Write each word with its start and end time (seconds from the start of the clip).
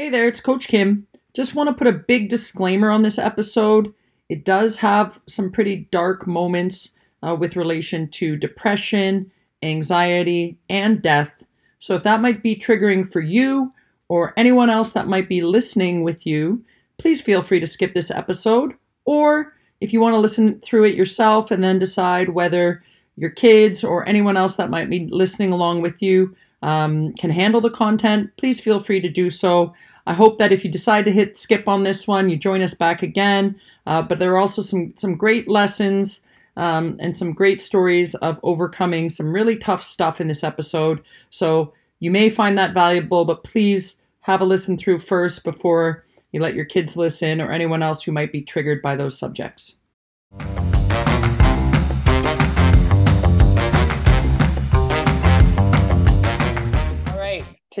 Hey 0.00 0.08
there, 0.08 0.26
it's 0.26 0.40
Coach 0.40 0.66
Kim. 0.66 1.06
Just 1.34 1.54
want 1.54 1.68
to 1.68 1.74
put 1.74 1.86
a 1.86 1.92
big 1.92 2.30
disclaimer 2.30 2.88
on 2.88 3.02
this 3.02 3.18
episode. 3.18 3.92
It 4.30 4.46
does 4.46 4.78
have 4.78 5.20
some 5.26 5.52
pretty 5.52 5.88
dark 5.90 6.26
moments 6.26 6.94
uh, 7.22 7.36
with 7.38 7.54
relation 7.54 8.08
to 8.12 8.34
depression, 8.34 9.30
anxiety, 9.62 10.56
and 10.70 11.02
death. 11.02 11.44
So 11.80 11.96
if 11.96 12.02
that 12.04 12.22
might 12.22 12.42
be 12.42 12.56
triggering 12.56 13.12
for 13.12 13.20
you 13.20 13.74
or 14.08 14.32
anyone 14.38 14.70
else 14.70 14.92
that 14.92 15.06
might 15.06 15.28
be 15.28 15.42
listening 15.42 16.02
with 16.02 16.26
you, 16.26 16.64
please 16.96 17.20
feel 17.20 17.42
free 17.42 17.60
to 17.60 17.66
skip 17.66 17.92
this 17.92 18.10
episode. 18.10 18.72
Or 19.04 19.52
if 19.82 19.92
you 19.92 20.00
want 20.00 20.14
to 20.14 20.18
listen 20.18 20.60
through 20.60 20.84
it 20.84 20.94
yourself 20.94 21.50
and 21.50 21.62
then 21.62 21.78
decide 21.78 22.30
whether 22.30 22.82
your 23.18 23.28
kids 23.28 23.84
or 23.84 24.08
anyone 24.08 24.38
else 24.38 24.56
that 24.56 24.70
might 24.70 24.88
be 24.88 25.08
listening 25.08 25.52
along 25.52 25.82
with 25.82 26.00
you 26.00 26.34
um, 26.62 27.12
can 27.14 27.30
handle 27.30 27.60
the 27.60 27.70
content, 27.70 28.30
please 28.36 28.60
feel 28.60 28.80
free 28.80 29.00
to 29.00 29.08
do 29.08 29.30
so. 29.30 29.74
I 30.06 30.14
hope 30.14 30.38
that 30.38 30.52
if 30.52 30.64
you 30.64 30.70
decide 30.70 31.04
to 31.04 31.12
hit 31.12 31.36
skip 31.36 31.68
on 31.68 31.82
this 31.82 32.08
one, 32.08 32.28
you 32.28 32.36
join 32.36 32.62
us 32.62 32.74
back 32.74 33.02
again. 33.02 33.60
Uh, 33.86 34.02
but 34.02 34.18
there 34.18 34.32
are 34.32 34.38
also 34.38 34.62
some 34.62 34.92
some 34.96 35.16
great 35.16 35.48
lessons 35.48 36.24
um, 36.56 36.96
and 37.00 37.16
some 37.16 37.32
great 37.32 37.60
stories 37.60 38.14
of 38.16 38.40
overcoming 38.42 39.08
some 39.08 39.32
really 39.32 39.56
tough 39.56 39.82
stuff 39.82 40.20
in 40.20 40.28
this 40.28 40.44
episode. 40.44 41.02
So 41.30 41.72
you 41.98 42.10
may 42.10 42.28
find 42.28 42.56
that 42.58 42.74
valuable, 42.74 43.24
but 43.24 43.44
please 43.44 44.02
have 44.20 44.40
a 44.40 44.44
listen 44.44 44.76
through 44.76 44.98
first 44.98 45.44
before 45.44 46.04
you 46.32 46.40
let 46.40 46.54
your 46.54 46.64
kids 46.64 46.96
listen 46.96 47.40
or 47.40 47.50
anyone 47.50 47.82
else 47.82 48.02
who 48.02 48.12
might 48.12 48.32
be 48.32 48.42
triggered 48.42 48.82
by 48.82 48.96
those 48.96 49.18
subjects. 49.18 49.76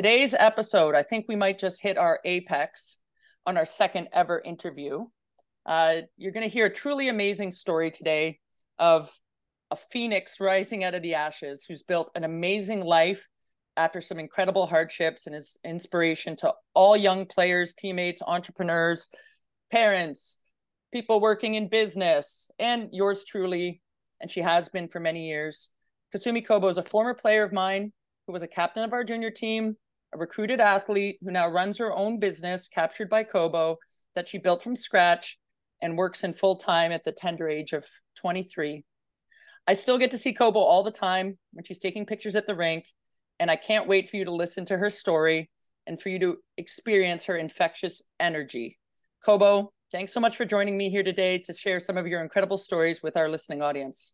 Today's 0.00 0.32
episode, 0.32 0.94
I 0.94 1.02
think 1.02 1.26
we 1.28 1.36
might 1.36 1.58
just 1.58 1.82
hit 1.82 1.98
our 1.98 2.20
apex 2.24 2.96
on 3.44 3.58
our 3.58 3.66
second 3.66 4.08
ever 4.14 4.40
interview. 4.42 5.04
Uh, 5.66 5.96
you're 6.16 6.32
going 6.32 6.48
to 6.48 6.48
hear 6.48 6.64
a 6.64 6.72
truly 6.72 7.10
amazing 7.10 7.50
story 7.50 7.90
today 7.90 8.38
of 8.78 9.10
a 9.70 9.76
phoenix 9.76 10.40
rising 10.40 10.84
out 10.84 10.94
of 10.94 11.02
the 11.02 11.16
ashes 11.16 11.66
who's 11.68 11.82
built 11.82 12.10
an 12.14 12.24
amazing 12.24 12.82
life 12.82 13.28
after 13.76 14.00
some 14.00 14.18
incredible 14.18 14.64
hardships 14.64 15.26
and 15.26 15.36
is 15.36 15.58
inspiration 15.66 16.34
to 16.36 16.54
all 16.72 16.96
young 16.96 17.26
players, 17.26 17.74
teammates, 17.74 18.22
entrepreneurs, 18.26 19.06
parents, 19.70 20.40
people 20.94 21.20
working 21.20 21.56
in 21.56 21.68
business, 21.68 22.50
and 22.58 22.88
yours 22.90 23.22
truly. 23.22 23.82
And 24.18 24.30
she 24.30 24.40
has 24.40 24.70
been 24.70 24.88
for 24.88 24.98
many 24.98 25.28
years. 25.28 25.68
Kasumi 26.16 26.42
Kobo 26.42 26.68
is 26.68 26.78
a 26.78 26.82
former 26.82 27.12
player 27.12 27.42
of 27.42 27.52
mine 27.52 27.92
who 28.26 28.32
was 28.32 28.42
a 28.42 28.48
captain 28.48 28.82
of 28.82 28.94
our 28.94 29.04
junior 29.04 29.30
team, 29.30 29.76
a 30.12 30.18
recruited 30.18 30.60
athlete 30.60 31.18
who 31.22 31.30
now 31.30 31.48
runs 31.48 31.78
her 31.78 31.92
own 31.92 32.18
business, 32.18 32.68
Kaptured 32.68 33.08
by 33.08 33.24
Kobo, 33.24 33.78
that 34.14 34.28
she 34.28 34.38
built 34.38 34.62
from 34.62 34.76
scratch 34.76 35.38
and 35.80 35.96
works 35.96 36.24
in 36.24 36.32
full 36.32 36.56
time 36.56 36.92
at 36.92 37.04
the 37.04 37.12
tender 37.12 37.48
age 37.48 37.72
of 37.72 37.86
23. 38.16 38.84
I 39.66 39.72
still 39.72 39.98
get 39.98 40.10
to 40.12 40.18
see 40.18 40.32
Kobo 40.32 40.60
all 40.60 40.82
the 40.82 40.90
time 40.90 41.38
when 41.52 41.64
she's 41.64 41.78
taking 41.78 42.06
pictures 42.06 42.36
at 42.36 42.46
the 42.46 42.54
rink, 42.54 42.86
and 43.38 43.50
I 43.50 43.56
can't 43.56 43.86
wait 43.86 44.08
for 44.08 44.16
you 44.16 44.24
to 44.24 44.32
listen 44.32 44.64
to 44.66 44.78
her 44.78 44.90
story 44.90 45.50
and 45.86 46.00
for 46.00 46.08
you 46.08 46.18
to 46.20 46.36
experience 46.56 47.24
her 47.26 47.36
infectious 47.36 48.02
energy. 48.18 48.78
Kobo, 49.24 49.72
thanks 49.92 50.12
so 50.12 50.20
much 50.20 50.36
for 50.36 50.44
joining 50.44 50.76
me 50.76 50.90
here 50.90 51.02
today 51.02 51.38
to 51.38 51.52
share 51.52 51.80
some 51.80 51.96
of 51.96 52.06
your 52.06 52.20
incredible 52.20 52.56
stories 52.56 53.02
with 53.02 53.16
our 53.16 53.28
listening 53.28 53.62
audience. 53.62 54.12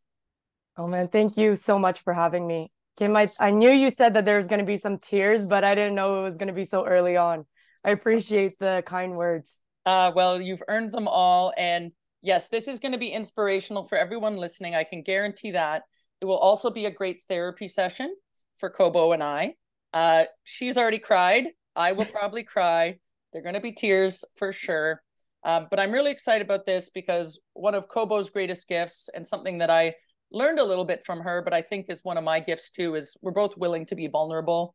Oh 0.76 0.86
man, 0.86 1.08
thank 1.08 1.36
you 1.36 1.56
so 1.56 1.78
much 1.78 2.00
for 2.00 2.12
having 2.12 2.46
me. 2.46 2.70
Kim, 2.96 3.14
I, 3.14 3.28
I 3.38 3.50
knew 3.50 3.70
you 3.70 3.90
said 3.90 4.14
that 4.14 4.24
there 4.24 4.38
was 4.38 4.48
going 4.48 4.60
to 4.60 4.64
be 4.64 4.78
some 4.78 4.98
tears, 4.98 5.44
but 5.44 5.64
I 5.64 5.74
didn't 5.74 5.94
know 5.94 6.20
it 6.20 6.24
was 6.24 6.38
going 6.38 6.48
to 6.48 6.54
be 6.54 6.64
so 6.64 6.86
early 6.86 7.16
on. 7.16 7.44
I 7.84 7.90
appreciate 7.90 8.58
the 8.58 8.82
kind 8.86 9.16
words. 9.16 9.58
Uh, 9.84 10.12
well, 10.14 10.40
you've 10.40 10.62
earned 10.66 10.92
them 10.92 11.06
all. 11.06 11.52
And 11.56 11.92
yes, 12.22 12.48
this 12.48 12.68
is 12.68 12.78
going 12.78 12.92
to 12.92 12.98
be 12.98 13.08
inspirational 13.08 13.84
for 13.84 13.98
everyone 13.98 14.36
listening. 14.38 14.74
I 14.74 14.84
can 14.84 15.02
guarantee 15.02 15.52
that. 15.52 15.82
It 16.20 16.24
will 16.24 16.38
also 16.38 16.70
be 16.70 16.86
a 16.86 16.90
great 16.90 17.22
therapy 17.28 17.68
session 17.68 18.14
for 18.58 18.70
Kobo 18.70 19.12
and 19.12 19.22
I. 19.22 19.54
Uh, 19.92 20.24
she's 20.44 20.78
already 20.78 20.98
cried. 20.98 21.48
I 21.76 21.92
will 21.92 22.06
probably 22.06 22.42
cry. 22.42 22.98
They're 23.32 23.42
going 23.42 23.54
to 23.54 23.60
be 23.60 23.72
tears 23.72 24.24
for 24.36 24.52
sure. 24.52 25.02
Um, 25.44 25.68
but 25.70 25.78
I'm 25.78 25.92
really 25.92 26.10
excited 26.10 26.44
about 26.44 26.64
this 26.64 26.88
because 26.88 27.38
one 27.52 27.74
of 27.74 27.88
Kobo's 27.88 28.30
greatest 28.30 28.66
gifts 28.66 29.10
and 29.14 29.24
something 29.24 29.58
that 29.58 29.70
I 29.70 29.94
learned 30.30 30.58
a 30.58 30.64
little 30.64 30.84
bit 30.84 31.04
from 31.04 31.20
her, 31.20 31.42
but 31.42 31.54
I 31.54 31.62
think 31.62 31.86
is 31.88 32.02
one 32.02 32.18
of 32.18 32.24
my 32.24 32.40
gifts 32.40 32.70
too. 32.70 32.94
Is 32.94 33.16
we're 33.22 33.32
both 33.32 33.56
willing 33.56 33.86
to 33.86 33.94
be 33.94 34.06
vulnerable 34.08 34.74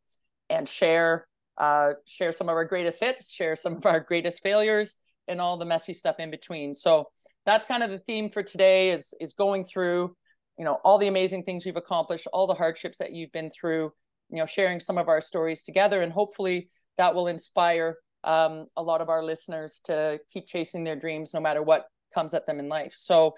and 0.50 0.68
share 0.68 1.28
uh, 1.58 1.94
share 2.06 2.32
some 2.32 2.50
of 2.50 2.56
our 2.56 2.66
greatest 2.66 3.00
hits, 3.00 3.32
share 3.32 3.56
some 3.56 3.76
of 3.76 3.86
our 3.86 4.00
greatest 4.00 4.42
failures, 4.42 4.98
and 5.28 5.40
all 5.40 5.58
the 5.58 5.66
messy 5.66 5.94
stuff 5.94 6.16
in 6.20 6.32
between. 6.32 6.74
So 6.74 7.10
that's 7.46 7.66
kind 7.66 7.84
of 7.84 7.90
the 7.90 8.00
theme 8.00 8.30
for 8.30 8.44
today. 8.44 8.90
Is 8.90 9.14
is 9.20 9.34
going 9.34 9.66
through 9.66 10.16
you 10.58 10.66
know 10.66 10.80
all 10.84 10.98
the 10.98 11.08
amazing 11.08 11.44
things 11.44 11.66
you've 11.66 11.76
accomplished, 11.76 12.28
all 12.34 12.48
the 12.48 12.54
hardships 12.54 12.98
that 13.00 13.12
you've 13.12 13.32
been 13.32 13.50
through. 13.50 13.92
You 14.30 14.38
know, 14.38 14.46
sharing 14.46 14.80
some 14.80 14.98
of 14.98 15.10
our 15.10 15.20
stories 15.20 15.62
together, 15.62 16.02
and 16.02 16.14
hopefully 16.14 16.70
that 16.98 17.14
will 17.14 17.28
inspire 17.28 17.98
um, 18.24 18.68
a 18.78 18.84
lot 18.84 19.02
of 19.02 19.10
our 19.10 19.24
listeners 19.24 19.82
to 19.86 20.20
keep 20.32 20.48
chasing 20.48 20.84
their 20.84 20.96
dreams, 20.96 21.34
no 21.34 21.42
matter 21.42 21.62
what 21.62 21.86
comes 22.14 22.34
at 22.34 22.46
them 22.46 22.60
in 22.60 22.70
life. 22.70 22.94
So 22.96 23.36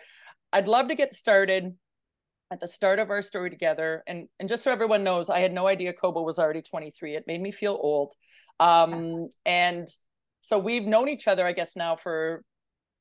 I'd 0.51 0.67
love 0.67 0.87
to 0.89 0.95
get 0.95 1.13
started 1.13 1.75
at 2.53 2.59
the 2.59 2.67
start 2.67 2.99
of 2.99 3.09
our 3.09 3.23
story 3.23 3.49
together 3.49 4.03
and 4.05 4.27
and 4.39 4.47
just 4.47 4.61
so 4.61 4.71
everyone 4.71 5.03
knows 5.03 5.27
i 5.27 5.39
had 5.39 5.51
no 5.51 5.65
idea 5.65 5.91
kobo 5.91 6.21
was 6.21 6.37
already 6.37 6.61
23 6.61 7.15
it 7.15 7.25
made 7.25 7.41
me 7.41 7.51
feel 7.51 7.77
old. 7.81 8.13
Um 8.59 9.27
and 9.43 9.87
so 10.41 10.59
we've 10.59 10.85
known 10.85 11.09
each 11.09 11.27
other 11.27 11.45
i 11.45 11.51
guess 11.51 11.75
now 11.75 11.95
for 11.95 12.43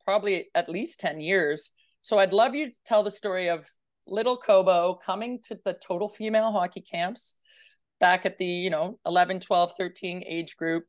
probably 0.05 0.49
at 0.55 0.69
least 0.69 0.99
10 1.01 1.21
years. 1.21 1.73
So 2.01 2.19
i'd 2.19 2.33
love 2.33 2.55
you 2.55 2.73
to 2.73 2.81
tell 2.87 3.03
the 3.03 3.11
story 3.11 3.49
of 3.49 3.69
little 4.07 4.39
kobo 4.39 4.95
coming 4.95 5.39
to 5.45 5.59
the 5.67 5.75
total 5.75 6.09
female 6.09 6.51
hockey 6.51 6.81
camps 6.81 7.35
back 8.01 8.25
at 8.25 8.39
the 8.39 8.47
you 8.47 8.71
know 8.71 8.99
11 9.05 9.41
12 9.41 9.75
13 9.79 10.25
age 10.27 10.57
group 10.57 10.85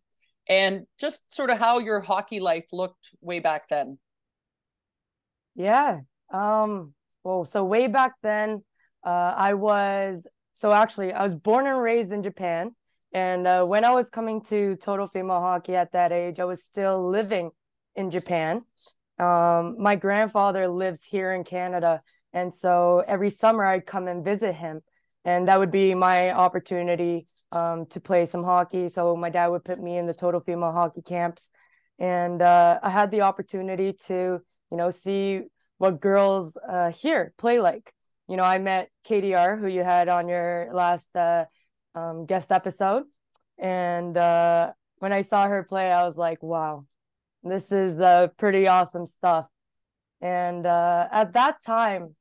and 0.47 0.85
just 0.99 1.31
sort 1.35 1.49
of 1.49 1.59
how 1.59 1.79
your 1.79 1.99
hockey 1.99 2.39
life 2.39 2.65
looked 2.71 3.11
way 3.21 3.39
back 3.39 3.67
then. 3.67 3.97
Yeah 5.53 5.99
um 6.33 6.93
well, 7.23 7.45
so 7.45 7.63
way 7.63 7.87
back 7.87 8.13
then, 8.21 8.63
uh, 9.03 9.33
I 9.35 9.53
was 9.53 10.27
so 10.53 10.71
actually 10.71 11.13
I 11.13 11.23
was 11.23 11.35
born 11.35 11.67
and 11.67 11.81
raised 11.81 12.11
in 12.11 12.23
Japan, 12.23 12.75
and 13.13 13.47
uh, 13.47 13.65
when 13.65 13.85
I 13.85 13.91
was 13.91 14.09
coming 14.09 14.41
to 14.45 14.75
Total 14.75 15.07
Female 15.07 15.39
Hockey 15.39 15.75
at 15.75 15.91
that 15.93 16.11
age, 16.11 16.39
I 16.39 16.45
was 16.45 16.63
still 16.63 17.09
living 17.09 17.51
in 17.95 18.11
Japan. 18.11 18.61
Um, 19.19 19.75
my 19.79 19.95
grandfather 19.95 20.67
lives 20.67 21.03
here 21.03 21.33
in 21.33 21.43
Canada, 21.43 22.01
and 22.33 22.53
so 22.53 23.03
every 23.07 23.29
summer 23.29 23.65
I'd 23.65 23.85
come 23.85 24.07
and 24.07 24.23
visit 24.23 24.53
him, 24.53 24.81
and 25.23 25.47
that 25.47 25.59
would 25.59 25.71
be 25.71 25.95
my 25.95 26.31
opportunity 26.31 27.27
um, 27.51 27.85
to 27.87 27.99
play 27.99 28.25
some 28.25 28.43
hockey. 28.43 28.89
So 28.89 29.15
my 29.15 29.29
dad 29.29 29.47
would 29.47 29.63
put 29.63 29.79
me 29.79 29.97
in 29.97 30.07
the 30.07 30.13
Total 30.13 30.41
Female 30.41 30.71
Hockey 30.71 31.01
camps, 31.01 31.51
and 31.99 32.41
uh, 32.41 32.79
I 32.83 32.89
had 32.89 33.11
the 33.11 33.21
opportunity 33.21 33.93
to 34.07 34.41
you 34.71 34.77
know 34.77 34.89
see 34.89 35.43
what 35.83 35.99
girls 35.99 36.57
uh, 36.69 36.93
here 36.93 37.33
play 37.37 37.59
like. 37.59 37.91
You 38.29 38.37
know, 38.37 38.45
I 38.45 38.57
met 38.57 38.89
KDR, 39.05 39.59
who 39.59 39.67
you 39.67 39.83
had 39.83 40.07
on 40.07 40.29
your 40.29 40.69
last 40.71 41.13
uh, 41.13 41.43
um, 41.93 42.25
guest 42.25 42.53
episode, 42.53 43.03
and 43.57 44.15
uh, 44.15 44.71
when 44.99 45.11
I 45.11 45.23
saw 45.23 45.45
her 45.45 45.61
play, 45.63 45.91
I 45.91 46.05
was 46.05 46.17
like, 46.17 46.41
"Wow, 46.41 46.85
this 47.43 47.69
is 47.69 47.99
uh, 47.99 48.27
pretty 48.37 48.65
awesome 48.65 49.05
stuff." 49.07 49.47
And 50.21 50.65
uh, 50.65 51.09
at 51.11 51.33
that 51.33 51.61
time, 51.61 52.15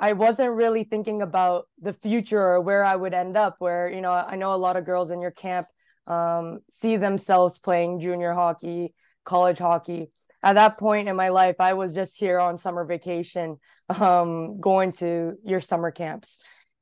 I 0.00 0.14
wasn't 0.14 0.54
really 0.54 0.82
thinking 0.82 1.22
about 1.22 1.68
the 1.80 1.92
future 1.92 2.42
or 2.42 2.60
where 2.60 2.84
I 2.84 2.96
would 2.96 3.14
end 3.14 3.36
up. 3.36 3.54
Where 3.60 3.88
you 3.88 4.00
know, 4.00 4.10
I 4.10 4.34
know 4.34 4.52
a 4.52 4.64
lot 4.66 4.76
of 4.76 4.84
girls 4.84 5.12
in 5.12 5.20
your 5.20 5.30
camp 5.30 5.68
um, 6.08 6.58
see 6.68 6.96
themselves 6.96 7.56
playing 7.56 8.00
junior 8.00 8.32
hockey, 8.32 8.94
college 9.24 9.58
hockey, 9.58 10.10
at 10.44 10.54
that 10.54 10.78
point 10.78 11.08
in 11.08 11.16
my 11.16 11.30
life, 11.30 11.56
I 11.58 11.72
was 11.72 11.94
just 11.94 12.18
here 12.18 12.38
on 12.38 12.58
summer 12.58 12.84
vacation, 12.84 13.56
um, 13.88 14.60
going 14.60 14.92
to 14.92 15.38
your 15.44 15.60
summer 15.60 15.90
camps. 15.90 16.38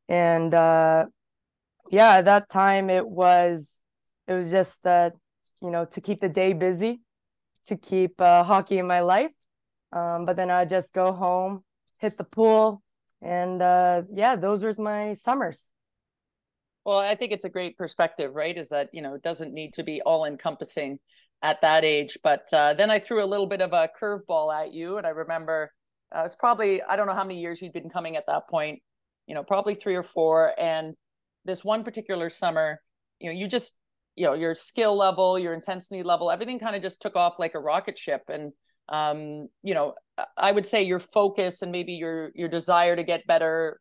And 0.08 0.52
uh, 0.52 1.06
yeah, 1.90 2.16
at 2.16 2.24
that 2.24 2.50
time 2.50 2.90
it 2.90 3.06
was 3.06 3.80
it 4.26 4.34
was 4.34 4.50
just 4.50 4.86
uh, 4.86 5.10
you 5.62 5.70
know, 5.70 5.84
to 5.84 6.00
keep 6.00 6.20
the 6.20 6.28
day 6.28 6.52
busy, 6.52 7.00
to 7.68 7.76
keep 7.76 8.20
uh, 8.20 8.42
hockey 8.42 8.78
in 8.78 8.86
my 8.86 9.00
life. 9.00 9.30
Um, 9.92 10.24
but 10.24 10.36
then 10.36 10.50
I'd 10.50 10.70
just 10.70 10.92
go 10.92 11.12
home, 11.12 11.62
hit 11.98 12.18
the 12.18 12.24
pool, 12.24 12.82
and 13.20 13.62
uh, 13.62 14.02
yeah, 14.12 14.36
those 14.36 14.64
were 14.64 14.74
my 14.78 15.14
summers. 15.14 15.70
Well, 16.84 16.98
I 16.98 17.14
think 17.14 17.30
it's 17.30 17.44
a 17.44 17.50
great 17.50 17.78
perspective, 17.78 18.34
right? 18.34 18.58
Is 18.58 18.70
that, 18.70 18.88
you 18.92 19.02
know, 19.02 19.14
it 19.14 19.22
doesn't 19.22 19.54
need 19.54 19.74
to 19.74 19.84
be 19.84 20.02
all 20.02 20.24
encompassing 20.24 20.98
at 21.42 21.60
that 21.60 21.84
age. 21.84 22.18
But 22.22 22.46
uh, 22.52 22.74
then 22.74 22.90
I 22.90 22.98
threw 22.98 23.22
a 23.22 23.26
little 23.26 23.46
bit 23.46 23.60
of 23.60 23.72
a 23.72 23.88
curveball 24.00 24.54
at 24.54 24.72
you. 24.72 24.98
And 24.98 25.06
I 25.06 25.10
remember 25.10 25.72
uh, 26.14 26.20
it 26.20 26.22
was 26.22 26.36
probably, 26.36 26.82
I 26.82 26.96
don't 26.96 27.06
know 27.06 27.14
how 27.14 27.24
many 27.24 27.40
years 27.40 27.60
you'd 27.60 27.72
been 27.72 27.90
coming 27.90 28.16
at 28.16 28.24
that 28.28 28.48
point, 28.48 28.80
you 29.26 29.34
know, 29.34 29.42
probably 29.42 29.74
three 29.74 29.96
or 29.96 30.02
four. 30.02 30.52
And 30.58 30.94
this 31.44 31.64
one 31.64 31.82
particular 31.82 32.28
summer, 32.28 32.80
you 33.18 33.28
know, 33.28 33.38
you 33.38 33.48
just 33.48 33.74
you 34.14 34.26
know 34.26 34.34
your 34.34 34.54
skill 34.54 34.96
level 34.96 35.38
your 35.38 35.54
intensity 35.54 36.02
level 36.02 36.30
everything 36.30 36.58
kind 36.58 36.76
of 36.76 36.82
just 36.82 37.00
took 37.00 37.16
off 37.16 37.38
like 37.38 37.54
a 37.54 37.58
rocket 37.58 37.96
ship 37.96 38.22
and 38.28 38.52
um 38.88 39.48
you 39.62 39.74
know 39.74 39.94
i 40.36 40.52
would 40.52 40.66
say 40.66 40.82
your 40.82 40.98
focus 40.98 41.62
and 41.62 41.72
maybe 41.72 41.94
your 41.94 42.30
your 42.34 42.48
desire 42.48 42.94
to 42.94 43.02
get 43.02 43.26
better 43.26 43.80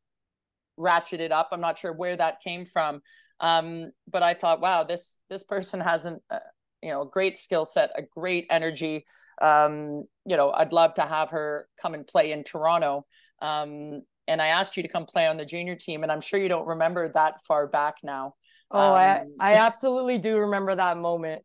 ratcheted 0.79 1.31
up 1.31 1.49
i'm 1.51 1.61
not 1.61 1.77
sure 1.77 1.93
where 1.93 2.15
that 2.15 2.39
came 2.41 2.63
from 2.63 3.01
um 3.39 3.91
but 4.07 4.23
i 4.23 4.33
thought 4.33 4.61
wow 4.61 4.83
this 4.83 5.19
this 5.29 5.43
person 5.43 5.79
hasn't 5.79 6.21
uh, 6.29 6.39
you 6.81 6.89
know 6.89 7.05
great 7.05 7.37
skill 7.37 7.65
set 7.65 7.91
a 7.95 8.01
great 8.01 8.45
energy 8.49 9.05
um 9.41 10.03
you 10.25 10.37
know 10.37 10.51
i'd 10.53 10.73
love 10.73 10.93
to 10.93 11.01
have 11.01 11.29
her 11.31 11.67
come 11.81 11.93
and 11.93 12.07
play 12.07 12.31
in 12.31 12.43
toronto 12.43 13.05
um 13.41 14.01
and 14.27 14.41
i 14.41 14.47
asked 14.47 14.77
you 14.77 14.83
to 14.83 14.89
come 14.89 15.05
play 15.05 15.27
on 15.27 15.37
the 15.37 15.45
junior 15.45 15.75
team 15.75 16.03
and 16.03 16.11
i'm 16.11 16.21
sure 16.21 16.39
you 16.39 16.49
don't 16.49 16.67
remember 16.67 17.07
that 17.07 17.43
far 17.45 17.67
back 17.67 17.95
now 18.03 18.33
Oh, 18.71 18.93
um, 18.93 18.93
I, 18.93 19.21
I 19.39 19.53
absolutely 19.65 20.17
do 20.17 20.37
remember 20.37 20.73
that 20.73 20.97
moment. 20.97 21.43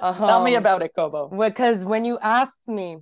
Um, 0.00 0.14
Tell 0.14 0.42
me 0.42 0.54
um, 0.54 0.62
about 0.62 0.82
it, 0.82 0.92
Kobo. 0.94 1.28
Because 1.28 1.84
when 1.84 2.04
you 2.04 2.18
asked 2.20 2.68
me, 2.68 2.98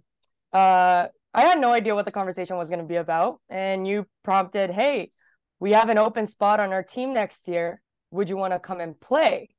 uh, 0.53 1.09
I 1.35 1.43
had 1.43 1.61
no 1.61 1.73
idea 1.73 1.95
what 1.95 2.07
the 2.07 2.13
conversation 2.13 2.57
was 2.57 2.69
going 2.69 2.81
to 2.81 2.87
be 2.87 2.97
about. 2.97 3.41
And 3.49 3.87
you 3.87 4.07
prompted, 4.25 4.71
hey, 4.71 5.11
we 5.61 5.73
have 5.73 5.91
an 5.91 5.99
open 5.99 6.27
spot 6.27 6.61
on 6.61 6.73
our 6.73 6.83
team 6.83 7.13
next 7.13 7.49
year. 7.49 7.83
Would 8.11 8.31
you 8.31 8.37
want 8.37 8.55
to 8.55 8.59
come 8.59 8.81
and 8.81 8.99
play? 8.99 9.51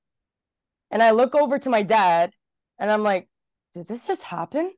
And 0.92 1.04
I 1.04 1.12
look 1.12 1.36
over 1.36 1.60
to 1.60 1.70
my 1.70 1.84
dad 1.84 2.32
and 2.80 2.92
I'm 2.92 3.04
like, 3.04 3.28
did 3.74 3.88
this 3.88 4.08
just 4.08 4.24
happen? 4.24 4.74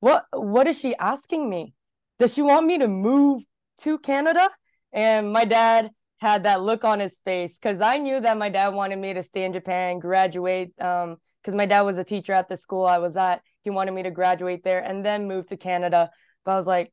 What 0.00 0.26
what 0.32 0.66
is 0.66 0.78
she 0.78 0.94
asking 0.96 1.48
me? 1.48 1.74
Does 2.18 2.34
she 2.34 2.42
want 2.42 2.66
me 2.66 2.78
to 2.78 2.88
move 2.88 3.42
to 3.78 3.98
Canada? 3.98 4.50
And 4.92 5.32
my 5.32 5.44
dad 5.44 5.90
had 6.20 6.44
that 6.44 6.62
look 6.62 6.84
on 6.84 7.00
his 7.00 7.18
face 7.18 7.58
because 7.58 7.80
I 7.80 7.98
knew 7.98 8.20
that 8.20 8.38
my 8.38 8.48
dad 8.48 8.74
wanted 8.74 8.98
me 8.98 9.14
to 9.14 9.22
stay 9.22 9.44
in 9.44 9.52
Japan, 9.52 9.98
graduate. 9.98 10.72
Um, 10.80 11.16
because 11.44 11.54
my 11.54 11.66
dad 11.66 11.82
was 11.82 11.98
a 11.98 12.04
teacher 12.04 12.32
at 12.32 12.48
the 12.48 12.56
school 12.56 12.86
I 12.86 12.98
was 12.98 13.16
at. 13.16 13.42
He 13.62 13.70
wanted 13.70 13.92
me 13.92 14.02
to 14.04 14.10
graduate 14.10 14.64
there 14.64 14.82
and 14.82 15.04
then 15.04 15.28
move 15.28 15.46
to 15.48 15.58
Canada. 15.58 16.10
But 16.44 16.52
I 16.52 16.56
was 16.56 16.66
like, 16.66 16.90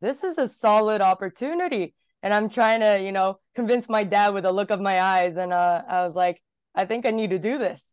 this 0.00 0.24
is 0.24 0.36
a 0.36 0.46
solid 0.46 1.00
opportunity. 1.00 1.94
And 2.22 2.34
I'm 2.34 2.50
trying 2.50 2.80
to, 2.80 3.02
you 3.02 3.12
know, 3.12 3.38
convince 3.54 3.88
my 3.88 4.04
dad 4.04 4.34
with 4.34 4.44
a 4.44 4.52
look 4.52 4.70
of 4.70 4.80
my 4.80 5.00
eyes. 5.00 5.36
And 5.36 5.54
uh, 5.54 5.82
I 5.88 6.04
was 6.04 6.14
like, 6.14 6.42
I 6.78 6.84
think 6.84 7.04
I 7.04 7.10
need 7.10 7.30
to 7.30 7.38
do 7.38 7.58
this. 7.58 7.84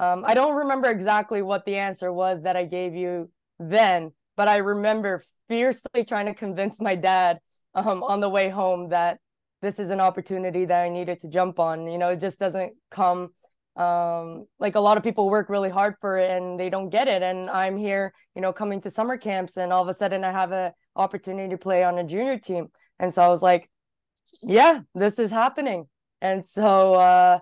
Um, 0.00 0.24
I 0.26 0.34
don't 0.34 0.56
remember 0.56 0.90
exactly 0.90 1.42
what 1.42 1.64
the 1.64 1.76
answer 1.76 2.12
was 2.12 2.42
that 2.42 2.56
I 2.56 2.64
gave 2.64 2.94
you 2.94 3.30
then, 3.60 4.10
but 4.36 4.48
I 4.48 4.56
remember 4.56 5.22
fiercely 5.48 6.04
trying 6.04 6.26
to 6.26 6.34
convince 6.34 6.80
my 6.80 6.96
dad 6.96 7.38
um, 7.74 8.02
on 8.02 8.18
the 8.18 8.28
way 8.28 8.50
home 8.50 8.88
that 8.88 9.18
this 9.60 9.78
is 9.78 9.90
an 9.90 10.00
opportunity 10.00 10.64
that 10.64 10.82
I 10.82 10.88
needed 10.88 11.20
to 11.20 11.28
jump 11.28 11.60
on. 11.60 11.86
You 11.86 11.98
know, 11.98 12.10
it 12.10 12.20
just 12.20 12.40
doesn't 12.40 12.72
come 12.90 13.30
um 13.76 14.46
like 14.58 14.74
a 14.74 14.80
lot 14.80 14.98
of 14.98 15.02
people 15.02 15.30
work 15.30 15.48
really 15.48 15.70
hard 15.70 15.94
for 15.98 16.18
it 16.18 16.30
and 16.30 16.60
they 16.60 16.68
don't 16.68 16.90
get 16.90 17.08
it 17.08 17.22
and 17.22 17.48
i'm 17.48 17.74
here 17.78 18.12
you 18.34 18.42
know 18.42 18.52
coming 18.52 18.82
to 18.82 18.90
summer 18.90 19.16
camps 19.16 19.56
and 19.56 19.72
all 19.72 19.80
of 19.80 19.88
a 19.88 19.94
sudden 19.94 20.24
i 20.24 20.30
have 20.30 20.52
an 20.52 20.72
opportunity 20.94 21.48
to 21.48 21.56
play 21.56 21.82
on 21.82 21.98
a 21.98 22.04
junior 22.04 22.38
team 22.38 22.66
and 22.98 23.14
so 23.14 23.22
i 23.22 23.28
was 23.28 23.40
like 23.40 23.70
yeah 24.42 24.80
this 24.94 25.18
is 25.18 25.30
happening 25.30 25.86
and 26.20 26.44
so 26.44 26.92
uh 26.92 27.38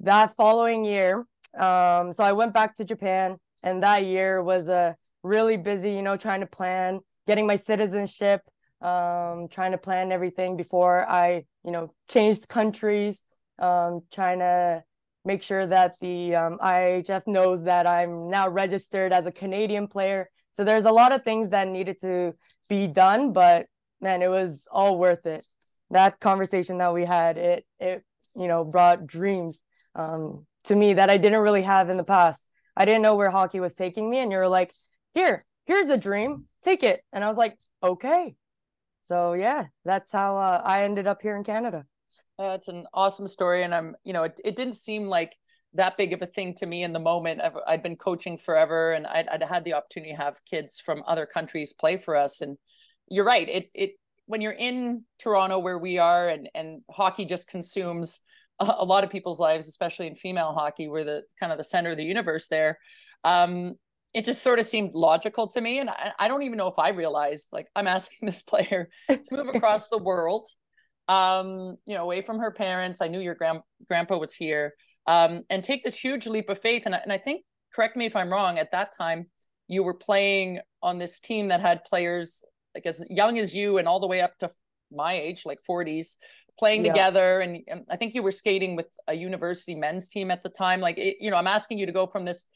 that 0.00 0.34
following 0.36 0.84
year 0.84 1.26
um 1.58 2.12
so 2.12 2.24
i 2.24 2.32
went 2.32 2.52
back 2.52 2.76
to 2.76 2.84
japan 2.84 3.36
and 3.62 3.82
that 3.82 4.04
year 4.04 4.42
was 4.42 4.68
a 4.68 4.96
really 5.22 5.56
busy 5.56 5.90
you 5.92 6.02
know 6.02 6.16
trying 6.16 6.40
to 6.40 6.46
plan 6.46 7.00
getting 7.26 7.46
my 7.46 7.56
citizenship 7.56 8.42
um, 8.80 9.48
trying 9.48 9.72
to 9.72 9.78
plan 9.78 10.10
everything 10.12 10.56
before 10.56 11.08
I, 11.08 11.44
you 11.64 11.70
know, 11.70 11.92
changed 12.08 12.48
countries, 12.48 13.22
um, 13.58 14.02
trying 14.10 14.38
to 14.38 14.82
make 15.24 15.42
sure 15.42 15.66
that 15.66 15.96
the 16.00 16.34
um, 16.34 16.58
IIHF 16.58 17.26
knows 17.26 17.64
that 17.64 17.86
I'm 17.86 18.30
now 18.30 18.48
registered 18.48 19.12
as 19.12 19.26
a 19.26 19.32
Canadian 19.32 19.86
player. 19.86 20.30
So 20.52 20.64
there's 20.64 20.86
a 20.86 20.92
lot 20.92 21.12
of 21.12 21.22
things 21.22 21.50
that 21.50 21.68
needed 21.68 22.00
to 22.00 22.34
be 22.68 22.86
done, 22.86 23.32
but 23.32 23.66
man, 24.00 24.22
it 24.22 24.30
was 24.30 24.64
all 24.72 24.98
worth 24.98 25.26
it. 25.26 25.44
That 25.90 26.18
conversation 26.20 26.78
that 26.78 26.94
we 26.94 27.04
had, 27.04 27.36
it 27.36 27.66
it 27.78 28.02
you 28.36 28.46
know 28.46 28.64
brought 28.64 29.06
dreams 29.06 29.60
um, 29.94 30.46
to 30.64 30.76
me 30.76 30.94
that 30.94 31.10
I 31.10 31.16
didn't 31.16 31.40
really 31.40 31.62
have 31.62 31.90
in 31.90 31.96
the 31.96 32.04
past. 32.04 32.44
I 32.76 32.84
didn't 32.84 33.02
know 33.02 33.16
where 33.16 33.30
hockey 33.30 33.60
was 33.60 33.74
taking 33.74 34.08
me, 34.08 34.18
and 34.18 34.30
you're 34.30 34.48
like, 34.48 34.72
here, 35.14 35.44
here's 35.66 35.88
a 35.88 35.96
dream, 35.96 36.44
take 36.62 36.82
it, 36.82 37.02
and 37.12 37.24
I 37.24 37.28
was 37.28 37.36
like, 37.36 37.56
okay, 37.82 38.34
so 39.10 39.32
yeah, 39.32 39.64
that's 39.84 40.12
how 40.12 40.38
uh, 40.38 40.62
I 40.64 40.84
ended 40.84 41.08
up 41.08 41.20
here 41.20 41.36
in 41.36 41.42
Canada. 41.42 41.84
Uh, 42.38 42.52
it's 42.54 42.68
an 42.68 42.86
awesome 42.94 43.26
story, 43.26 43.64
and 43.64 43.74
I'm 43.74 43.96
you 44.04 44.12
know 44.12 44.22
it, 44.22 44.40
it 44.44 44.54
didn't 44.54 44.74
seem 44.74 45.06
like 45.06 45.36
that 45.74 45.96
big 45.96 46.12
of 46.12 46.22
a 46.22 46.26
thing 46.26 46.54
to 46.54 46.66
me 46.66 46.84
in 46.84 46.92
the 46.92 47.00
moment. 47.00 47.40
I've, 47.40 47.56
I'd 47.66 47.82
been 47.82 47.96
coaching 47.96 48.38
forever, 48.38 48.92
and 48.92 49.08
I'd, 49.08 49.28
I'd 49.28 49.42
had 49.42 49.64
the 49.64 49.74
opportunity 49.74 50.12
to 50.12 50.16
have 50.16 50.44
kids 50.44 50.78
from 50.78 51.02
other 51.08 51.26
countries 51.26 51.72
play 51.72 51.96
for 51.96 52.16
us. 52.16 52.40
And 52.40 52.56
you're 53.08 53.24
right, 53.24 53.48
it 53.48 53.70
it 53.74 53.90
when 54.26 54.40
you're 54.40 54.52
in 54.52 55.02
Toronto 55.18 55.58
where 55.58 55.78
we 55.78 55.98
are, 55.98 56.28
and 56.28 56.48
and 56.54 56.82
hockey 56.88 57.24
just 57.24 57.48
consumes 57.48 58.20
a, 58.60 58.76
a 58.78 58.84
lot 58.84 59.04
of 59.04 59.10
people's 59.10 59.40
lives, 59.40 59.68
especially 59.68 60.06
in 60.06 60.14
female 60.14 60.52
hockey, 60.52 60.88
we're 60.88 61.04
the 61.04 61.24
kind 61.38 61.52
of 61.52 61.58
the 61.58 61.64
center 61.64 61.90
of 61.90 61.96
the 61.96 62.04
universe 62.04 62.48
there. 62.48 62.78
Um, 63.24 63.74
it 64.12 64.24
just 64.24 64.42
sort 64.42 64.58
of 64.58 64.64
seemed 64.64 64.94
logical 64.94 65.46
to 65.48 65.60
me. 65.60 65.78
And 65.78 65.90
I, 65.90 66.12
I, 66.18 66.28
don't 66.28 66.42
even 66.42 66.58
know 66.58 66.66
if 66.66 66.78
I 66.78 66.90
realized 66.90 67.50
like 67.52 67.68
I'm 67.76 67.86
asking 67.86 68.18
this 68.26 68.42
player 68.42 68.88
to 69.08 69.20
move 69.30 69.54
across 69.54 69.88
the 69.88 69.98
world, 70.02 70.48
um, 71.08 71.76
you 71.86 71.94
know, 71.94 72.04
away 72.04 72.22
from 72.22 72.38
her 72.38 72.50
parents. 72.50 73.00
I 73.00 73.08
knew 73.08 73.20
your 73.20 73.34
grand 73.34 73.60
grandpa 73.88 74.18
was 74.18 74.34
here, 74.34 74.74
um, 75.06 75.42
and 75.48 75.62
take 75.62 75.84
this 75.84 75.96
huge 75.96 76.26
leap 76.26 76.48
of 76.48 76.58
faith. 76.58 76.82
And 76.86 76.94
I, 76.94 76.98
and 76.98 77.12
I 77.12 77.18
think, 77.18 77.44
correct 77.74 77.96
me 77.96 78.06
if 78.06 78.16
I'm 78.16 78.30
wrong, 78.30 78.58
at 78.58 78.72
that 78.72 78.92
time 78.96 79.26
you 79.68 79.84
were 79.84 79.94
playing 79.94 80.60
on 80.82 80.98
this 80.98 81.20
team 81.20 81.48
that 81.48 81.60
had 81.60 81.84
players 81.84 82.42
like 82.74 82.86
as 82.86 83.04
young 83.08 83.38
as 83.38 83.54
you 83.54 83.78
and 83.78 83.86
all 83.86 84.00
the 84.00 84.06
way 84.06 84.20
up 84.20 84.36
to 84.38 84.50
my 84.92 85.12
age, 85.12 85.46
like 85.46 85.58
40s, 85.68 86.16
playing 86.60 86.84
yeah. 86.84 86.92
together. 86.92 87.40
And, 87.40 87.64
I 87.90 87.96
think 87.96 88.14
you 88.14 88.22
were 88.22 88.30
skating 88.30 88.76
with 88.76 88.86
a 89.08 89.14
university 89.14 89.74
men's 89.74 90.08
team 90.08 90.30
at 90.30 90.42
the 90.42 90.48
time. 90.50 90.80
Like, 90.80 90.98
it, 90.98 91.16
you 91.18 91.30
know, 91.30 91.38
I'm 91.38 91.46
asking 91.58 91.78
you 91.78 91.86
to 91.86 91.92
go 91.92 92.06
from 92.06 92.24
this 92.24 92.46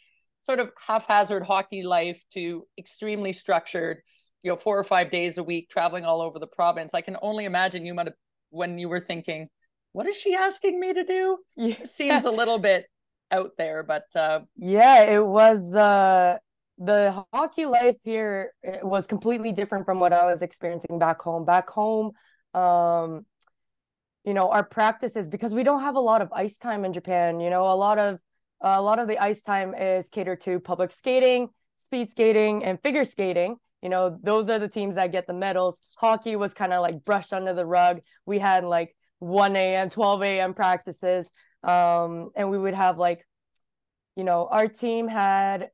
sort 0.42 0.60
of 0.60 0.70
haphazard 0.86 1.42
hockey 1.42 1.82
life 1.82 2.22
to 2.34 2.66
extremely 2.78 3.32
structured, 3.32 3.96
you 4.42 4.50
know, 4.50 4.56
four 4.56 4.78
or 4.78 4.84
five 4.84 5.10
days 5.10 5.38
a 5.38 5.42
week, 5.42 5.68
traveling 5.68 6.04
all 6.04 6.20
over 6.20 6.38
the 6.38 6.46
province. 6.46 6.94
I 6.94 7.00
can 7.00 7.16
only 7.22 7.46
imagine 7.46 7.84
you 7.84 7.94
might 7.94 8.06
have 8.06 8.14
when 8.50 8.78
you 8.78 8.88
were 8.88 9.00
thinking, 9.00 9.48
what 9.92 10.06
is 10.06 10.16
she 10.16 10.34
asking 10.34 10.78
me 10.78 10.92
to 10.92 11.04
do? 11.04 11.38
Yeah. 11.56 11.82
Seems 11.84 12.24
a 12.24 12.30
little 12.30 12.58
bit 12.58 12.86
out 13.30 13.52
there, 13.56 13.82
but 13.82 14.04
uh 14.14 14.40
yeah, 14.56 15.02
it 15.04 15.24
was 15.24 15.74
uh 15.74 16.36
the 16.78 17.24
hockey 17.32 17.66
life 17.66 17.96
here 18.04 18.52
was 18.82 19.06
completely 19.06 19.52
different 19.52 19.84
from 19.86 19.98
what 20.00 20.12
I 20.12 20.26
was 20.26 20.42
experiencing 20.42 20.98
back 20.98 21.20
home. 21.22 21.44
Back 21.44 21.70
home, 21.70 22.12
um, 22.52 23.24
you 24.24 24.34
know, 24.34 24.50
our 24.50 24.64
practices 24.64 25.28
because 25.28 25.54
we 25.54 25.62
don't 25.62 25.82
have 25.82 25.96
a 25.96 26.00
lot 26.00 26.22
of 26.22 26.32
ice 26.32 26.58
time 26.58 26.84
in 26.84 26.92
Japan, 26.92 27.40
you 27.40 27.50
know, 27.50 27.70
a 27.70 27.76
lot 27.76 27.98
of 27.98 28.18
a 28.60 28.80
lot 28.80 28.98
of 28.98 29.08
the 29.08 29.18
ice 29.18 29.42
time 29.42 29.74
is 29.74 30.08
catered 30.08 30.40
to 30.42 30.58
public 30.58 30.90
skating, 30.90 31.50
speed 31.76 32.10
skating, 32.10 32.64
and 32.64 32.80
figure 32.80 33.04
skating. 33.04 33.56
You 33.82 33.90
know, 33.90 34.18
those 34.22 34.48
are 34.48 34.58
the 34.58 34.68
teams 34.68 34.94
that 34.94 35.12
get 35.12 35.26
the 35.26 35.34
medals. 35.34 35.82
Hockey 35.98 36.36
was 36.36 36.54
kind 36.54 36.72
of 36.72 36.80
like 36.80 37.04
brushed 37.04 37.34
under 37.34 37.52
the 37.52 37.66
rug. 37.66 38.00
We 38.24 38.38
had 38.38 38.64
like 38.64 38.96
1 39.18 39.54
a.m., 39.56 39.90
12 39.90 40.22
a.m. 40.22 40.54
practices. 40.54 41.30
Um, 41.62 42.30
and 42.34 42.50
we 42.50 42.56
would 42.56 42.72
have 42.72 42.96
like, 42.96 43.26
you 44.16 44.24
know, 44.24 44.48
our 44.50 44.68
team 44.68 45.08
had, 45.08 45.68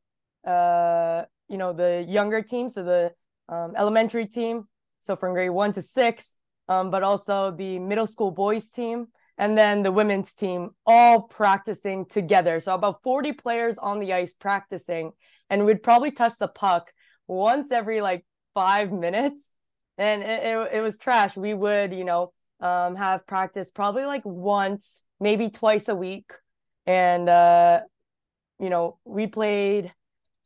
uh, 0.45 1.25
you 1.49 1.59
know, 1.59 1.73
the 1.73 2.05
younger 2.09 2.43
team, 2.43 2.69
so 2.69 2.83
the 2.83 3.13
um, 3.49 3.75
elementary 3.77 4.27
team, 4.27 4.69
so 5.01 5.15
from 5.15 5.33
grade 5.33 5.51
one 5.51 5.73
to 5.73 5.83
six, 5.83 6.35
um, 6.71 6.89
but 6.91 7.03
also 7.03 7.51
the 7.51 7.81
middle 7.81 8.07
school 8.07 8.31
boys 8.31 8.71
team 8.71 9.09
and 9.37 9.59
then 9.59 9.83
the 9.83 9.91
women's 9.91 10.35
team 10.35 10.71
all 10.87 11.23
practicing 11.23 12.07
together. 12.07 12.61
So 12.61 12.75
about 12.75 13.03
40 13.03 13.33
players 13.33 13.77
on 13.77 13.99
the 13.99 14.13
ice 14.13 14.35
practicing, 14.35 15.11
and 15.49 15.67
we'd 15.67 15.83
probably 15.83 16.13
touch 16.13 16.35
the 16.39 16.47
puck 16.47 16.93
once 17.27 17.73
every 17.73 18.01
like 18.01 18.25
five 18.55 18.93
minutes. 18.93 19.45
And 19.99 20.23
it, 20.23 20.43
it, 20.45 20.75
it 20.75 20.81
was 20.81 20.97
trash. 20.97 21.37
We 21.37 21.55
would, 21.55 21.93
you 21.93 22.05
know, 22.05 22.33
um, 22.61 22.95
have 22.97 23.27
practice 23.27 23.69
probably 23.71 24.05
like 24.05 24.23
once, 24.25 25.03
maybe 25.19 25.51
twice 25.51 25.89
a 25.89 25.95
week. 25.95 26.31
And, 26.87 27.29
uh, 27.29 27.81
you 28.61 28.71
know, 28.71 28.99
we 29.05 29.27
played 29.27 29.93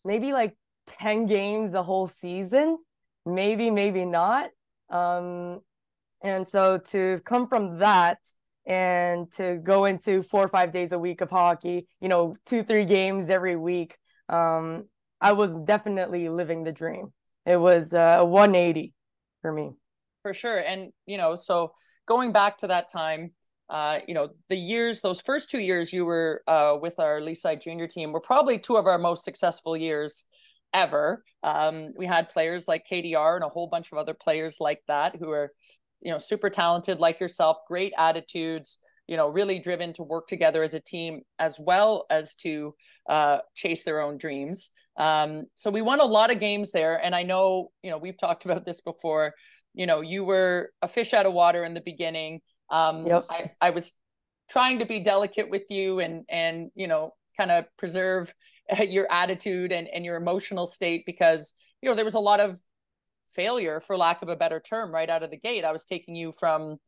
maybe 0.05 0.33
like 0.33 0.57
10 1.01 1.27
games 1.27 1.73
the 1.73 1.83
whole 1.83 2.09
season, 2.09 2.79
maybe, 3.27 3.71
maybe 3.71 4.05
not. 4.05 4.51
Um, 4.89 5.61
and 6.25 6.49
so 6.49 6.79
to 6.79 7.21
come 7.25 7.47
from 7.47 7.79
that, 7.79 8.19
and 8.67 9.31
to 9.33 9.57
go 9.57 9.85
into 9.85 10.23
four 10.23 10.43
or 10.43 10.49
five 10.49 10.73
days 10.73 10.93
a 10.93 10.99
week 10.99 11.21
of 11.21 11.31
hockey, 11.31 11.87
you 12.01 12.09
know, 12.09 12.37
two, 12.47 12.63
three 12.63 12.87
games 12.87 13.29
every 13.29 13.57
week, 13.57 13.97
um, 14.29 14.85
I 15.21 15.33
was 15.33 15.55
definitely 15.61 16.29
living 16.29 16.65
the 16.65 16.73
dream. 16.73 17.13
It 17.45 17.57
was 17.57 17.93
uh, 17.93 18.19
a 18.21 18.25
180 18.25 18.95
for 19.43 19.53
me. 19.53 19.73
For 20.23 20.33
sure. 20.33 20.59
And, 20.59 20.93
you 21.07 21.19
know, 21.19 21.37
so 21.37 21.73
going 22.07 22.33
back 22.33 22.57
to 22.59 22.69
that 22.69 22.91
time, 22.91 23.33
uh, 23.69 24.01
you 24.09 24.15
know, 24.15 24.31
the 24.49 24.57
years, 24.57 25.03
those 25.03 25.21
first 25.21 25.51
two 25.51 25.61
years 25.61 25.93
you 25.93 26.07
were 26.07 26.43
uh, 26.47 26.77
with 26.81 26.99
our 26.99 27.21
Leaside 27.21 27.63
junior 27.63 27.87
team 27.87 28.13
were 28.13 28.21
probably 28.21 28.59
two 28.59 28.77
of 28.77 28.87
our 28.87 28.99
most 28.99 29.25
successful 29.25 29.77
years 29.77 30.25
ever. 30.73 31.23
Um, 31.43 31.93
we 31.97 32.07
had 32.07 32.31
players 32.31 32.67
like 32.67 32.87
KDR 32.91 33.37
and 33.37 33.45
a 33.45 33.49
whole 33.49 33.67
bunch 33.67 33.93
of 33.93 33.99
other 33.99 34.15
players 34.15 34.57
like 34.61 34.83
that 34.89 35.17
who 35.17 35.31
are, 35.31 35.53
you 36.05 36.13
know, 36.13 36.19
super 36.19 36.51
talented 36.51 37.01
like 37.01 37.19
yourself, 37.19 37.57
great 37.67 37.93
attitudes, 37.99 38.79
you 39.09 39.17
know, 39.17 39.29
really 39.29 39.59
driven 39.59 39.93
to 39.95 40.03
work 40.03 40.29
together 40.29 40.63
as 40.63 40.75
a 40.75 40.81
team 40.81 41.23
as 41.39 41.59
well 41.59 42.07
as 42.11 42.35
to 42.37 42.75
uh, 43.09 43.39
chase 43.55 43.85
their 43.85 44.01
own 44.01 44.19
dreams. 44.19 44.71
Um, 44.97 45.45
so 45.55 45.71
we 45.71 45.83
won 45.83 46.01
a 46.01 46.05
lot 46.05 46.31
of 46.31 46.41
games 46.41 46.73
there. 46.73 47.03
And 47.03 47.15
I 47.15 47.23
know, 47.23 47.71
you 47.83 47.91
know, 47.91 47.99
we've 47.99 48.19
talked 48.19 48.45
about 48.45 48.65
this 48.65 48.81
before. 48.81 49.35
You 49.75 49.87
know, 49.87 50.03
you 50.03 50.25
were 50.25 50.71
a 50.83 50.89
fish 50.89 51.13
out 51.13 51.27
of 51.27 51.33
water 51.33 51.65
in 51.65 51.75
the 51.75 51.81
beginning. 51.81 52.41
Um, 52.71 53.07
yep. 53.07 53.27
I, 53.29 53.51
I 53.61 53.71
was 53.71 53.95
trying 54.49 54.79
to 54.79 54.87
be 54.87 55.01
delicate 55.01 55.51
with 55.51 55.65
you 55.71 56.01
and, 56.01 56.25
and, 56.29 56.71
you 56.75 56.87
know, 56.87 57.13
kind 57.37 57.51
of 57.51 57.65
preserve 57.77 58.33
your 58.89 59.11
attitude 59.11 59.73
and, 59.73 59.89
and 59.89 60.05
your 60.05 60.17
emotional 60.17 60.67
state 60.67 61.05
because, 61.07 61.55
you 61.83 61.89
know, 61.89 61.97
there 61.97 62.05
was 62.05 62.15
a 62.15 62.21
lot 62.21 62.41
of 62.41 62.61
failure 63.35 63.81
for 63.81 63.97
lack 63.97 64.23
of 64.23 64.29
a 64.29 64.37
better 64.37 64.61
term 64.61 64.93
right 64.93 65.11
out 65.11 65.23
of 65.23 65.31
the 65.31 65.37
gate. 65.37 65.65
I 65.65 65.73
was 65.73 65.85
taking 65.85 66.15
you 66.15 66.33
from 66.33 66.79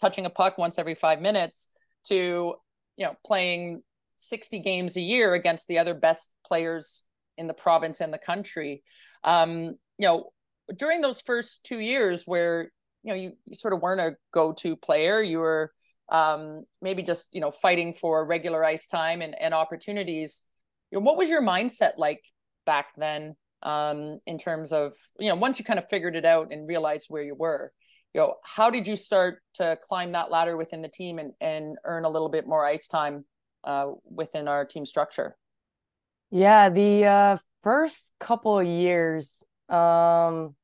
touching 0.00 0.26
a 0.26 0.30
puck 0.30 0.58
once 0.58 0.78
every 0.78 0.94
five 0.94 1.20
minutes 1.20 1.68
to, 2.04 2.54
you 2.96 3.06
know, 3.06 3.14
playing 3.24 3.82
60 4.16 4.60
games 4.60 4.96
a 4.96 5.00
year 5.00 5.34
against 5.34 5.68
the 5.68 5.78
other 5.78 5.94
best 5.94 6.32
players 6.46 7.02
in 7.38 7.46
the 7.46 7.54
province 7.54 8.00
and 8.00 8.12
the 8.12 8.18
country. 8.18 8.82
Um, 9.24 9.76
you 9.98 10.06
know, 10.06 10.30
during 10.76 11.00
those 11.00 11.20
first 11.20 11.64
two 11.64 11.80
years 11.80 12.24
where, 12.24 12.70
you 13.02 13.10
know, 13.10 13.14
you, 13.14 13.32
you 13.46 13.54
sort 13.54 13.74
of 13.74 13.80
weren't 13.80 14.00
a 14.00 14.16
go-to 14.32 14.76
player, 14.76 15.22
you 15.22 15.38
were 15.38 15.72
um, 16.10 16.64
maybe 16.80 17.02
just, 17.02 17.28
you 17.32 17.40
know, 17.40 17.50
fighting 17.50 17.92
for 17.94 18.24
regular 18.24 18.64
ice 18.64 18.86
time 18.86 19.22
and, 19.22 19.34
and 19.40 19.54
opportunities. 19.54 20.42
You 20.90 20.98
know, 20.98 21.04
what 21.04 21.16
was 21.16 21.28
your 21.28 21.42
mindset 21.42 21.92
like 21.96 22.22
back 22.64 22.94
then 22.96 23.34
um, 23.62 24.20
in 24.26 24.38
terms 24.38 24.72
of, 24.72 24.92
you 25.18 25.28
know, 25.28 25.34
once 25.34 25.58
you 25.58 25.64
kind 25.64 25.78
of 25.78 25.86
figured 25.88 26.16
it 26.16 26.24
out 26.24 26.52
and 26.52 26.68
realized 26.68 27.06
where 27.08 27.22
you 27.22 27.34
were? 27.34 27.72
you 28.14 28.20
know 28.20 28.34
how 28.44 28.70
did 28.70 28.86
you 28.86 28.96
start 28.96 29.42
to 29.54 29.78
climb 29.82 30.12
that 30.12 30.30
ladder 30.30 30.56
within 30.56 30.82
the 30.82 30.88
team 30.88 31.18
and 31.18 31.32
and 31.40 31.76
earn 31.84 32.04
a 32.04 32.08
little 32.08 32.28
bit 32.28 32.46
more 32.46 32.64
ice 32.64 32.86
time 32.86 33.24
uh, 33.64 33.90
within 34.10 34.48
our 34.48 34.64
team 34.64 34.84
structure 34.84 35.36
yeah 36.30 36.68
the 36.68 37.04
uh, 37.04 37.36
first 37.62 38.12
couple 38.20 38.58
of 38.58 38.66
years 38.66 39.42
um 39.68 40.54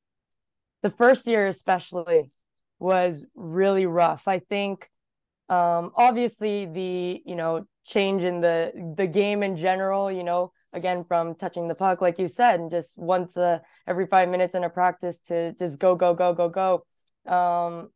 the 0.82 0.90
first 0.90 1.26
year 1.26 1.46
especially 1.46 2.30
was 2.78 3.24
really 3.34 3.86
rough 3.86 4.28
i 4.28 4.38
think 4.38 4.90
um 5.48 5.90
obviously 5.96 6.66
the 6.66 7.22
you 7.24 7.34
know 7.34 7.64
change 7.86 8.22
in 8.22 8.40
the 8.40 8.72
the 8.96 9.06
game 9.06 9.42
in 9.42 9.56
general 9.56 10.12
you 10.12 10.22
know 10.22 10.52
again 10.72 11.04
from 11.04 11.34
touching 11.34 11.68
the 11.68 11.74
puck 11.74 12.00
like 12.00 12.18
you 12.18 12.28
said 12.28 12.60
and 12.60 12.70
just 12.70 12.98
once 12.98 13.36
uh, 13.36 13.58
every 13.86 14.06
five 14.06 14.28
minutes 14.28 14.54
in 14.54 14.64
a 14.64 14.70
practice 14.70 15.18
to 15.20 15.52
just 15.54 15.78
go 15.78 15.94
go 15.94 16.14
go 16.14 16.34
go 16.34 16.48
go 16.48 16.84
um, 17.32 17.90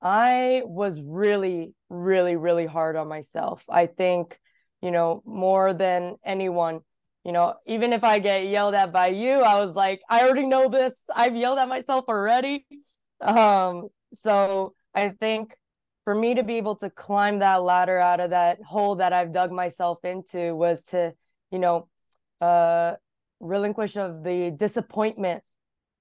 I 0.00 0.62
was 0.64 1.00
really, 1.02 1.74
really, 1.88 2.36
really 2.36 2.66
hard 2.66 2.96
on 2.96 3.08
myself. 3.08 3.64
I 3.68 3.86
think, 3.86 4.38
you 4.80 4.90
know, 4.90 5.22
more 5.26 5.72
than 5.72 6.16
anyone, 6.24 6.80
you 7.24 7.32
know, 7.32 7.54
even 7.66 7.92
if 7.92 8.04
I 8.04 8.20
get 8.20 8.46
yelled 8.46 8.74
at 8.74 8.92
by 8.92 9.08
you, 9.08 9.40
I 9.40 9.60
was 9.60 9.74
like, 9.74 10.00
I 10.08 10.22
already 10.22 10.46
know 10.46 10.68
this. 10.68 10.94
I've 11.14 11.34
yelled 11.34 11.58
at 11.58 11.68
myself 11.68 12.04
already. 12.08 12.66
Um, 13.20 13.88
so 14.12 14.74
I 14.94 15.08
think 15.08 15.54
for 16.04 16.14
me 16.14 16.36
to 16.36 16.44
be 16.44 16.56
able 16.58 16.76
to 16.76 16.90
climb 16.90 17.40
that 17.40 17.62
ladder 17.62 17.98
out 17.98 18.20
of 18.20 18.30
that 18.30 18.62
hole 18.62 18.96
that 18.96 19.12
I've 19.12 19.32
dug 19.32 19.50
myself 19.50 19.98
into 20.04 20.54
was 20.54 20.82
to, 20.84 21.12
you 21.50 21.58
know, 21.58 21.88
uh, 22.40 22.94
relinquish 23.40 23.96
of 23.96 24.22
the 24.22 24.50
disappointment 24.50 25.42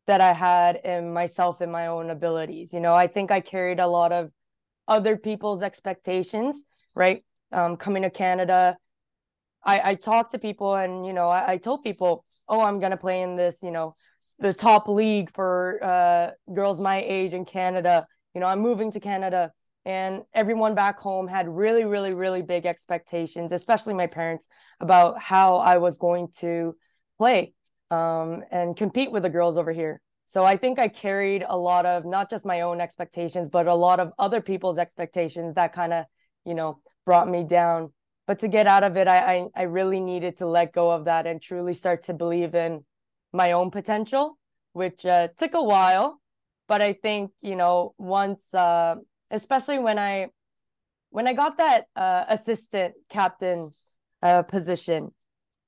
that 0.07 0.21
I 0.21 0.33
had 0.33 0.77
in 0.83 1.13
myself 1.13 1.61
and 1.61 1.71
my 1.71 1.87
own 1.87 2.09
abilities. 2.09 2.73
You 2.73 2.79
know, 2.79 2.93
I 2.93 3.07
think 3.07 3.29
I 3.29 3.41
carried 3.41 3.79
a 3.79 3.87
lot 3.87 4.11
of 4.11 4.31
other 4.87 5.17
people's 5.17 5.61
expectations, 5.61 6.63
right? 6.95 7.23
Um, 7.51 7.77
coming 7.77 8.03
to 8.03 8.09
Canada, 8.09 8.77
I, 9.63 9.91
I 9.91 9.95
talked 9.95 10.31
to 10.31 10.39
people 10.39 10.75
and, 10.75 11.05
you 11.05 11.13
know, 11.13 11.27
I, 11.27 11.53
I 11.53 11.57
told 11.57 11.83
people, 11.83 12.23
oh, 12.47 12.61
I'm 12.61 12.79
going 12.79 12.91
to 12.91 12.97
play 12.97 13.21
in 13.21 13.35
this, 13.35 13.61
you 13.61 13.71
know, 13.71 13.95
the 14.39 14.53
top 14.53 14.87
league 14.87 15.29
for 15.33 15.83
uh, 15.83 16.53
girls 16.53 16.79
my 16.79 17.01
age 17.01 17.33
in 17.33 17.43
Canada. 17.43 18.07
You 18.33 18.41
know, 18.41 18.47
I'm 18.47 18.61
moving 18.61 18.91
to 18.91 18.99
Canada. 18.99 19.51
And 19.87 20.23
everyone 20.33 20.75
back 20.75 20.99
home 20.99 21.29
had 21.29 21.47
really, 21.47 21.85
really, 21.85 22.13
really 22.13 22.41
big 22.41 22.65
expectations, 22.65 23.53
especially 23.53 23.93
my 23.93 24.07
parents, 24.07 24.45
about 24.81 25.17
how 25.17 25.55
I 25.55 25.77
was 25.77 25.97
going 25.97 26.27
to 26.39 26.75
play 27.17 27.53
um, 27.89 28.43
and 28.51 28.75
compete 28.75 29.13
with 29.13 29.23
the 29.23 29.29
girls 29.29 29.57
over 29.57 29.71
here. 29.71 30.01
So 30.25 30.43
I 30.43 30.57
think 30.57 30.77
I 30.77 30.89
carried 30.89 31.45
a 31.47 31.57
lot 31.57 31.85
of 31.85 32.03
not 32.03 32.29
just 32.29 32.45
my 32.45 32.61
own 32.61 32.81
expectations, 32.81 33.49
but 33.49 33.65
a 33.65 33.73
lot 33.73 34.01
of 34.01 34.11
other 34.19 34.41
people's 34.41 34.77
expectations 34.77 35.55
that 35.55 35.71
kind 35.71 35.93
of, 35.93 36.03
you 36.43 36.53
know, 36.53 36.81
brought 37.05 37.29
me 37.29 37.45
down. 37.45 37.93
But 38.27 38.39
to 38.39 38.49
get 38.49 38.67
out 38.67 38.83
of 38.83 38.97
it, 38.97 39.07
I, 39.07 39.35
I, 39.35 39.45
I 39.55 39.61
really 39.61 40.01
needed 40.01 40.35
to 40.39 40.47
let 40.47 40.73
go 40.73 40.91
of 40.91 41.05
that 41.05 41.25
and 41.25 41.41
truly 41.41 41.73
start 41.73 42.03
to 42.03 42.13
believe 42.13 42.55
in 42.55 42.83
my 43.31 43.53
own 43.53 43.71
potential, 43.71 44.37
which 44.73 45.05
uh, 45.05 45.29
took 45.37 45.53
a 45.53 45.63
while. 45.63 46.19
But 46.67 46.81
I 46.81 46.91
think 46.91 47.31
you 47.41 47.55
know 47.55 47.95
once, 47.97 48.53
uh, 48.53 48.95
especially 49.31 49.79
when 49.79 49.99
I 49.99 50.27
when 51.09 51.27
I 51.27 51.33
got 51.33 51.57
that 51.57 51.85
uh, 51.95 52.25
assistant 52.27 52.95
captain 53.09 53.71
uh, 54.21 54.43
position, 54.43 55.11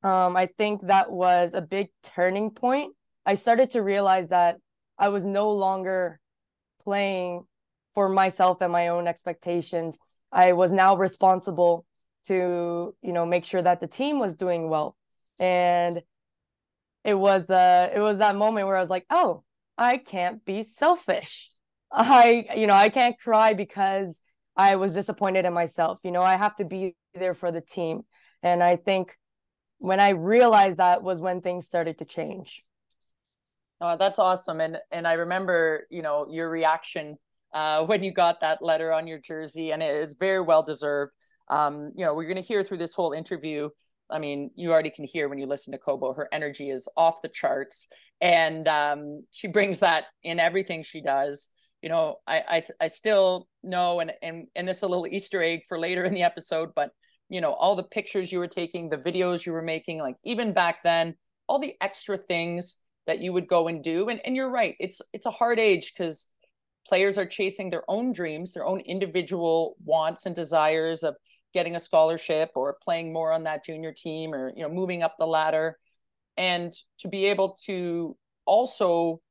um, 0.03 0.35
I 0.35 0.47
think 0.57 0.87
that 0.87 1.11
was 1.11 1.53
a 1.53 1.61
big 1.61 1.89
turning 2.03 2.51
point. 2.51 2.93
I 3.25 3.35
started 3.35 3.71
to 3.71 3.81
realize 3.81 4.29
that 4.29 4.57
I 4.97 5.09
was 5.09 5.25
no 5.25 5.51
longer 5.51 6.19
playing 6.83 7.45
for 7.95 8.09
myself 8.09 8.61
and 8.61 8.71
my 8.71 8.89
own 8.89 9.07
expectations. 9.07 9.97
I 10.31 10.53
was 10.53 10.71
now 10.71 10.95
responsible 10.97 11.85
to, 12.25 12.95
you 13.01 13.13
know, 13.13 13.25
make 13.25 13.45
sure 13.45 13.61
that 13.61 13.79
the 13.79 13.87
team 13.87 14.19
was 14.19 14.35
doing 14.35 14.69
well. 14.69 14.95
And 15.39 16.01
it 17.03 17.13
was 17.13 17.49
uh 17.49 17.89
it 17.93 17.99
was 17.99 18.17
that 18.17 18.35
moment 18.35 18.67
where 18.67 18.75
I 18.75 18.81
was 18.81 18.89
like, 18.89 19.05
"Oh, 19.09 19.43
I 19.77 19.97
can't 19.97 20.43
be 20.43 20.63
selfish. 20.63 21.49
I, 21.91 22.45
you 22.55 22.67
know, 22.67 22.73
I 22.73 22.89
can't 22.89 23.19
cry 23.19 23.53
because 23.53 24.21
I 24.55 24.75
was 24.75 24.93
disappointed 24.93 25.45
in 25.45 25.53
myself. 25.53 25.99
You 26.03 26.11
know, 26.11 26.21
I 26.21 26.35
have 26.35 26.55
to 26.57 26.65
be 26.65 26.95
there 27.13 27.33
for 27.33 27.51
the 27.51 27.61
team." 27.61 28.01
And 28.43 28.63
I 28.63 28.75
think 28.75 29.17
when 29.79 29.99
I 29.99 30.09
realized 30.09 30.77
that 30.77 31.03
was 31.03 31.19
when 31.19 31.41
things 31.41 31.65
started 31.65 31.97
to 31.99 32.05
change. 32.05 32.63
Oh, 33.81 33.95
that's 33.97 34.19
awesome. 34.19 34.59
And 34.59 34.77
and 34.91 35.07
I 35.07 35.13
remember, 35.13 35.87
you 35.89 36.01
know, 36.01 36.27
your 36.29 36.49
reaction 36.49 37.17
uh, 37.53 37.85
when 37.85 38.03
you 38.03 38.11
got 38.11 38.41
that 38.41 38.61
letter 38.61 38.91
on 38.91 39.07
your 39.07 39.19
jersey, 39.19 39.71
and 39.71 39.81
it 39.81 39.95
is 39.95 40.15
very 40.19 40.41
well 40.41 40.63
deserved. 40.63 41.13
Um, 41.47 41.91
you 41.95 42.05
know, 42.05 42.13
we're 42.13 42.25
going 42.25 42.35
to 42.35 42.41
hear 42.41 42.63
through 42.63 42.77
this 42.77 42.93
whole 42.93 43.13
interview. 43.13 43.69
I 44.09 44.19
mean, 44.19 44.51
you 44.55 44.71
already 44.71 44.89
can 44.89 45.05
hear 45.05 45.29
when 45.29 45.39
you 45.39 45.45
listen 45.45 45.71
to 45.71 45.77
Kobo, 45.77 46.13
her 46.13 46.27
energy 46.31 46.69
is 46.69 46.89
off 46.97 47.21
the 47.21 47.29
charts, 47.29 47.87
and 48.19 48.67
um, 48.67 49.23
she 49.31 49.47
brings 49.47 49.79
that 49.79 50.05
in 50.23 50.39
everything 50.39 50.83
she 50.83 51.01
does. 51.01 51.49
You 51.81 51.89
know, 51.89 52.17
I 52.27 52.43
I, 52.47 52.63
I 52.81 52.87
still 52.87 53.47
know, 53.63 53.99
and 53.99 54.11
and 54.21 54.47
and 54.55 54.67
this 54.67 54.77
is 54.77 54.83
a 54.83 54.87
little 54.87 55.07
Easter 55.07 55.41
egg 55.41 55.61
for 55.67 55.79
later 55.79 56.03
in 56.03 56.13
the 56.13 56.23
episode, 56.23 56.69
but 56.75 56.91
you 57.29 57.41
know 57.41 57.53
all 57.53 57.75
the 57.75 57.83
pictures 57.83 58.31
you 58.31 58.39
were 58.39 58.47
taking 58.47 58.89
the 58.89 58.97
videos 58.97 59.45
you 59.45 59.53
were 59.53 59.61
making 59.61 59.99
like 59.99 60.15
even 60.23 60.51
back 60.51 60.83
then 60.83 61.15
all 61.47 61.59
the 61.59 61.75
extra 61.79 62.17
things 62.17 62.77
that 63.07 63.19
you 63.19 63.33
would 63.33 63.47
go 63.47 63.67
and 63.67 63.83
do. 63.83 64.09
And, 64.09 64.19
and 64.25 64.35
you're 64.35 64.49
right 64.49 64.75
it's 64.79 65.01
it's 65.13 65.25
a 65.25 65.31
hard 65.31 65.59
age 65.59 65.93
because 65.93 66.27
players 66.87 67.17
are 67.17 67.25
chasing 67.25 67.69
their 67.69 67.83
own 67.87 68.11
dreams 68.11 68.51
their 68.53 68.65
own 68.65 68.79
individual 68.79 69.75
wants 69.85 70.25
and 70.25 70.35
desires 70.35 71.03
of 71.03 71.15
getting 71.53 71.75
a 71.75 71.79
scholarship 71.79 72.51
or 72.55 72.77
playing 72.81 73.11
more 73.11 73.31
on 73.31 73.43
that 73.43 73.65
junior 73.65 73.93
team 73.95 74.33
or 74.33 74.51
you 74.55 74.63
know 74.63 74.69
moving 74.69 75.03
up 75.03 75.15
the 75.17 75.27
ladder. 75.27 75.77
And 76.37 76.71
to 76.99 77.07
be 77.07 77.25
able 77.25 77.57
to 77.65 78.15
also 78.45 79.21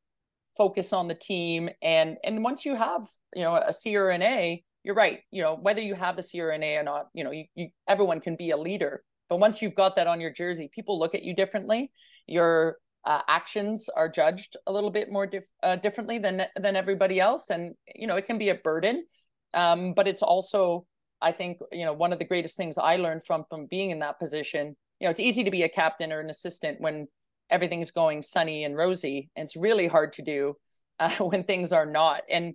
focus 0.58 0.92
on 0.92 1.08
the 1.08 1.14
team 1.14 1.70
and 1.80 2.16
and 2.24 2.44
once 2.44 2.66
you 2.66 2.74
have 2.74 3.06
you 3.34 3.42
know 3.42 3.56
a 3.56 3.72
C 3.72 3.96
or 3.96 4.10
an 4.10 4.22
A 4.22 4.62
you're 4.88 4.94
right. 4.94 5.20
You 5.30 5.42
know, 5.42 5.54
whether 5.54 5.82
you 5.82 5.94
have 5.94 6.16
the 6.16 6.22
C 6.22 6.40
or 6.40 6.48
an 6.48 6.62
A 6.62 6.76
or 6.76 6.82
not, 6.82 7.08
you 7.12 7.22
know, 7.22 7.30
you, 7.30 7.44
you 7.54 7.68
everyone 7.86 8.20
can 8.20 8.36
be 8.36 8.50
a 8.50 8.56
leader. 8.56 9.02
But 9.28 9.38
once 9.38 9.60
you've 9.60 9.74
got 9.74 9.96
that 9.96 10.06
on 10.06 10.18
your 10.18 10.30
jersey, 10.30 10.70
people 10.72 10.98
look 10.98 11.14
at 11.14 11.22
you 11.22 11.34
differently. 11.34 11.92
Your 12.26 12.78
uh, 13.04 13.20
actions 13.28 13.90
are 13.94 14.08
judged 14.08 14.56
a 14.66 14.72
little 14.72 14.88
bit 14.88 15.12
more 15.12 15.26
dif- 15.26 15.44
uh, 15.62 15.76
differently 15.76 16.18
than 16.18 16.46
than 16.56 16.74
everybody 16.74 17.20
else, 17.20 17.50
and 17.50 17.74
you 17.94 18.06
know, 18.06 18.16
it 18.16 18.24
can 18.24 18.38
be 18.38 18.48
a 18.48 18.54
burden. 18.54 19.04
Um, 19.52 19.92
but 19.92 20.08
it's 20.08 20.22
also, 20.22 20.86
I 21.20 21.32
think, 21.32 21.58
you 21.70 21.84
know, 21.84 21.92
one 21.92 22.12
of 22.14 22.18
the 22.18 22.24
greatest 22.24 22.56
things 22.56 22.78
I 22.78 22.96
learned 22.96 23.24
from 23.26 23.44
from 23.50 23.66
being 23.66 23.90
in 23.90 23.98
that 23.98 24.18
position. 24.18 24.74
You 25.00 25.06
know, 25.06 25.10
it's 25.10 25.20
easy 25.20 25.44
to 25.44 25.50
be 25.50 25.64
a 25.64 25.68
captain 25.68 26.12
or 26.12 26.20
an 26.20 26.30
assistant 26.30 26.80
when 26.80 27.08
everything's 27.50 27.90
going 27.90 28.22
sunny 28.22 28.64
and 28.64 28.76
rosy, 28.76 29.30
and 29.36 29.44
it's 29.44 29.56
really 29.56 29.86
hard 29.86 30.12
to 30.14 30.22
do 30.22 30.54
uh, 31.00 31.10
when 31.18 31.44
things 31.44 31.72
are 31.72 31.86
not. 31.86 32.22
And 32.30 32.54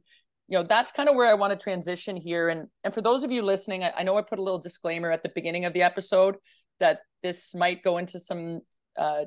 you 0.49 0.57
know 0.57 0.63
that's 0.63 0.91
kind 0.91 1.07
of 1.07 1.15
where 1.15 1.27
i 1.31 1.33
want 1.33 1.57
to 1.57 1.63
transition 1.63 2.17
here. 2.17 2.49
And 2.49 2.67
and 2.83 2.93
for 2.93 3.01
those 3.01 3.23
of 3.23 3.31
you 3.31 3.41
listening 3.41 3.83
I, 3.83 3.93
I, 3.97 4.03
know 4.03 4.17
i 4.17 4.21
put 4.21 4.39
a 4.39 4.43
little 4.43 4.59
disclaimer 4.59 5.09
at 5.09 5.23
the 5.23 5.31
beginning 5.33 5.63
of 5.65 5.73
the 5.73 5.83
episode 5.83 6.35
that 6.79 6.99
this 7.23 7.55
might 7.55 7.81
go 7.81 7.97
into 7.97 8.19
some 8.19 8.59
uh, 8.97 9.23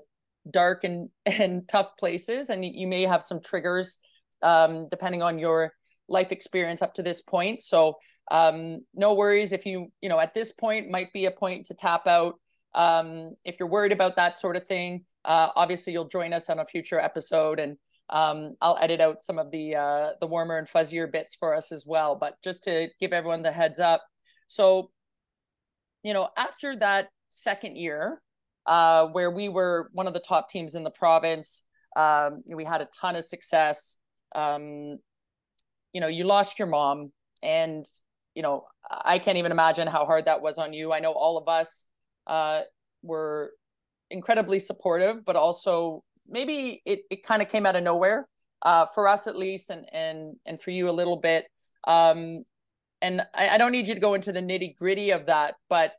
dark 0.51 0.85
and 0.85 1.09
and 1.27 1.67
tough 1.69 1.97
places 1.97 2.51
and 2.51 2.65
you 2.65 2.87
may 2.87 3.03
have 3.03 3.23
some 3.23 3.41
triggers 3.41 3.99
um, 4.43 4.89
depending 4.89 5.23
on 5.23 5.39
your 5.39 5.73
life 6.09 6.33
experience 6.33 6.83
up 6.83 6.95
to 6.95 7.03
this 7.03 7.21
point. 7.23 7.61
So 7.61 7.97
um, 8.31 8.85
no 8.95 9.15
worries 9.15 9.53
if 9.53 9.67
you 9.67 9.89
you 10.01 10.09
know 10.09 10.19
at 10.19 10.35
this 10.35 10.53
point 10.53 10.91
might 10.91 11.13
be 11.13 11.27
a 11.27 11.31
point 11.31 11.67
to 11.67 11.75
tap 11.75 12.07
out 12.07 12.35
um, 12.75 13.35
if 13.45 13.57
you're 13.59 13.69
worried 13.69 13.93
about 13.93 14.17
that 14.17 14.39
sort 14.39 14.57
of 14.57 14.67
thing 14.67 15.05
uh, 15.27 15.51
obviously 15.57 15.93
you'll 15.93 16.09
join 16.09 16.33
us 16.33 16.49
on 16.49 16.61
a 16.61 16.65
future 16.65 16.99
episode 16.99 17.59
and 17.59 17.77
um, 18.09 18.55
I'll 18.61 18.79
edit 18.81 19.01
out 19.01 19.23
some 19.23 19.39
of 19.39 19.51
the 19.51 19.75
uh, 19.75 20.11
the 20.21 20.27
warmer 20.27 20.59
and 20.59 20.67
fuzzier 20.67 21.11
bits 21.11 21.35
for 21.35 21.55
us 21.55 21.73
as 21.73 21.85
well. 21.87 22.15
But 22.15 22.37
just 22.43 22.63
to 22.65 22.89
give 23.01 23.13
everyone 23.13 23.43
the 23.43 23.51
heads 23.51 23.81
up, 23.81 24.03
so 24.47 24.91
you 26.05 26.15
know 26.15 26.29
after 26.37 26.77
that 26.77 27.09
second 27.31 27.77
year, 27.77 28.23
uh, 28.67 29.09
where 29.09 29.31
we 29.31 29.49
were 29.49 29.91
one 29.93 30.07
of 30.07 30.15
the 30.15 30.21
top 30.21 30.49
teams 30.49 30.77
in 30.77 30.85
the 30.85 30.91
province, 30.91 31.65
um, 31.97 32.45
we 32.55 32.65
had 32.65 32.81
a 32.81 32.89
ton 32.99 33.17
of 33.17 33.25
success. 33.25 33.97
Um, 34.37 34.99
you 35.93 36.01
know, 36.01 36.07
you 36.07 36.25
lost 36.25 36.59
your 36.61 36.69
mom, 36.69 37.11
and 37.43 37.85
you 38.37 38.43
know 38.43 38.67
I 38.89 39.19
can't 39.19 39.39
even 39.39 39.51
imagine 39.51 39.89
how 39.89 40.05
hard 40.07 40.27
that 40.27 40.43
was 40.43 40.59
on 40.59 40.73
you. 40.73 40.93
I 40.93 41.01
know 41.01 41.13
all 41.13 41.39
of 41.39 41.49
us 41.49 41.87
uh, 42.29 42.61
were 43.03 43.51
incredibly 44.11 44.61
supportive, 44.61 45.25
but 45.25 45.37
also 45.37 46.03
maybe 46.29 46.83
it, 46.85 47.01
it 47.11 47.23
kind 47.23 47.43
of 47.43 47.49
came 47.49 47.67
out 47.67 47.77
of 47.77 47.83
nowhere 47.83 48.29
uh, 48.63 48.87
for 48.87 49.09
us 49.09 49.27
at 49.27 49.37
least, 49.37 49.71
and 49.71 49.87
and 49.93 50.37
and 50.47 50.61
for 50.61 50.71
you 50.71 50.89
a 50.89 50.93
little 50.93 51.17
bit. 51.17 51.47
Um, 51.87 52.43
and 53.03 53.23
I, 53.35 53.51
I 53.51 53.59
don't 53.59 53.73
need 53.73 53.89
you 53.89 53.95
to 53.95 54.01
go 54.01 54.15
into 54.15 54.33
the 54.33 54.41
nitty 54.41 54.77
gritty 54.77 55.11
of 55.11 55.27
that, 55.27 55.55
but 55.69 55.93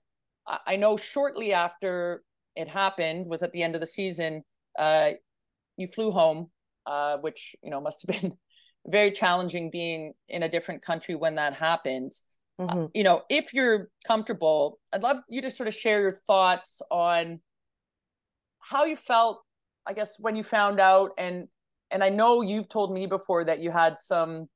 I 0.66 0.78
know 0.78 0.98
shortly 0.98 1.54
after 1.54 2.24
it 2.56 2.68
happened 2.68 3.28
was 3.28 3.44
at 3.44 3.52
the 3.52 3.64
end 3.64 3.76
of 3.76 3.82
the 3.82 3.88
season. 3.88 4.44
Uh, 4.78 5.12
you 5.76 5.88
flew 5.88 6.12
home, 6.12 6.50
uh, 6.86 7.18
which 7.18 7.56
you 7.64 7.70
know 7.70 7.82
must 7.82 8.06
have 8.08 8.22
been 8.22 8.38
very 8.86 9.12
challenging 9.12 9.70
being 9.70 10.14
in 10.30 10.44
a 10.44 10.50
different 10.50 10.82
country 10.82 11.16
when 11.16 11.36
that 11.36 11.54
happened. 11.54 12.14
Mm-hmm. 12.60 12.80
Uh, 12.80 12.88
you 12.94 13.04
know, 13.04 13.22
if 13.30 13.54
you're 13.54 13.90
comfortable, 14.08 14.80
I'd 14.92 15.04
love 15.04 15.18
you 15.30 15.42
to 15.42 15.52
sort 15.52 15.68
of 15.68 15.76
share 15.76 16.02
your 16.02 16.12
thoughts 16.12 16.82
on 16.90 17.40
how 18.70 18.86
you 18.86 18.96
felt 18.96 19.44
I 19.86 19.94
guess 19.94 20.18
when 20.20 20.36
you 20.36 20.44
found 20.44 20.80
out 20.80 21.12
and 21.18 21.48
and 21.90 22.04
I 22.04 22.10
know 22.10 22.42
you've 22.42 22.68
told 22.68 22.92
me 22.92 23.06
before 23.06 23.46
that 23.46 23.60
you 23.60 23.72
had 23.72 23.98
some 23.98 24.50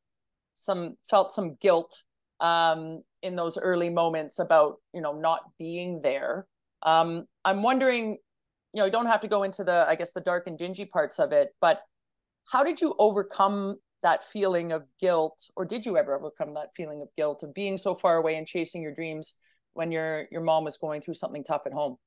some 0.53 0.97
felt 1.09 1.31
some 1.31 1.55
guilt 1.55 2.03
um, 2.41 3.03
in 3.21 3.35
those 3.35 3.57
early 3.57 3.89
moments 3.89 4.39
about 4.39 4.75
you 4.93 5.01
know 5.01 5.13
not 5.13 5.41
being 5.57 6.01
there. 6.01 6.47
Um, 6.83 7.25
I'm 7.45 7.63
wondering, 7.63 8.17
you 8.73 8.79
know, 8.79 8.85
you 8.85 8.91
don't 8.91 9.05
have 9.05 9.21
to 9.21 9.27
go 9.27 9.43
into 9.43 9.63
the 9.63 9.85
I 9.87 9.95
guess 9.95 10.13
the 10.13 10.21
dark 10.21 10.47
and 10.47 10.57
dingy 10.57 10.85
parts 10.85 11.19
of 11.19 11.31
it, 11.31 11.49
but 11.61 11.81
how 12.51 12.63
did 12.63 12.81
you 12.81 12.95
overcome 12.99 13.77
that 14.03 14.23
feeling 14.23 14.71
of 14.71 14.83
guilt, 14.99 15.47
or 15.55 15.63
did 15.63 15.85
you 15.85 15.95
ever 15.95 16.17
overcome 16.17 16.55
that 16.55 16.69
feeling 16.75 17.01
of 17.01 17.07
guilt 17.15 17.43
of 17.43 17.53
being 17.53 17.77
so 17.77 17.93
far 17.95 18.17
away 18.17 18.35
and 18.35 18.47
chasing 18.47 18.81
your 18.81 18.93
dreams 18.93 19.35
when 19.73 19.91
your 19.91 20.27
your 20.31 20.41
mom 20.41 20.65
was 20.65 20.75
going 20.75 21.01
through 21.01 21.13
something 21.13 21.43
tough 21.43 21.61
at 21.65 21.73
home? 21.73 21.97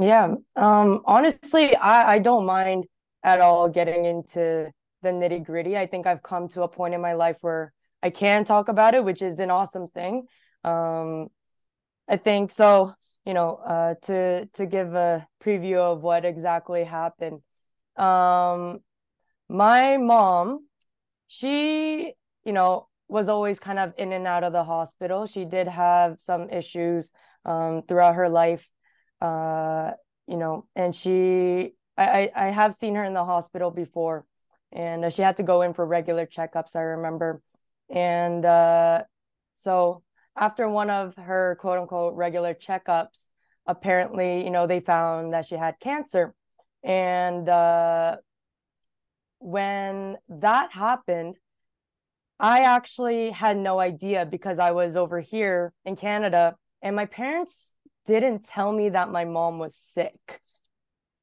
Yeah. 0.00 0.34
Um, 0.56 1.02
honestly, 1.04 1.76
I, 1.76 2.14
I 2.14 2.18
don't 2.20 2.46
mind 2.46 2.86
at 3.22 3.40
all 3.40 3.68
getting 3.68 4.06
into 4.06 4.72
the 5.02 5.08
nitty 5.10 5.44
gritty. 5.44 5.76
I 5.76 5.86
think 5.86 6.06
I've 6.06 6.22
come 6.22 6.48
to 6.48 6.62
a 6.62 6.68
point 6.68 6.94
in 6.94 7.02
my 7.02 7.12
life 7.12 7.36
where 7.42 7.74
I 8.02 8.08
can 8.08 8.44
talk 8.44 8.68
about 8.68 8.94
it, 8.94 9.04
which 9.04 9.20
is 9.20 9.38
an 9.40 9.50
awesome 9.50 9.88
thing. 9.88 10.26
Um, 10.64 11.28
I 12.08 12.16
think 12.16 12.50
so. 12.50 12.94
You 13.26 13.34
know, 13.34 13.56
uh, 13.56 13.94
to 14.06 14.46
to 14.54 14.66
give 14.66 14.94
a 14.94 15.26
preview 15.44 15.76
of 15.76 16.02
what 16.02 16.24
exactly 16.24 16.84
happened. 16.84 17.42
Um, 17.96 18.80
my 19.50 19.98
mom, 19.98 20.66
she, 21.26 22.14
you 22.44 22.52
know, 22.52 22.88
was 23.08 23.28
always 23.28 23.60
kind 23.60 23.78
of 23.78 23.92
in 23.98 24.14
and 24.14 24.26
out 24.26 24.44
of 24.44 24.54
the 24.54 24.64
hospital. 24.64 25.26
She 25.26 25.44
did 25.44 25.68
have 25.68 26.20
some 26.20 26.48
issues 26.48 27.12
um, 27.44 27.82
throughout 27.86 28.14
her 28.14 28.30
life 28.30 28.66
uh, 29.20 29.92
you 30.26 30.36
know, 30.36 30.66
and 30.74 30.94
she, 30.94 31.72
I, 31.96 32.30
I 32.34 32.46
have 32.46 32.74
seen 32.74 32.94
her 32.94 33.04
in 33.04 33.14
the 33.14 33.24
hospital 33.24 33.70
before, 33.70 34.24
and 34.72 35.12
she 35.12 35.22
had 35.22 35.36
to 35.38 35.42
go 35.42 35.62
in 35.62 35.74
for 35.74 35.84
regular 35.84 36.26
checkups. 36.26 36.76
I 36.76 36.80
remember, 36.80 37.42
and 37.88 38.44
uh, 38.44 39.02
so 39.54 40.02
after 40.36 40.68
one 40.68 40.90
of 40.90 41.14
her 41.16 41.56
quote 41.60 41.78
unquote 41.78 42.14
regular 42.14 42.54
checkups, 42.54 43.26
apparently, 43.66 44.44
you 44.44 44.50
know, 44.50 44.66
they 44.66 44.80
found 44.80 45.34
that 45.34 45.46
she 45.46 45.56
had 45.56 45.80
cancer, 45.80 46.34
and 46.82 47.48
uh, 47.48 48.16
when 49.38 50.16
that 50.28 50.72
happened. 50.72 51.36
I 52.42 52.60
actually 52.60 53.32
had 53.32 53.58
no 53.58 53.80
idea 53.80 54.24
because 54.24 54.58
I 54.58 54.70
was 54.70 54.96
over 54.96 55.20
here 55.20 55.74
in 55.84 55.94
Canada 55.94 56.56
and 56.80 56.96
my 56.96 57.04
parents 57.04 57.74
didn't 58.18 58.46
tell 58.46 58.72
me 58.72 58.88
that 58.88 59.10
my 59.10 59.24
mom 59.24 59.58
was 59.58 59.76
sick. 59.76 60.40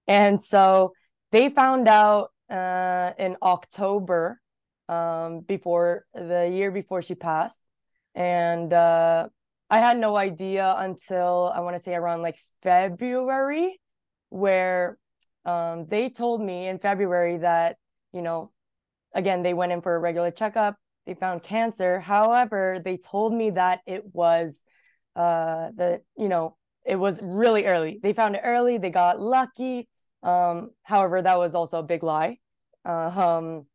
And 0.07 0.41
so 0.41 0.93
they 1.31 1.49
found 1.49 1.87
out 1.87 2.29
uh, 2.49 3.11
in 3.19 3.35
October 3.41 4.39
um, 4.87 5.41
before 5.41 6.05
the 6.13 6.49
year 6.49 6.71
before 6.71 7.01
she 7.01 7.15
passed. 7.15 7.61
And 8.15 8.71
uh, 8.71 9.27
I 9.69 9.79
had 9.79 9.97
no 9.99 10.15
idea 10.15 10.73
until 10.77 11.51
I 11.53 11.59
want 11.59 11.75
to 11.77 11.83
say 11.83 11.93
around 11.93 12.21
like 12.21 12.37
February, 12.63 13.79
where 14.29 14.97
um, 15.45 15.87
they 15.89 16.09
told 16.09 16.41
me 16.41 16.67
in 16.67 16.79
February 16.79 17.39
that, 17.39 17.75
you 18.13 18.21
know, 18.21 18.51
again, 19.13 19.43
they 19.43 19.53
went 19.53 19.71
in 19.71 19.81
for 19.81 19.95
a 19.95 19.99
regular 19.99 20.31
checkup. 20.31 20.77
They 21.05 21.13
found 21.13 21.43
cancer. 21.43 21.99
However, 21.99 22.81
they 22.83 22.97
told 22.97 23.33
me 23.33 23.51
that 23.51 23.79
it 23.85 24.03
was 24.13 24.61
uh, 25.15 25.69
that, 25.75 26.01
you 26.17 26.29
know, 26.29 26.55
it 26.87 26.95
was 26.95 27.19
really 27.21 27.65
early. 27.65 27.99
They 28.01 28.13
found 28.13 28.35
it 28.35 28.41
early. 28.43 28.77
They 28.77 28.89
got 28.89 29.19
lucky. 29.19 29.89
Um, 30.23 30.71
however, 30.83 31.21
that 31.21 31.37
was 31.37 31.53
also 31.53 31.79
a 31.79 31.83
big 31.83 32.01
lie. 32.01 32.37
Uh, 32.87 33.09
um, 33.09 33.65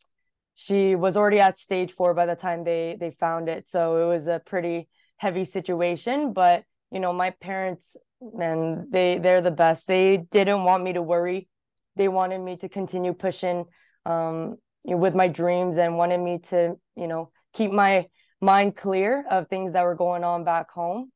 she 0.55 0.95
was 0.97 1.17
already 1.17 1.39
at 1.39 1.59
stage 1.59 1.93
four 1.93 2.15
by 2.15 2.27
the 2.27 2.35
time 2.35 2.65
they 2.65 2.97
they 2.99 3.11
found 3.11 3.49
it, 3.49 3.69
so 3.69 4.03
it 4.03 4.15
was 4.15 4.27
a 4.27 4.41
pretty 4.45 4.89
heavy 5.19 5.45
situation. 5.45 6.33
But 6.33 6.65
you 6.91 7.01
know, 7.01 7.13
my 7.13 7.31
parents, 7.31 7.97
and 8.21 8.91
they 8.91 9.19
they're 9.19 9.43
the 9.43 9.51
best. 9.51 9.87
They 9.87 10.17
didn't 10.17 10.65
want 10.65 10.83
me 10.83 10.95
to 10.95 11.03
worry. 11.03 11.49
They 11.97 12.09
wanted 12.09 12.41
me 12.41 12.57
to 12.59 12.69
continue 12.69 13.13
pushing 13.13 13.67
um, 14.07 14.57
you 14.85 14.93
know, 14.93 14.97
with 14.97 15.15
my 15.15 15.29
dreams 15.29 15.77
and 15.77 15.99
wanted 15.99 16.19
me 16.19 16.39
to 16.49 16.77
you 16.97 17.09
know 17.09 17.31
keep 17.53 17.71
my 17.73 18.07
mind 18.41 18.75
clear 18.75 19.25
of 19.31 19.49
things 19.49 19.73
that 19.73 19.85
were 19.85 19.95
going 19.95 20.25
on 20.25 20.45
back 20.45 20.71
home 20.71 21.12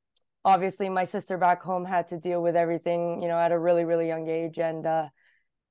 obviously 0.46 0.88
my 0.88 1.02
sister 1.02 1.36
back 1.36 1.60
home 1.60 1.84
had 1.84 2.06
to 2.06 2.18
deal 2.18 2.40
with 2.40 2.54
everything 2.54 3.20
you 3.20 3.26
know 3.26 3.36
at 3.36 3.50
a 3.50 3.58
really 3.58 3.84
really 3.84 4.06
young 4.06 4.28
age 4.28 4.58
and 4.58 4.86
uh 4.86 5.08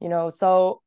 you 0.02 0.10
know 0.10 0.30
so 0.30 0.82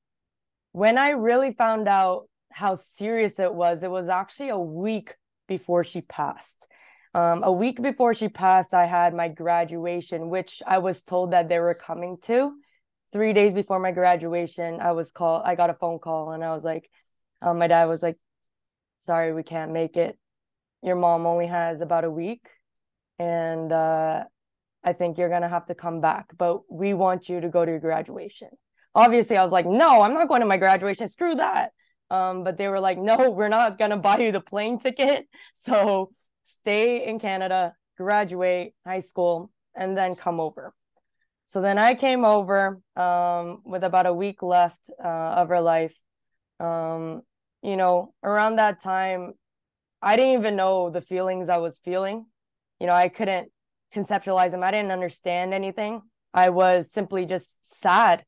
when 0.73 0.99
i 0.99 1.11
really 1.11 1.53
found 1.53 1.89
out 1.89 2.29
how 2.53 2.75
serious 2.75 3.39
it 3.39 3.53
was 3.53 3.83
it 3.83 3.91
was 3.91 4.11
actually 4.11 4.51
a 4.51 4.59
week 4.59 5.17
before 5.49 5.83
she 5.83 6.03
passed. 6.03 6.67
Um, 7.15 7.43
a 7.43 7.51
week 7.51 7.81
before 7.81 8.13
she 8.13 8.29
passed 8.29 8.75
i 8.75 8.85
had 8.85 9.15
my 9.15 9.29
graduation 9.29 10.29
which 10.29 10.63
i 10.67 10.77
was 10.77 11.03
told 11.03 11.33
that 11.33 11.49
they 11.49 11.59
were 11.59 11.75
coming 11.75 12.19
to. 12.25 12.53
Three 13.11 13.33
days 13.33 13.55
before 13.55 13.79
my 13.79 13.93
graduation 13.93 14.81
i 14.83 14.93
was 14.93 15.11
called 15.13 15.45
i 15.47 15.55
got 15.55 15.71
a 15.71 15.75
phone 15.75 15.99
call 15.99 16.33
and 16.33 16.45
i 16.45 16.53
was 16.55 16.63
like 16.63 16.91
um, 17.41 17.59
my 17.59 17.69
dad 17.69 17.87
was 17.87 18.03
like 18.03 18.19
sorry 18.99 19.33
we 19.33 19.43
can't 19.43 19.73
make 19.73 19.97
it. 19.97 20.19
Your 20.83 20.97
mom 20.97 21.25
only 21.25 21.47
has 21.47 21.81
about 21.81 22.05
a 22.05 22.11
week 22.11 22.47
and 23.19 23.73
uh, 23.73 24.25
I 24.85 24.93
think 24.93 25.19
you're 25.19 25.29
gonna 25.29 25.49
have 25.49 25.67
to 25.67 25.75
come 25.75 26.01
back, 26.01 26.27
but 26.37 26.71
we 26.71 26.95
want 26.95 27.29
you 27.29 27.41
to 27.41 27.49
go 27.49 27.65
to 27.65 27.71
your 27.71 27.81
graduation. 27.81 28.49
Obviously, 28.95 29.37
I 29.37 29.45
was 29.45 29.53
like, 29.53 29.67
no, 29.67 30.03
I'm 30.03 30.15
not 30.15 30.29
going 30.29 30.41
to 30.41 30.47
my 30.47 30.57
graduation. 30.57 31.09
Screw 31.09 31.37
that. 31.37 31.73
Um, 32.11 32.43
but 32.43 32.57
they 32.57 32.69
were 32.69 32.81
like, 32.81 32.99
no, 32.99 33.31
we're 33.31 33.49
not 33.49 33.79
gonna 33.79 33.97
buy 34.09 34.19
you 34.19 34.33
the 34.33 34.41
plane 34.41 34.79
ticket. 34.79 35.27
So 35.53 36.11
stay 36.45 37.07
in 37.07 37.19
Canada, 37.19 37.75
graduate 37.97 38.75
high 38.87 39.01
school, 39.01 39.51
and 39.75 39.97
then 39.97 40.15
come 40.15 40.41
over. 40.41 40.73
So 41.47 41.61
then 41.61 41.79
I 41.79 41.95
came 41.95 42.25
over 42.25 42.81
um, 42.97 43.63
with 43.65 43.83
about 43.85 44.07
a 44.07 44.13
week 44.13 44.43
left 44.43 44.91
uh, 45.03 45.09
of 45.41 45.49
her 45.49 45.61
life. 45.61 45.95
Um, 46.61 47.23
you 47.63 47.77
know, 47.77 48.15
around 48.23 48.57
that 48.57 48.83
time, 48.83 49.33
I 50.01 50.17
didn't 50.17 50.39
even 50.41 50.57
know 50.57 50.91
the 50.91 51.01
feelings 51.01 51.49
I 51.49 51.57
was 51.57 51.79
feeling 51.79 52.27
you 52.81 52.87
know 52.87 52.95
i 52.95 53.09
couldn't 53.09 53.51
conceptualize 53.95 54.51
them 54.51 54.63
i 54.63 54.71
didn't 54.71 54.93
understand 54.93 55.55
anything 55.55 56.03
i 56.35 56.51
was 56.51 56.91
simply 56.91 57.27
just 57.27 57.59
sad 57.81 58.25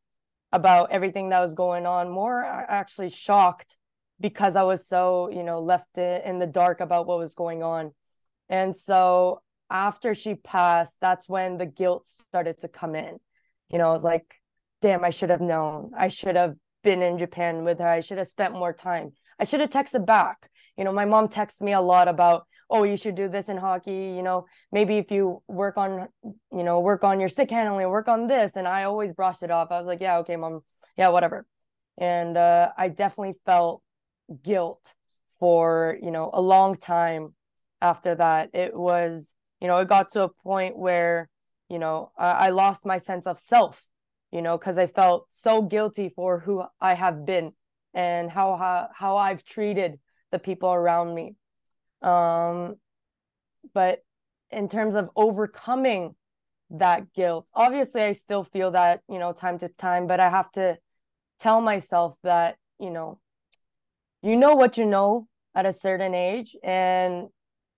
about 0.52 0.90
everything 0.90 1.28
that 1.28 1.40
was 1.40 1.54
going 1.54 1.86
on 1.86 2.10
more 2.10 2.42
actually 2.44 3.10
shocked 3.10 3.76
because 4.20 4.54
I 4.54 4.62
was 4.62 4.86
so, 4.86 5.30
you 5.30 5.42
know, 5.42 5.60
left 5.60 5.96
in 5.96 6.38
the 6.38 6.46
dark 6.46 6.80
about 6.80 7.06
what 7.06 7.18
was 7.18 7.34
going 7.34 7.62
on. 7.62 7.92
And 8.48 8.76
so 8.76 9.40
after 9.70 10.14
she 10.14 10.34
passed, 10.34 10.98
that's 11.00 11.28
when 11.28 11.56
the 11.56 11.66
guilt 11.66 12.06
started 12.06 12.60
to 12.60 12.68
come 12.68 12.94
in. 12.94 13.18
You 13.70 13.78
know, 13.78 13.88
I 13.88 13.92
was 13.92 14.04
like, 14.04 14.34
damn, 14.82 15.04
I 15.04 15.10
should 15.10 15.30
have 15.30 15.40
known. 15.40 15.92
I 15.96 16.08
should 16.08 16.36
have 16.36 16.56
been 16.82 17.02
in 17.02 17.18
Japan 17.18 17.64
with 17.64 17.78
her. 17.78 17.86
I 17.86 18.00
should 18.00 18.18
have 18.18 18.28
spent 18.28 18.52
more 18.52 18.72
time. 18.72 19.12
I 19.38 19.44
should 19.44 19.60
have 19.60 19.70
texted 19.70 20.04
back. 20.04 20.50
You 20.76 20.84
know, 20.84 20.92
my 20.92 21.04
mom 21.04 21.28
texts 21.28 21.62
me 21.62 21.72
a 21.72 21.80
lot 21.80 22.08
about, 22.08 22.46
oh, 22.70 22.84
you 22.84 22.96
should 22.96 23.14
do 23.14 23.28
this 23.28 23.48
in 23.48 23.56
hockey. 23.56 24.14
You 24.16 24.22
know, 24.22 24.46
maybe 24.72 24.98
if 24.98 25.10
you 25.10 25.42
work 25.48 25.76
on, 25.76 26.08
you 26.24 26.62
know, 26.64 26.80
work 26.80 27.04
on 27.04 27.20
your 27.20 27.28
stick 27.28 27.50
handling, 27.50 27.88
work 27.88 28.08
on 28.08 28.26
this. 28.26 28.56
And 28.56 28.66
I 28.68 28.84
always 28.84 29.12
brushed 29.12 29.42
it 29.42 29.50
off. 29.50 29.70
I 29.70 29.78
was 29.78 29.86
like, 29.86 30.00
yeah, 30.00 30.18
okay, 30.18 30.36
mom, 30.36 30.60
yeah, 30.96 31.08
whatever. 31.08 31.46
And 31.98 32.36
uh, 32.36 32.70
I 32.76 32.88
definitely 32.88 33.34
felt 33.44 33.82
guilt 34.42 34.94
for, 35.38 35.98
you 36.02 36.10
know, 36.10 36.30
a 36.32 36.40
long 36.40 36.76
time 36.76 37.34
after 37.82 38.14
that. 38.14 38.50
It 38.54 38.74
was, 38.74 39.34
you 39.60 39.68
know, 39.68 39.78
it 39.78 39.88
got 39.88 40.10
to 40.12 40.22
a 40.22 40.28
point 40.28 40.78
where, 40.78 41.28
you 41.68 41.78
know, 41.78 42.12
I, 42.16 42.30
I 42.30 42.50
lost 42.50 42.86
my 42.86 42.98
sense 42.98 43.26
of 43.26 43.38
self 43.38 43.84
you 44.30 44.42
know, 44.42 44.56
because 44.56 44.78
I 44.78 44.86
felt 44.86 45.26
so 45.30 45.62
guilty 45.62 46.08
for 46.08 46.38
who 46.38 46.64
I 46.80 46.94
have 46.94 47.26
been 47.26 47.52
and 47.94 48.30
how 48.30 48.56
how, 48.56 48.88
how 48.94 49.16
I've 49.16 49.44
treated 49.44 49.98
the 50.30 50.38
people 50.38 50.72
around 50.72 51.14
me. 51.14 51.34
Um, 52.02 52.76
but 53.74 54.02
in 54.50 54.68
terms 54.68 54.94
of 54.94 55.10
overcoming 55.16 56.14
that 56.70 57.12
guilt, 57.12 57.46
obviously 57.54 58.02
I 58.02 58.12
still 58.12 58.44
feel 58.44 58.72
that, 58.72 59.02
you 59.08 59.18
know, 59.18 59.32
time 59.32 59.58
to 59.58 59.68
time, 59.68 60.06
but 60.06 60.20
I 60.20 60.30
have 60.30 60.50
to 60.52 60.78
tell 61.38 61.60
myself 61.60 62.16
that, 62.22 62.56
you 62.78 62.90
know, 62.90 63.20
you 64.22 64.36
know 64.36 64.54
what 64.54 64.76
you 64.76 64.86
know 64.86 65.26
at 65.54 65.66
a 65.66 65.72
certain 65.72 66.14
age 66.14 66.56
and 66.62 67.28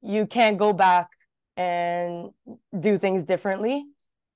you 0.02 0.26
can't 0.26 0.58
go 0.58 0.72
back 0.72 1.08
and 1.56 2.30
do 2.78 2.98
things 2.98 3.24
differently, 3.24 3.84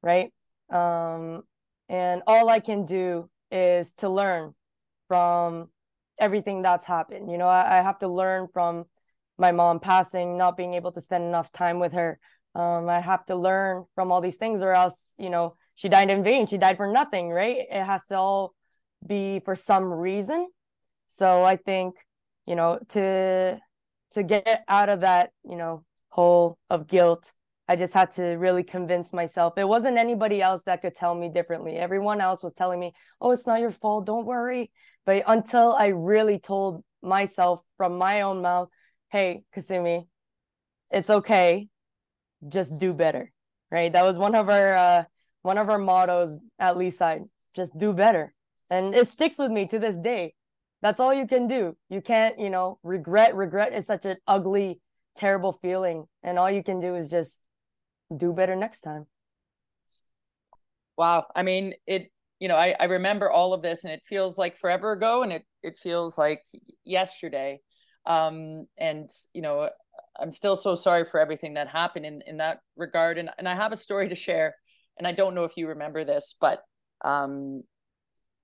right? 0.02 0.32
Um, 0.70 1.42
and 1.88 2.22
all 2.26 2.48
i 2.48 2.60
can 2.60 2.84
do 2.84 3.28
is 3.50 3.92
to 3.94 4.08
learn 4.08 4.54
from 5.08 5.68
everything 6.18 6.62
that's 6.62 6.84
happened 6.84 7.30
you 7.30 7.38
know 7.38 7.46
I, 7.48 7.78
I, 7.78 7.82
have 7.82 7.98
to 8.00 8.08
learn 8.08 8.48
from 8.52 8.86
my 9.38 9.52
mom 9.52 9.80
passing 9.80 10.36
not 10.36 10.56
being 10.56 10.74
able 10.74 10.92
to 10.92 11.00
spend 11.00 11.24
enough 11.24 11.50
time 11.52 11.78
with 11.78 11.92
her 11.92 12.18
um, 12.54 12.88
i 12.88 13.00
have 13.00 13.24
to 13.24 13.34
learn 13.34 13.84
from 13.94 14.10
all 14.10 14.20
these 14.20 14.36
things 14.36 14.62
or 14.62 14.72
else 14.72 14.96
you 15.18 15.30
know 15.30 15.54
she 15.74 15.88
died 15.88 16.10
in 16.10 16.22
vain 16.22 16.46
she 16.46 16.58
died 16.58 16.76
for 16.76 16.90
nothing 16.90 17.30
right 17.30 17.58
it 17.70 17.84
has 17.84 18.06
to 18.06 18.16
all 18.16 18.54
be 19.06 19.40
for 19.44 19.54
some 19.54 19.84
reason 19.84 20.48
so 21.06 21.44
i 21.44 21.56
think 21.56 21.94
you 22.46 22.54
know 22.54 22.78
to 22.88 23.58
to 24.12 24.22
get 24.22 24.64
out 24.68 24.88
of 24.88 25.00
that 25.00 25.30
you 25.44 25.56
know 25.56 25.84
hole 26.08 26.58
of 26.70 26.86
guilt 26.86 27.32
I 27.68 27.74
just 27.74 27.94
had 27.94 28.12
to 28.12 28.22
really 28.22 28.62
convince 28.62 29.12
myself. 29.12 29.54
It 29.56 29.66
wasn't 29.66 29.98
anybody 29.98 30.40
else 30.40 30.62
that 30.66 30.82
could 30.82 30.94
tell 30.94 31.14
me 31.14 31.28
differently. 31.28 31.76
Everyone 31.76 32.20
else 32.20 32.42
was 32.42 32.52
telling 32.52 32.78
me, 32.78 32.94
oh, 33.20 33.32
it's 33.32 33.46
not 33.46 33.60
your 33.60 33.72
fault. 33.72 34.06
Don't 34.06 34.24
worry. 34.24 34.70
But 35.04 35.24
until 35.26 35.72
I 35.72 35.86
really 35.86 36.38
told 36.38 36.84
myself 37.02 37.62
from 37.76 37.98
my 37.98 38.20
own 38.20 38.42
mouth, 38.42 38.68
hey, 39.10 39.42
Kasumi, 39.54 40.06
it's 40.90 41.10
okay. 41.10 41.68
Just 42.48 42.76
do 42.78 42.92
better. 42.92 43.32
Right. 43.70 43.92
That 43.92 44.04
was 44.04 44.18
one 44.18 44.34
of 44.34 44.48
our 44.48 44.74
uh, 44.74 45.04
one 45.42 45.58
of 45.58 45.68
our 45.68 45.78
mottos 45.78 46.36
at 46.58 46.76
Leaside. 46.76 47.28
Just 47.54 47.76
do 47.76 47.92
better. 47.92 48.34
And 48.70 48.94
it 48.94 49.08
sticks 49.08 49.38
with 49.38 49.50
me 49.50 49.66
to 49.68 49.78
this 49.78 49.96
day. 49.96 50.34
That's 50.82 51.00
all 51.00 51.14
you 51.14 51.26
can 51.26 51.48
do. 51.48 51.76
You 51.88 52.00
can't, 52.00 52.38
you 52.38 52.50
know, 52.50 52.78
regret. 52.82 53.34
Regret 53.34 53.72
is 53.72 53.86
such 53.86 54.04
an 54.04 54.18
ugly, 54.26 54.80
terrible 55.16 55.52
feeling. 55.52 56.06
And 56.22 56.38
all 56.38 56.50
you 56.50 56.62
can 56.62 56.80
do 56.80 56.94
is 56.94 57.08
just 57.08 57.40
do 58.14 58.32
better 58.32 58.54
next 58.54 58.80
time. 58.80 59.06
Wow. 60.96 61.26
I 61.34 61.42
mean, 61.42 61.74
it, 61.86 62.10
you 62.38 62.48
know, 62.48 62.56
I, 62.56 62.74
I 62.78 62.84
remember 62.84 63.30
all 63.30 63.54
of 63.54 63.62
this 63.62 63.84
and 63.84 63.92
it 63.92 64.04
feels 64.04 64.38
like 64.38 64.56
forever 64.56 64.92
ago 64.92 65.22
and 65.22 65.32
it, 65.32 65.44
it 65.62 65.78
feels 65.78 66.18
like 66.18 66.42
yesterday. 66.84 67.60
Um, 68.06 68.66
and, 68.78 69.08
you 69.32 69.42
know, 69.42 69.70
I'm 70.18 70.32
still 70.32 70.56
so 70.56 70.74
sorry 70.74 71.04
for 71.04 71.20
everything 71.20 71.54
that 71.54 71.68
happened 71.68 72.06
in, 72.06 72.22
in 72.26 72.38
that 72.38 72.60
regard. 72.76 73.18
And, 73.18 73.30
and 73.38 73.48
I 73.48 73.54
have 73.54 73.72
a 73.72 73.76
story 73.76 74.08
to 74.08 74.14
share. 74.14 74.54
And 74.98 75.06
I 75.06 75.12
don't 75.12 75.34
know 75.34 75.44
if 75.44 75.56
you 75.56 75.68
remember 75.68 76.04
this, 76.04 76.34
but 76.40 76.62
um, 77.04 77.62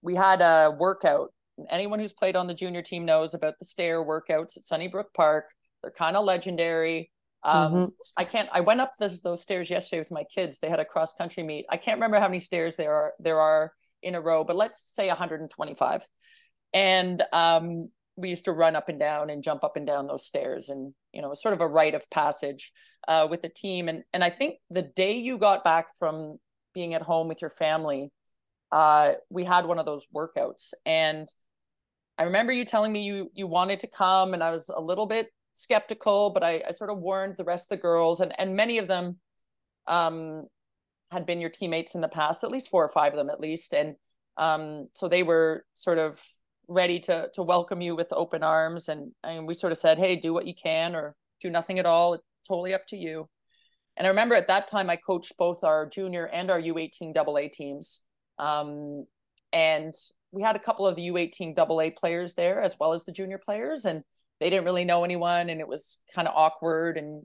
we 0.03 0.15
had 0.15 0.43
a 0.43 0.75
workout. 0.79 1.33
Anyone 1.71 1.99
who's 1.99 2.13
played 2.13 2.37
on 2.37 2.47
the 2.47 2.55
junior 2.55 2.83
team 2.83 3.05
knows 3.05 3.35
about 3.35 3.55
the 3.59 3.65
stair 3.65 4.05
workouts 4.05 4.57
at 4.57 4.67
Sunnybrook 4.67 5.15
Park. 5.15 5.47
They're 5.83 5.93
kind 5.93 6.17
of 6.17 6.25
legendary. 6.25 7.11
Um, 7.45 7.73
mm-hmm. 7.73 7.91
I 8.17 8.25
can't. 8.25 8.49
I 8.53 8.61
went 8.61 8.81
up 8.81 8.93
this, 8.99 9.21
those 9.21 9.43
stairs 9.43 9.69
yesterday 9.69 10.01
with 10.01 10.13
my 10.13 10.25
kids. 10.25 10.59
They 10.59 10.69
had 10.69 10.81
a 10.81 10.85
cross 10.85 11.15
country 11.15 11.43
meet. 11.43 11.67
I 11.71 11.77
can't 11.77 11.97
remember 11.97 12.21
how 12.21 12.29
many 12.29 12.39
stairs 12.39 12.77
there 12.77 12.95
are 12.95 13.13
there 13.19 13.41
are 13.41 13.73
in 14.03 14.15
a 14.15 14.21
row, 14.21 14.45
but 14.45 14.57
let's 14.57 14.83
say 14.95 15.09
125. 15.09 16.07
And 16.75 17.23
um, 17.33 17.89
we 18.17 18.29
used 18.29 18.45
to 18.45 18.53
run 18.53 18.77
up 18.77 18.89
and 18.89 18.99
down 18.99 19.31
and 19.31 19.43
jump 19.43 19.65
up 19.65 19.77
and 19.77 19.87
down 19.87 20.07
those 20.07 20.27
stairs, 20.27 20.69
and 20.69 20.95
you 21.13 21.23
know, 21.23 21.33
sort 21.35 21.55
of 21.55 21.61
a 21.61 21.67
rite 21.67 21.95
of 21.95 22.09
passage 22.11 22.73
uh, 23.09 23.27
with 23.31 23.43
the 23.43 23.49
team. 23.49 23.89
And 23.89 24.05
and 24.13 24.23
I 24.23 24.31
think 24.31 24.57
the 24.71 24.83
day 24.83 25.17
you 25.17 25.39
got 25.39 25.65
back 25.65 25.97
from 25.99 26.39
being 26.75 26.95
at 26.95 27.03
home 27.03 27.29
with 27.29 27.41
your 27.41 27.51
family, 27.51 28.11
uh, 28.71 29.13
we 29.31 29.45
had 29.45 29.67
one 29.67 29.79
of 29.79 29.87
those 29.87 30.07
workouts, 30.15 30.73
and 30.85 31.27
I 32.19 32.25
remember 32.25 32.53
you 32.53 32.65
telling 32.65 32.93
me 32.93 33.05
you 33.05 33.31
you 33.35 33.47
wanted 33.47 33.81
to 33.81 33.87
come, 33.87 34.35
and 34.35 34.43
I 34.43 34.51
was 34.51 34.69
a 34.69 34.81
little 34.81 35.07
bit 35.07 35.29
skeptical, 35.55 36.31
but 36.31 36.43
I, 36.43 36.63
I 36.69 36.73
sort 36.73 36.91
of 36.91 36.99
warned 36.99 37.37
the 37.37 37.45
rest 37.45 37.71
of 37.71 37.79
the 37.79 37.83
girls, 37.83 38.21
and 38.21 38.35
and 38.39 38.57
many 38.57 38.79
of 38.79 38.89
them 38.89 39.19
um, 39.87 40.47
had 41.11 41.27
been 41.27 41.41
your 41.41 41.51
teammates 41.51 41.95
in 41.95 42.03
the 42.03 42.09
past, 42.09 42.45
at 42.45 42.51
least 42.51 42.71
four 42.71 42.85
or 42.85 42.89
five 42.91 43.13
of 43.13 43.19
them 43.19 43.31
at 43.31 43.41
least, 43.41 43.73
and 43.75 43.97
um, 44.37 44.89
so 44.95 45.09
they 45.09 45.23
were 45.23 45.65
sort 45.75 45.99
of 45.99 46.23
ready 46.73 46.99
to 47.01 47.29
to 47.35 47.43
welcome 47.43 47.81
you 47.81 47.95
with 47.97 48.13
open 48.13 48.43
arms, 48.43 48.89
and 48.89 49.13
and 49.23 49.47
we 49.47 49.55
sort 49.55 49.73
of 49.73 49.79
said, 49.79 49.99
hey, 49.99 50.17
do 50.17 50.33
what 50.33 50.47
you 50.47 50.55
can 50.55 50.95
or 50.95 51.15
do 51.41 51.51
nothing 51.51 51.79
at 51.79 51.87
all. 51.87 52.15
It's 52.15 52.25
totally 52.47 52.75
up 52.75 52.87
to 52.89 52.97
you. 52.97 53.29
And 53.97 54.07
I 54.07 54.11
remember 54.11 54.35
at 54.35 54.49
that 54.49 54.69
time 54.69 54.89
I 54.89 54.97
coached 54.97 55.37
both 55.37 55.65
our 55.65 55.87
junior 55.87 56.27
and 56.27 56.51
our 56.51 56.61
U18 56.61 57.17
AA 57.17 57.49
teams. 57.53 58.01
Um, 58.39 59.07
and 59.53 59.93
we 60.31 60.41
had 60.41 60.57
a 60.57 60.61
couple 60.61 60.87
of 60.87 60.97
the 60.97 61.09
U18 61.09 61.59
AA 61.59 61.91
players 61.95 62.35
there 62.35 62.63
as 62.63 62.77
well 62.81 62.95
as 62.95 63.05
the 63.05 63.13
junior 63.13 63.39
players. 63.39 63.85
And 63.85 64.03
they 64.43 64.51
didn't 64.51 64.65
really 64.65 64.85
know 64.85 65.05
anyone 65.05 65.51
and 65.51 65.61
it 65.61 65.69
was 65.69 65.99
kind 66.13 66.27
of 66.27 66.35
awkward 66.35 66.99
and 66.99 67.25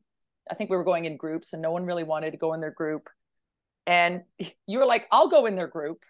i 0.52 0.54
think 0.54 0.70
we 0.70 0.78
were 0.78 0.84
going 0.84 1.06
in 1.06 1.18
groups 1.18 1.52
and 1.52 1.64
no 1.64 1.72
one 1.72 1.84
really 1.84 2.04
wanted 2.04 2.30
to 2.30 2.38
go 2.38 2.54
in 2.54 2.62
their 2.62 2.72
group 2.72 3.10
and 3.88 4.22
you 4.68 4.78
were 4.78 4.86
like 4.86 5.08
i'll 5.12 5.28
go 5.28 5.48
in 5.48 5.56
their 5.56 5.68
group 5.68 6.04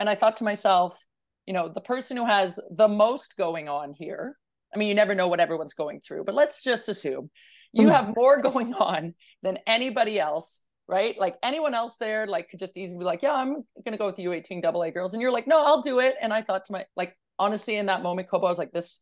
and 0.00 0.08
i 0.08 0.14
thought 0.14 0.38
to 0.38 0.44
myself 0.44 1.04
you 1.50 1.54
know 1.54 1.68
the 1.68 1.80
person 1.80 2.16
who 2.16 2.24
has 2.24 2.60
the 2.70 2.86
most 2.86 3.36
going 3.36 3.68
on 3.68 3.92
here 3.92 4.36
i 4.72 4.78
mean 4.78 4.86
you 4.86 4.94
never 4.94 5.16
know 5.16 5.26
what 5.26 5.40
everyone's 5.40 5.74
going 5.74 5.98
through 5.98 6.22
but 6.22 6.32
let's 6.32 6.62
just 6.62 6.88
assume 6.88 7.28
you 7.72 7.88
mm. 7.88 7.90
have 7.90 8.14
more 8.14 8.40
going 8.48 8.72
on 8.74 9.14
than 9.42 9.58
anybody 9.66 10.20
else 10.20 10.60
right 10.86 11.18
like 11.18 11.34
anyone 11.42 11.74
else 11.74 11.96
there 11.96 12.28
like 12.28 12.48
could 12.48 12.60
just 12.60 12.78
easily 12.78 13.00
be 13.00 13.04
like 13.04 13.20
yeah 13.20 13.34
i'm 13.34 13.64
gonna 13.84 13.96
go 13.96 14.06
with 14.06 14.14
the 14.14 14.24
u18 14.26 14.64
AA 14.64 14.90
girls 14.90 15.12
and 15.12 15.20
you're 15.20 15.32
like 15.32 15.48
no 15.48 15.60
i'll 15.64 15.82
do 15.82 15.98
it 15.98 16.14
and 16.22 16.32
i 16.32 16.40
thought 16.40 16.64
to 16.64 16.72
my 16.72 16.84
like 16.94 17.18
honestly 17.36 17.74
in 17.74 17.86
that 17.86 18.00
moment 18.00 18.28
kobo 18.28 18.46
i 18.46 18.48
was 18.48 18.56
like 18.56 18.70
this 18.70 19.00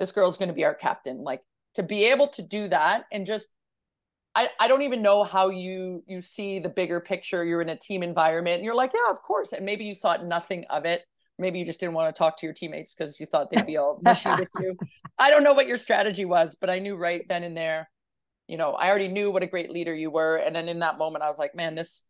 this 0.00 0.10
girl's 0.10 0.36
going 0.36 0.48
to 0.48 0.52
be 0.52 0.64
our 0.64 0.74
captain 0.74 1.22
like 1.22 1.42
to 1.76 1.84
be 1.84 2.06
able 2.06 2.26
to 2.26 2.42
do 2.42 2.66
that 2.66 3.04
and 3.12 3.24
just 3.24 3.50
I, 4.34 4.48
I 4.58 4.66
don't 4.66 4.82
even 4.82 5.00
know 5.00 5.22
how 5.22 5.50
you 5.50 6.02
you 6.08 6.20
see 6.20 6.58
the 6.58 6.68
bigger 6.68 6.98
picture 6.98 7.44
you're 7.44 7.62
in 7.62 7.68
a 7.68 7.78
team 7.78 8.02
environment 8.02 8.56
and 8.56 8.64
you're 8.64 8.74
like 8.74 8.90
yeah 8.92 9.12
of 9.12 9.22
course 9.22 9.52
and 9.52 9.64
maybe 9.64 9.84
you 9.84 9.94
thought 9.94 10.26
nothing 10.26 10.64
of 10.70 10.86
it 10.86 11.04
maybe 11.38 11.58
you 11.58 11.64
just 11.64 11.80
didn't 11.80 11.94
want 11.94 12.14
to 12.14 12.18
talk 12.18 12.36
to 12.38 12.46
your 12.46 12.52
teammates 12.52 12.94
because 12.94 13.18
you 13.18 13.26
thought 13.26 13.50
they'd 13.50 13.66
be 13.66 13.76
all 13.76 13.98
mushy 14.02 14.30
with 14.30 14.48
you. 14.60 14.76
I 15.18 15.30
don't 15.30 15.44
know 15.44 15.52
what 15.52 15.66
your 15.66 15.76
strategy 15.76 16.24
was 16.24 16.56
but 16.60 16.70
i 16.70 16.78
knew 16.78 16.96
right 16.96 17.22
then 17.28 17.44
and 17.44 17.56
there 17.56 17.88
you 18.46 18.56
know 18.56 18.72
i 18.72 18.88
already 18.88 19.08
knew 19.08 19.30
what 19.30 19.42
a 19.42 19.46
great 19.46 19.70
leader 19.70 19.94
you 19.94 20.10
were 20.10 20.36
and 20.36 20.54
then 20.54 20.68
in 20.68 20.80
that 20.80 20.98
moment 20.98 21.24
i 21.24 21.28
was 21.28 21.38
like 21.38 21.54
man 21.54 21.74
this 21.74 22.02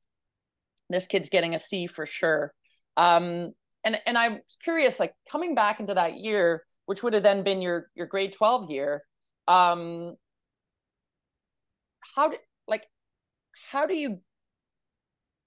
this 0.90 1.06
kid's 1.06 1.28
getting 1.28 1.54
a 1.54 1.58
c 1.58 1.87
for 1.87 2.06
sure. 2.06 2.52
Um 2.96 3.52
and 3.82 4.00
and 4.06 4.16
i'm 4.16 4.40
curious 4.62 5.00
like 5.00 5.12
coming 5.30 5.54
back 5.54 5.80
into 5.80 5.94
that 5.94 6.18
year 6.18 6.64
which 6.87 7.02
would 7.02 7.14
have 7.14 7.22
then 7.22 7.42
been 7.42 7.62
your 7.62 7.90
your 7.94 8.06
grade 8.06 8.32
12 8.32 8.70
year 8.70 9.02
um 9.48 10.14
how 12.14 12.28
did 12.28 12.38
like 12.68 12.87
how 13.70 13.87
do 13.87 13.96
you 13.96 14.20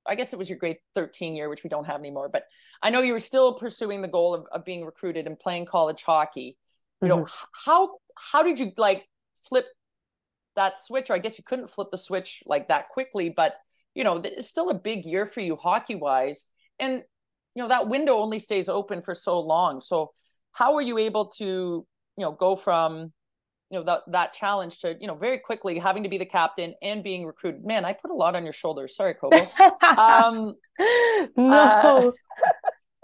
I 0.07 0.15
guess 0.15 0.33
it 0.33 0.39
was 0.39 0.49
your 0.49 0.57
grade 0.57 0.77
13 0.95 1.35
year, 1.35 1.49
which 1.49 1.63
we 1.63 1.69
don't 1.69 1.85
have 1.85 1.99
anymore, 1.99 2.29
but 2.29 2.43
I 2.81 2.89
know 2.89 3.01
you 3.01 3.13
were 3.13 3.19
still 3.19 3.53
pursuing 3.53 4.01
the 4.01 4.07
goal 4.07 4.33
of, 4.33 4.45
of 4.51 4.65
being 4.65 4.85
recruited 4.85 5.27
and 5.27 5.39
playing 5.39 5.65
college 5.65 6.03
hockey. 6.03 6.57
You 7.01 7.07
mm-hmm. 7.07 7.19
know, 7.19 7.27
how 7.51 7.97
how 8.15 8.43
did 8.43 8.59
you 8.59 8.71
like 8.77 9.05
flip 9.47 9.65
that 10.55 10.77
switch? 10.77 11.09
Or 11.09 11.13
I 11.13 11.19
guess 11.19 11.37
you 11.37 11.43
couldn't 11.43 11.69
flip 11.69 11.89
the 11.91 11.97
switch 11.97 12.43
like 12.45 12.69
that 12.69 12.89
quickly, 12.89 13.29
but 13.29 13.55
you 13.93 14.03
know, 14.03 14.17
it's 14.17 14.47
still 14.47 14.69
a 14.69 14.75
big 14.75 15.05
year 15.05 15.25
for 15.25 15.41
you 15.41 15.55
hockey 15.55 15.95
wise. 15.95 16.47
And 16.79 17.03
you 17.55 17.63
know, 17.63 17.69
that 17.69 17.87
window 17.87 18.13
only 18.17 18.39
stays 18.39 18.69
open 18.69 19.01
for 19.01 19.13
so 19.13 19.39
long. 19.39 19.81
So 19.81 20.11
how 20.51 20.73
were 20.73 20.81
you 20.81 20.97
able 20.97 21.25
to 21.37 21.45
you 21.45 22.23
know 22.23 22.31
go 22.31 22.55
from 22.55 23.13
you 23.69 23.77
know 23.77 23.83
that 23.83 24.03
that 24.07 24.33
challenge 24.33 24.79
to 24.79 24.97
you 24.99 25.07
know 25.07 25.15
very 25.15 25.37
quickly 25.37 25.77
having 25.77 26.03
to 26.03 26.09
be 26.09 26.17
the 26.17 26.25
captain 26.25 26.73
and 26.81 27.03
being 27.03 27.25
recruited. 27.25 27.65
Man 27.65 27.85
i 27.85 27.93
put 27.93 28.11
a 28.11 28.13
lot 28.13 28.35
on 28.35 28.43
your 28.43 28.53
shoulders. 28.53 28.95
Sorry 28.95 29.13
kobo 29.13 29.47
um 29.81 30.55
no. 31.37 31.51
uh, 31.51 32.11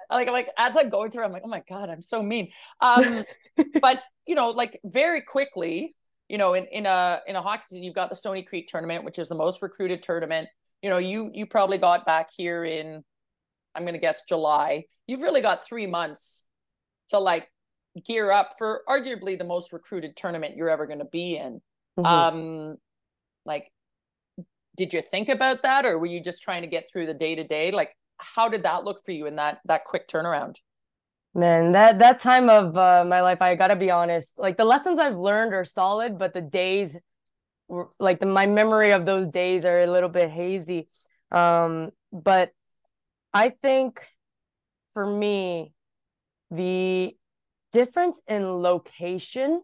like 0.12 0.28
i'm 0.28 0.34
like 0.34 0.50
as 0.58 0.78
i'm 0.78 0.90
going 0.90 1.12
through 1.12 1.24
i'm 1.24 1.32
like 1.32 1.44
oh 1.46 1.50
my 1.50 1.64
god 1.68 1.90
i'm 1.90 2.02
so 2.02 2.22
mean. 2.22 2.50
Um 2.82 3.26
but 3.82 4.02
you 4.26 4.36
know 4.36 4.50
like 4.50 4.80
very 4.86 5.22
quickly 5.22 5.94
you 6.30 6.38
know 6.38 6.54
in 6.54 6.66
in 6.68 6.86
a 6.86 7.20
in 7.28 7.36
a 7.36 7.42
hockey 7.42 7.64
season 7.68 7.84
you've 7.84 7.96
got 7.96 8.10
the 8.10 8.16
Stoney 8.16 8.44
Creek 8.44 8.68
tournament 8.68 9.04
which 9.04 9.20
is 9.20 9.30
the 9.30 9.36
most 9.36 9.62
recruited 9.62 10.02
tournament. 10.02 10.48
You 10.82 10.90
know 10.90 10.98
you 10.98 11.30
you 11.34 11.46
probably 11.46 11.78
got 11.78 12.06
back 12.06 12.30
here 12.36 12.64
in 12.64 13.04
i'm 13.76 13.84
going 13.84 13.96
to 13.96 14.00
guess 14.00 14.22
july. 14.28 14.86
You've 15.08 15.22
really 15.22 15.42
got 15.42 15.66
three 15.66 15.88
months 15.88 16.46
to 17.10 17.20
like 17.20 17.50
gear 18.06 18.32
up 18.32 18.56
for 18.58 18.82
arguably 18.88 19.38
the 19.38 19.44
most 19.44 19.74
recruited 19.74 20.16
tournament 20.16 20.56
you're 20.56 20.70
ever 20.70 20.86
going 20.86 21.00
to 21.00 21.06
be 21.06 21.38
in. 21.38 21.62
Mm-hmm. 22.00 22.06
Um, 22.06 22.78
like, 23.46 23.72
did 24.76 24.94
you 24.94 25.02
think 25.02 25.30
about 25.30 25.62
that, 25.64 25.86
or 25.86 26.00
were 26.00 26.08
you 26.08 26.22
just 26.22 26.42
trying 26.42 26.64
to 26.64 26.68
get 26.68 26.88
through 26.92 27.06
the 27.06 27.14
day 27.14 27.36
to 27.36 27.44
day? 27.44 27.72
Like, 27.72 27.96
how 28.18 28.50
did 28.50 28.64
that 28.64 28.84
look 28.84 29.06
for 29.06 29.12
you 29.12 29.28
in 29.28 29.36
that 29.36 29.60
that 29.66 29.86
quick 29.86 30.08
turnaround? 30.08 30.56
Man, 31.36 31.72
that 31.74 32.00
that 32.00 32.20
time 32.20 32.50
of 32.50 32.78
uh, 32.78 33.06
my 33.08 33.22
life, 33.22 33.42
I 33.42 33.56
gotta 33.56 33.76
be 33.76 33.92
honest. 33.92 34.38
Like 34.38 34.58
the 34.58 34.66
lessons 34.66 35.00
I've 35.00 35.18
learned 35.18 35.54
are 35.54 35.66
solid, 35.66 36.18
but 36.18 36.34
the 36.34 36.42
days, 36.42 36.98
were, 37.68 37.90
like 38.00 38.20
the, 38.20 38.26
my 38.26 38.46
memory 38.46 38.92
of 38.92 39.06
those 39.06 39.28
days, 39.28 39.66
are 39.66 39.82
a 39.82 39.88
little 39.88 40.10
bit 40.10 40.30
hazy. 40.30 40.88
Um, 41.32 41.90
but 42.12 42.52
I 43.34 43.50
think 43.50 44.08
for 44.94 45.06
me, 45.06 45.74
the 46.52 47.16
difference 47.74 48.22
in 48.28 48.62
location 48.62 49.62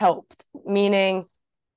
helped, 0.00 0.44
meaning 0.66 1.24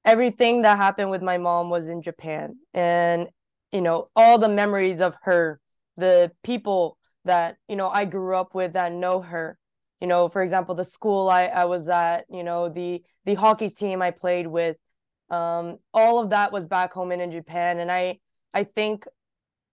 everything 0.04 0.64
that 0.64 0.78
happened 0.78 1.12
with 1.12 1.22
my 1.22 1.38
mom 1.38 1.70
was 1.70 1.88
in 1.88 2.02
Japan. 2.02 2.56
And, 2.74 3.28
you 3.72 3.82
know, 3.82 4.10
all 4.16 4.38
the 4.40 4.50
memories 4.50 5.00
of 5.00 5.16
her, 5.24 5.60
the 5.98 6.32
people 6.44 6.98
that, 7.26 7.58
you 7.68 7.76
know, 7.76 7.90
I 7.90 8.06
grew 8.06 8.36
up 8.36 8.54
with 8.54 8.74
that 8.74 8.92
know 8.92 9.22
her. 9.22 9.58
You 10.00 10.08
know, 10.08 10.30
for 10.30 10.42
example, 10.42 10.74
the 10.74 10.84
school 10.84 11.30
I, 11.30 11.46
I 11.46 11.66
was 11.66 11.88
at, 11.88 12.26
you 12.30 12.44
know, 12.44 12.70
the 12.70 13.04
the 13.26 13.36
hockey 13.36 13.70
team 13.70 14.02
I 14.02 14.10
played 14.10 14.48
with, 14.48 14.76
um, 15.30 15.78
all 15.94 16.20
of 16.20 16.32
that 16.32 16.52
was 16.52 16.66
back 16.66 16.92
home 16.92 17.12
and 17.12 17.22
in 17.22 17.32
Japan. 17.32 17.80
And 17.80 17.92
I 17.92 18.20
I 18.52 18.64
think 18.64 19.06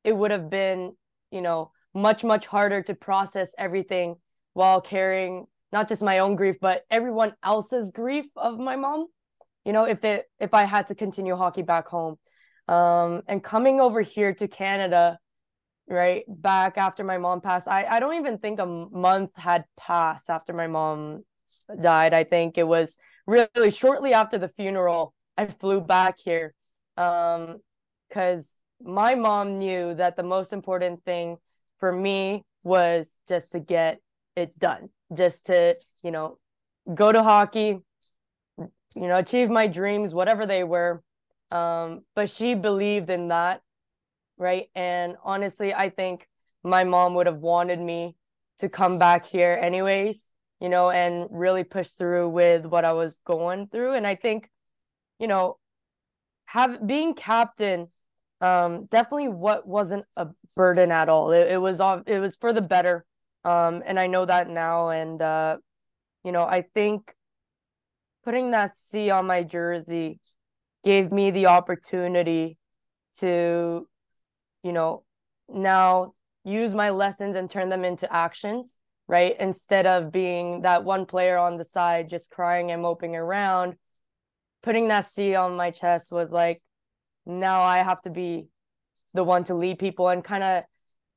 it 0.04 0.14
would 0.14 0.30
have 0.30 0.50
been, 0.50 0.94
you 1.30 1.40
know, 1.40 1.72
much, 1.94 2.24
much 2.24 2.46
harder 2.46 2.82
to 2.82 2.94
process 2.94 3.52
everything 3.58 4.16
while 4.58 4.80
carrying 4.80 5.46
not 5.70 5.88
just 5.88 6.02
my 6.02 6.18
own 6.18 6.34
grief 6.34 6.56
but 6.60 6.82
everyone 6.90 7.32
else's 7.44 7.92
grief 7.92 8.26
of 8.34 8.58
my 8.58 8.74
mom. 8.74 9.06
You 9.64 9.72
know 9.72 9.84
if 9.84 10.02
it 10.02 10.26
if 10.40 10.52
i 10.52 10.64
had 10.64 10.88
to 10.88 10.94
continue 10.94 11.36
hockey 11.36 11.62
back 11.62 11.86
home 11.86 12.16
um 12.66 13.22
and 13.28 13.44
coming 13.52 13.80
over 13.80 14.00
here 14.00 14.32
to 14.34 14.48
canada 14.48 15.18
right 15.88 16.24
back 16.26 16.78
after 16.78 17.04
my 17.04 17.18
mom 17.18 17.40
passed 17.40 17.68
i 17.68 17.84
i 17.84 18.00
don't 18.00 18.14
even 18.14 18.38
think 18.38 18.58
a 18.58 18.66
month 18.66 19.30
had 19.36 19.64
passed 19.76 20.28
after 20.30 20.52
my 20.52 20.66
mom 20.66 21.22
died. 21.80 22.14
I 22.14 22.24
think 22.24 22.56
it 22.56 22.66
was 22.66 22.96
really 23.26 23.70
shortly 23.70 24.12
after 24.14 24.38
the 24.38 24.48
funeral 24.48 25.14
i 25.36 25.46
flew 25.46 25.80
back 25.80 26.14
here 26.18 26.54
um 26.96 27.58
because 28.08 28.56
my 28.82 29.14
mom 29.14 29.58
knew 29.58 29.94
that 29.94 30.16
the 30.16 30.28
most 30.36 30.52
important 30.52 31.04
thing 31.04 31.36
for 31.78 31.92
me 31.92 32.44
was 32.64 33.18
just 33.28 33.52
to 33.52 33.60
get 33.60 34.00
it 34.38 34.58
done. 34.58 34.90
Just 35.14 35.46
to 35.46 35.76
you 36.02 36.10
know 36.10 36.38
go 36.94 37.12
to 37.12 37.22
hockey 37.22 37.78
you 38.58 39.06
know 39.08 39.16
achieve 39.16 39.50
my 39.50 39.66
dreams 39.66 40.14
whatever 40.14 40.46
they 40.46 40.64
were. 40.64 41.02
Um 41.50 42.02
but 42.14 42.30
she 42.30 42.54
believed 42.54 43.10
in 43.10 43.28
that 43.28 43.62
right? 44.38 44.66
And 44.74 45.16
honestly 45.24 45.74
i 45.74 45.90
think 45.90 46.28
my 46.62 46.84
mom 46.84 47.14
would 47.14 47.26
have 47.26 47.38
wanted 47.38 47.80
me 47.80 48.14
to 48.58 48.68
come 48.68 48.98
back 48.98 49.26
here 49.26 49.58
anyways 49.60 50.32
you 50.60 50.68
know 50.68 50.90
and 50.90 51.28
really 51.30 51.64
push 51.64 51.88
through 51.90 52.28
with 52.28 52.66
what 52.66 52.84
i 52.84 52.92
was 52.92 53.20
going 53.24 53.68
through. 53.68 53.94
And 53.94 54.06
i 54.06 54.14
think 54.14 54.50
you 55.18 55.26
know 55.26 55.58
have 56.46 56.86
being 56.86 57.14
captain 57.14 57.88
um 58.40 58.86
definitely 58.86 59.28
what 59.28 59.66
wasn't 59.66 60.04
a 60.16 60.28
burden 60.58 60.90
at 60.90 61.08
all. 61.08 61.30
It, 61.32 61.52
it 61.52 61.60
was 61.60 61.80
it 62.06 62.18
was 62.18 62.36
for 62.36 62.52
the 62.52 62.60
better 62.60 63.06
um, 63.44 63.82
and 63.86 63.98
I 63.98 64.06
know 64.06 64.24
that 64.24 64.48
now. 64.48 64.90
And, 64.90 65.20
uh, 65.20 65.58
you 66.24 66.32
know, 66.32 66.44
I 66.44 66.62
think 66.74 67.14
putting 68.24 68.50
that 68.50 68.76
C 68.76 69.10
on 69.10 69.26
my 69.26 69.42
jersey 69.42 70.20
gave 70.84 71.12
me 71.12 71.30
the 71.30 71.46
opportunity 71.46 72.58
to, 73.18 73.88
you 74.62 74.72
know, 74.72 75.04
now 75.48 76.12
use 76.44 76.74
my 76.74 76.90
lessons 76.90 77.36
and 77.36 77.50
turn 77.50 77.68
them 77.68 77.84
into 77.84 78.12
actions, 78.12 78.78
right? 79.06 79.34
Instead 79.38 79.86
of 79.86 80.12
being 80.12 80.62
that 80.62 80.84
one 80.84 81.06
player 81.06 81.38
on 81.38 81.56
the 81.56 81.64
side 81.64 82.08
just 82.08 82.30
crying 82.30 82.70
and 82.70 82.82
moping 82.82 83.16
around, 83.16 83.74
putting 84.62 84.88
that 84.88 85.04
C 85.04 85.34
on 85.34 85.56
my 85.56 85.70
chest 85.70 86.12
was 86.12 86.32
like, 86.32 86.62
now 87.26 87.62
I 87.62 87.78
have 87.78 88.00
to 88.02 88.10
be 88.10 88.46
the 89.14 89.24
one 89.24 89.44
to 89.44 89.54
lead 89.54 89.78
people 89.78 90.08
and 90.08 90.22
kind 90.22 90.44
of 90.44 90.64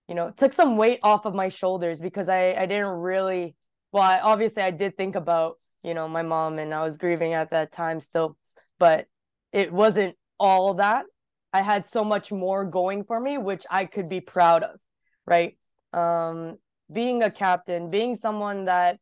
you 0.07 0.15
know, 0.15 0.31
took 0.31 0.53
some 0.53 0.77
weight 0.77 0.99
off 1.03 1.25
of 1.25 1.33
my 1.33 1.49
shoulders 1.49 1.99
because 1.99 2.29
I, 2.29 2.53
I 2.53 2.65
didn't 2.65 2.87
really, 2.87 3.55
well, 3.91 4.03
I, 4.03 4.19
obviously 4.19 4.63
I 4.63 4.71
did 4.71 4.97
think 4.97 5.15
about, 5.15 5.57
you 5.83 5.93
know, 5.93 6.07
my 6.07 6.21
mom 6.21 6.59
and 6.59 6.73
I 6.73 6.83
was 6.83 6.97
grieving 6.97 7.33
at 7.33 7.51
that 7.51 7.71
time 7.71 7.99
still, 7.99 8.37
but 8.79 9.07
it 9.51 9.71
wasn't 9.71 10.15
all 10.39 10.73
that. 10.75 11.05
I 11.53 11.61
had 11.61 11.85
so 11.85 12.03
much 12.03 12.31
more 12.31 12.65
going 12.65 13.03
for 13.03 13.19
me, 13.19 13.37
which 13.37 13.65
I 13.69 13.85
could 13.85 14.09
be 14.09 14.21
proud 14.21 14.63
of, 14.63 14.79
right? 15.25 15.57
Um, 15.93 16.57
being 16.91 17.23
a 17.23 17.31
captain, 17.31 17.89
being 17.89 18.15
someone 18.15 18.65
that 18.65 18.99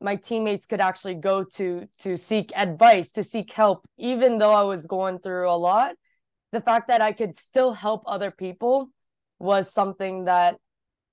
my 0.00 0.16
teammates 0.16 0.66
could 0.66 0.80
actually 0.80 1.14
go 1.14 1.44
to 1.44 1.88
to 2.00 2.16
seek 2.16 2.52
advice, 2.54 3.10
to 3.10 3.22
seek 3.22 3.52
help, 3.52 3.86
even 3.96 4.38
though 4.38 4.52
I 4.52 4.62
was 4.62 4.86
going 4.86 5.18
through 5.20 5.50
a 5.50 5.56
lot. 5.56 5.94
The 6.52 6.60
fact 6.60 6.88
that 6.88 7.00
I 7.00 7.12
could 7.12 7.36
still 7.36 7.72
help 7.72 8.02
other 8.06 8.30
people 8.30 8.90
was 9.38 9.72
something 9.72 10.24
that 10.24 10.56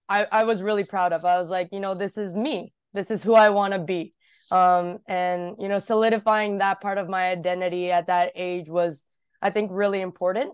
I, 0.09 0.27
I 0.31 0.43
was 0.43 0.61
really 0.61 0.83
proud 0.83 1.13
of. 1.13 1.25
I 1.25 1.39
was 1.39 1.49
like, 1.49 1.69
you 1.71 1.79
know, 1.79 1.93
this 1.93 2.17
is 2.17 2.35
me. 2.35 2.73
This 2.93 3.09
is 3.11 3.23
who 3.23 3.33
I 3.33 3.49
want 3.49 3.73
to 3.73 3.79
be. 3.79 4.13
Um, 4.51 4.99
and 5.07 5.55
you 5.59 5.67
know, 5.67 5.79
solidifying 5.79 6.59
that 6.59 6.81
part 6.81 6.97
of 6.97 7.09
my 7.09 7.29
identity 7.29 7.91
at 7.91 8.07
that 8.07 8.33
age 8.35 8.67
was, 8.67 9.05
I 9.41 9.49
think, 9.49 9.71
really 9.73 10.01
important. 10.01 10.53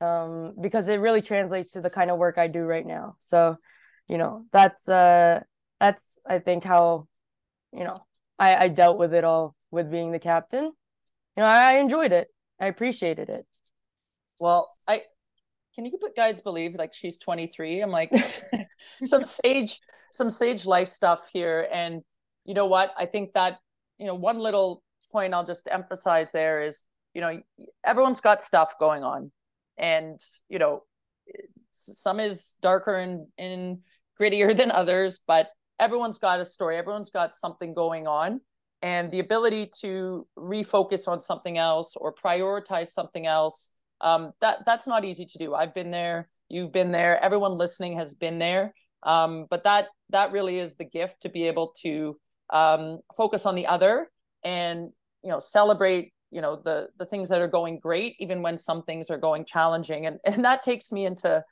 Um, 0.00 0.54
because 0.60 0.88
it 0.88 0.96
really 0.96 1.22
translates 1.22 1.70
to 1.70 1.80
the 1.80 1.88
kind 1.88 2.10
of 2.10 2.18
work 2.18 2.36
I 2.36 2.48
do 2.48 2.60
right 2.62 2.84
now. 2.84 3.14
So, 3.20 3.56
you 4.08 4.18
know, 4.18 4.44
that's 4.52 4.88
uh 4.88 5.40
that's 5.78 6.18
I 6.26 6.40
think 6.40 6.64
how, 6.64 7.06
you 7.72 7.84
know, 7.84 8.04
I, 8.38 8.56
I 8.56 8.68
dealt 8.68 8.98
with 8.98 9.14
it 9.14 9.22
all 9.22 9.54
with 9.70 9.90
being 9.90 10.10
the 10.10 10.18
captain. 10.18 10.64
You 10.64 11.42
know, 11.42 11.44
I, 11.44 11.74
I 11.74 11.78
enjoyed 11.78 12.12
it. 12.12 12.28
I 12.60 12.66
appreciated 12.66 13.28
it. 13.28 13.46
Well, 14.40 14.76
can 15.74 15.84
you 15.84 15.98
guys 16.16 16.40
believe 16.40 16.74
like 16.74 16.92
she's 16.92 17.18
23 17.18 17.80
i'm 17.80 17.90
like 17.90 18.12
some 19.04 19.24
sage 19.24 19.80
some 20.10 20.30
sage 20.30 20.66
life 20.66 20.88
stuff 20.88 21.30
here. 21.32 21.68
And 21.72 22.02
you 22.44 22.54
know 22.54 22.66
what? 22.66 22.92
I 22.96 23.06
think 23.06 23.32
that 23.34 23.58
you 23.98 24.06
know 24.06 24.14
one 24.14 24.38
little 24.38 24.82
point 25.10 25.34
i'll 25.34 25.44
just 25.44 25.68
emphasize 25.70 26.32
there 26.32 26.62
is 26.62 26.84
you 27.14 27.20
know 27.20 27.40
everyone's 27.84 28.20
got 28.20 28.42
stuff 28.42 28.74
going 28.78 29.02
on. 29.02 29.32
And 29.76 30.20
you 30.48 30.58
know 30.58 30.84
some 31.70 32.20
is 32.20 32.54
darker 32.60 32.96
and, 32.96 33.26
and 33.38 33.78
grittier 34.20 34.54
than 34.54 34.70
others 34.70 35.20
but 35.26 35.50
everyone's 35.80 36.18
got 36.18 36.40
a 36.40 36.44
story. 36.44 36.76
Everyone's 36.76 37.10
got 37.10 37.34
something 37.34 37.74
going 37.74 38.06
on. 38.06 38.40
And 38.82 39.10
the 39.10 39.20
ability 39.20 39.70
to 39.80 40.26
refocus 40.36 41.06
on 41.06 41.20
something 41.20 41.56
else 41.56 41.96
or 41.96 42.12
prioritize 42.12 42.88
something 42.88 43.26
else 43.26 43.70
um, 44.02 44.32
that 44.40 44.64
that's 44.66 44.86
not 44.86 45.04
easy 45.04 45.24
to 45.24 45.38
do. 45.38 45.54
I've 45.54 45.74
been 45.74 45.90
there. 45.90 46.28
You've 46.48 46.72
been 46.72 46.92
there. 46.92 47.22
Everyone 47.22 47.52
listening 47.52 47.96
has 47.96 48.14
been 48.14 48.38
there. 48.38 48.74
Um, 49.04 49.46
but 49.48 49.64
that 49.64 49.88
that 50.10 50.32
really 50.32 50.58
is 50.58 50.74
the 50.76 50.84
gift 50.84 51.22
to 51.22 51.28
be 51.28 51.44
able 51.48 51.72
to 51.82 52.18
um, 52.50 52.98
focus 53.16 53.46
on 53.46 53.54
the 53.54 53.66
other 53.66 54.10
and 54.44 54.90
you 55.22 55.30
know 55.30 55.40
celebrate 55.40 56.12
you 56.30 56.40
know 56.40 56.56
the 56.56 56.88
the 56.98 57.06
things 57.06 57.28
that 57.28 57.40
are 57.40 57.48
going 57.48 57.78
great 57.78 58.14
even 58.18 58.42
when 58.42 58.58
some 58.58 58.82
things 58.82 59.10
are 59.10 59.18
going 59.18 59.44
challenging 59.44 60.06
and 60.06 60.18
and 60.24 60.44
that 60.44 60.62
takes 60.62 60.92
me 60.92 61.06
into 61.06 61.42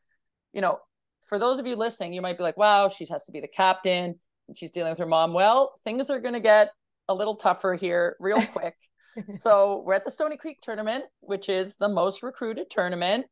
you 0.52 0.60
know 0.60 0.78
for 1.22 1.38
those 1.38 1.58
of 1.58 1.66
you 1.66 1.76
listening 1.76 2.12
you 2.12 2.20
might 2.20 2.36
be 2.36 2.42
like 2.42 2.56
wow 2.56 2.88
she 2.88 3.06
has 3.10 3.24
to 3.24 3.32
be 3.32 3.40
the 3.40 3.48
captain 3.48 4.18
and 4.48 4.56
she's 4.56 4.70
dealing 4.70 4.90
with 4.90 4.98
her 4.98 5.06
mom 5.06 5.32
well 5.32 5.72
things 5.84 6.10
are 6.10 6.18
going 6.18 6.34
to 6.34 6.40
get 6.40 6.70
a 7.08 7.14
little 7.14 7.36
tougher 7.36 7.74
here 7.74 8.16
real 8.18 8.44
quick 8.52 8.74
so 9.32 9.82
we're 9.84 9.94
at 9.94 10.04
the 10.04 10.10
Stoney 10.10 10.36
Creek 10.36 10.60
tournament, 10.60 11.04
which 11.20 11.48
is 11.48 11.76
the 11.76 11.88
most 11.88 12.22
recruited 12.22 12.70
tournament. 12.70 13.26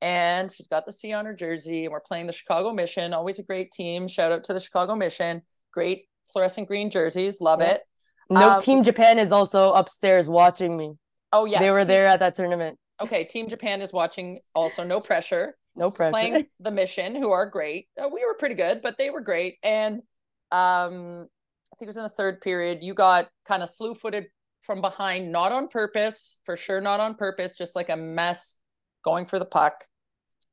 And 0.00 0.50
she's 0.50 0.68
got 0.68 0.86
the 0.86 0.92
C 0.92 1.12
on 1.12 1.26
her 1.26 1.34
jersey, 1.34 1.84
and 1.84 1.92
we're 1.92 2.00
playing 2.00 2.26
the 2.26 2.32
Chicago 2.32 2.72
Mission. 2.72 3.12
Always 3.12 3.40
a 3.40 3.42
great 3.42 3.72
team. 3.72 4.06
Shout 4.06 4.30
out 4.30 4.44
to 4.44 4.54
the 4.54 4.60
Chicago 4.60 4.94
Mission. 4.94 5.42
Great 5.72 6.04
fluorescent 6.32 6.68
green 6.68 6.88
jerseys. 6.90 7.40
Love 7.40 7.60
yeah. 7.60 7.72
it. 7.72 7.82
No, 8.30 8.50
um, 8.50 8.62
Team 8.62 8.84
Japan 8.84 9.18
is 9.18 9.32
also 9.32 9.72
upstairs 9.72 10.28
watching 10.28 10.76
me. 10.76 10.92
Oh 11.32 11.46
yes, 11.46 11.60
they 11.60 11.70
were 11.70 11.78
team, 11.78 11.88
there 11.88 12.06
at 12.06 12.20
that 12.20 12.34
tournament. 12.34 12.78
Okay, 13.00 13.24
Team 13.24 13.48
Japan 13.48 13.80
is 13.80 13.92
watching. 13.92 14.38
Also, 14.54 14.84
no 14.84 15.00
pressure. 15.00 15.56
No 15.74 15.90
pressure. 15.90 16.10
Playing 16.10 16.46
the 16.60 16.70
mission, 16.70 17.14
who 17.14 17.30
are 17.30 17.46
great. 17.46 17.86
Uh, 18.00 18.08
we 18.08 18.24
were 18.24 18.34
pretty 18.34 18.54
good, 18.54 18.82
but 18.82 18.98
they 18.98 19.10
were 19.10 19.20
great. 19.20 19.56
And 19.62 20.02
um, 20.50 21.28
I 21.72 21.76
think 21.78 21.82
it 21.82 21.86
was 21.86 21.96
in 21.96 22.02
the 22.02 22.08
third 22.08 22.40
period. 22.40 22.82
You 22.82 22.94
got 22.94 23.28
kind 23.46 23.62
of 23.62 23.68
slew 23.68 23.94
footed 23.94 24.26
from 24.60 24.80
behind, 24.80 25.32
not 25.32 25.52
on 25.52 25.68
purpose, 25.68 26.38
for 26.44 26.56
sure, 26.56 26.80
not 26.80 27.00
on 27.00 27.14
purpose, 27.14 27.56
just 27.56 27.76
like 27.76 27.88
a 27.88 27.96
mess 27.96 28.56
going 29.04 29.26
for 29.26 29.38
the 29.38 29.44
puck, 29.44 29.84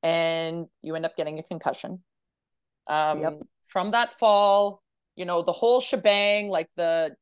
and 0.03 0.67
you 0.81 0.95
end 0.95 1.05
up 1.05 1.17
getting 1.17 1.39
a 1.39 1.43
concussion. 1.43 2.03
Um, 2.87 3.21
yep. 3.21 3.33
From 3.67 3.91
that 3.91 4.13
fall, 4.13 4.83
you 5.15 5.25
know 5.25 5.41
the 5.41 5.51
whole 5.51 5.81
shebang, 5.81 6.49
like 6.49 6.69
the 6.75 7.15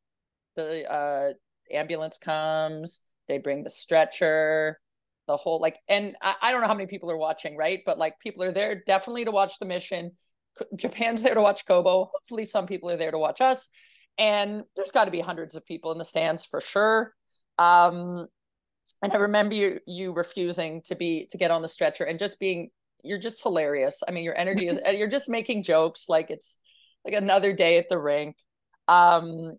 the 0.56 0.90
uh, 0.92 1.34
ambulance 1.72 2.18
comes, 2.18 3.00
they 3.28 3.38
bring 3.38 3.64
the 3.64 3.70
stretcher, 3.70 4.80
the 5.28 5.38
whole 5.38 5.60
like, 5.60 5.78
and 5.88 6.16
I, 6.22 6.36
I 6.42 6.52
don't 6.52 6.62
know 6.62 6.68
how 6.68 6.74
many 6.74 6.88
people 6.88 7.10
are 7.12 7.18
watching, 7.18 7.56
right? 7.58 7.80
But 7.86 7.98
like 7.98 8.20
people 8.20 8.44
are 8.44 8.52
there 8.52 8.84
definitely 8.86 9.26
to 9.26 9.32
watch 9.32 9.60
the 9.60 9.66
mission. 9.66 10.12
Japan's 10.76 11.24
there 11.24 11.34
to 11.34 11.42
watch 11.42 11.66
Kobo. 11.66 12.12
Hopefully, 12.14 12.46
some 12.46 12.68
people 12.68 12.92
are 12.92 12.98
there 12.98 13.12
to 13.12 13.18
watch 13.18 13.42
us. 13.42 13.70
And 14.18 14.64
there's 14.76 14.92
got 14.92 15.06
to 15.06 15.12
be 15.12 15.22
hundreds 15.22 15.56
of 15.56 15.66
people 15.66 15.92
in 15.92 15.98
the 15.98 16.06
stands 16.06 16.46
for 16.46 16.62
sure. 16.62 17.14
Um, 17.58 18.28
and 19.02 19.12
I 19.12 19.18
remember 19.18 19.56
you 19.56 19.80
you 19.88 20.14
refusing 20.14 20.82
to 20.86 20.96
be 20.96 21.28
to 21.32 21.38
get 21.38 21.52
on 21.52 21.62
the 21.62 21.68
stretcher 21.68 22.04
and 22.04 22.20
just 22.20 22.40
being 22.40 22.70
you're 23.04 23.20
just 23.20 23.44
hilarious. 23.44 24.02
I 24.08 24.12
mean, 24.12 24.24
your 24.24 24.38
energy 24.38 24.68
is 24.68 24.80
you're 24.94 25.10
just 25.10 25.30
making 25.30 25.64
jokes 25.64 26.08
like 26.10 26.30
it's 26.30 26.58
like 27.06 27.14
another 27.14 27.54
day 27.54 27.78
at 27.78 27.90
the 27.90 27.98
rink. 27.98 28.38
Um, 28.88 29.56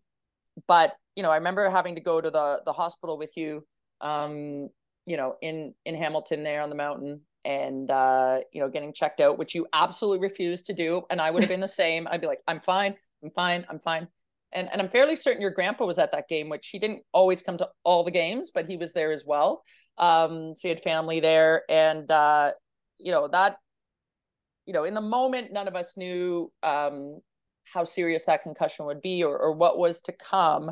but 0.67 0.95
you 1.17 1.23
know, 1.23 1.31
I 1.31 1.37
remember 1.37 1.69
having 1.69 1.95
to 1.97 2.01
go 2.01 2.21
to 2.21 2.31
the 2.31 2.61
the 2.65 2.73
hospital 2.73 3.19
with 3.19 3.37
you, 3.37 3.67
um, 4.01 4.69
you 5.07 5.17
know, 5.17 5.37
in 5.43 5.75
in 5.85 5.95
Hamilton 5.95 6.43
there 6.43 6.63
on 6.63 6.71
the 6.71 6.77
mountain, 6.77 7.21
and 7.45 7.91
uh, 7.91 8.41
you 8.53 8.61
know, 8.61 8.69
getting 8.69 8.93
checked 8.93 9.21
out, 9.21 9.39
which 9.39 9.55
you 9.55 9.67
absolutely 9.73 10.21
refused 10.27 10.67
to 10.67 10.73
do, 10.73 11.03
and 11.11 11.21
I 11.21 11.31
would 11.31 11.43
have 11.43 11.51
been 11.51 11.61
the 11.61 11.69
same. 11.69 12.09
I'd 12.11 12.21
be 12.21 12.27
like, 12.27 12.41
I'm 12.49 12.61
fine, 12.61 12.95
I'm 13.23 13.31
fine, 13.31 13.67
I'm 13.69 13.79
fine. 13.79 14.09
And, 14.55 14.69
and 14.71 14.81
I'm 14.81 14.89
fairly 14.89 15.17
certain 15.17 15.43
your 15.43 15.51
grandpa 15.51 15.85
was 15.85 15.99
at 15.99 16.13
that 16.13 16.29
game, 16.29 16.49
which 16.49 16.69
he 16.69 16.79
didn't 16.79 17.03
always 17.13 17.43
come 17.43 17.59
to 17.59 17.69
all 17.83 18.05
the 18.05 18.13
games, 18.13 18.53
but 18.55 18.69
he 18.69 18.77
was 18.77 18.93
there 18.93 19.11
as 19.11 19.25
well. 19.27 19.65
Um, 19.99 20.55
so 20.57 20.61
he 20.63 20.69
had 20.69 20.81
family 20.81 21.21
there, 21.21 21.63
and 21.69 22.11
uh, 22.11 22.53
you 22.99 23.13
know 23.13 23.29
that, 23.29 23.57
you 24.67 24.73
know, 24.73 24.85
in 24.85 24.95
the 24.95 25.01
moment, 25.01 25.53
none 25.53 25.69
of 25.69 25.75
us 25.75 25.97
knew 25.97 26.53
um, 26.63 27.21
how 27.73 27.85
serious 27.85 28.25
that 28.25 28.43
concussion 28.43 28.87
would 28.87 29.03
be 29.03 29.25
or, 29.25 29.37
or 29.39 29.53
what 29.53 29.79
was 29.79 30.01
to 30.03 30.13
come. 30.13 30.71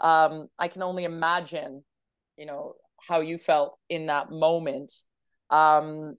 Um, 0.00 0.48
I 0.58 0.68
can 0.68 0.82
only 0.82 1.04
imagine, 1.04 1.84
you 2.36 2.46
know, 2.46 2.74
how 3.08 3.20
you 3.20 3.38
felt 3.38 3.78
in 3.88 4.06
that 4.06 4.30
moment. 4.30 4.92
Um, 5.50 6.16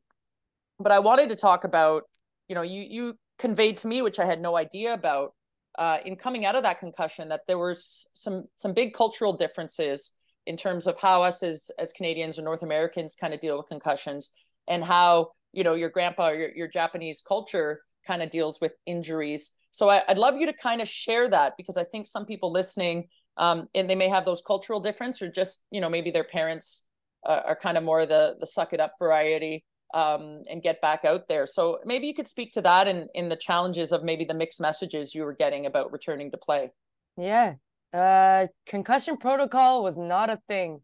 but 0.79 0.91
I 0.91 0.99
wanted 0.99 1.29
to 1.29 1.35
talk 1.35 1.63
about, 1.63 2.03
you 2.47 2.55
know, 2.55 2.61
you 2.61 2.81
you 2.81 3.17
conveyed 3.39 3.77
to 3.77 3.87
me, 3.87 4.01
which 4.01 4.19
I 4.19 4.25
had 4.25 4.41
no 4.41 4.55
idea 4.55 4.93
about, 4.93 5.33
uh, 5.77 5.97
in 6.05 6.15
coming 6.15 6.45
out 6.45 6.55
of 6.55 6.63
that 6.63 6.79
concussion, 6.79 7.29
that 7.29 7.41
there 7.47 7.57
was 7.57 8.07
some 8.13 8.45
some 8.55 8.73
big 8.73 8.93
cultural 8.93 9.33
differences 9.33 10.11
in 10.45 10.57
terms 10.57 10.87
of 10.87 10.99
how 10.99 11.23
us 11.23 11.43
as 11.43 11.71
as 11.79 11.91
Canadians 11.91 12.37
or 12.37 12.43
North 12.43 12.63
Americans 12.63 13.15
kind 13.15 13.33
of 13.33 13.39
deal 13.39 13.57
with 13.57 13.67
concussions, 13.67 14.31
and 14.67 14.83
how 14.83 15.31
you 15.53 15.63
know 15.63 15.73
your 15.75 15.89
grandpa, 15.89 16.29
your 16.29 16.49
your 16.55 16.67
Japanese 16.67 17.21
culture 17.21 17.81
kind 18.05 18.21
of 18.21 18.29
deals 18.29 18.59
with 18.61 18.73
injuries. 18.85 19.51
So 19.71 19.89
I, 19.89 20.03
would 20.07 20.17
love 20.17 20.37
you 20.37 20.45
to 20.45 20.53
kind 20.53 20.81
of 20.81 20.87
share 20.87 21.27
that 21.29 21.53
because 21.57 21.75
I 21.77 21.83
think 21.83 22.07
some 22.07 22.25
people 22.25 22.51
listening, 22.51 23.07
um, 23.37 23.67
and 23.75 23.89
they 23.89 23.95
may 23.95 24.07
have 24.07 24.25
those 24.25 24.41
cultural 24.41 24.79
difference, 24.79 25.21
or 25.21 25.29
just 25.29 25.65
you 25.71 25.81
know 25.81 25.89
maybe 25.89 26.11
their 26.11 26.23
parents 26.23 26.85
uh, 27.25 27.41
are 27.45 27.55
kind 27.55 27.77
of 27.77 27.83
more 27.83 28.05
the 28.05 28.37
the 28.39 28.47
suck 28.47 28.73
it 28.73 28.79
up 28.79 28.93
variety 28.99 29.65
um, 29.95 30.43
and 30.49 30.61
get 30.61 30.81
back 30.81 31.05
out 31.05 31.27
there. 31.27 31.47
So 31.47 31.79
maybe 31.85 32.05
you 32.05 32.13
could 32.13 32.27
speak 32.27 32.51
to 32.51 32.61
that 32.61 32.87
and 32.87 33.09
in 33.15 33.29
the 33.29 33.37
challenges 33.37 33.93
of 33.93 34.03
maybe 34.03 34.25
the 34.25 34.33
mixed 34.33 34.59
messages 34.59 35.15
you 35.15 35.23
were 35.23 35.33
getting 35.33 35.65
about 35.65 35.91
returning 35.93 36.29
to 36.31 36.37
play. 36.37 36.71
Yeah, 37.17 37.53
uh, 37.93 38.47
concussion 38.67 39.15
protocol 39.15 39.81
was 39.81 39.97
not 39.97 40.29
a 40.29 40.39
thing 40.49 40.81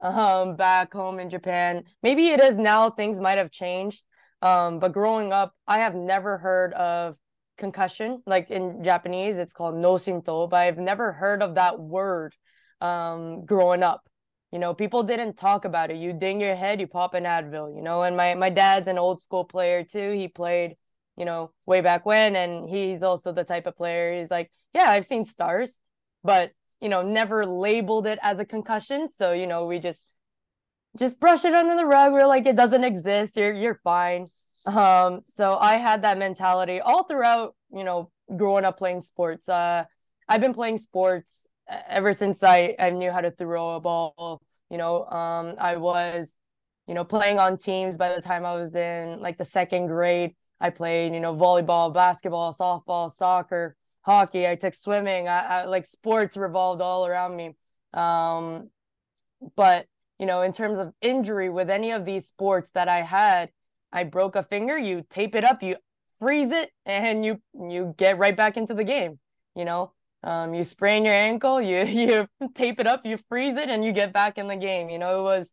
um, 0.00 0.54
back 0.54 0.92
home 0.92 1.18
in 1.18 1.28
Japan. 1.28 1.82
Maybe 2.04 2.28
it 2.28 2.40
is 2.40 2.56
now. 2.56 2.88
Things 2.88 3.20
might 3.20 3.38
have 3.38 3.50
changed. 3.50 4.04
Um, 4.42 4.78
but 4.78 4.92
growing 4.92 5.32
up, 5.32 5.54
I 5.66 5.78
have 5.78 5.96
never 5.96 6.38
heard 6.38 6.72
of 6.74 7.16
concussion. 7.58 8.22
Like 8.26 8.48
in 8.50 8.84
Japanese, 8.84 9.36
it's 9.38 9.54
called 9.54 9.74
noshinto, 9.74 10.48
but 10.48 10.56
I've 10.56 10.78
never 10.78 11.12
heard 11.12 11.42
of 11.42 11.56
that 11.56 11.80
word 11.80 12.34
um, 12.80 13.44
growing 13.44 13.82
up. 13.82 14.02
You 14.52 14.58
know, 14.58 14.74
people 14.74 15.02
didn't 15.02 15.36
talk 15.36 15.64
about 15.64 15.90
it. 15.90 15.96
You 15.96 16.12
ding 16.12 16.40
your 16.40 16.54
head, 16.54 16.80
you 16.80 16.86
pop 16.86 17.14
an 17.14 17.24
Advil, 17.24 17.74
you 17.74 17.82
know, 17.82 18.02
and 18.02 18.16
my, 18.16 18.34
my 18.34 18.50
dad's 18.50 18.86
an 18.86 18.98
old 18.98 19.22
school 19.22 19.44
player 19.44 19.82
too. 19.82 20.10
He 20.10 20.28
played, 20.28 20.76
you 21.16 21.24
know, 21.24 21.52
way 21.66 21.80
back 21.80 22.04
when, 22.04 22.36
and 22.36 22.68
he's 22.68 23.02
also 23.02 23.32
the 23.32 23.44
type 23.44 23.66
of 23.66 23.76
player. 23.76 24.18
He's 24.18 24.30
like, 24.30 24.50
yeah, 24.74 24.90
I've 24.90 25.06
seen 25.06 25.24
stars, 25.24 25.80
but, 26.22 26.52
you 26.80 26.88
know, 26.88 27.02
never 27.02 27.46
labeled 27.46 28.06
it 28.06 28.18
as 28.22 28.40
a 28.40 28.44
concussion. 28.44 29.08
So, 29.08 29.32
you 29.32 29.46
know, 29.46 29.66
we 29.66 29.78
just, 29.78 30.14
just 30.98 31.18
brush 31.18 31.44
it 31.44 31.54
under 31.54 31.76
the 31.76 31.86
rug. 31.86 32.12
We're 32.12 32.26
like, 32.26 32.46
it 32.46 32.56
doesn't 32.56 32.84
exist. 32.84 33.36
You're, 33.36 33.54
you're 33.54 33.80
fine 33.82 34.26
um, 34.66 35.22
so 35.26 35.56
I 35.58 35.76
had 35.76 36.02
that 36.02 36.18
mentality 36.18 36.80
all 36.80 37.04
throughout, 37.04 37.54
you 37.72 37.84
know, 37.84 38.10
growing 38.36 38.64
up 38.64 38.78
playing 38.78 39.02
sports. 39.02 39.48
Uh, 39.48 39.84
I've 40.28 40.40
been 40.40 40.54
playing 40.54 40.78
sports 40.78 41.48
ever 41.68 42.12
since 42.12 42.42
I, 42.42 42.74
I 42.78 42.90
knew 42.90 43.10
how 43.10 43.20
to 43.20 43.30
throw 43.30 43.70
a 43.70 43.80
ball. 43.80 44.42
You 44.70 44.78
know, 44.78 45.04
um, 45.06 45.54
I 45.58 45.76
was, 45.76 46.36
you 46.86 46.94
know, 46.94 47.04
playing 47.04 47.38
on 47.38 47.58
teams 47.58 47.96
by 47.96 48.14
the 48.14 48.22
time 48.22 48.44
I 48.44 48.54
was 48.54 48.74
in 48.74 49.20
like 49.20 49.38
the 49.38 49.44
second 49.44 49.86
grade. 49.86 50.34
I 50.60 50.70
played, 50.70 51.12
you 51.12 51.20
know, 51.20 51.34
volleyball, 51.34 51.92
basketball, 51.92 52.54
softball, 52.54 53.10
soccer, 53.10 53.76
hockey. 54.02 54.46
I 54.46 54.54
took 54.54 54.74
swimming. 54.74 55.28
I, 55.28 55.40
I 55.40 55.64
like 55.64 55.86
sports 55.86 56.36
revolved 56.36 56.80
all 56.80 57.06
around 57.06 57.36
me. 57.36 57.56
Um, 57.92 58.70
but 59.56 59.86
you 60.18 60.26
know, 60.26 60.42
in 60.42 60.52
terms 60.52 60.78
of 60.78 60.92
injury 61.00 61.48
with 61.48 61.68
any 61.68 61.90
of 61.90 62.04
these 62.04 62.26
sports 62.26 62.70
that 62.72 62.88
I 62.88 63.02
had, 63.02 63.50
I 63.92 64.04
broke 64.04 64.36
a 64.36 64.44
finger, 64.44 64.78
you 64.78 65.04
tape 65.10 65.34
it 65.34 65.44
up, 65.44 65.62
you 65.62 65.76
freeze 66.20 66.52
it, 66.52 66.70
and 66.86 67.24
you 67.24 67.42
you 67.52 67.94
get 67.96 68.18
right 68.18 68.36
back 68.36 68.56
into 68.56 68.74
the 68.74 68.84
game. 68.84 69.18
You 69.56 69.64
know, 69.64 69.92
um, 70.24 70.54
you 70.54 70.64
sprain 70.64 71.04
your 71.04 71.14
ankle, 71.14 71.60
you 71.60 71.84
you 72.40 72.48
tape 72.54 72.80
it 72.80 72.86
up, 72.86 73.04
you 73.04 73.18
freeze 73.28 73.56
it, 73.56 73.68
and 73.68 73.84
you 73.84 73.92
get 73.92 74.12
back 74.12 74.38
in 74.38 74.48
the 74.48 74.56
game. 74.56 74.88
You 74.88 74.98
know, 74.98 75.20
it 75.20 75.22
was 75.22 75.52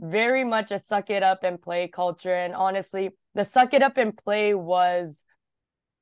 very 0.00 0.44
much 0.44 0.70
a 0.70 0.78
suck 0.78 1.10
it 1.10 1.22
up 1.22 1.44
and 1.44 1.60
play 1.60 1.88
culture. 1.88 2.34
And 2.34 2.54
honestly, 2.54 3.10
the 3.34 3.44
suck 3.44 3.74
it 3.74 3.82
up 3.82 3.96
and 3.96 4.16
play 4.16 4.54
was 4.54 5.24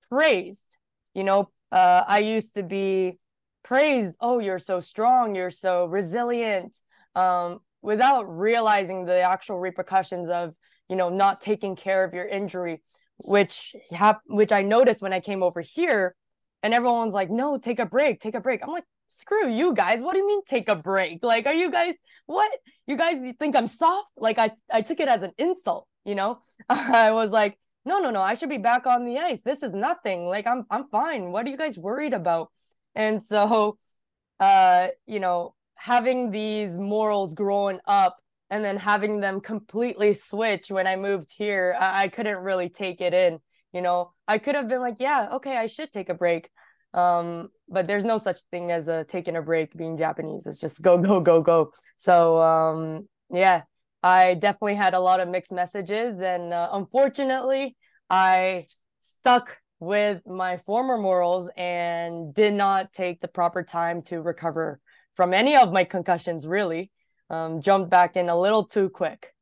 praised. 0.09 0.77
You 1.15 1.25
know, 1.25 1.51
uh, 1.73 2.05
I 2.07 2.19
used 2.19 2.55
to 2.55 2.63
be 2.63 3.19
praised. 3.63 4.17
Oh, 4.21 4.39
you're 4.39 4.59
so 4.59 4.81
strong. 4.81 5.35
You're 5.35 5.51
so 5.51 5.87
resilient. 5.87 6.79
Um, 7.15 7.61
without 7.83 8.25
realizing 8.25 9.05
the 9.05 9.21
actual 9.21 9.59
repercussions 9.59 10.29
of 10.29 10.55
you 10.89 10.97
know 10.97 11.09
not 11.09 11.41
taking 11.41 11.77
care 11.77 12.05
of 12.05 12.13
your 12.13 12.27
injury 12.27 12.83
which 13.19 13.75
hap- 13.93 14.23
which 14.27 14.53
i 14.53 14.63
noticed 14.63 15.01
when 15.01 15.13
i 15.13 15.21
came 15.21 15.43
over 15.43 15.61
here 15.61 16.15
and 16.63 16.75
everyone's 16.75 17.15
like 17.15 17.31
no 17.31 17.59
take 17.59 17.79
a 17.79 17.87
break 17.87 18.21
take 18.21 18.35
a 18.35 18.41
break. 18.41 18.63
I'm 18.63 18.71
like 18.71 18.85
screw 19.09 19.49
you 19.49 19.75
guys. 19.75 20.01
What 20.01 20.13
do 20.13 20.19
you 20.19 20.27
mean 20.27 20.45
take 20.45 20.69
a 20.69 20.77
break? 20.77 21.21
Like 21.23 21.47
are 21.47 21.55
you 21.55 21.71
guys 21.71 21.95
what? 22.27 22.51
You 22.87 22.97
guys 22.97 23.17
think 23.39 23.57
i'm 23.57 23.69
soft? 23.69 24.13
Like 24.17 24.39
i 24.39 24.51
i 24.71 24.83
took 24.83 25.01
it 25.01 25.09
as 25.09 25.23
an 25.23 25.33
insult 25.39 25.87
you 26.05 26.15
know? 26.15 26.39
I 26.69 27.13
was 27.13 27.31
like 27.31 27.59
no 27.85 27.99
no 27.99 28.11
no. 28.11 28.23
I 28.23 28.35
should 28.35 28.49
be 28.49 28.59
back 28.59 28.87
on 28.87 29.05
the 29.05 29.19
ice. 29.19 29.43
This 29.43 29.63
is 29.63 29.73
nothing. 29.73 30.27
Like 30.27 30.47
i'm 30.47 30.65
i'm 30.71 30.89
fine. 30.89 31.33
What 31.33 31.47
are 31.47 31.51
you 31.51 31.57
guys 31.57 31.79
worried 31.79 32.15
about? 32.15 32.51
And 32.95 33.23
so 33.23 33.79
uh 34.41 34.89
you 35.07 35.21
know 35.21 35.55
having 35.77 36.31
these 36.31 36.79
morals 36.79 37.35
growing 37.35 37.79
up 37.87 38.17
and 38.51 38.65
then 38.65 38.77
having 38.77 39.21
them 39.21 39.41
completely 39.41 40.13
switch 40.13 40.71
when 40.71 40.87
I 40.87 40.97
moved 40.97 41.33
here, 41.37 41.77
I-, 41.79 42.05
I 42.05 42.09
couldn't 42.09 42.39
really 42.39 42.69
take 42.69 43.01
it 43.01 43.15
in. 43.15 43.39
You 43.73 43.83
know, 43.83 44.13
I 44.29 44.39
could 44.39 44.55
have 44.55 44.69
been 44.69 44.81
like, 44.81 44.97
yeah, 44.99 45.29
okay, 45.35 45.57
I 45.57 45.67
should 45.67 45.93
take 45.93 46.09
a 46.09 46.15
break. 46.15 46.51
Um, 46.95 47.49
but 47.69 47.87
there's 47.87 48.05
no 48.05 48.19
such 48.19 48.41
thing 48.51 48.71
as 48.71 48.89
a 48.89 49.05
taking 49.05 49.37
a 49.37 49.43
break 49.43 49.77
being 49.77 49.99
Japanese. 49.99 50.47
It's 50.47 50.59
just 50.59 50.81
go, 50.81 50.99
go, 50.99 51.21
go, 51.21 51.43
go. 51.43 51.73
So 51.97 52.41
um, 52.41 53.09
yeah, 53.31 53.63
I 54.03 54.35
definitely 54.35 54.77
had 54.77 54.95
a 54.95 55.01
lot 55.01 55.21
of 55.21 55.29
mixed 55.29 55.53
messages, 55.53 56.21
and 56.21 56.53
uh, 56.53 56.71
unfortunately, 56.73 57.77
I 58.09 58.67
stuck 59.01 59.59
with 59.79 60.23
my 60.27 60.59
former 60.59 60.97
morals 60.97 61.51
and 61.57 62.33
did 62.33 62.55
not 62.55 62.93
take 62.93 63.21
the 63.21 63.29
proper 63.29 63.63
time 63.63 64.03
to 64.03 64.23
recover 64.23 64.81
from 65.17 65.35
any 65.35 65.57
of 65.57 65.73
my 65.73 65.85
concussions, 65.85 66.47
really 66.47 66.91
um, 67.31 67.61
jumped 67.61 67.91
back 67.91 68.17
in 68.17 68.29
a 68.29 68.39
little 68.39 68.65
too 68.65 68.89
quick. 68.89 69.35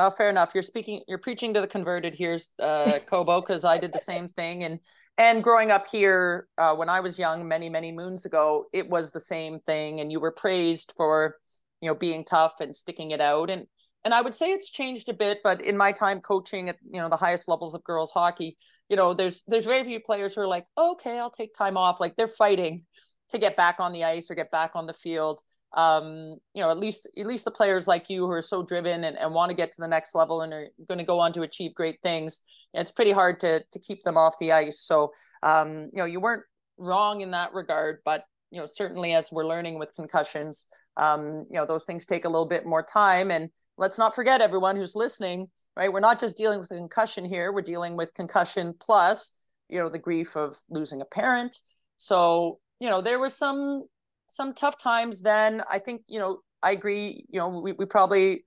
Oh, 0.00 0.10
fair 0.10 0.30
enough. 0.30 0.52
You're 0.54 0.62
speaking, 0.62 1.02
you're 1.08 1.18
preaching 1.18 1.52
to 1.54 1.60
the 1.60 1.66
converted 1.66 2.14
here, 2.14 2.38
uh, 2.62 3.00
Kobo, 3.06 3.40
because 3.40 3.64
I 3.64 3.78
did 3.78 3.92
the 3.92 3.98
same 3.98 4.28
thing. 4.28 4.64
And 4.64 4.78
and 5.18 5.42
growing 5.42 5.70
up 5.70 5.84
here 5.86 6.46
uh, 6.56 6.74
when 6.74 6.88
i 6.88 7.00
was 7.00 7.18
young 7.18 7.46
many 7.46 7.68
many 7.68 7.92
moons 7.92 8.24
ago 8.24 8.66
it 8.72 8.88
was 8.88 9.10
the 9.10 9.20
same 9.20 9.58
thing 9.66 10.00
and 10.00 10.10
you 10.10 10.20
were 10.20 10.32
praised 10.32 10.94
for 10.96 11.36
you 11.82 11.88
know 11.88 11.94
being 11.94 12.24
tough 12.24 12.54
and 12.60 12.74
sticking 12.74 13.10
it 13.10 13.20
out 13.20 13.50
and 13.50 13.66
and 14.04 14.14
i 14.14 14.22
would 14.22 14.34
say 14.34 14.52
it's 14.52 14.70
changed 14.70 15.08
a 15.08 15.12
bit 15.14 15.38
but 15.44 15.60
in 15.60 15.76
my 15.76 15.92
time 15.92 16.20
coaching 16.20 16.68
at 16.68 16.76
you 16.90 17.00
know 17.00 17.08
the 17.08 17.16
highest 17.16 17.48
levels 17.48 17.74
of 17.74 17.84
girls 17.84 18.12
hockey 18.12 18.56
you 18.88 18.96
know 18.96 19.12
there's 19.12 19.42
there's 19.46 19.66
very 19.66 19.84
few 19.84 20.00
players 20.00 20.34
who 20.34 20.40
are 20.40 20.48
like 20.48 20.64
okay 20.78 21.18
i'll 21.18 21.30
take 21.30 21.52
time 21.52 21.76
off 21.76 22.00
like 22.00 22.16
they're 22.16 22.28
fighting 22.28 22.84
to 23.28 23.38
get 23.38 23.56
back 23.56 23.76
on 23.78 23.92
the 23.92 24.04
ice 24.04 24.30
or 24.30 24.34
get 24.34 24.50
back 24.50 24.70
on 24.74 24.86
the 24.86 24.94
field 24.94 25.42
um 25.74 26.36
you 26.54 26.62
know 26.62 26.70
at 26.70 26.78
least 26.78 27.06
at 27.18 27.26
least 27.26 27.44
the 27.44 27.50
players 27.50 27.86
like 27.86 28.08
you 28.08 28.24
who 28.24 28.32
are 28.32 28.40
so 28.40 28.62
driven 28.62 29.04
and, 29.04 29.18
and 29.18 29.34
want 29.34 29.50
to 29.50 29.56
get 29.56 29.70
to 29.70 29.82
the 29.82 29.88
next 29.88 30.14
level 30.14 30.40
and 30.40 30.52
are 30.52 30.68
going 30.88 30.98
to 30.98 31.04
go 31.04 31.20
on 31.20 31.30
to 31.30 31.42
achieve 31.42 31.74
great 31.74 32.00
things 32.02 32.40
it's 32.74 32.90
pretty 32.90 33.12
hard 33.12 33.40
to 33.40 33.62
to 33.72 33.78
keep 33.78 34.02
them 34.02 34.16
off 34.16 34.38
the 34.38 34.52
ice. 34.52 34.80
So 34.80 35.12
um 35.42 35.90
you 35.92 35.98
know 35.98 36.04
you 36.04 36.20
weren't 36.20 36.44
wrong 36.76 37.20
in 37.20 37.30
that 37.32 37.52
regard 37.52 37.98
but 38.04 38.24
you 38.50 38.60
know 38.60 38.66
certainly 38.66 39.14
as 39.14 39.30
we're 39.32 39.46
learning 39.46 39.78
with 39.78 39.94
concussions 39.94 40.66
um 40.96 41.46
you 41.50 41.56
know 41.56 41.66
those 41.66 41.84
things 41.84 42.06
take 42.06 42.24
a 42.24 42.28
little 42.28 42.46
bit 42.46 42.66
more 42.66 42.82
time. 42.82 43.30
And 43.30 43.50
let's 43.76 43.98
not 43.98 44.14
forget 44.14 44.40
everyone 44.40 44.76
who's 44.76 44.94
listening 44.94 45.48
right 45.76 45.92
we're 45.92 46.00
not 46.00 46.20
just 46.20 46.36
dealing 46.36 46.60
with 46.60 46.68
concussion 46.68 47.24
here 47.24 47.52
we're 47.52 47.62
dealing 47.62 47.96
with 47.96 48.14
concussion 48.14 48.74
plus 48.78 49.32
you 49.68 49.78
know 49.78 49.88
the 49.88 49.98
grief 49.98 50.36
of 50.36 50.56
losing 50.70 51.00
a 51.00 51.06
parent. 51.06 51.58
So 51.96 52.60
you 52.80 52.88
know 52.88 53.00
there 53.00 53.18
was 53.18 53.34
some 53.34 53.84
some 54.28 54.52
tough 54.54 54.78
times 54.78 55.22
then 55.22 55.62
i 55.70 55.78
think 55.78 56.02
you 56.06 56.20
know 56.20 56.38
i 56.62 56.70
agree 56.70 57.24
you 57.28 57.40
know 57.40 57.48
we, 57.48 57.72
we 57.72 57.84
probably 57.84 58.44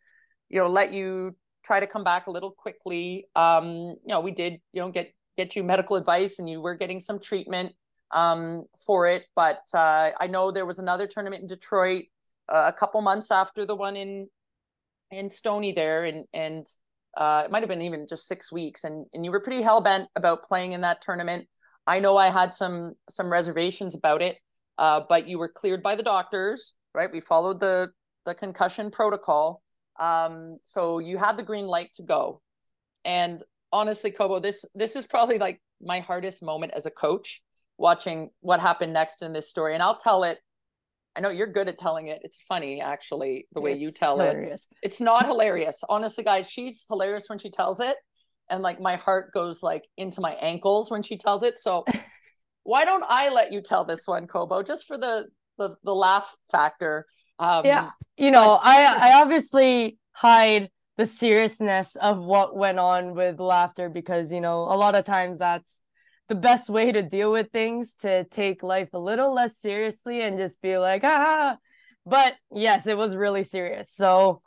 you 0.49 0.59
know 0.59 0.67
let 0.67 0.93
you 0.93 1.36
try 1.63 1.79
to 1.79 1.88
come 1.88 2.03
back 2.03 2.27
a 2.27 2.32
little 2.32 2.51
quickly. 2.51 3.27
Um 3.36 3.65
you 3.65 4.07
know 4.07 4.19
we 4.19 4.32
did 4.32 4.59
you 4.73 4.82
know 4.82 4.89
get 4.89 5.13
get 5.38 5.55
you 5.55 5.63
medical 5.63 5.95
advice 5.95 6.39
and 6.39 6.49
you 6.49 6.61
were 6.61 6.75
getting 6.75 6.99
some 6.99 7.19
treatment 7.19 7.73
um 8.11 8.65
for 8.86 9.07
it. 9.07 9.23
But 9.36 9.61
uh 9.73 10.11
i 10.19 10.27
know 10.27 10.51
there 10.51 10.65
was 10.65 10.79
another 10.79 11.07
tournament 11.07 11.41
in 11.41 11.47
detroit 11.47 12.05
uh, 12.49 12.65
a 12.67 12.73
couple 12.73 13.01
months 13.01 13.32
after 13.32 13.65
the 13.65 13.75
one 13.75 13.95
in 13.95 14.27
in 15.11 15.29
Stoney 15.29 15.71
there. 15.71 16.03
And 16.03 16.25
and 16.34 16.65
uh 17.17 17.43
it 17.45 17.51
might 17.51 17.63
have 17.63 17.69
been 17.69 17.82
even 17.82 18.07
just 18.07 18.27
six 18.27 18.51
weeks. 18.51 18.84
And 18.84 19.05
and 19.13 19.25
you 19.25 19.32
were 19.32 19.41
pretty 19.41 19.61
hell-bent 19.61 20.09
about 20.15 20.43
playing 20.43 20.73
in 20.73 20.82
that 20.82 21.01
tournament. 21.01 21.47
I 21.88 21.99
know 21.99 22.17
i 22.17 22.29
had 22.29 22.53
some 22.53 22.93
some 23.09 23.32
reservations 23.32 23.95
about 23.95 24.21
it 24.21 24.38
uh, 24.82 24.99
but 25.07 25.27
you 25.27 25.38
were 25.38 25.47
cleared 25.47 25.84
by 25.84 25.95
the 25.95 26.01
doctors, 26.01 26.73
right? 26.95 27.09
We 27.09 27.21
followed 27.21 27.59
the 27.59 27.91
the 28.25 28.34
concussion 28.34 28.89
protocol, 28.89 29.61
um, 29.99 30.57
so 30.63 30.97
you 30.97 31.17
had 31.17 31.38
the 31.38 31.43
green 31.43 31.67
light 31.67 31.93
to 31.93 32.03
go. 32.03 32.41
And 33.05 33.43
honestly, 33.71 34.09
Kobo, 34.09 34.39
this 34.39 34.65
this 34.73 34.95
is 34.95 35.05
probably 35.05 35.38
like 35.38 35.61
my 35.82 35.99
hardest 35.99 36.41
moment 36.41 36.73
as 36.75 36.88
a 36.88 36.91
coach, 36.91 37.43
watching 37.77 38.32
what 38.39 38.59
happened 38.59 38.91
next 38.91 39.21
in 39.21 39.34
this 39.34 39.47
story. 39.47 39.75
And 39.75 39.84
I'll 39.84 39.97
tell 39.97 40.23
it. 40.23 40.39
I 41.15 41.19
know 41.19 41.29
you're 41.29 41.47
good 41.47 41.67
at 41.67 41.77
telling 41.77 42.07
it. 42.07 42.21
It's 42.23 42.41
funny, 42.41 42.82
actually, 42.82 43.45
the 43.53 43.61
way 43.61 43.73
it's 43.73 43.82
you 43.82 43.91
tell 43.91 44.17
hilarious. 44.17 44.65
it. 44.71 44.77
It's 44.82 45.01
not 45.01 45.27
hilarious, 45.27 45.84
honestly, 45.89 46.23
guys. 46.23 46.49
She's 46.49 46.86
hilarious 46.88 47.29
when 47.29 47.38
she 47.38 47.51
tells 47.51 47.79
it, 47.79 47.97
and 48.49 48.63
like 48.63 48.82
my 48.82 48.95
heart 48.95 49.32
goes 49.32 49.61
like 49.61 49.84
into 49.95 50.21
my 50.21 50.32
ankles 50.41 50.89
when 50.89 51.03
she 51.03 51.17
tells 51.17 51.43
it. 51.43 51.59
So 51.59 51.86
why 52.64 52.86
don't 52.86 53.03
I 53.07 53.30
let 53.30 53.51
you 53.51 53.62
tell 53.62 53.86
this 53.86 54.07
one, 54.07 54.28
Kobo, 54.28 54.64
just 54.64 54.88
for 54.88 54.97
the 54.97 55.28
the, 55.57 55.76
the 55.84 55.93
laugh 55.93 56.38
factor? 56.51 57.05
Um, 57.39 57.66
yeah, 57.66 57.89
you 58.18 58.32
know, 58.32 58.59
but... 58.62 58.68
I 58.68 59.09
I 59.12 59.22
obviously 59.22 59.97
hide 60.14 60.70
the 60.97 61.07
seriousness 61.07 61.95
of 61.95 62.20
what 62.20 62.55
went 62.55 62.80
on 62.80 63.16
with 63.16 63.39
laughter 63.39 63.89
because 63.89 64.32
you 64.32 64.41
know 64.41 64.59
a 64.59 64.78
lot 64.78 64.95
of 64.95 65.05
times 65.05 65.39
that's 65.39 65.82
the 66.28 66.36
best 66.36 66.70
way 66.70 66.91
to 66.91 67.01
deal 67.01 67.32
with 67.32 67.51
things 67.51 67.95
to 68.01 68.24
take 68.26 68.64
life 68.64 68.89
a 68.93 68.99
little 68.99 69.34
less 69.34 69.57
seriously 69.57 70.22
and 70.22 70.38
just 70.38 70.62
be 70.62 70.78
like 70.78 71.03
ah 71.03 71.57
but 72.05 72.36
yes 72.53 72.88
it 72.88 72.97
was 72.97 73.16
really 73.16 73.43
serious. 73.43 73.91
So 73.93 74.41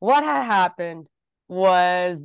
what 0.00 0.24
had 0.24 0.42
happened 0.42 1.06
was 1.48 2.24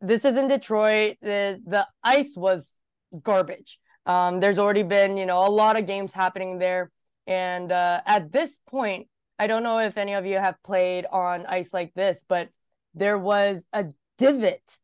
this 0.00 0.24
is 0.24 0.36
in 0.36 0.48
detroit 0.48 1.16
the, 1.22 1.60
the 1.66 1.86
ice 2.04 2.34
was 2.36 2.74
garbage 3.22 3.78
um, 4.08 4.40
there's 4.40 4.58
already 4.58 4.82
been, 4.82 5.16
you 5.16 5.26
know, 5.26 5.46
a 5.46 5.50
lot 5.50 5.78
of 5.78 5.86
games 5.86 6.12
happening 6.12 6.58
there. 6.58 6.90
And 7.26 7.70
uh, 7.70 8.00
at 8.06 8.32
this 8.32 8.58
point, 8.66 9.06
I 9.38 9.46
don't 9.46 9.62
know 9.62 9.78
if 9.78 9.98
any 9.98 10.14
of 10.14 10.26
you 10.26 10.38
have 10.38 10.56
played 10.64 11.06
on 11.12 11.46
ice 11.46 11.72
like 11.72 11.92
this, 11.94 12.24
but 12.26 12.48
there 12.94 13.18
was 13.18 13.64
a 13.72 13.86
divot 14.16 14.78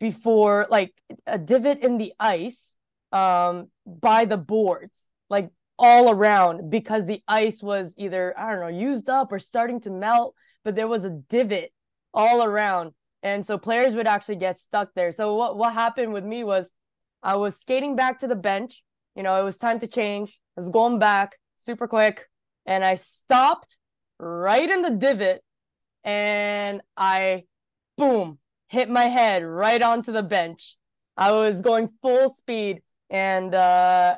before, 0.00 0.66
like 0.70 0.94
a 1.26 1.38
divot 1.38 1.80
in 1.80 1.98
the 1.98 2.14
ice 2.18 2.74
um, 3.12 3.68
by 3.86 4.24
the 4.24 4.38
boards, 4.38 5.08
like 5.28 5.50
all 5.78 6.10
around, 6.10 6.70
because 6.70 7.04
the 7.04 7.22
ice 7.28 7.62
was 7.62 7.94
either, 7.98 8.34
I 8.36 8.50
don't 8.50 8.60
know, 8.60 8.68
used 8.68 9.08
up 9.10 9.30
or 9.30 9.38
starting 9.38 9.80
to 9.82 9.90
melt, 9.90 10.34
but 10.64 10.74
there 10.74 10.88
was 10.88 11.04
a 11.04 11.10
divot 11.10 11.70
all 12.14 12.42
around. 12.42 12.92
And 13.22 13.44
so 13.46 13.58
players 13.58 13.94
would 13.94 14.06
actually 14.06 14.36
get 14.36 14.58
stuck 14.58 14.90
there. 14.94 15.12
So 15.12 15.36
what, 15.36 15.56
what 15.56 15.74
happened 15.74 16.12
with 16.12 16.24
me 16.24 16.44
was 16.44 16.70
I 17.24 17.36
was 17.36 17.58
skating 17.58 17.96
back 17.96 18.18
to 18.20 18.26
the 18.26 18.36
bench. 18.36 18.82
You 19.16 19.22
know, 19.22 19.40
it 19.40 19.44
was 19.44 19.56
time 19.56 19.78
to 19.78 19.86
change. 19.86 20.38
I 20.56 20.60
was 20.60 20.68
going 20.68 20.98
back 20.98 21.38
super 21.56 21.88
quick 21.88 22.28
and 22.66 22.84
I 22.84 22.96
stopped 22.96 23.78
right 24.20 24.68
in 24.68 24.82
the 24.82 24.90
divot 24.90 25.42
and 26.04 26.82
I, 26.96 27.44
boom, 27.96 28.38
hit 28.68 28.90
my 28.90 29.04
head 29.04 29.42
right 29.42 29.80
onto 29.80 30.12
the 30.12 30.22
bench. 30.22 30.76
I 31.16 31.32
was 31.32 31.62
going 31.62 31.88
full 32.02 32.28
speed 32.28 32.82
and 33.08 33.54
uh, 33.54 34.16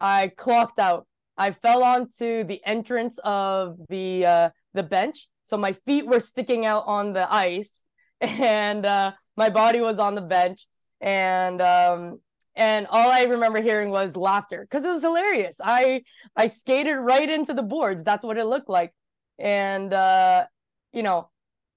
I 0.00 0.28
clocked 0.28 0.78
out. 0.78 1.06
I 1.36 1.50
fell 1.50 1.84
onto 1.84 2.44
the 2.44 2.62
entrance 2.64 3.18
of 3.22 3.76
the 3.90 4.24
uh, 4.24 4.50
the 4.72 4.82
bench, 4.82 5.28
so 5.44 5.58
my 5.58 5.72
feet 5.72 6.06
were 6.06 6.20
sticking 6.20 6.64
out 6.64 6.84
on 6.86 7.12
the 7.12 7.30
ice, 7.30 7.82
and 8.22 8.86
uh, 8.86 9.12
my 9.36 9.50
body 9.50 9.80
was 9.80 9.98
on 9.98 10.14
the 10.14 10.22
bench. 10.22 10.66
And 10.98 11.60
um, 11.60 12.20
and 12.56 12.86
all 12.88 13.10
I 13.10 13.24
remember 13.24 13.60
hearing 13.60 13.90
was 13.90 14.16
laughter 14.16 14.62
because 14.62 14.84
it 14.84 14.88
was 14.88 15.02
hilarious. 15.02 15.60
I 15.62 16.02
I 16.34 16.46
skated 16.46 16.96
right 16.96 17.28
into 17.28 17.54
the 17.54 17.62
boards. 17.62 18.02
That's 18.02 18.24
what 18.24 18.38
it 18.38 18.46
looked 18.46 18.68
like, 18.68 18.92
and 19.38 19.92
uh, 19.92 20.46
you 20.92 21.02
know, 21.02 21.30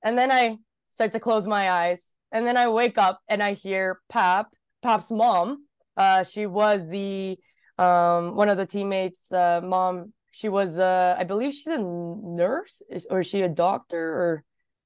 and 0.03 0.17
then 0.17 0.31
I 0.31 0.57
start 0.91 1.11
to 1.13 1.19
close 1.19 1.45
my 1.47 1.69
eyes, 1.69 2.03
and 2.31 2.45
then 2.45 2.57
I 2.57 2.67
wake 2.69 2.97
up 2.97 3.19
and 3.27 3.43
I 3.43 3.53
hear 3.53 3.99
Pap, 4.09 4.47
Pap's 4.81 5.11
mom. 5.11 5.65
Uh, 5.97 6.23
she 6.23 6.45
was 6.45 6.87
the 6.87 7.37
um 7.77 8.35
one 8.35 8.49
of 8.49 8.57
the 8.57 8.65
teammates' 8.65 9.31
uh, 9.31 9.61
mom. 9.63 10.13
She 10.31 10.47
was 10.47 10.79
uh, 10.79 11.15
I 11.17 11.23
believe 11.23 11.53
she's 11.53 11.67
a 11.67 11.81
nurse, 11.81 12.81
or 13.09 13.19
is 13.19 13.27
she 13.27 13.41
a 13.41 13.49
doctor 13.49 13.99
or 13.99 14.43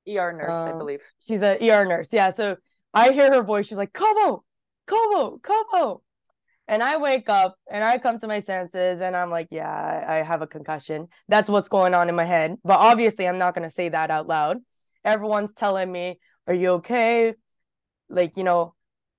ER 0.08 0.34
nurse, 0.34 0.62
I 0.62 0.72
um, 0.72 0.80
believe. 0.80 1.02
She's 1.26 1.42
a 1.42 1.58
ER 1.70 1.86
nurse. 1.86 2.12
Yeah. 2.12 2.32
So 2.32 2.58
I 2.94 3.12
hear 3.12 3.34
her 3.34 3.44
voice. 3.44 3.68
She's 3.68 3.78
like, 3.78 3.94
Kobo, 3.94 4.44
Kobo, 4.86 5.40
Kobo. 5.40 6.02
And 6.68 6.82
I 6.82 6.98
wake 6.98 7.28
up 7.28 7.58
and 7.70 7.84
I 7.84 7.98
come 7.98 8.20
to 8.20 8.28
my 8.28 8.40
senses 8.40 9.02
and 9.02 9.16
I'm 9.16 9.30
like, 9.30 9.50
yeah, 9.52 10.06
I 10.08 10.16
have 10.18 10.42
a 10.42 10.48
concussion. 10.48 11.08
That's 11.28 11.50
what's 11.50 11.68
going 11.68 11.94
on 11.94 12.08
in 12.08 12.16
my 12.16 12.24
head. 12.26 12.56
But 12.64 12.80
obviously, 12.80 13.28
I'm 13.28 13.38
not 13.38 13.54
going 13.54 13.68
to 13.68 13.74
say 13.74 13.90
that 13.90 14.10
out 14.10 14.28
loud. 14.28 14.60
Everyone's 15.04 15.52
telling 15.52 15.92
me, 15.92 16.20
are 16.48 16.54
you 16.54 16.70
okay? 16.72 17.34
Like, 18.10 18.38
you 18.38 18.46
know, 18.46 18.76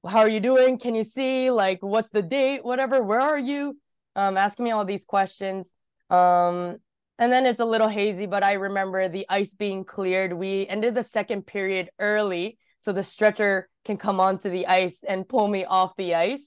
how 0.06 0.20
are 0.20 0.28
you 0.28 0.40
doing? 0.40 0.78
Can 0.78 0.94
you 0.94 1.04
see? 1.04 1.50
Like, 1.50 1.78
what's 1.82 2.10
the 2.10 2.22
date? 2.22 2.64
Whatever. 2.64 3.02
Where 3.02 3.20
are 3.20 3.38
you? 3.38 3.78
Um, 4.16 4.36
asking 4.36 4.64
me 4.64 4.70
all 4.70 4.84
these 4.84 5.04
questions. 5.04 5.72
Um, 6.08 6.78
and 7.18 7.32
then 7.32 7.46
it's 7.46 7.60
a 7.60 7.64
little 7.64 7.88
hazy, 7.88 8.26
but 8.26 8.42
I 8.42 8.54
remember 8.54 9.08
the 9.08 9.26
ice 9.28 9.54
being 9.54 9.84
cleared. 9.84 10.32
We 10.32 10.66
ended 10.66 10.94
the 10.94 11.02
second 11.02 11.46
period 11.46 11.90
early 11.98 12.58
so 12.84 12.92
the 12.92 13.02
stretcher 13.02 13.70
can 13.86 13.96
come 13.96 14.20
onto 14.20 14.50
the 14.50 14.66
ice 14.66 14.98
and 15.08 15.26
pull 15.26 15.48
me 15.48 15.64
off 15.64 15.96
the 15.96 16.14
ice 16.14 16.46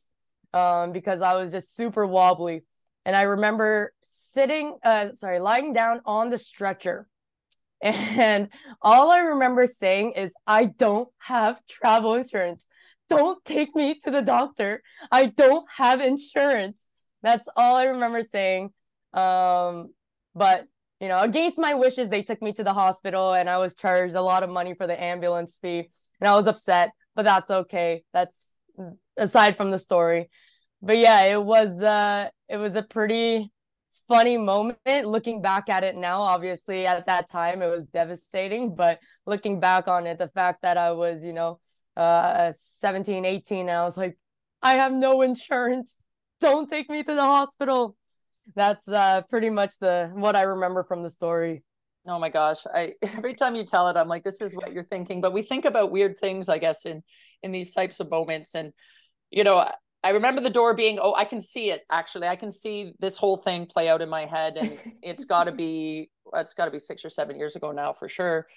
um, 0.53 0.91
because 0.91 1.19
I 1.21 1.33
was 1.33 1.51
just 1.51 1.75
super 1.75 2.05
wobbly. 2.05 2.63
And 3.05 3.15
I 3.15 3.23
remember 3.23 3.91
sitting, 4.03 4.77
uh, 4.83 5.13
sorry, 5.15 5.39
lying 5.39 5.73
down 5.73 6.01
on 6.05 6.29
the 6.29 6.37
stretcher. 6.37 7.07
And 7.81 8.49
all 8.81 9.11
I 9.11 9.19
remember 9.19 9.65
saying 9.65 10.13
is, 10.13 10.31
I 10.45 10.65
don't 10.65 11.09
have 11.19 11.65
travel 11.67 12.13
insurance. 12.15 12.63
Don't 13.09 13.43
take 13.43 13.75
me 13.75 13.99
to 14.03 14.11
the 14.11 14.21
doctor. 14.21 14.83
I 15.11 15.27
don't 15.27 15.65
have 15.75 16.01
insurance. 16.01 16.83
That's 17.23 17.47
all 17.55 17.77
I 17.77 17.85
remember 17.85 18.21
saying. 18.21 18.73
Um, 19.13 19.93
but 20.35 20.67
you 20.99 21.07
know, 21.07 21.21
against 21.21 21.57
my 21.57 21.75
wishes, 21.75 22.09
they 22.09 22.23
took 22.23 22.41
me 22.41 22.53
to 22.53 22.63
the 22.63 22.73
hospital 22.73 23.33
and 23.33 23.49
I 23.49 23.57
was 23.57 23.75
charged 23.75 24.15
a 24.15 24.21
lot 24.21 24.43
of 24.43 24.49
money 24.49 24.73
for 24.73 24.87
the 24.87 25.01
ambulance 25.01 25.57
fee 25.61 25.89
and 26.19 26.29
I 26.29 26.35
was 26.35 26.47
upset, 26.47 26.91
but 27.15 27.23
that's 27.25 27.49
okay. 27.49 28.03
That's 28.13 28.37
aside 29.17 29.57
from 29.57 29.71
the 29.71 29.79
story. 29.79 30.29
But 30.81 30.97
yeah, 30.97 31.23
it 31.23 31.43
was 31.43 31.81
uh 31.81 32.29
it 32.49 32.57
was 32.57 32.75
a 32.75 32.83
pretty 32.83 33.51
funny 34.07 34.37
moment 34.37 34.77
looking 35.05 35.41
back 35.41 35.69
at 35.69 35.83
it 35.83 35.95
now. 35.95 36.21
Obviously, 36.21 36.85
at 36.85 37.07
that 37.07 37.29
time 37.29 37.61
it 37.61 37.67
was 37.69 37.85
devastating, 37.87 38.75
but 38.75 38.99
looking 39.25 39.59
back 39.59 39.87
on 39.87 40.07
it, 40.07 40.17
the 40.19 40.29
fact 40.29 40.61
that 40.61 40.77
I 40.77 40.91
was, 40.91 41.23
you 41.23 41.33
know, 41.33 41.59
uh 41.95 42.51
17, 42.79 43.25
18, 43.25 43.69
and 43.69 43.77
I 43.77 43.85
was 43.85 43.97
like, 43.97 44.17
I 44.61 44.75
have 44.75 44.93
no 44.93 45.21
insurance. 45.21 45.93
don't 46.41 46.69
take 46.69 46.89
me 46.89 47.03
to 47.03 47.15
the 47.15 47.21
hospital. 47.23 47.95
That's 48.55 48.87
uh, 48.87 49.21
pretty 49.29 49.49
much 49.49 49.77
the 49.79 50.09
what 50.13 50.35
I 50.35 50.43
remember 50.43 50.83
from 50.83 51.03
the 51.03 51.09
story. 51.09 51.63
Oh 52.07 52.19
my 52.19 52.29
gosh. 52.29 52.65
I 52.73 52.93
every 53.17 53.33
time 53.33 53.55
you 53.55 53.63
tell 53.63 53.87
it, 53.89 53.97
I'm 53.97 54.07
like, 54.07 54.23
this 54.23 54.41
is 54.41 54.55
what 54.55 54.73
you're 54.73 54.83
thinking. 54.83 55.21
But 55.21 55.33
we 55.33 55.41
think 55.41 55.65
about 55.65 55.91
weird 55.91 56.19
things, 56.19 56.49
I 56.49 56.57
guess, 56.57 56.85
in 56.85 57.03
in 57.43 57.51
these 57.51 57.73
types 57.73 57.99
of 57.99 58.09
moments. 58.09 58.55
And 58.55 58.73
you 59.31 59.43
know, 59.43 59.69
I 60.03 60.09
remember 60.11 60.41
the 60.41 60.49
door 60.49 60.73
being, 60.73 60.99
oh, 61.01 61.13
I 61.15 61.25
can 61.25 61.41
see 61.41 61.69
it 61.69 61.81
actually. 61.91 62.27
I 62.27 62.35
can 62.35 62.51
see 62.51 62.93
this 62.99 63.17
whole 63.17 63.37
thing 63.37 63.65
play 63.65 63.89
out 63.89 64.01
in 64.01 64.09
my 64.09 64.25
head. 64.25 64.57
And 64.57 64.79
it's 65.01 65.25
gotta 65.25 65.51
be 65.51 66.09
it's 66.33 66.53
gotta 66.53 66.71
be 66.71 66.79
six 66.79 67.03
or 67.03 67.09
seven 67.09 67.37
years 67.37 67.55
ago 67.55 67.71
now 67.71 67.93
for 67.93 68.07
sure. 68.07 68.47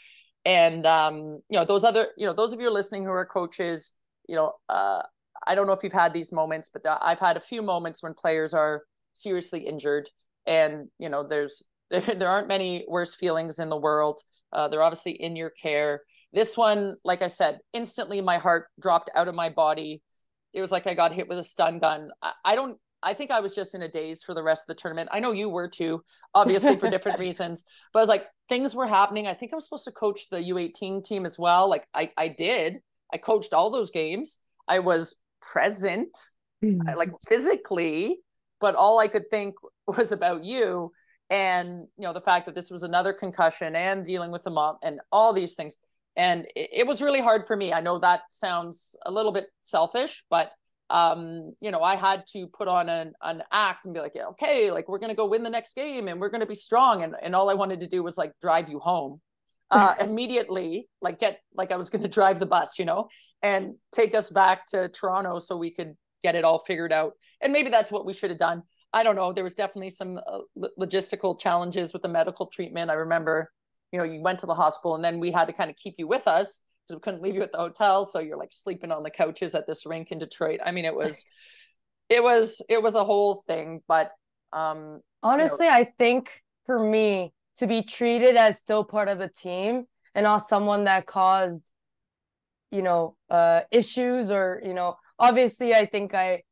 And 0.44 0.86
um, 0.86 1.40
you 1.48 1.59
know, 1.59 1.64
those 1.64 1.84
other, 1.84 2.09
you 2.16 2.26
know, 2.26 2.32
those 2.32 2.53
of 2.53 2.61
you 2.61 2.70
listening 2.70 3.05
who 3.05 3.11
are 3.11 3.26
coaches, 3.26 3.92
you 4.28 4.36
know, 4.36 4.53
uh, 4.68 5.03
I 5.46 5.55
don't 5.55 5.66
know 5.66 5.72
if 5.72 5.82
you've 5.82 5.92
had 5.92 6.14
these 6.14 6.32
moments, 6.32 6.68
but 6.68 6.82
I've 7.03 7.18
had 7.18 7.36
a 7.36 7.40
few 7.40 7.62
moments 7.62 8.03
when 8.03 8.14
players 8.14 8.55
are 8.55 8.84
seriously 9.12 9.66
injured 9.66 10.09
and 10.46 10.88
you 10.98 11.09
know 11.09 11.26
there's 11.26 11.62
there 12.16 12.28
aren't 12.28 12.49
many 12.49 12.84
worse 12.88 13.14
feelings 13.14 13.59
in 13.59 13.68
the 13.68 13.76
world 13.76 14.20
uh, 14.53 14.68
they're 14.68 14.82
obviously 14.82 15.12
in 15.12 15.36
your 15.36 15.51
care 15.51 16.03
this 16.32 16.57
one 16.57 16.97
like 17.05 17.22
i 17.22 17.26
said 17.26 17.59
instantly 17.72 18.20
my 18.20 18.38
heart 18.38 18.66
dropped 18.80 19.11
out 19.14 19.28
of 19.28 19.34
my 19.34 19.49
body 19.49 20.03
it 20.53 20.61
was 20.61 20.72
like 20.72 20.86
i 20.86 20.95
got 20.95 21.12
hit 21.12 21.28
with 21.28 21.38
a 21.38 21.45
stun 21.45 21.78
gun 21.78 22.11
I, 22.22 22.32
I 22.45 22.55
don't 22.55 22.78
I 23.03 23.14
think 23.14 23.30
I 23.30 23.41
was 23.41 23.55
just 23.55 23.74
in 23.74 23.82
a 23.82 23.88
daze 23.88 24.22
for 24.22 24.34
the 24.34 24.43
rest 24.43 24.68
of 24.68 24.76
the 24.76 24.80
tournament. 24.80 25.09
I 25.12 25.20
know 25.20 25.32
you 25.32 25.49
were 25.49 25.68
too, 25.68 26.03
obviously 26.34 26.76
for 26.76 26.91
different 26.91 27.18
reasons. 27.26 27.64
But 27.93 28.01
I 28.01 28.03
was 28.03 28.09
like, 28.09 28.26
things 28.49 28.74
were 28.74 28.86
happening. 28.86 29.26
I 29.26 29.34
think 29.34 29.53
I 29.53 29.57
was 29.57 29.64
supposed 29.64 29.84
to 29.84 29.93
coach 29.93 30.28
the 30.28 30.38
U18 30.38 31.05
team 31.05 31.24
as 31.24 31.38
well. 31.38 31.68
Like 31.68 31.86
I, 31.95 32.11
I 32.16 32.28
did. 32.28 32.80
I 33.12 33.16
coached 33.18 33.55
all 33.55 33.70
those 33.70 33.91
games. 33.91 34.38
I 34.68 34.80
was 34.80 35.20
present, 35.41 36.16
mm. 36.62 36.80
like 36.95 37.11
physically, 37.26 38.18
but 38.61 38.74
all 38.74 38.99
I 38.99 39.09
could 39.09 39.30
think 39.30 39.55
was 39.86 40.12
about 40.12 40.45
you 40.45 40.93
and 41.31 41.87
you 41.97 42.05
know 42.05 42.12
the 42.12 42.20
fact 42.20 42.47
that 42.47 42.55
this 42.55 42.70
was 42.70 42.83
another 42.83 43.12
concussion 43.12 43.74
and 43.74 44.05
dealing 44.05 44.31
with 44.31 44.43
the 44.43 44.51
mom 44.51 44.76
and 44.83 45.01
all 45.11 45.33
these 45.33 45.55
things 45.55 45.78
and 46.16 46.47
it, 46.57 46.68
it 46.72 46.87
was 46.87 47.01
really 47.01 47.20
hard 47.20 47.47
for 47.47 47.57
me 47.57 47.72
i 47.72 47.81
know 47.81 47.99
that 47.99 48.22
sounds 48.31 48.97
a 49.07 49.11
little 49.11 49.33
bit 49.33 49.47
selfish 49.62 50.24
but 50.28 50.53
um, 50.91 51.55
you 51.61 51.70
know, 51.70 51.83
I 51.83 51.95
had 51.95 52.26
to 52.33 52.49
put 52.49 52.66
on 52.66 52.89
an, 52.89 53.14
an 53.22 53.45
act 53.53 53.87
and 53.87 53.95
be 53.95 54.01
like, 54.01 54.12
yeah, 54.14 54.26
okay, 54.26 54.72
like 54.72 54.89
we're 54.89 54.99
gonna 54.99 55.14
go 55.14 55.26
win 55.26 55.45
the 55.45 55.51
next 55.51 55.74
game 55.74 56.09
and 56.09 56.20
we're 56.20 56.28
gonna 56.31 56.47
be 56.47 56.55
strong. 56.57 57.05
And 57.05 57.14
and 57.22 57.35
all 57.35 57.49
I 57.49 57.55
wanted 57.55 57.81
to 57.81 57.87
do 57.87 58.03
was 58.03 58.18
like 58.18 58.33
drive 58.43 58.68
you 58.68 58.78
home. 58.78 59.20
Uh, 59.72 59.95
immediately, 60.01 60.89
like 61.01 61.20
get 61.20 61.39
like 61.55 61.70
I 61.70 61.76
was 61.76 61.91
gonna 61.91 62.09
drive 62.09 62.41
the 62.41 62.47
bus, 62.47 62.76
you 62.76 62.85
know, 62.85 63.09
and 63.41 63.76
take 63.93 64.16
us 64.16 64.28
back 64.28 64.66
to 64.66 64.89
Toronto 64.89 65.39
so 65.39 65.57
we 65.57 65.70
could 65.70 65.95
get 66.24 66.35
it 66.35 66.45
all 66.45 66.59
figured 66.59 66.93
out. 66.93 67.12
And 67.41 67.53
maybe 67.53 67.70
that's 67.70 67.93
what 67.93 68.05
we 68.05 68.12
should 68.12 68.31
have 68.31 68.39
done. 68.41 68.64
I 68.93 69.03
don't 69.03 69.16
know. 69.16 69.32
There 69.32 69.45
was 69.45 69.55
definitely 69.55 69.91
some 69.91 70.18
uh, 70.18 70.41
logistical 70.78 71.38
challenges 71.38 71.93
with 71.93 72.03
the 72.03 72.09
medical 72.09 72.47
treatment. 72.47 72.91
I 72.91 72.95
remember, 72.95 73.51
you 73.93 73.99
know, 73.99 74.05
you 74.05 74.20
went 74.20 74.41
to 74.41 74.47
the 74.47 74.55
hospital 74.55 74.95
and 74.95 75.05
then 75.05 75.20
we 75.20 75.30
had 75.30 75.47
to 75.47 75.53
kind 75.53 75.70
of 75.70 75.76
keep 75.76 75.95
you 75.99 76.09
with 76.09 76.26
us 76.26 76.62
because 76.86 76.97
we 76.97 77.01
couldn't 77.01 77.22
leave 77.22 77.34
you 77.34 77.43
at 77.43 77.53
the 77.53 77.59
hotel. 77.59 78.05
So 78.05 78.18
you're 78.18 78.36
like 78.36 78.53
sleeping 78.53 78.91
on 78.91 79.03
the 79.03 79.11
couches 79.11 79.55
at 79.55 79.66
this 79.66 79.86
rink 79.86 80.11
in 80.11 80.18
Detroit. 80.18 80.61
I 80.64 80.72
mean, 80.72 80.84
it 80.84 80.95
was, 80.95 81.24
it 82.09 82.22
was, 82.22 82.62
it 82.68 82.82
was 82.82 82.95
a 82.95 83.05
whole 83.05 83.43
thing. 83.47 83.82
But 83.86 84.11
um, 84.53 85.01
honestly, 85.22 85.66
you 85.66 85.72
know, 85.72 85.78
I 85.78 85.93
think 85.99 86.43
for 86.66 86.78
me 86.78 87.32
to 87.59 87.66
be 87.66 87.82
treated 87.82 88.36
as 88.36 88.59
still 88.59 88.82
part 88.82 89.09
of 89.09 89.18
the 89.18 89.28
team 89.28 89.84
and 90.14 90.24
not 90.24 90.38
someone 90.38 90.84
that 90.84 91.07
caused, 91.07 91.62
you 92.70 92.82
know, 92.82 93.16
uh, 93.28 93.61
issues 93.70 94.30
or 94.30 94.61
you 94.64 94.74
know, 94.74 94.97
obviously, 95.18 95.74
I 95.74 95.86
think 95.86 96.14
I 96.14 96.43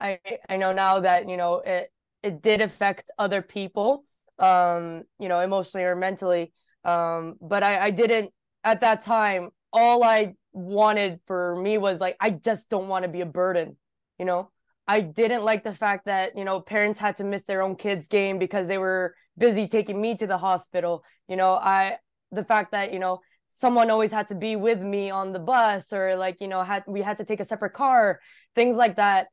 I 0.00 0.18
I 0.48 0.56
know 0.56 0.72
now 0.72 1.00
that 1.00 1.28
you 1.28 1.36
know 1.36 1.56
it 1.56 1.90
it 2.22 2.42
did 2.42 2.60
affect 2.60 3.10
other 3.18 3.42
people, 3.42 4.04
um, 4.38 5.04
you 5.18 5.28
know, 5.28 5.40
emotionally 5.40 5.84
or 5.84 5.96
mentally. 5.96 6.52
Um, 6.84 7.34
but 7.40 7.62
I 7.62 7.86
I 7.86 7.90
didn't 7.90 8.32
at 8.64 8.80
that 8.80 9.02
time. 9.02 9.50
All 9.72 10.02
I 10.02 10.34
wanted 10.52 11.20
for 11.26 11.56
me 11.60 11.78
was 11.78 12.00
like 12.00 12.16
I 12.20 12.30
just 12.30 12.70
don't 12.70 12.88
want 12.88 13.04
to 13.04 13.08
be 13.08 13.20
a 13.20 13.26
burden, 13.26 13.76
you 14.18 14.24
know. 14.24 14.50
I 14.88 15.00
didn't 15.02 15.44
like 15.44 15.62
the 15.62 15.74
fact 15.74 16.06
that 16.06 16.36
you 16.36 16.44
know 16.44 16.60
parents 16.60 16.98
had 16.98 17.16
to 17.18 17.24
miss 17.24 17.44
their 17.44 17.62
own 17.62 17.76
kids' 17.76 18.08
game 18.08 18.38
because 18.38 18.66
they 18.66 18.78
were 18.78 19.14
busy 19.38 19.68
taking 19.68 20.00
me 20.00 20.16
to 20.16 20.26
the 20.26 20.38
hospital. 20.38 21.04
You 21.28 21.36
know, 21.36 21.52
I 21.54 21.98
the 22.32 22.44
fact 22.44 22.72
that 22.72 22.92
you 22.92 22.98
know 22.98 23.20
someone 23.48 23.90
always 23.90 24.12
had 24.12 24.28
to 24.28 24.34
be 24.34 24.56
with 24.56 24.80
me 24.80 25.10
on 25.10 25.32
the 25.32 25.38
bus 25.38 25.92
or 25.92 26.16
like 26.16 26.40
you 26.40 26.48
know 26.48 26.62
had 26.62 26.84
we 26.86 27.02
had 27.02 27.18
to 27.18 27.24
take 27.24 27.40
a 27.40 27.44
separate 27.44 27.74
car, 27.74 28.20
things 28.54 28.76
like 28.76 28.96
that 28.96 29.28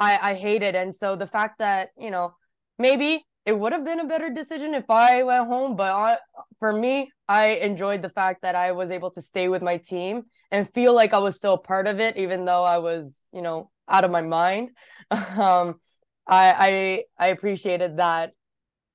I 0.00 0.30
I 0.30 0.34
it, 0.34 0.74
And 0.74 0.94
so 0.94 1.14
the 1.14 1.26
fact 1.26 1.58
that 1.58 1.90
you 1.96 2.10
know 2.10 2.34
maybe 2.78 3.24
it 3.46 3.58
would 3.58 3.72
have 3.72 3.84
been 3.84 4.00
a 4.00 4.06
better 4.06 4.30
decision 4.30 4.74
if 4.74 4.90
I 4.90 5.22
went 5.22 5.46
home, 5.46 5.74
but 5.74 5.92
I, 5.92 6.18
for 6.58 6.72
me, 6.72 7.10
I 7.28 7.52
enjoyed 7.52 8.02
the 8.02 8.10
fact 8.10 8.42
that 8.42 8.54
I 8.54 8.72
was 8.72 8.90
able 8.90 9.10
to 9.12 9.22
stay 9.22 9.48
with 9.48 9.62
my 9.62 9.78
team 9.78 10.24
and 10.50 10.68
feel 10.72 10.94
like 10.94 11.14
I 11.14 11.18
was 11.18 11.36
still 11.36 11.56
part 11.56 11.86
of 11.86 12.00
it, 12.00 12.16
even 12.16 12.44
though 12.44 12.64
I 12.64 12.78
was 12.78 13.20
you 13.32 13.42
know 13.42 13.70
out 13.88 14.04
of 14.04 14.10
my 14.10 14.22
mind. 14.22 14.70
um, 15.10 15.80
I 16.26 17.04
I 17.18 17.26
I 17.26 17.28
appreciated 17.28 17.98
that, 17.98 18.32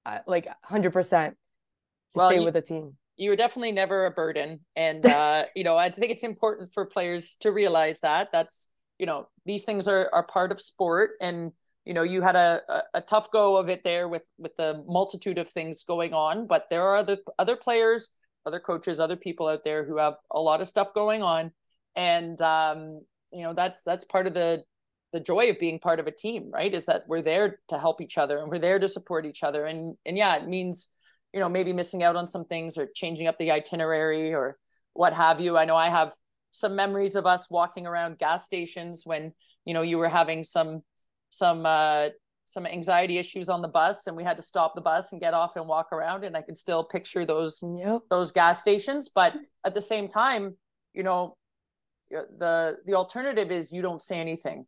uh, 0.05 0.19
like 0.27 0.47
hundred 0.63 0.93
percent, 0.93 1.37
to 2.13 2.17
well, 2.19 2.29
stay 2.31 2.39
you, 2.39 2.45
with 2.45 2.55
the 2.55 2.61
team. 2.61 2.97
You 3.17 3.29
were 3.29 3.35
definitely 3.35 3.73
never 3.73 4.05
a 4.05 4.11
burden, 4.11 4.61
and 4.75 5.05
uh, 5.19 5.45
you 5.55 5.63
know 5.63 5.77
I 5.77 5.89
think 5.89 6.11
it's 6.11 6.23
important 6.23 6.73
for 6.73 6.85
players 6.85 7.35
to 7.41 7.51
realize 7.51 7.99
that. 8.01 8.31
That's 8.31 8.69
you 8.99 9.05
know 9.05 9.27
these 9.45 9.65
things 9.65 9.87
are 9.87 10.09
are 10.13 10.23
part 10.23 10.51
of 10.51 10.61
sport 10.61 11.11
and 11.21 11.51
you 11.85 11.93
know 11.93 12.03
you 12.03 12.21
had 12.21 12.35
a, 12.35 12.61
a, 12.69 12.81
a 12.95 13.01
tough 13.01 13.29
go 13.31 13.57
of 13.57 13.69
it 13.69 13.83
there 13.83 14.07
with 14.07 14.23
with 14.37 14.55
the 14.55 14.83
multitude 14.87 15.37
of 15.37 15.47
things 15.47 15.83
going 15.83 16.13
on 16.13 16.47
but 16.47 16.65
there 16.69 16.81
are 16.81 16.95
other 16.95 17.17
other 17.37 17.55
players 17.55 18.11
other 18.45 18.59
coaches 18.59 18.99
other 18.99 19.15
people 19.15 19.47
out 19.47 19.63
there 19.63 19.83
who 19.83 19.97
have 19.97 20.15
a 20.31 20.39
lot 20.39 20.61
of 20.61 20.67
stuff 20.67 20.93
going 20.93 21.23
on. 21.23 21.51
And 21.95 22.41
um 22.41 23.01
you 23.33 23.43
know 23.43 23.53
that's 23.53 23.83
that's 23.83 24.05
part 24.05 24.27
of 24.27 24.33
the 24.33 24.63
the 25.13 25.19
joy 25.19 25.49
of 25.49 25.59
being 25.59 25.79
part 25.79 25.99
of 25.99 26.07
a 26.07 26.11
team 26.11 26.51
right? 26.53 26.73
Is 26.73 26.85
that 26.85 27.03
we're 27.07 27.21
there 27.21 27.59
to 27.69 27.79
help 27.79 28.01
each 28.01 28.17
other 28.17 28.39
and 28.39 28.49
we're 28.49 28.59
there 28.59 28.79
to 28.79 28.89
support 28.89 29.25
each 29.25 29.43
other. 29.43 29.65
And 29.65 29.95
and 30.05 30.17
yeah 30.17 30.35
it 30.35 30.47
means 30.47 30.89
you 31.33 31.39
know 31.39 31.49
maybe 31.49 31.73
missing 31.73 32.03
out 32.03 32.15
on 32.15 32.27
some 32.27 32.45
things 32.45 32.77
or 32.77 32.87
changing 32.93 33.27
up 33.27 33.37
the 33.37 33.51
itinerary 33.51 34.33
or 34.33 34.57
what 34.93 35.13
have 35.13 35.41
you. 35.41 35.57
I 35.57 35.65
know 35.65 35.75
i 35.75 35.89
have 35.89 36.13
some 36.55 36.75
memories 36.75 37.15
of 37.15 37.25
us 37.25 37.49
walking 37.49 37.85
around 37.85 38.17
gas 38.17 38.45
stations 38.45 39.03
when 39.05 39.33
you 39.65 39.73
know 39.73 39.81
you 39.81 39.97
were 39.97 40.09
having 40.09 40.43
some 40.43 40.81
some 41.29 41.65
uh 41.65 42.07
some 42.45 42.65
anxiety 42.65 43.17
issues 43.17 43.49
on 43.49 43.61
the 43.61 43.67
bus 43.67 44.07
and 44.07 44.15
we 44.15 44.23
had 44.23 44.37
to 44.37 44.43
stop 44.43 44.73
the 44.73 44.81
bus 44.81 45.11
and 45.11 45.19
get 45.19 45.33
off 45.33 45.55
and 45.57 45.67
walk 45.67 45.91
around 45.91 46.23
and 46.23 46.37
i 46.37 46.41
can 46.41 46.55
still 46.55 46.83
picture 46.83 47.25
those 47.25 47.61
yep. 47.77 48.01
those 48.09 48.31
gas 48.31 48.59
stations 48.59 49.09
but 49.09 49.33
at 49.65 49.75
the 49.75 49.81
same 49.81 50.07
time 50.07 50.55
you 50.93 51.03
know 51.03 51.35
the 52.09 52.77
the 52.85 52.93
alternative 52.93 53.51
is 53.51 53.73
you 53.73 53.81
don't 53.81 54.01
say 54.01 54.19
anything 54.19 54.65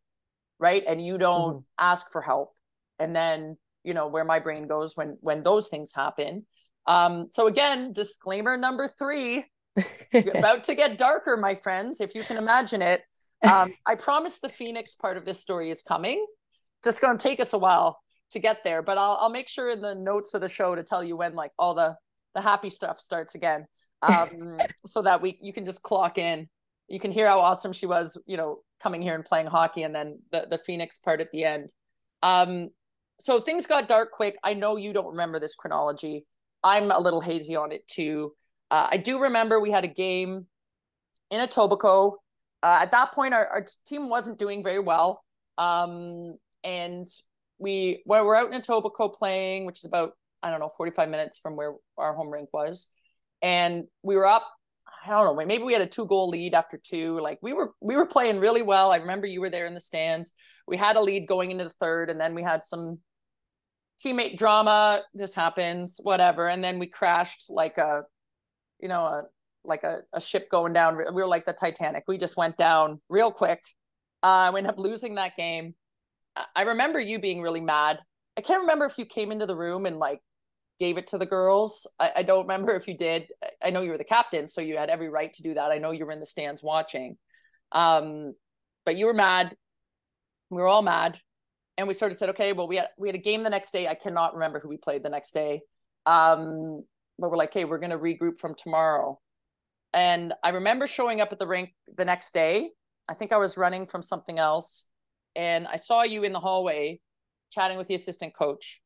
right 0.59 0.83
and 0.87 1.05
you 1.05 1.17
don't 1.17 1.57
mm-hmm. 1.57 1.85
ask 1.91 2.11
for 2.11 2.21
help 2.21 2.51
and 2.99 3.15
then 3.15 3.55
you 3.83 3.93
know 3.93 4.07
where 4.07 4.25
my 4.25 4.39
brain 4.39 4.67
goes 4.67 4.97
when 4.97 5.17
when 5.21 5.43
those 5.43 5.69
things 5.69 5.93
happen 5.95 6.45
um 6.87 7.27
so 7.29 7.47
again 7.47 7.93
disclaimer 7.93 8.57
number 8.57 8.87
3 8.87 9.45
about 10.13 10.63
to 10.65 10.75
get 10.75 10.97
darker, 10.97 11.37
my 11.37 11.55
friends, 11.55 12.01
if 12.01 12.15
you 12.15 12.23
can 12.23 12.37
imagine 12.37 12.81
it. 12.81 13.01
Um, 13.47 13.73
I 13.85 13.95
promise 13.95 14.39
the 14.39 14.49
Phoenix 14.49 14.95
part 14.95 15.17
of 15.17 15.25
this 15.25 15.39
story 15.39 15.69
is 15.69 15.81
coming. 15.81 16.25
Just 16.83 17.01
going 17.01 17.17
to 17.17 17.21
take 17.21 17.39
us 17.39 17.53
a 17.53 17.57
while 17.57 17.99
to 18.31 18.39
get 18.39 18.63
there, 18.63 18.81
but 18.81 18.97
I'll 18.97 19.17
I'll 19.21 19.29
make 19.29 19.47
sure 19.47 19.69
in 19.69 19.81
the 19.81 19.95
notes 19.95 20.33
of 20.33 20.41
the 20.41 20.49
show 20.49 20.75
to 20.75 20.83
tell 20.83 21.03
you 21.03 21.15
when 21.17 21.33
like 21.33 21.51
all 21.57 21.73
the 21.73 21.95
the 22.35 22.41
happy 22.41 22.69
stuff 22.69 22.99
starts 22.99 23.35
again, 23.35 23.65
um, 24.01 24.29
so 24.85 25.01
that 25.01 25.21
we 25.21 25.37
you 25.41 25.53
can 25.53 25.65
just 25.65 25.81
clock 25.81 26.17
in. 26.17 26.47
You 26.87 26.99
can 26.99 27.11
hear 27.11 27.27
how 27.27 27.39
awesome 27.39 27.73
she 27.73 27.85
was, 27.85 28.17
you 28.25 28.37
know, 28.37 28.59
coming 28.81 29.01
here 29.01 29.15
and 29.15 29.25
playing 29.25 29.47
hockey, 29.47 29.83
and 29.83 29.93
then 29.93 30.19
the 30.31 30.47
the 30.49 30.57
Phoenix 30.57 30.97
part 30.97 31.21
at 31.21 31.31
the 31.31 31.43
end. 31.43 31.73
Um, 32.23 32.69
so 33.19 33.39
things 33.39 33.65
got 33.65 33.87
dark 33.87 34.11
quick. 34.11 34.37
I 34.43 34.53
know 34.53 34.77
you 34.77 34.93
don't 34.93 35.11
remember 35.11 35.39
this 35.39 35.55
chronology. 35.55 36.25
I'm 36.63 36.91
a 36.91 36.99
little 36.99 37.21
hazy 37.21 37.55
on 37.55 37.71
it 37.71 37.87
too. 37.87 38.33
Uh, 38.69 38.87
I 38.91 38.97
do 38.97 39.21
remember 39.21 39.59
we 39.59 39.71
had 39.71 39.83
a 39.83 39.89
game 39.89 40.45
in 41.31 41.39
Etobicoke. 41.39 42.13
Uh, 42.63 42.79
at 42.81 42.91
that 42.91 43.11
point, 43.13 43.33
our, 43.33 43.47
our 43.47 43.65
team 43.85 44.09
wasn't 44.09 44.39
doing 44.39 44.63
very 44.63 44.79
well. 44.79 45.23
Um, 45.57 46.37
and 46.63 47.07
we 47.59 48.03
well, 48.05 48.25
we're 48.25 48.35
out 48.35 48.51
in 48.51 48.59
Etobicoke 48.59 49.15
playing, 49.15 49.65
which 49.65 49.79
is 49.79 49.85
about, 49.85 50.11
I 50.43 50.51
don't 50.51 50.59
know, 50.59 50.69
45 50.77 51.09
minutes 51.09 51.37
from 51.37 51.55
where 51.55 51.73
our 51.97 52.13
home 52.13 52.29
rink 52.29 52.49
was. 52.53 52.89
And 53.41 53.85
we 54.03 54.15
were 54.15 54.25
up, 54.25 54.47
I 55.05 55.09
don't 55.09 55.25
know, 55.25 55.45
maybe 55.45 55.63
we 55.63 55.73
had 55.73 55.81
a 55.81 55.87
two 55.87 56.05
goal 56.05 56.29
lead 56.29 56.53
after 56.53 56.77
two. 56.77 57.19
Like 57.19 57.39
we 57.41 57.53
were 57.53 57.73
we 57.81 57.95
were 57.95 58.05
playing 58.05 58.39
really 58.39 58.61
well. 58.61 58.91
I 58.91 58.97
remember 58.97 59.27
you 59.27 59.41
were 59.41 59.49
there 59.49 59.65
in 59.65 59.73
the 59.73 59.81
stands. 59.81 60.33
We 60.67 60.77
had 60.77 60.97
a 60.97 61.01
lead 61.01 61.27
going 61.27 61.51
into 61.51 61.63
the 61.63 61.69
third, 61.69 62.09
and 62.09 62.19
then 62.19 62.35
we 62.35 62.43
had 62.43 62.63
some 62.63 62.99
teammate 64.03 64.37
drama. 64.37 65.01
This 65.13 65.33
happens, 65.33 65.99
whatever. 66.01 66.47
And 66.47 66.63
then 66.63 66.79
we 66.79 66.87
crashed 66.87 67.45
like 67.49 67.77
a 67.77 68.03
you 68.79 68.87
know, 68.87 69.01
a, 69.01 69.23
like 69.63 69.83
a, 69.83 70.01
a 70.13 70.21
ship 70.21 70.49
going 70.49 70.73
down. 70.73 70.97
We 70.97 71.21
were 71.21 71.27
like 71.27 71.45
the 71.45 71.53
Titanic. 71.53 72.03
We 72.07 72.17
just 72.17 72.37
went 72.37 72.57
down 72.57 73.01
real 73.09 73.31
quick. 73.31 73.61
Uh, 74.23 74.51
we 74.53 74.59
ended 74.59 74.73
up 74.73 74.79
losing 74.79 75.15
that 75.15 75.35
game. 75.35 75.75
I 76.55 76.63
remember 76.63 76.99
you 76.99 77.19
being 77.19 77.41
really 77.41 77.61
mad. 77.61 77.99
I 78.37 78.41
can't 78.41 78.61
remember 78.61 78.85
if 78.85 78.97
you 78.97 79.05
came 79.05 79.31
into 79.31 79.45
the 79.45 79.55
room 79.55 79.85
and 79.85 79.97
like 79.97 80.21
gave 80.79 80.97
it 80.97 81.07
to 81.07 81.17
the 81.17 81.25
girls. 81.25 81.87
I, 81.99 82.11
I 82.17 82.23
don't 82.23 82.43
remember 82.43 82.75
if 82.75 82.87
you 82.87 82.95
did. 82.95 83.27
I 83.63 83.71
know 83.71 83.81
you 83.81 83.91
were 83.91 83.97
the 83.97 84.03
captain, 84.03 84.47
so 84.47 84.61
you 84.61 84.77
had 84.77 84.89
every 84.89 85.09
right 85.09 85.33
to 85.33 85.43
do 85.43 85.55
that. 85.55 85.71
I 85.71 85.79
know 85.79 85.91
you 85.91 86.05
were 86.05 86.11
in 86.11 86.19
the 86.19 86.25
stands 86.25 86.61
watching. 86.61 87.17
Um, 87.71 88.35
but 88.85 88.95
you 88.95 89.07
were 89.07 89.13
mad. 89.13 89.55
We 90.49 90.61
were 90.61 90.67
all 90.67 90.83
mad. 90.83 91.19
And 91.77 91.87
we 91.87 91.93
sort 91.93 92.11
of 92.11 92.17
said, 92.17 92.29
okay, 92.29 92.53
well, 92.53 92.67
we 92.67 92.77
had 92.77 92.87
we 92.97 93.07
had 93.07 93.15
a 93.15 93.19
game 93.19 93.43
the 93.43 93.49
next 93.49 93.71
day. 93.71 93.87
I 93.87 93.95
cannot 93.95 94.33
remember 94.33 94.59
who 94.59 94.69
we 94.69 94.77
played 94.77 95.03
the 95.03 95.09
next 95.09 95.31
day. 95.31 95.61
Um, 96.05 96.83
but 97.19 97.29
we're 97.29 97.37
like, 97.37 97.53
hey, 97.53 97.65
we're 97.65 97.79
gonna 97.79 97.97
regroup 97.97 98.37
from 98.37 98.55
tomorrow. 98.55 99.19
And 99.93 100.33
I 100.43 100.49
remember 100.49 100.87
showing 100.87 101.21
up 101.21 101.31
at 101.31 101.39
the 101.39 101.47
rink 101.47 101.73
the 101.95 102.05
next 102.05 102.33
day. 102.33 102.71
I 103.09 103.13
think 103.13 103.31
I 103.31 103.37
was 103.37 103.57
running 103.57 103.87
from 103.87 104.01
something 104.01 104.37
else. 104.37 104.85
And 105.35 105.67
I 105.67 105.77
saw 105.77 106.03
you 106.03 106.23
in 106.23 106.33
the 106.33 106.39
hallway 106.39 106.99
chatting 107.51 107.77
with 107.77 107.87
the 107.87 107.95
assistant 107.95 108.35
coach. 108.35 108.81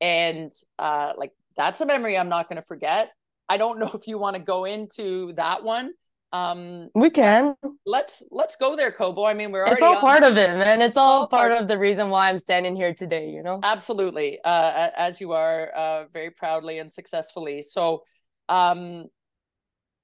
And 0.00 0.52
uh, 0.78 1.12
like, 1.16 1.32
that's 1.56 1.80
a 1.80 1.86
memory 1.86 2.18
I'm 2.18 2.28
not 2.28 2.48
going 2.48 2.60
to 2.60 2.66
forget. 2.66 3.10
I 3.48 3.56
don't 3.56 3.78
know 3.80 3.90
if 3.94 4.06
you 4.06 4.18
want 4.18 4.36
to 4.36 4.42
go 4.42 4.64
into 4.64 5.32
that 5.34 5.62
one. 5.62 5.92
Um, 6.32 6.88
we 6.94 7.10
can. 7.10 7.54
Let's 7.84 8.24
let's 8.30 8.56
go 8.56 8.74
there, 8.74 8.90
Kobo. 8.90 9.24
I 9.24 9.34
mean, 9.34 9.52
we're 9.52 9.66
it's 9.66 9.82
all 9.82 10.00
part 10.00 10.22
of 10.22 10.36
it, 10.36 10.56
man. 10.56 10.80
It's 10.80 10.96
all, 10.96 11.20
all 11.20 11.26
part, 11.26 11.50
part 11.50 11.62
of 11.62 11.68
the 11.68 11.78
reason 11.78 12.08
why 12.08 12.28
I'm 12.28 12.38
standing 12.38 12.74
here 12.74 12.94
today. 12.94 13.28
You 13.28 13.42
know, 13.42 13.60
absolutely. 13.62 14.38
Uh, 14.42 14.88
as 14.96 15.20
you 15.20 15.32
are, 15.32 15.68
uh, 15.68 16.04
very 16.12 16.30
proudly 16.30 16.78
and 16.78 16.90
successfully. 16.90 17.60
So, 17.60 18.04
um, 18.48 19.06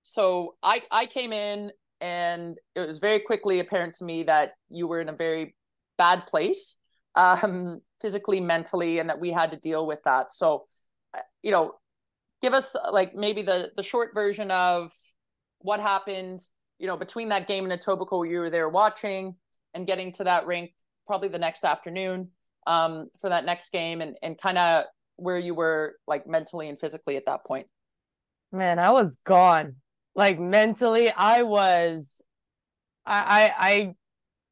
so 0.03 0.57
I 0.62 0.83
I 0.91 1.07
came 1.07 1.33
in 1.33 1.72
and 2.01 2.59
it 2.74 2.87
was 2.87 2.99
very 2.99 3.20
quickly 3.20 3.61
apparent 3.61 3.95
to 3.95 4.05
me 4.05 4.24
that 4.24 4.53
you 4.70 4.87
were 4.87 5.01
in 5.01 5.09
a 5.09 5.12
very 5.12 5.55
bad 5.97 6.26
place 6.26 6.76
um 7.16 7.81
physically 8.01 8.41
mentally 8.41 8.99
and 8.99 9.11
that 9.11 9.18
we 9.18 9.33
had 9.33 9.51
to 9.51 9.57
deal 9.57 9.87
with 9.87 10.03
that 10.05 10.31
so 10.31 10.64
uh, 11.14 11.20
you 11.43 11.51
know 11.51 11.74
give 12.41 12.55
us 12.55 12.76
like 12.93 13.14
maybe 13.14 13.43
the 13.43 13.72
the 13.76 13.83
short 13.83 14.14
version 14.14 14.51
of 14.51 14.93
what 15.61 15.80
happened 15.80 16.40
you 16.78 16.86
know 16.86 16.96
between 16.96 17.28
that 17.28 17.46
game 17.46 17.68
and 17.68 17.80
Etobicoke 17.80 18.30
you 18.30 18.40
were 18.40 18.50
there 18.50 18.68
watching 18.68 19.36
and 19.74 19.86
getting 19.86 20.12
to 20.12 20.24
that 20.24 20.46
rink 20.46 20.72
probably 21.06 21.28
the 21.28 21.38
next 21.38 21.64
afternoon 21.64 22.30
um 22.66 23.09
for 23.18 23.28
that 23.30 23.44
next 23.44 23.70
game 23.70 24.00
and 24.00 24.16
and 24.22 24.38
kind 24.38 24.59
of 24.59 24.84
where 25.16 25.38
you 25.38 25.54
were 25.54 25.96
like 26.06 26.26
mentally 26.26 26.68
and 26.68 26.78
physically 26.78 27.16
at 27.16 27.26
that 27.26 27.44
point. 27.44 27.66
Man 28.52 28.78
i 28.78 28.90
was 28.90 29.18
gone. 29.24 29.76
Like 30.14 30.38
mentally 30.38 31.11
i 31.11 31.42
was 31.42 32.20
I, 33.04 33.52
I 33.59 33.68
i 33.70 33.94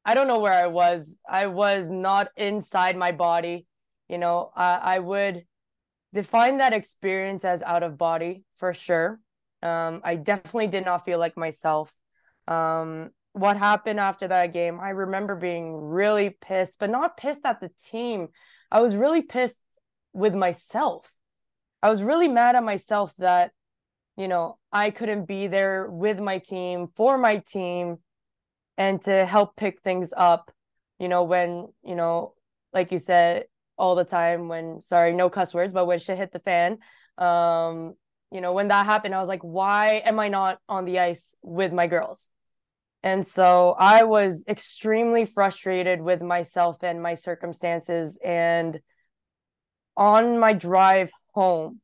i 0.04 0.14
don't 0.14 0.28
know 0.28 0.40
where 0.40 0.52
i 0.52 0.66
was. 0.66 1.18
I 1.28 1.46
was 1.46 1.90
not 1.90 2.28
inside 2.36 2.96
my 2.96 3.12
body 3.12 3.66
you 4.08 4.18
know? 4.18 4.50
I 4.54 4.96
i 4.96 4.98
would 4.98 5.44
define 6.12 6.58
that 6.58 6.72
experience 6.72 7.44
as 7.44 7.62
out 7.62 7.82
of 7.82 7.98
body 7.98 8.44
for 8.58 8.72
sure 8.72 9.20
um 9.62 10.00
i 10.04 10.14
definitely 10.14 10.66
did 10.66 10.84
not 10.84 11.04
feel 11.04 11.18
like 11.18 11.36
myself. 11.36 11.94
Um 12.48 13.10
what 13.32 13.58
happened 13.58 14.00
after 14.00 14.28
that 14.28 14.54
game 14.54 14.80
i 14.80 14.88
remember 14.90 15.34
being 15.36 15.74
really 15.74 16.30
pissed 16.30 16.78
but 16.78 16.88
not 16.90 17.16
pissed 17.16 17.44
at 17.44 17.60
the 17.60 17.70
team. 17.84 18.28
I 18.70 18.80
was 18.80 18.96
really 18.96 19.22
pissed 19.22 19.62
with 20.12 20.34
myself. 20.34 21.12
I 21.82 21.90
was 21.90 22.02
really 22.02 22.28
mad 22.28 22.56
at 22.56 22.64
myself 22.64 23.14
that 23.16 23.52
you 24.16 24.28
know, 24.28 24.58
I 24.72 24.90
couldn't 24.90 25.26
be 25.26 25.46
there 25.46 25.88
with 25.90 26.18
my 26.18 26.38
team 26.38 26.88
for 26.96 27.18
my 27.18 27.38
team 27.38 27.98
and 28.78 29.00
to 29.02 29.26
help 29.26 29.56
pick 29.56 29.80
things 29.82 30.12
up, 30.16 30.50
you 30.98 31.08
know, 31.08 31.24
when, 31.24 31.68
you 31.84 31.94
know, 31.94 32.34
like 32.72 32.92
you 32.92 32.98
said 32.98 33.44
all 33.76 33.94
the 33.94 34.04
time 34.04 34.48
when 34.48 34.80
sorry, 34.80 35.12
no 35.12 35.28
cuss 35.28 35.52
words, 35.52 35.72
but 35.72 35.86
when 35.86 35.98
shit 35.98 36.16
hit 36.16 36.32
the 36.32 36.40
fan, 36.40 36.78
um, 37.18 37.94
you 38.32 38.40
know, 38.40 38.52
when 38.52 38.68
that 38.68 38.86
happened, 38.86 39.14
I 39.14 39.20
was 39.20 39.28
like, 39.28 39.42
why 39.42 40.02
am 40.04 40.18
I 40.18 40.28
not 40.28 40.58
on 40.68 40.84
the 40.84 40.98
ice 40.98 41.34
with 41.42 41.72
my 41.72 41.86
girls? 41.86 42.30
And 43.02 43.26
so 43.26 43.76
I 43.78 44.02
was 44.02 44.44
extremely 44.48 45.26
frustrated 45.26 46.00
with 46.00 46.22
myself 46.22 46.82
and 46.82 47.00
my 47.00 47.14
circumstances. 47.14 48.18
And 48.24 48.80
on 49.96 50.38
my 50.38 50.52
drive 50.52 51.10
home, 51.32 51.80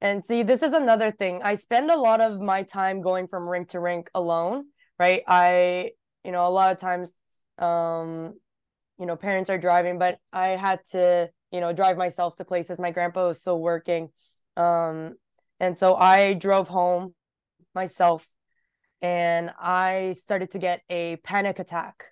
and 0.00 0.22
see, 0.22 0.42
this 0.42 0.62
is 0.62 0.74
another 0.74 1.10
thing. 1.10 1.40
I 1.42 1.54
spend 1.54 1.90
a 1.90 1.96
lot 1.98 2.20
of 2.20 2.40
my 2.40 2.62
time 2.62 3.00
going 3.00 3.28
from 3.28 3.48
rink 3.48 3.70
to 3.70 3.80
rink 3.80 4.10
alone, 4.14 4.66
right? 4.98 5.22
I, 5.26 5.92
you 6.22 6.32
know, 6.32 6.46
a 6.46 6.50
lot 6.50 6.72
of 6.72 6.78
times, 6.78 7.18
um, 7.58 8.34
you 8.98 9.06
know, 9.06 9.16
parents 9.16 9.48
are 9.48 9.58
driving, 9.58 9.98
but 9.98 10.18
I 10.32 10.48
had 10.48 10.80
to, 10.90 11.30
you 11.50 11.60
know, 11.60 11.72
drive 11.72 11.96
myself 11.96 12.36
to 12.36 12.44
places. 12.44 12.78
My 12.78 12.90
grandpa 12.90 13.28
was 13.28 13.40
still 13.40 13.58
working. 13.58 14.10
Um, 14.58 15.14
and 15.60 15.76
so 15.76 15.94
I 15.94 16.34
drove 16.34 16.68
home 16.68 17.14
myself 17.74 18.26
and 19.02 19.50
I 19.60 20.12
started 20.12 20.50
to 20.52 20.58
get 20.58 20.82
a 20.88 21.16
panic 21.16 21.58
attack 21.58 22.04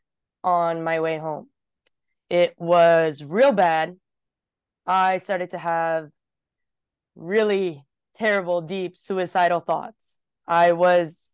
on 0.42 0.84
my 0.84 1.00
way 1.00 1.18
home. 1.18 1.48
It 2.30 2.54
was 2.58 3.22
real 3.22 3.52
bad. 3.52 3.96
I 4.86 5.16
started 5.16 5.50
to 5.50 5.58
have 5.58 6.08
really 7.16 7.84
terrible, 8.14 8.60
deep 8.60 8.96
suicidal 8.96 9.60
thoughts. 9.60 10.18
I 10.46 10.72
was 10.72 11.32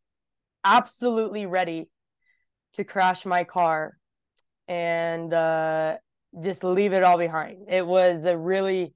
absolutely 0.65 1.47
ready 1.47 1.89
to 2.75 2.85
crash 2.85 3.27
my 3.27 3.45
car 3.45 3.97
and 4.69 5.33
uh, 5.35 5.97
just 6.41 6.63
leave 6.63 6.93
it 6.93 7.03
all 7.03 7.19
behind. 7.19 7.67
It 7.69 7.87
was 7.87 8.25
a 8.25 8.37
really 8.37 8.95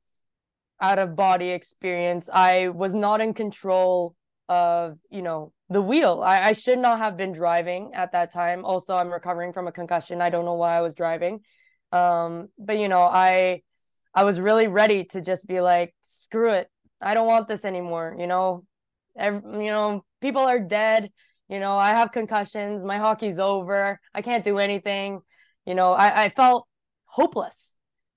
out 0.84 0.98
of 0.98 1.16
body 1.16 1.50
experience. 1.50 2.28
I 2.32 2.68
was 2.68 2.94
not 2.94 3.20
in 3.20 3.32
control 3.34 4.14
of, 4.48 4.98
you 5.10 5.22
know, 5.22 5.52
the 5.70 5.80
wheel. 5.80 6.22
I, 6.32 6.36
I 6.50 6.52
should 6.52 6.78
not 6.78 6.98
have 6.98 7.16
been 7.16 7.32
driving 7.32 7.92
at 7.94 8.12
that 8.12 8.32
time. 8.32 8.64
Also, 8.64 8.94
I'm 8.94 9.12
recovering 9.18 9.52
from 9.54 9.66
a 9.66 9.72
concussion. 9.72 10.20
I 10.20 10.30
don't 10.30 10.44
know 10.44 10.60
why 10.62 10.76
I 10.76 10.82
was 10.82 10.94
driving. 10.94 11.40
Um, 11.90 12.48
but 12.58 12.76
you 12.78 12.88
know, 12.88 13.02
I 13.02 13.62
I 14.14 14.24
was 14.24 14.38
really 14.38 14.68
ready 14.68 15.04
to 15.12 15.20
just 15.20 15.46
be 15.46 15.60
like, 15.60 15.94
screw 16.02 16.50
it. 16.50 16.68
I 17.00 17.14
don't 17.14 17.26
want 17.26 17.48
this 17.48 17.64
anymore. 17.64 18.16
You 18.18 18.26
know, 18.26 18.64
Every, 19.16 19.64
you 19.64 19.70
know, 19.70 20.04
people 20.20 20.42
are 20.42 20.58
dead. 20.60 21.10
You 21.48 21.60
know, 21.60 21.76
I 21.76 21.90
have 21.90 22.12
concussions. 22.12 22.84
My 22.84 22.98
hockey's 22.98 23.38
over. 23.38 24.00
I 24.14 24.22
can't 24.22 24.44
do 24.44 24.58
anything. 24.58 25.20
You 25.66 25.74
know, 25.74 25.92
I, 25.92 26.24
I 26.24 26.28
felt 26.30 26.66
hopeless 27.04 27.74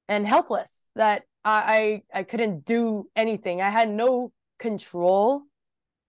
and 0.08 0.26
helpless 0.26 0.72
that 0.96 1.24
I 1.50 2.02
I 2.14 2.24
couldn't 2.24 2.66
do 2.66 3.10
anything. 3.16 3.62
I 3.62 3.70
had 3.70 3.90
no 3.90 4.32
control 4.60 5.44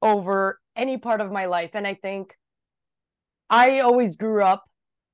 over 0.02 0.60
any 0.76 0.96
part 0.96 1.20
of 1.20 1.30
my 1.30 1.46
life. 1.46 1.70
And 1.74 1.86
I 1.86 1.94
think 1.94 2.36
I 3.50 3.80
always 3.80 4.16
grew 4.16 4.42
up 4.42 4.64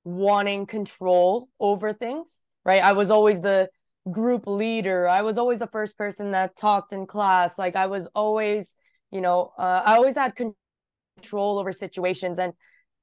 wanting 0.05 0.67
control 0.67 1.49
over 1.61 1.93
things, 1.93 2.43
right? 2.65 2.83
I 2.83 2.93
was 2.93 3.11
always 3.11 3.41
the 3.41 3.69
group 4.11 4.47
leader. 4.47 5.09
I 5.09 5.23
was 5.23 5.39
always 5.39 5.59
the 5.59 5.67
first 5.67 5.97
person 5.97 6.33
that 6.33 6.57
talked 6.57 6.93
in 6.93 7.07
class. 7.07 7.59
Like 7.59 7.77
I 7.77 7.87
was 7.87 8.07
always, 8.15 8.77
you 9.11 9.21
know, 9.21 9.53
uh, 9.59 9.83
I 9.85 9.95
always 9.97 10.17
had 10.17 10.35
control 10.37 11.59
over 11.59 11.73
situations. 11.73 12.39
And 12.39 12.53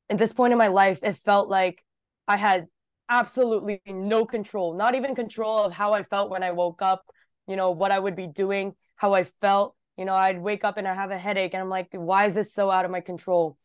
at 0.09 0.17
this 0.17 0.33
point 0.33 0.51
in 0.51 0.59
my 0.59 0.67
life, 0.67 0.99
it 1.01 1.17
felt 1.17 1.49
like 1.49 1.83
I 2.27 2.37
had 2.37 2.67
absolutely 3.11 3.81
no 3.85 4.25
control, 4.25 4.73
not 4.73 4.95
even 4.95 5.13
control 5.13 5.59
of 5.59 5.71
how 5.71 5.93
I 5.93 6.01
felt 6.03 6.31
when 6.31 6.41
I 6.41 6.51
woke 6.51 6.81
up, 6.81 7.03
you 7.47 7.55
know, 7.55 7.71
what 7.71 7.91
I 7.91 7.99
would 7.99 8.15
be 8.15 8.27
doing, 8.27 8.73
how 8.95 9.13
I 9.13 9.23
felt. 9.23 9.75
You 9.97 10.05
know, 10.05 10.15
I'd 10.15 10.41
wake 10.41 10.63
up 10.63 10.77
and 10.77 10.87
I 10.87 10.95
have 10.95 11.11
a 11.11 11.17
headache 11.17 11.53
and 11.53 11.61
I'm 11.61 11.69
like, 11.69 11.89
why 11.91 12.25
is 12.25 12.33
this 12.33 12.53
so 12.53 12.71
out 12.71 12.85
of 12.85 12.91
my 12.91 13.01
control? 13.01 13.57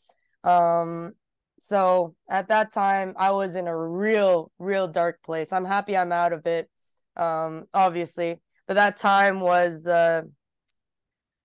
Um, 0.45 1.13
so 1.61 2.15
at 2.29 2.49
that 2.49 2.73
time, 2.73 3.15
I 3.17 3.31
was 3.31 3.55
in 3.55 3.67
a 3.67 3.77
real, 3.77 4.51
real 4.59 4.89
dark 4.89 5.23
place. 5.23 5.53
I'm 5.53 5.65
happy 5.65 5.97
I'm 5.97 6.13
out 6.13 6.35
of 6.35 6.47
it 6.47 6.69
um, 7.17 7.67
obviously. 7.73 8.41
But 8.67 8.75
that 8.75 8.97
time 8.97 9.41
was 9.41 9.87
uh, 9.87 10.23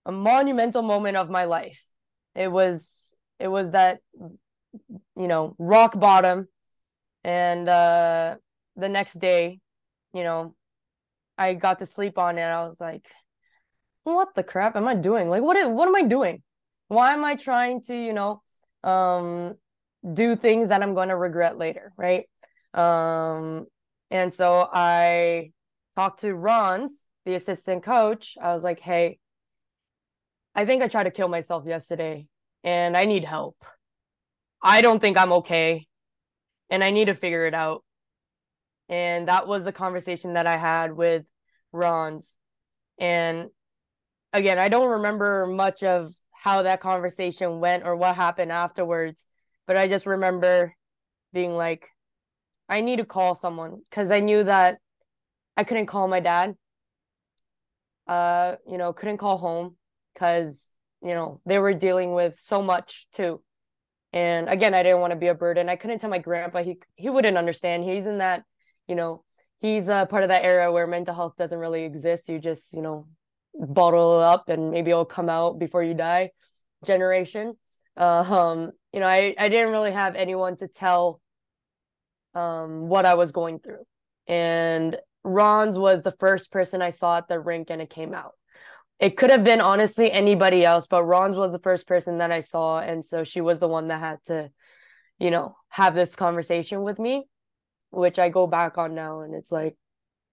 a 0.06 0.12
monumental 0.12 0.82
moment 0.82 1.18
of 1.18 1.30
my 1.30 1.46
life. 1.46 1.84
It 2.36 2.52
was 2.52 3.16
it 3.40 3.48
was 3.48 3.72
that 3.72 4.00
you 4.14 5.28
know 5.28 5.56
rock 5.58 6.00
bottom, 6.00 6.48
and 7.24 7.68
uh, 7.70 8.36
the 8.76 8.90
next 8.90 9.16
day, 9.16 9.60
you 10.14 10.24
know, 10.24 10.56
I 11.38 11.54
got 11.54 11.80
to 11.80 11.86
sleep 11.86 12.18
on 12.18 12.38
it. 12.38 12.44
I 12.44 12.66
was 12.66 12.80
like, 12.80 13.08
"What 14.04 14.36
the 14.36 14.44
crap 14.44 14.76
am 14.76 14.88
I 14.88 14.96
doing? 14.96 15.30
Like, 15.30 15.42
what 15.42 15.58
what 15.72 15.88
am 15.88 15.96
I 15.96 16.04
doing? 16.04 16.44
Why 16.88 17.14
am 17.14 17.24
I 17.24 17.36
trying 17.36 17.84
to 17.84 17.96
you 17.96 18.14
know 18.14 18.42
um, 18.84 19.56
do 20.14 20.36
things 20.36 20.70
that 20.70 20.82
I'm 20.82 20.94
going 20.94 21.10
to 21.10 21.18
regret 21.18 21.58
later, 21.58 21.94
right?" 21.98 22.26
Um, 22.74 23.68
and 24.10 24.34
so 24.34 24.70
I 24.72 25.52
talked 25.96 26.22
to 26.22 26.34
Rons, 26.34 27.06
the 27.26 27.36
assistant 27.36 27.84
coach. 27.84 28.38
I 28.42 28.54
was 28.54 28.64
like, 28.64 28.80
hey, 28.80 29.20
I 30.56 30.66
think 30.66 30.84
I 30.84 30.88
tried 30.88 31.04
to 31.04 31.12
kill 31.12 31.28
myself 31.28 31.66
yesterday 31.66 32.28
and 32.64 32.96
I 32.96 33.06
need 33.06 33.24
help. 33.24 33.64
I 34.62 34.82
don't 34.82 35.00
think 35.00 35.18
I'm 35.18 35.34
okay 35.34 35.88
and 36.72 36.84
I 36.84 36.90
need 36.92 37.06
to 37.06 37.16
figure 37.16 37.46
it 37.48 37.54
out. 37.54 37.84
and 38.90 39.28
that 39.28 39.48
was 39.48 39.66
the 39.66 39.72
conversation 39.72 40.34
that 40.34 40.48
I 40.48 40.58
had 40.58 40.94
with 40.96 41.26
Ron's. 41.72 42.36
And 43.00 43.50
again, 44.34 44.60
I 44.60 44.70
don't 44.70 44.92
remember 44.92 45.46
much 45.48 45.84
of 45.84 46.14
how 46.32 46.64
that 46.64 46.82
conversation 46.82 47.60
went 47.60 47.86
or 47.86 47.96
what 47.96 48.16
happened 48.16 48.52
afterwards, 48.52 49.26
but 49.68 49.78
I 49.78 49.88
just 49.88 50.06
remember 50.06 50.76
being 51.34 51.56
like, 51.56 51.90
I 52.70 52.82
need 52.82 52.98
to 52.98 53.06
call 53.06 53.36
someone 53.36 53.82
because 53.90 54.12
I 54.12 54.20
knew 54.20 54.44
that 54.44 54.80
I 55.58 55.64
couldn't 55.64 55.88
call 55.88 56.08
my 56.08 56.20
dad. 56.20 56.56
Uh, 58.08 58.56
you 58.68 58.78
know, 58.78 58.94
couldn't 58.94 59.18
call 59.18 59.38
home 59.38 59.78
because, 60.14 60.66
you 61.02 61.14
know, 61.14 61.40
they 61.46 61.60
were 61.60 61.74
dealing 61.74 62.14
with 62.14 62.38
so 62.40 62.62
much 62.62 63.08
too. 63.14 63.42
And 64.14 64.50
again, 64.50 64.74
I 64.74 64.84
didn't 64.84 65.00
want 65.00 65.12
to 65.12 65.18
be 65.18 65.28
a 65.28 65.34
burden. 65.34 65.70
I 65.70 65.76
couldn't 65.76 66.00
tell 66.00 66.10
my 66.10 66.20
grandpa 66.20 66.64
he 66.64 66.80
he 66.96 67.10
wouldn't 67.10 67.38
understand. 67.38 67.84
He's 67.84 68.06
in 68.06 68.18
that, 68.18 68.44
you 68.88 68.96
know, 68.96 69.24
he's 69.60 69.88
a 69.88 70.08
part 70.10 70.24
of 70.24 70.30
that 70.30 70.44
era 70.44 70.72
where 70.72 70.86
mental 70.88 71.16
health 71.16 71.36
doesn't 71.38 71.58
really 71.58 71.84
exist. 71.84 72.28
You 72.28 72.40
just, 72.40 72.74
you 72.74 72.82
know, 72.82 73.08
bottle 73.54 74.20
it 74.20 74.24
up 74.24 74.50
and 74.50 74.72
maybe 74.72 74.92
it'll 74.92 75.06
come 75.06 75.30
out 75.30 75.60
before 75.60 75.84
you 75.84 75.94
die 75.94 76.32
generation. 76.86 77.56
Uh, 77.96 78.24
um, 78.28 78.72
you 78.92 79.00
know, 79.00 79.06
I, 79.06 79.36
I 79.38 79.50
didn't 79.50 79.72
really 79.72 79.92
have 79.92 80.16
anyone 80.16 80.56
to 80.58 80.68
tell 80.68 81.22
um 82.34 82.88
what 82.88 83.06
I 83.06 83.14
was 83.16 83.32
going 83.32 83.60
through. 83.60 83.86
And 84.28 84.98
Ron's 85.24 85.78
was 85.78 86.02
the 86.02 86.16
first 86.20 86.52
person 86.52 86.82
I 86.82 86.90
saw 86.90 87.18
at 87.18 87.28
the 87.28 87.40
rink 87.40 87.70
and 87.70 87.82
it 87.82 87.90
came 87.90 88.14
out. 88.14 88.34
It 89.02 89.18
could 89.18 89.32
have 89.32 89.44
been 89.44 89.62
honestly 89.62 90.12
anybody 90.12 90.64
else, 90.64 90.86
but 90.86 91.04
Ron's 91.04 91.36
was 91.36 91.52
the 91.52 91.60
first 91.60 91.88
person 91.88 92.20
that 92.20 92.32
I 92.32 92.42
saw. 92.42 92.78
And 92.80 93.04
so 93.04 93.24
she 93.24 93.42
was 93.42 93.58
the 93.58 93.68
one 93.68 93.88
that 93.88 94.00
had 94.00 94.20
to, 94.26 94.52
you 95.18 95.32
know, 95.32 95.58
have 95.70 95.96
this 95.96 96.16
conversation 96.16 96.84
with 96.84 97.00
me, 97.00 97.28
which 97.90 98.20
I 98.20 98.30
go 98.30 98.46
back 98.46 98.78
on 98.78 98.94
now. 98.94 99.22
And 99.22 99.34
it's 99.34 99.52
like, 99.52 99.76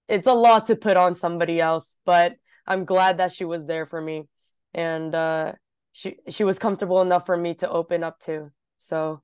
it's 0.06 0.26
a 0.26 0.34
lot 0.34 0.66
to 0.66 0.76
put 0.76 0.98
on 0.98 1.14
somebody 1.14 1.62
else, 1.62 1.96
but 2.04 2.34
I'm 2.66 2.84
glad 2.84 3.18
that 3.18 3.32
she 3.32 3.46
was 3.46 3.66
there 3.66 3.86
for 3.86 4.00
me. 4.00 4.28
And 4.74 5.14
uh, 5.14 5.52
she 5.92 6.16
she 6.28 6.44
was 6.44 6.58
comfortable 6.58 7.00
enough 7.00 7.24
for 7.24 7.38
me 7.38 7.54
to 7.54 7.70
open 7.70 8.04
up 8.04 8.20
to. 8.20 8.50
So, 8.80 9.22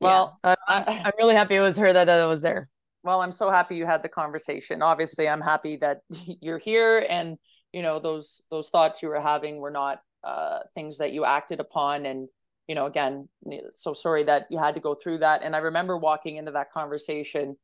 well, 0.00 0.38
yeah. 0.44 0.54
I, 0.68 1.02
I'm 1.04 1.12
really 1.18 1.34
happy 1.34 1.56
it 1.56 1.60
was 1.60 1.76
her 1.76 1.92
that, 1.92 2.04
that 2.04 2.24
was 2.26 2.40
there. 2.40 2.68
Well, 3.02 3.20
I'm 3.20 3.32
so 3.32 3.50
happy 3.50 3.74
you 3.74 3.86
had 3.86 4.04
the 4.04 4.08
conversation. 4.08 4.80
Obviously, 4.80 5.28
I'm 5.28 5.40
happy 5.40 5.76
that 5.78 5.98
you're 6.40 6.58
here, 6.58 7.04
and 7.08 7.36
you 7.72 7.82
know 7.82 7.98
those 7.98 8.42
those 8.50 8.70
thoughts 8.70 9.02
you 9.02 9.08
were 9.08 9.20
having 9.20 9.58
were 9.58 9.70
not 9.70 10.02
uh, 10.24 10.60
things 10.74 10.98
that 10.98 11.12
you 11.12 11.24
acted 11.24 11.60
upon. 11.60 12.06
And 12.06 12.28
you 12.66 12.74
know, 12.74 12.86
again, 12.86 13.28
so 13.70 13.92
sorry 13.92 14.24
that 14.24 14.46
you 14.50 14.58
had 14.58 14.74
to 14.74 14.80
go 14.80 14.94
through 14.94 15.18
that. 15.18 15.42
And 15.42 15.56
I 15.56 15.60
remember 15.60 15.96
walking 15.96 16.36
into 16.36 16.52
that 16.52 16.70
conversation. 16.70 17.56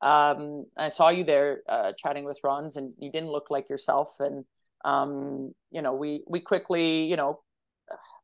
Um, 0.00 0.66
I 0.76 0.88
saw 0.88 1.08
you 1.08 1.24
there 1.24 1.62
uh, 1.68 1.92
chatting 1.96 2.24
with 2.24 2.38
Ron's, 2.44 2.76
and 2.76 2.92
you 2.98 3.10
didn't 3.10 3.30
look 3.30 3.50
like 3.50 3.68
yourself. 3.68 4.16
And 4.20 4.44
um, 4.84 5.52
you 5.70 5.82
know, 5.82 5.94
we 5.94 6.22
we 6.28 6.40
quickly, 6.40 7.04
you 7.04 7.16
know, 7.16 7.40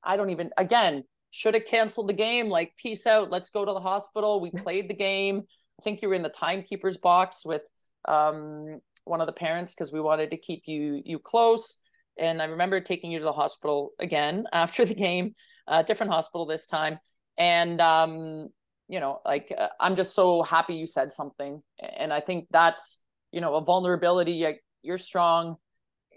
I 0.05 0.17
don't 0.17 0.31
even 0.31 0.51
again 0.57 1.05
should 1.31 1.55
have 1.55 1.67
canceled 1.67 2.09
the 2.09 2.15
game. 2.15 2.49
Like, 2.49 2.73
peace 2.77 3.07
out. 3.07 3.31
Let's 3.31 3.51
go 3.51 3.65
to 3.65 3.73
the 3.73 3.81
hospital. 3.81 4.41
We 4.41 4.51
played 4.57 4.89
the 4.89 4.95
game. 4.95 5.43
I 5.79 5.83
think 5.83 6.03
you 6.03 6.09
were 6.09 6.15
in 6.15 6.23
the 6.23 6.29
timekeeper's 6.29 6.99
box 6.99 7.45
with 7.45 7.63
um, 8.07 8.81
one 9.09 9.21
of 9.21 9.27
the 9.27 9.33
parents 9.33 9.75
because 9.75 9.93
we 9.93 10.01
wanted 10.01 10.31
to 10.31 10.37
keep 10.37 10.63
you 10.67 11.03
you 11.05 11.19
close. 11.19 11.79
And 12.19 12.43
I 12.43 12.47
remember 12.47 12.81
taking 12.81 13.13
you 13.13 13.19
to 13.21 13.25
the 13.25 13.33
hospital 13.33 13.93
again 13.99 14.47
after 14.53 14.85
the 14.85 14.95
game, 14.95 15.35
a 15.67 15.75
uh, 15.75 15.83
different 15.83 16.13
hospital 16.13 16.47
this 16.47 16.67
time. 16.67 16.99
And 17.37 17.81
um, 17.81 18.49
you 18.89 19.01
know, 19.01 19.21
like 19.25 19.53
uh, 19.57 19.69
I'm 19.81 19.95
just 19.95 20.15
so 20.15 20.43
happy 20.43 20.75
you 20.75 20.87
said 20.87 21.13
something. 21.13 21.63
And 21.97 22.13
I 22.13 22.21
think 22.21 22.47
that's 22.51 23.01
you 23.33 23.41
know 23.41 23.57
a 23.57 23.61
vulnerability. 23.61 24.45
You're 24.83 24.99
strong. 24.99 25.57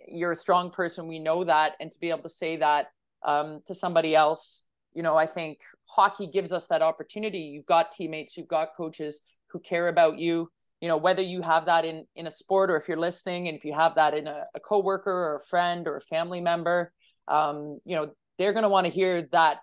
You're 0.08 0.32
a 0.32 0.36
strong 0.36 0.72
person. 0.72 1.08
We 1.08 1.20
know 1.20 1.44
that, 1.44 1.74
and 1.80 1.92
to 1.92 2.00
be 2.00 2.10
able 2.10 2.24
to 2.24 2.30
say 2.30 2.58
that 2.58 2.88
um, 3.24 3.62
to 3.68 3.74
somebody 3.74 4.16
else 4.16 4.64
you 4.94 5.04
know, 5.04 5.16
I 5.16 5.26
think 5.26 5.60
hockey 5.88 6.28
gives 6.28 6.52
us 6.52 6.68
that 6.68 6.82
opportunity. 6.82 7.40
You've 7.40 7.66
got 7.66 7.92
teammates, 7.92 8.36
you've 8.36 8.48
got 8.48 8.76
coaches 8.76 9.22
who 9.48 9.60
care 9.60 9.88
about 9.88 10.20
you. 10.20 10.52
You 10.82 10.88
know, 10.88 10.98
whether 10.98 11.22
you 11.22 11.42
have 11.42 11.66
that 11.66 11.86
in 11.86 12.06
in 12.16 12.28
a 12.28 12.32
sport 12.32 12.70
or 12.72 12.76
if 12.76 12.88
you're 12.88 12.98
listening, 12.98 13.48
and 13.48 13.56
if 13.58 13.64
you 13.64 13.74
have 13.74 13.96
that 13.96 14.14
in 14.14 14.28
a, 14.28 14.46
a 14.56 14.60
coworker 14.60 15.12
or 15.12 15.36
a 15.38 15.46
friend 15.46 15.88
or 15.88 15.96
a 15.98 16.02
family 16.02 16.42
member, 16.42 16.92
um, 17.28 17.80
you 17.86 17.96
know, 17.96 18.12
they're 18.38 18.54
going 18.54 18.64
to 18.64 18.70
want 18.70 18.88
to 18.88 18.92
hear 18.92 19.22
that 19.32 19.60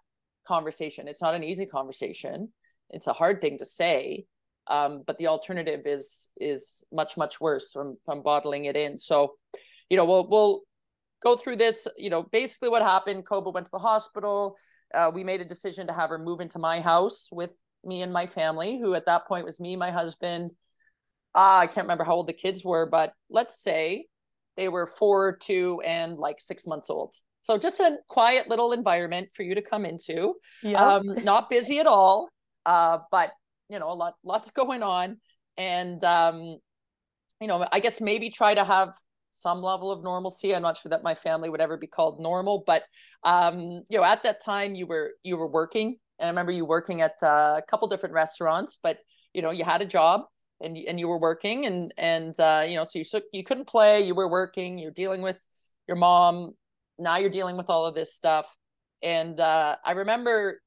conversation. 0.46 1.08
It's 1.08 1.22
not 1.22 1.34
an 1.34 1.44
easy 1.44 1.66
conversation. 1.66 2.52
It's 2.90 3.08
a 3.08 3.12
hard 3.12 3.40
thing 3.40 3.58
to 3.58 3.64
say, 3.64 4.26
um, 4.68 5.02
but 5.06 5.18
the 5.18 5.26
alternative 5.26 5.82
is 5.84 6.28
is 6.40 6.84
much 6.92 7.16
much 7.16 7.40
worse 7.40 7.72
from 7.72 7.98
from 8.04 8.22
bottling 8.22 8.66
it 8.66 8.76
in. 8.76 8.96
So, 8.96 9.34
you 9.90 9.96
know, 9.96 10.04
we'll 10.04 10.28
we'll 10.28 10.62
go 11.22 11.36
through 11.36 11.56
this. 11.56 11.88
You 11.96 12.10
know, 12.10 12.22
basically 12.22 12.68
what 12.68 12.82
happened. 12.82 13.26
Kobo 13.26 13.50
went 13.50 13.66
to 13.66 13.72
the 13.72 13.78
hospital. 13.78 14.56
Uh, 14.94 15.10
we 15.12 15.24
made 15.24 15.40
a 15.40 15.44
decision 15.44 15.86
to 15.88 15.92
have 15.92 16.10
her 16.10 16.18
move 16.18 16.40
into 16.40 16.58
my 16.58 16.80
house 16.80 17.28
with 17.30 17.54
me 17.84 18.02
and 18.02 18.12
my 18.12 18.26
family, 18.26 18.78
who 18.78 18.94
at 18.94 19.06
that 19.06 19.26
point 19.26 19.44
was 19.44 19.60
me, 19.60 19.76
my 19.76 19.90
husband. 19.90 20.52
Uh, 21.38 21.60
I 21.62 21.66
can't 21.68 21.84
remember 21.84 22.02
how 22.02 22.14
old 22.14 22.26
the 22.26 22.32
kids 22.32 22.64
were, 22.64 22.84
but 22.84 23.12
let's 23.30 23.62
say 23.62 24.06
they 24.56 24.68
were 24.68 24.88
four, 24.88 25.36
two, 25.36 25.80
and 25.86 26.16
like 26.18 26.40
six 26.40 26.66
months 26.66 26.90
old. 26.90 27.14
So 27.42 27.56
just 27.56 27.78
a 27.78 27.98
quiet 28.08 28.48
little 28.48 28.72
environment 28.72 29.28
for 29.32 29.44
you 29.44 29.54
to 29.54 29.62
come 29.62 29.84
into. 29.84 30.34
Yeah. 30.64 30.84
Um, 30.84 31.14
not 31.22 31.48
busy 31.48 31.78
at 31.78 31.86
all, 31.86 32.28
uh, 32.66 32.98
but 33.12 33.30
you 33.68 33.78
know, 33.78 33.92
a 33.92 33.94
lot, 33.94 34.14
lots 34.24 34.50
going 34.50 34.82
on, 34.82 35.18
and 35.56 36.02
um, 36.02 36.58
you 37.40 37.46
know, 37.46 37.64
I 37.70 37.78
guess 37.78 38.00
maybe 38.00 38.30
try 38.30 38.54
to 38.54 38.64
have 38.64 38.94
some 39.30 39.62
level 39.62 39.92
of 39.92 40.02
normalcy. 40.02 40.56
I'm 40.56 40.62
not 40.62 40.76
sure 40.76 40.90
that 40.90 41.04
my 41.04 41.14
family 41.14 41.50
would 41.50 41.60
ever 41.60 41.76
be 41.76 41.86
called 41.86 42.18
normal, 42.20 42.64
but 42.66 42.82
um, 43.22 43.84
you 43.88 43.98
know, 43.98 44.02
at 44.02 44.24
that 44.24 44.42
time 44.42 44.74
you 44.74 44.88
were 44.88 45.12
you 45.22 45.36
were 45.36 45.46
working 45.48 45.98
and 46.18 46.26
I 46.26 46.30
remember 46.30 46.50
you 46.50 46.64
working 46.64 47.00
at 47.00 47.14
uh, 47.22 47.54
a 47.58 47.62
couple 47.68 47.86
different 47.86 48.16
restaurants, 48.16 48.76
but 48.82 48.98
you 49.32 49.42
know, 49.42 49.50
you 49.50 49.62
had 49.62 49.82
a 49.82 49.86
job 49.86 50.22
and 50.60 50.76
and 50.76 50.98
you 50.98 51.08
were 51.08 51.18
working 51.18 51.66
and 51.66 51.92
and 51.96 52.38
uh, 52.40 52.64
you 52.66 52.74
know, 52.74 52.84
so 52.84 52.98
you 52.98 53.04
so 53.04 53.20
you 53.32 53.44
couldn't 53.44 53.66
play, 53.66 54.02
you 54.02 54.14
were 54.14 54.28
working, 54.28 54.78
you're 54.78 54.90
dealing 54.90 55.22
with 55.22 55.44
your 55.86 55.96
mom. 55.96 56.52
Now 56.98 57.16
you're 57.18 57.30
dealing 57.30 57.56
with 57.56 57.70
all 57.70 57.86
of 57.86 57.94
this 57.94 58.14
stuff. 58.14 58.54
And 59.02 59.38
uh, 59.38 59.76
I 59.84 59.92
remember 59.92 60.60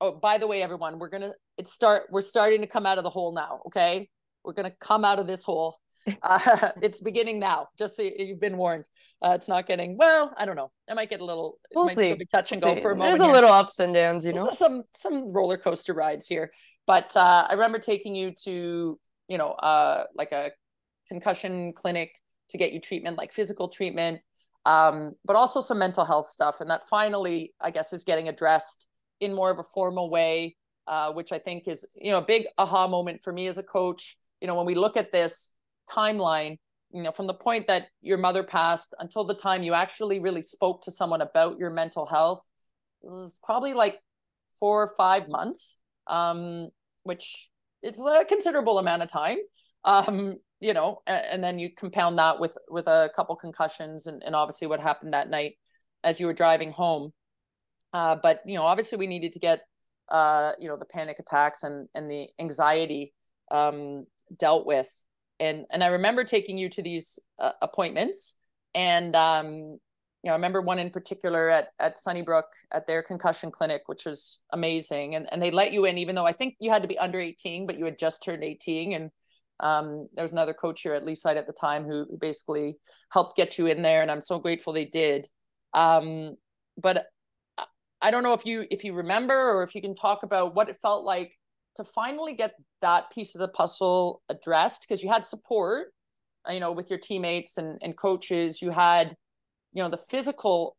oh, 0.00 0.12
by 0.12 0.38
the 0.38 0.46
way, 0.46 0.62
everyone, 0.62 0.98
we're 0.98 1.08
gonna 1.08 1.32
it 1.56 1.68
start 1.68 2.04
we're 2.10 2.22
starting 2.22 2.60
to 2.60 2.66
come 2.66 2.86
out 2.86 2.98
of 2.98 3.04
the 3.04 3.10
hole 3.10 3.34
now, 3.34 3.60
okay? 3.66 4.08
We're 4.44 4.52
gonna 4.52 4.74
come 4.80 5.04
out 5.04 5.18
of 5.18 5.26
this 5.26 5.42
hole 5.42 5.78
uh, 6.22 6.70
it's 6.82 7.00
beginning 7.00 7.38
now. 7.38 7.68
Just 7.78 7.96
so 7.96 8.02
you've 8.02 8.40
been 8.40 8.56
warned. 8.56 8.88
Uh, 9.24 9.32
it's 9.34 9.48
not 9.48 9.66
getting 9.66 9.96
well. 9.96 10.32
I 10.36 10.44
don't 10.44 10.56
know. 10.56 10.70
I 10.88 10.94
might 10.94 11.10
get 11.10 11.20
a 11.20 11.24
little. 11.24 11.58
We'll 11.74 11.88
see. 11.88 12.16
touch 12.30 12.52
and 12.52 12.60
go 12.60 12.74
we'll 12.74 12.82
for 12.82 12.92
a 12.92 12.96
moment. 12.96 13.18
There's 13.18 13.22
a 13.22 13.24
here. 13.26 13.34
little 13.34 13.52
ups 13.52 13.78
and 13.78 13.94
downs, 13.94 14.26
you 14.26 14.32
know. 14.32 14.50
some 14.50 14.82
some 14.94 15.32
roller 15.32 15.56
coaster 15.56 15.94
rides 15.94 16.26
here, 16.26 16.52
but 16.86 17.16
uh, 17.16 17.46
I 17.48 17.52
remember 17.52 17.78
taking 17.78 18.14
you 18.14 18.32
to 18.44 18.98
you 19.32 19.38
know 19.38 19.52
uh 19.52 20.04
like 20.14 20.32
a 20.32 20.50
concussion 21.08 21.72
clinic 21.72 22.10
to 22.50 22.58
get 22.58 22.72
you 22.72 22.80
treatment, 22.80 23.16
like 23.16 23.32
physical 23.32 23.68
treatment, 23.68 24.20
um, 24.66 25.14
but 25.24 25.36
also 25.36 25.60
some 25.60 25.78
mental 25.78 26.04
health 26.04 26.26
stuff, 26.26 26.60
and 26.60 26.70
that 26.70 26.82
finally, 26.84 27.54
I 27.60 27.70
guess, 27.70 27.92
is 27.92 28.04
getting 28.04 28.28
addressed 28.28 28.86
in 29.20 29.34
more 29.34 29.50
of 29.50 29.58
a 29.58 29.62
formal 29.62 30.10
way, 30.10 30.56
uh, 30.86 31.12
which 31.12 31.32
I 31.32 31.38
think 31.38 31.66
is 31.66 31.86
you 31.96 32.12
know 32.12 32.18
a 32.18 32.26
big 32.34 32.44
aha 32.58 32.86
moment 32.86 33.22
for 33.22 33.32
me 33.32 33.46
as 33.46 33.58
a 33.58 33.62
coach. 33.78 34.18
You 34.40 34.46
know, 34.48 34.54
when 34.54 34.66
we 34.66 34.74
look 34.74 34.96
at 34.96 35.12
this 35.12 35.54
timeline 35.90 36.58
you 36.92 37.02
know 37.02 37.10
from 37.10 37.26
the 37.26 37.34
point 37.34 37.66
that 37.66 37.88
your 38.02 38.18
mother 38.18 38.42
passed 38.42 38.94
until 38.98 39.24
the 39.24 39.34
time 39.34 39.62
you 39.62 39.74
actually 39.74 40.20
really 40.20 40.42
spoke 40.42 40.82
to 40.82 40.90
someone 40.90 41.20
about 41.20 41.58
your 41.58 41.70
mental 41.70 42.06
health 42.06 42.46
it 43.02 43.10
was 43.10 43.40
probably 43.42 43.74
like 43.74 43.96
four 44.60 44.82
or 44.82 44.92
five 44.96 45.28
months 45.28 45.78
um, 46.06 46.68
which 47.04 47.50
is 47.82 48.04
a 48.04 48.24
considerable 48.24 48.78
amount 48.78 49.02
of 49.02 49.08
time 49.08 49.38
um, 49.84 50.36
you 50.60 50.72
know 50.72 51.02
and, 51.06 51.24
and, 51.30 51.44
then 51.44 51.58
you 51.58 51.68
compound 51.74 52.18
that 52.18 52.38
with 52.38 52.56
with 52.68 52.86
a 52.86 53.10
couple 53.16 53.34
concussions 53.36 54.06
and, 54.06 54.22
and 54.24 54.34
obviously 54.36 54.68
what 54.68 54.80
happened 54.80 55.12
that 55.12 55.28
night 55.28 55.54
as 56.04 56.20
you 56.20 56.26
were 56.26 56.32
driving 56.32 56.72
home. 56.72 57.12
Uh, 57.92 58.16
but 58.22 58.40
you 58.46 58.56
know 58.56 58.64
obviously 58.64 58.98
we 58.98 59.06
needed 59.06 59.32
to 59.32 59.38
get 59.38 59.62
uh, 60.10 60.52
you 60.58 60.68
know 60.68 60.76
the 60.76 60.84
panic 60.84 61.18
attacks 61.18 61.62
and 61.62 61.88
and 61.94 62.10
the 62.10 62.28
anxiety 62.38 63.12
um, 63.50 64.06
dealt 64.38 64.66
with. 64.66 64.88
And 65.40 65.66
and 65.70 65.82
I 65.82 65.88
remember 65.88 66.24
taking 66.24 66.56
you 66.58 66.68
to 66.70 66.82
these 66.82 67.18
uh, 67.38 67.52
appointments, 67.60 68.36
and 68.74 69.14
um, 69.16 69.78
you 70.22 70.28
know, 70.28 70.34
I 70.34 70.36
remember 70.36 70.60
one 70.60 70.78
in 70.78 70.90
particular 70.90 71.48
at 71.48 71.68
at 71.78 71.98
Sunnybrook 71.98 72.46
at 72.72 72.86
their 72.86 73.02
concussion 73.02 73.50
clinic, 73.50 73.82
which 73.86 74.04
was 74.06 74.40
amazing, 74.52 75.14
and 75.14 75.30
and 75.32 75.42
they 75.42 75.50
let 75.50 75.72
you 75.72 75.84
in 75.84 75.98
even 75.98 76.14
though 76.14 76.26
I 76.26 76.32
think 76.32 76.54
you 76.60 76.70
had 76.70 76.82
to 76.82 76.88
be 76.88 76.98
under 76.98 77.20
eighteen, 77.20 77.66
but 77.66 77.78
you 77.78 77.84
had 77.84 77.98
just 77.98 78.22
turned 78.22 78.44
eighteen, 78.44 78.92
and 78.92 79.10
um, 79.60 80.08
there 80.14 80.24
was 80.24 80.32
another 80.32 80.54
coach 80.54 80.82
here 80.82 80.94
at 80.94 81.04
Leaside 81.04 81.36
at 81.36 81.46
the 81.46 81.52
time 81.52 81.84
who, 81.84 82.06
who 82.08 82.16
basically 82.18 82.76
helped 83.12 83.36
get 83.36 83.58
you 83.58 83.66
in 83.66 83.82
there, 83.82 84.02
and 84.02 84.10
I'm 84.10 84.20
so 84.20 84.38
grateful 84.38 84.72
they 84.72 84.84
did. 84.84 85.26
Um, 85.74 86.36
but 86.80 87.06
I 88.00 88.10
don't 88.10 88.22
know 88.22 88.34
if 88.34 88.46
you 88.46 88.66
if 88.70 88.84
you 88.84 88.94
remember 88.94 89.34
or 89.34 89.62
if 89.62 89.74
you 89.74 89.80
can 89.80 89.94
talk 89.94 90.22
about 90.22 90.54
what 90.54 90.68
it 90.68 90.76
felt 90.82 91.04
like 91.04 91.36
to 91.76 91.84
finally 91.84 92.34
get 92.34 92.54
that 92.80 93.10
piece 93.10 93.34
of 93.34 93.40
the 93.40 93.48
puzzle 93.48 94.22
addressed 94.28 94.82
because 94.82 95.02
you 95.02 95.08
had 95.08 95.24
support 95.24 95.88
you 96.50 96.60
know 96.60 96.72
with 96.72 96.90
your 96.90 96.98
teammates 96.98 97.58
and, 97.58 97.78
and 97.82 97.96
coaches. 97.96 98.62
You 98.62 98.70
had 98.70 99.16
you 99.72 99.82
know 99.82 99.88
the 99.88 99.96
physical 99.96 100.76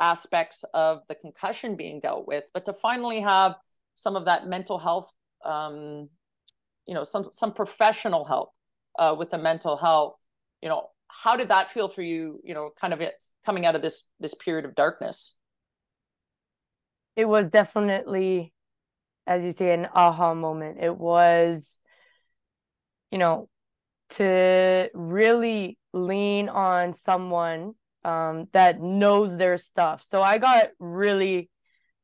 aspects 0.00 0.64
of 0.74 1.00
the 1.08 1.14
concussion 1.14 1.76
being 1.76 2.00
dealt 2.00 2.26
with 2.26 2.44
but 2.52 2.64
to 2.64 2.72
finally 2.72 3.20
have 3.20 3.54
some 3.94 4.16
of 4.16 4.24
that 4.24 4.46
mental 4.46 4.78
health 4.78 5.12
um, 5.44 6.08
you 6.86 6.94
know 6.94 7.04
some 7.04 7.24
some 7.32 7.52
professional 7.52 8.24
help 8.24 8.50
uh, 8.98 9.14
with 9.16 9.30
the 9.30 9.38
mental 9.38 9.76
health 9.76 10.14
you 10.62 10.68
know 10.68 10.88
how 11.08 11.36
did 11.36 11.48
that 11.48 11.70
feel 11.70 11.88
for 11.88 12.02
you 12.02 12.40
you 12.42 12.54
know 12.54 12.70
kind 12.80 12.92
of 12.92 13.00
it 13.00 13.14
coming 13.46 13.64
out 13.66 13.76
of 13.76 13.82
this 13.82 14.08
this 14.20 14.34
period 14.34 14.64
of 14.64 14.74
darkness? 14.74 15.36
It 17.16 17.26
was 17.26 17.50
definitely 17.50 18.52
as 19.26 19.44
you 19.44 19.52
say 19.52 19.72
an 19.72 19.88
aha 19.94 20.34
moment. 20.34 20.78
It 20.80 20.96
was 20.96 21.78
you 23.10 23.18
know 23.18 23.48
to 24.10 24.90
really 24.92 25.78
lean 25.92 26.48
on 26.48 26.92
someone 26.92 27.74
um, 28.04 28.48
that 28.52 28.80
knows 28.80 29.36
their 29.36 29.58
stuff 29.58 30.02
so 30.02 30.22
i 30.22 30.38
got 30.38 30.68
really 30.78 31.50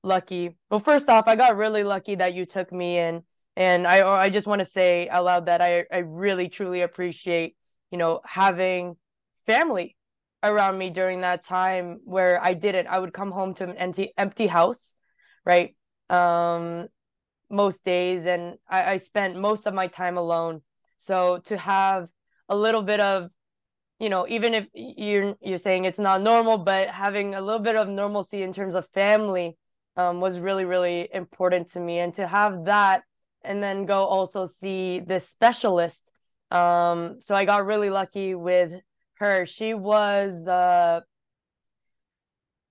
lucky 0.03 0.57
well 0.71 0.81
first 0.81 1.09
off 1.09 1.29
i 1.29 1.37
got 1.37 1.57
really 1.57 1.85
lucky 1.85 2.15
that 2.15 2.35
you 2.35 2.47
took 2.47 2.73
me 2.73 2.99
in 2.99 3.23
and 3.57 3.87
i 3.87 4.07
i 4.07 4.29
just 4.29 4.47
want 4.47 4.61
to 4.61 4.65
say 4.65 5.09
out 5.09 5.25
loud 5.25 5.47
that 5.47 5.61
i 5.61 5.85
i 5.93 5.99
really 5.99 6.49
truly 6.49 6.81
appreciate 6.81 7.55
you 7.91 7.99
know 7.99 8.21
having 8.25 8.97
family 9.47 9.97
around 10.43 10.79
me 10.79 10.91
during 10.91 11.21
that 11.21 11.45
time 11.45 12.01
where 12.05 12.43
I 12.43 12.55
didn't. 12.55 12.87
I 12.87 12.99
would 12.99 13.13
come 13.13 13.31
home 13.31 13.55
to 13.55 13.65
an 13.65 13.77
empty 13.77 14.13
empty 14.17 14.47
house, 14.47 14.95
right? 15.45 15.75
Um, 16.09 16.89
most 17.51 17.85
days, 17.85 18.27
and 18.27 18.57
I, 18.69 18.93
I 18.93 18.97
spent 18.97 19.37
most 19.37 19.67
of 19.67 19.75
my 19.75 19.89
time 19.89 20.17
alone. 20.17 20.63
So 20.99 21.39
to 21.47 21.57
have 21.57 22.09
a 22.49 22.57
little 22.57 22.83
bit 22.83 23.01
of, 23.01 23.31
you 24.01 24.09
know, 24.09 24.27
even 24.29 24.55
if 24.55 24.67
you're 24.75 25.37
you're 25.43 25.59
saying 25.59 25.85
it's 25.85 25.99
not 25.99 26.23
normal, 26.23 26.59
but 26.59 26.89
having 26.89 27.35
a 27.35 27.41
little 27.41 27.61
bit 27.61 27.77
of 27.77 27.89
normalcy 27.89 28.43
in 28.43 28.53
terms 28.53 28.75
of 28.75 28.89
family 28.95 29.57
um, 29.97 30.21
was 30.21 30.41
really 30.41 30.65
really 30.65 31.09
important 31.13 31.69
to 31.73 31.81
me, 31.81 31.99
and 32.01 32.15
to 32.15 32.27
have 32.27 32.65
that, 32.65 33.03
and 33.43 33.63
then 33.63 33.87
go 33.87 34.07
also 34.07 34.47
see 34.47 35.01
this 35.01 35.29
specialist. 35.29 36.11
Um, 36.51 37.19
so 37.21 37.35
I 37.37 37.45
got 37.45 37.67
really 37.67 37.91
lucky 37.91 38.35
with 38.35 38.73
her. 39.19 39.47
She 39.47 39.75
was 39.75 40.49
uh 40.49 41.01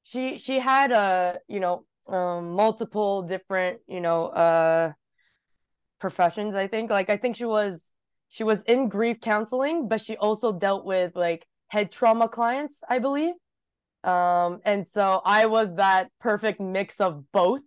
she 0.03 0.39
she 0.39 0.59
had 0.59 0.91
a 0.91 1.39
you 1.47 1.59
know 1.59 1.85
um 2.07 2.53
multiple 2.53 3.21
different 3.21 3.79
you 3.87 4.01
know 4.01 4.27
uh 4.27 4.91
professions 5.99 6.55
i 6.55 6.65
think 6.65 6.89
like 6.89 7.09
i 7.09 7.17
think 7.17 7.35
she 7.35 7.45
was 7.45 7.91
she 8.29 8.43
was 8.43 8.63
in 8.63 8.89
grief 8.89 9.19
counseling 9.19 9.87
but 9.87 10.01
she 10.01 10.15
also 10.17 10.51
dealt 10.51 10.85
with 10.85 11.15
like 11.15 11.45
head 11.67 11.91
trauma 11.91 12.27
clients 12.27 12.81
i 12.89 12.99
believe 12.99 13.33
um 14.03 14.59
and 14.65 14.87
so 14.87 15.21
i 15.25 15.45
was 15.45 15.75
that 15.75 16.09
perfect 16.19 16.59
mix 16.59 16.99
of 16.99 17.23
both 17.31 17.61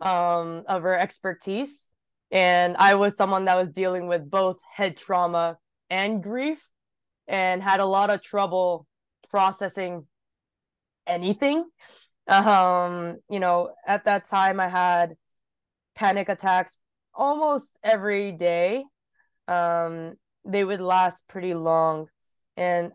um 0.00 0.62
of 0.68 0.82
her 0.82 0.96
expertise 0.96 1.90
and 2.30 2.76
i 2.78 2.94
was 2.94 3.16
someone 3.16 3.46
that 3.46 3.56
was 3.56 3.70
dealing 3.70 4.06
with 4.06 4.30
both 4.30 4.58
head 4.74 4.96
trauma 4.96 5.56
and 5.90 6.22
grief 6.22 6.68
and 7.28 7.62
had 7.62 7.80
a 7.80 7.84
lot 7.84 8.10
of 8.10 8.22
trouble 8.22 8.86
processing 9.30 10.06
anything. 11.06 11.64
Um, 12.28 13.18
you 13.30 13.40
know, 13.40 13.70
at 13.86 14.04
that 14.04 14.26
time 14.26 14.60
I 14.60 14.68
had 14.68 15.14
panic 15.94 16.28
attacks 16.28 16.76
almost 17.14 17.78
every 17.82 18.32
day. 18.32 18.84
Um, 19.48 20.14
they 20.44 20.64
would 20.64 20.80
last 20.80 21.26
pretty 21.28 21.54
long. 21.54 22.06
And 22.56 22.92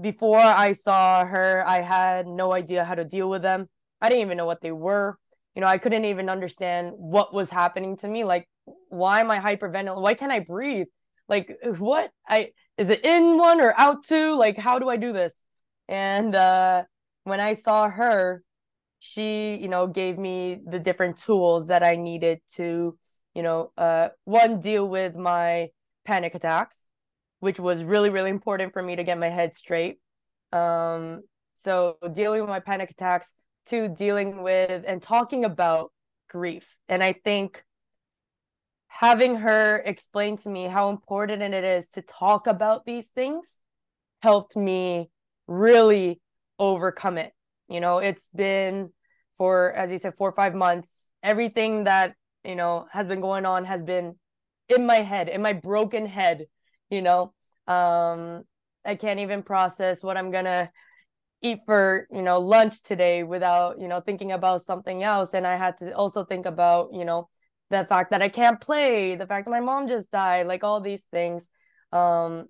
before 0.00 0.38
I 0.38 0.72
saw 0.72 1.24
her, 1.24 1.64
I 1.66 1.80
had 1.80 2.26
no 2.26 2.52
idea 2.52 2.84
how 2.84 2.94
to 2.94 3.04
deal 3.04 3.28
with 3.28 3.42
them. 3.42 3.68
I 4.00 4.08
didn't 4.08 4.22
even 4.22 4.36
know 4.36 4.46
what 4.46 4.60
they 4.60 4.72
were. 4.72 5.18
You 5.54 5.62
know, 5.62 5.66
I 5.66 5.78
couldn't 5.78 6.04
even 6.04 6.28
understand 6.28 6.92
what 6.96 7.34
was 7.34 7.50
happening 7.50 7.96
to 7.98 8.08
me. 8.08 8.24
Like, 8.24 8.48
why 8.88 9.20
am 9.20 9.30
I 9.30 9.38
hyperventilating? 9.40 10.00
Why 10.00 10.14
can't 10.14 10.32
I 10.32 10.40
breathe? 10.40 10.86
Like, 11.28 11.56
what? 11.78 12.10
I 12.28 12.50
is 12.76 12.90
it 12.90 13.04
in 13.04 13.38
one 13.38 13.60
or 13.60 13.74
out 13.76 14.04
two? 14.04 14.38
Like, 14.38 14.56
how 14.56 14.78
do 14.78 14.88
I 14.88 14.96
do 14.96 15.12
this? 15.12 15.34
And 15.88 16.34
uh, 16.34 16.84
when 17.24 17.40
I 17.40 17.54
saw 17.54 17.88
her, 17.88 18.42
she, 19.00 19.56
you 19.56 19.68
know, 19.68 19.86
gave 19.86 20.18
me 20.18 20.60
the 20.64 20.78
different 20.78 21.16
tools 21.16 21.66
that 21.68 21.82
I 21.82 21.96
needed 21.96 22.40
to, 22.56 22.96
you 23.34 23.42
know, 23.42 23.72
uh, 23.76 24.08
one, 24.24 24.60
deal 24.60 24.88
with 24.88 25.16
my 25.16 25.68
panic 26.08 26.34
attacks, 26.34 26.86
which 27.40 27.60
was 27.60 27.84
really, 27.84 28.08
really 28.08 28.30
important 28.30 28.72
for 28.72 28.82
me 28.82 28.96
to 28.96 29.04
get 29.04 29.18
my 29.18 29.28
head 29.28 29.54
straight. 29.54 29.98
Um, 30.52 31.22
so 31.56 31.98
dealing 32.14 32.40
with 32.40 32.48
my 32.48 32.60
panic 32.60 32.90
attacks, 32.90 33.34
to 33.66 33.88
dealing 33.88 34.42
with 34.42 34.84
and 34.86 35.02
talking 35.02 35.44
about 35.44 35.92
grief. 36.30 36.66
And 36.88 37.02
I 37.02 37.12
think 37.12 37.62
having 38.86 39.36
her 39.36 39.82
explain 39.84 40.38
to 40.38 40.48
me 40.48 40.64
how 40.64 40.88
important 40.88 41.42
it 41.42 41.64
is 41.64 41.88
to 41.90 42.00
talk 42.00 42.46
about 42.46 42.86
these 42.86 43.08
things 43.08 43.58
helped 44.22 44.56
me 44.56 45.10
really 45.46 46.20
overcome 46.58 47.18
it. 47.18 47.32
You 47.68 47.80
know, 47.80 47.98
it's 47.98 48.30
been 48.34 48.90
for, 49.36 49.72
as 49.72 49.92
you 49.92 49.98
said, 49.98 50.14
four 50.16 50.30
or 50.30 50.36
five 50.42 50.54
months. 50.54 51.10
Everything 51.22 51.84
that, 51.84 52.14
you 52.44 52.56
know, 52.56 52.86
has 52.92 53.06
been 53.06 53.20
going 53.20 53.44
on 53.44 53.66
has 53.66 53.82
been 53.82 54.16
in 54.68 54.86
my 54.86 54.96
head, 54.96 55.28
in 55.28 55.42
my 55.42 55.52
broken 55.52 56.06
head, 56.06 56.46
you 56.90 57.02
know. 57.02 57.32
Um, 57.66 58.44
I 58.84 58.94
can't 58.94 59.20
even 59.20 59.42
process 59.42 60.02
what 60.02 60.16
I'm 60.16 60.30
gonna 60.30 60.70
eat 61.42 61.60
for, 61.66 62.08
you 62.10 62.22
know, 62.22 62.40
lunch 62.40 62.82
today 62.82 63.22
without, 63.22 63.78
you 63.80 63.88
know, 63.88 64.00
thinking 64.00 64.32
about 64.32 64.62
something 64.62 65.02
else. 65.02 65.34
And 65.34 65.46
I 65.46 65.56
had 65.56 65.78
to 65.78 65.92
also 65.92 66.24
think 66.24 66.46
about, 66.46 66.92
you 66.92 67.04
know, 67.04 67.28
the 67.70 67.84
fact 67.84 68.10
that 68.10 68.22
I 68.22 68.28
can't 68.28 68.60
play, 68.60 69.14
the 69.14 69.26
fact 69.26 69.46
that 69.46 69.50
my 69.50 69.60
mom 69.60 69.88
just 69.88 70.10
died, 70.10 70.46
like 70.46 70.64
all 70.64 70.80
these 70.80 71.04
things. 71.04 71.48
Um, 71.92 72.46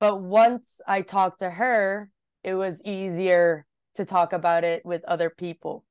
but 0.00 0.20
once 0.22 0.80
I 0.86 1.02
talked 1.02 1.40
to 1.40 1.50
her, 1.50 2.10
it 2.44 2.54
was 2.54 2.82
easier 2.84 3.66
to 3.94 4.04
talk 4.04 4.32
about 4.32 4.64
it 4.64 4.84
with 4.84 5.04
other 5.04 5.30
people. 5.30 5.84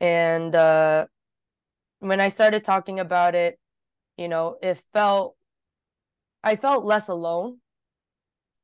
And 0.00 0.54
uh, 0.54 1.06
when 1.98 2.20
I 2.20 2.30
started 2.30 2.64
talking 2.64 3.00
about 3.00 3.34
it, 3.34 3.58
you 4.20 4.28
know, 4.28 4.58
it 4.62 4.78
felt, 4.92 5.34
I 6.44 6.56
felt 6.56 6.84
less 6.84 7.08
alone. 7.08 7.58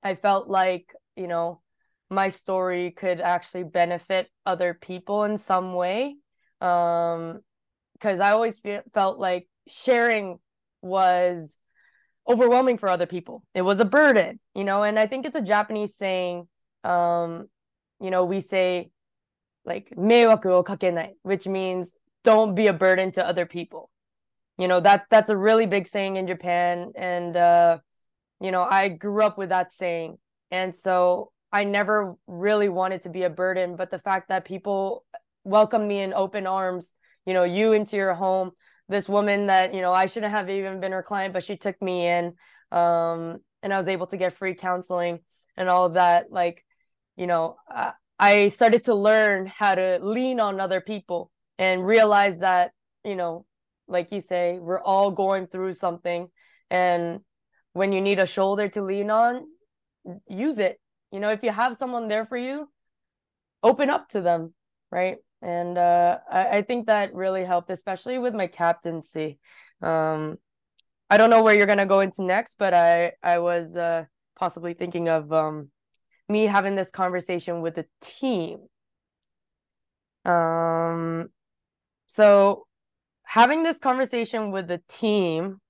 I 0.02 0.14
felt 0.14 0.48
like, 0.48 0.92
you 1.16 1.26
know, 1.26 1.62
my 2.10 2.28
story 2.28 2.90
could 2.90 3.22
actually 3.22 3.64
benefit 3.64 4.28
other 4.44 4.74
people 4.74 5.24
in 5.24 5.38
some 5.38 5.72
way. 5.72 6.16
Um, 6.60 7.40
because 7.94 8.20
I 8.20 8.32
always 8.32 8.60
felt 8.92 9.18
like 9.18 9.48
sharing 9.66 10.38
was 10.82 11.56
overwhelming 12.28 12.76
for 12.76 12.90
other 12.90 13.06
people. 13.06 13.42
It 13.54 13.62
was 13.62 13.80
a 13.80 13.86
burden, 13.86 14.38
you 14.54 14.64
know, 14.64 14.82
and 14.82 14.98
I 14.98 15.06
think 15.06 15.24
it's 15.24 15.36
a 15.36 15.40
Japanese 15.40 15.96
saying, 15.96 16.46
um, 16.84 17.48
you 17.98 18.10
know, 18.10 18.26
we 18.26 18.42
say 18.42 18.90
like 19.64 19.88
meiwaku 19.96 20.50
o 20.50 20.62
kakenai, 20.62 21.12
which 21.22 21.46
means 21.46 21.96
don't 22.24 22.54
be 22.54 22.66
a 22.66 22.74
burden 22.74 23.10
to 23.12 23.26
other 23.26 23.46
people. 23.46 23.88
You 24.58 24.68
know, 24.68 24.80
that 24.80 25.06
that's 25.10 25.30
a 25.30 25.36
really 25.36 25.66
big 25.66 25.86
saying 25.86 26.16
in 26.16 26.26
Japan 26.26 26.92
and 26.96 27.36
uh 27.36 27.78
you 28.40 28.50
know, 28.50 28.64
I 28.64 28.88
grew 28.88 29.22
up 29.22 29.38
with 29.38 29.48
that 29.48 29.72
saying. 29.72 30.18
And 30.50 30.74
so 30.76 31.32
I 31.50 31.64
never 31.64 32.16
really 32.26 32.68
wanted 32.68 33.02
to 33.02 33.08
be 33.08 33.22
a 33.22 33.30
burden, 33.30 33.76
but 33.76 33.90
the 33.90 33.98
fact 33.98 34.28
that 34.28 34.44
people 34.44 35.06
welcome 35.46 35.86
me 35.86 36.00
in 36.00 36.12
open 36.12 36.46
arms 36.46 36.92
you 37.26 37.34
know 37.34 37.44
you 37.44 37.72
into 37.72 37.96
your 37.96 38.14
home 38.14 38.52
this 38.88 39.08
woman 39.08 39.46
that 39.46 39.74
you 39.74 39.80
know 39.80 39.92
i 39.92 40.06
shouldn't 40.06 40.32
have 40.32 40.48
even 40.48 40.80
been 40.80 40.92
her 40.92 41.02
client 41.02 41.34
but 41.34 41.44
she 41.44 41.56
took 41.56 41.80
me 41.82 42.06
in 42.06 42.26
um 42.72 43.38
and 43.62 43.74
i 43.74 43.78
was 43.78 43.88
able 43.88 44.06
to 44.06 44.16
get 44.16 44.32
free 44.32 44.54
counseling 44.54 45.18
and 45.56 45.68
all 45.68 45.84
of 45.84 45.94
that 45.94 46.32
like 46.32 46.64
you 47.16 47.26
know 47.26 47.56
I, 47.68 47.92
I 48.18 48.48
started 48.48 48.84
to 48.84 48.94
learn 48.94 49.46
how 49.46 49.74
to 49.74 49.98
lean 50.02 50.40
on 50.40 50.60
other 50.60 50.80
people 50.80 51.30
and 51.58 51.86
realize 51.86 52.38
that 52.38 52.72
you 53.04 53.16
know 53.16 53.44
like 53.88 54.12
you 54.12 54.20
say 54.20 54.58
we're 54.60 54.80
all 54.80 55.10
going 55.10 55.46
through 55.46 55.72
something 55.72 56.28
and 56.70 57.20
when 57.72 57.92
you 57.92 58.00
need 58.00 58.18
a 58.18 58.26
shoulder 58.26 58.68
to 58.68 58.82
lean 58.82 59.10
on 59.10 59.46
use 60.28 60.58
it 60.58 60.78
you 61.12 61.20
know 61.20 61.30
if 61.30 61.42
you 61.42 61.50
have 61.50 61.76
someone 61.76 62.08
there 62.08 62.26
for 62.26 62.36
you 62.36 62.68
open 63.62 63.90
up 63.90 64.08
to 64.08 64.20
them 64.20 64.52
right 64.90 65.18
and 65.42 65.76
uh, 65.76 66.18
I, 66.30 66.58
I, 66.58 66.62
think 66.62 66.86
that 66.86 67.14
really 67.14 67.44
helped, 67.44 67.70
especially 67.70 68.18
with 68.18 68.34
my 68.34 68.46
captaincy. 68.46 69.38
Um, 69.82 70.38
I 71.10 71.18
don't 71.18 71.30
know 71.30 71.42
where 71.42 71.54
you're 71.54 71.66
gonna 71.66 71.86
go 71.86 72.00
into 72.00 72.24
next, 72.24 72.56
but 72.58 72.74
I 72.74 73.12
I 73.22 73.38
was 73.38 73.76
uh, 73.76 74.06
possibly 74.38 74.74
thinking 74.74 75.08
of 75.08 75.32
um, 75.32 75.70
me 76.28 76.44
having 76.44 76.74
this 76.74 76.90
conversation 76.90 77.60
with 77.60 77.76
the 77.76 77.86
team. 78.00 78.66
Um, 80.24 81.28
so 82.08 82.66
having 83.26 83.62
this 83.62 83.78
conversation 83.78 84.52
with 84.52 84.68
the 84.68 84.80
team 84.88 85.60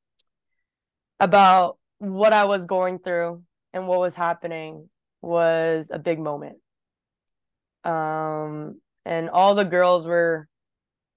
about 1.19 1.79
what 1.99 2.33
I 2.33 2.45
was 2.45 2.67
going 2.67 2.99
through 2.99 3.43
and 3.73 3.89
what 3.89 3.99
was 3.99 4.15
happening 4.15 4.89
was 5.23 5.91
a 5.91 5.99
big 5.99 6.21
moment. 6.21 6.59
Um, 7.83 8.81
and 9.05 9.31
all 9.31 9.55
the 9.55 9.65
girls 9.65 10.07
were 10.07 10.49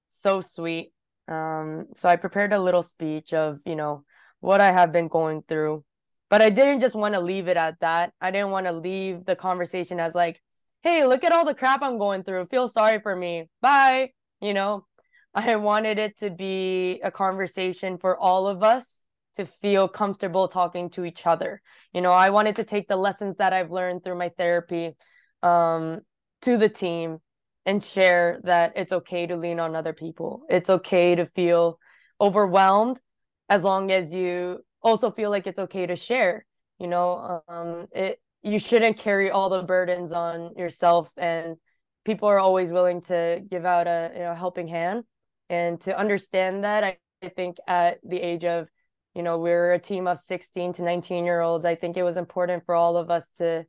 so 0.09 0.39
sweet. 0.41 0.91
Um, 1.27 1.87
so 1.93 2.07
I 2.07 2.15
prepared 2.15 2.53
a 2.53 2.59
little 2.59 2.83
speech 2.83 3.33
of, 3.33 3.59
you 3.65 3.75
know, 3.75 4.05
what 4.39 4.61
I 4.61 4.71
have 4.71 4.93
been 4.93 5.09
going 5.09 5.43
through. 5.47 5.83
But 6.29 6.41
I 6.41 6.49
didn't 6.49 6.79
just 6.79 6.95
want 6.95 7.15
to 7.15 7.19
leave 7.19 7.47
it 7.47 7.57
at 7.57 7.79
that. 7.81 8.13
I 8.21 8.31
didn't 8.31 8.51
want 8.51 8.67
to 8.67 8.71
leave 8.71 9.25
the 9.25 9.35
conversation 9.35 9.99
as 9.99 10.15
like, 10.15 10.41
hey, 10.83 11.05
look 11.05 11.23
at 11.23 11.31
all 11.33 11.43
the 11.43 11.55
crap 11.55 11.81
I'm 11.81 11.97
going 11.97 12.23
through. 12.23 12.45
Feel 12.45 12.67
sorry 12.67 12.99
for 13.01 13.15
me. 13.15 13.49
Bye. 13.61 14.11
You 14.39 14.53
know, 14.53 14.85
I 15.33 15.55
wanted 15.55 15.99
it 15.99 16.17
to 16.19 16.29
be 16.29 16.99
a 17.03 17.11
conversation 17.11 17.97
for 17.97 18.17
all 18.17 18.47
of 18.47 18.63
us 18.63 19.03
to 19.35 19.45
feel 19.45 19.87
comfortable 19.87 20.47
talking 20.47 20.89
to 20.91 21.05
each 21.05 21.25
other. 21.25 21.61
You 21.93 22.01
know, 22.01 22.11
I 22.11 22.29
wanted 22.29 22.55
to 22.57 22.63
take 22.63 22.87
the 22.87 22.97
lessons 22.97 23.37
that 23.37 23.53
I've 23.53 23.71
learned 23.71 24.03
through 24.03 24.17
my 24.17 24.29
therapy 24.29 24.95
um, 25.43 26.01
to 26.41 26.57
the 26.57 26.69
team 26.69 27.19
and 27.65 27.83
share 27.83 28.41
that 28.43 28.73
it's 28.75 28.91
okay 28.91 29.27
to 29.27 29.37
lean 29.37 29.59
on 29.59 29.75
other 29.75 29.93
people. 29.93 30.43
It's 30.49 30.69
okay 30.69 31.15
to 31.15 31.25
feel 31.25 31.79
overwhelmed 32.19 32.99
as 33.47 33.63
long 33.63 33.91
as 33.91 34.13
you 34.13 34.59
also 34.81 35.11
feel 35.11 35.29
like 35.29 35.47
it's 35.47 35.59
okay 35.59 35.85
to 35.85 35.95
share. 35.95 36.45
You 36.79 36.87
know, 36.87 37.43
um, 37.47 37.87
it 37.91 38.19
you 38.41 38.57
shouldn't 38.57 38.97
carry 38.97 39.29
all 39.29 39.49
the 39.49 39.63
burdens 39.63 40.11
on 40.11 40.53
yourself 40.55 41.11
and 41.17 41.57
people 42.05 42.29
are 42.29 42.39
always 42.39 42.71
willing 42.71 43.01
to 43.01 43.43
give 43.49 43.65
out 43.65 43.87
a 43.87 44.11
you 44.13 44.21
know 44.21 44.33
helping 44.33 44.67
hand 44.67 45.03
and 45.49 45.81
to 45.81 45.97
understand 45.97 46.63
that 46.63 46.83
I, 46.83 46.97
I 47.23 47.29
think 47.29 47.57
at 47.67 47.99
the 48.03 48.17
age 48.17 48.45
of 48.45 48.67
you 49.15 49.23
know 49.23 49.37
we're 49.37 49.73
a 49.73 49.79
team 49.79 50.07
of 50.07 50.19
16 50.19 50.73
to 50.73 50.83
19 50.83 51.25
year 51.25 51.41
olds 51.41 51.65
i 51.65 51.75
think 51.75 51.97
it 51.97 52.03
was 52.03 52.17
important 52.17 52.65
for 52.65 52.75
all 52.75 52.95
of 52.97 53.09
us 53.09 53.29
to 53.31 53.65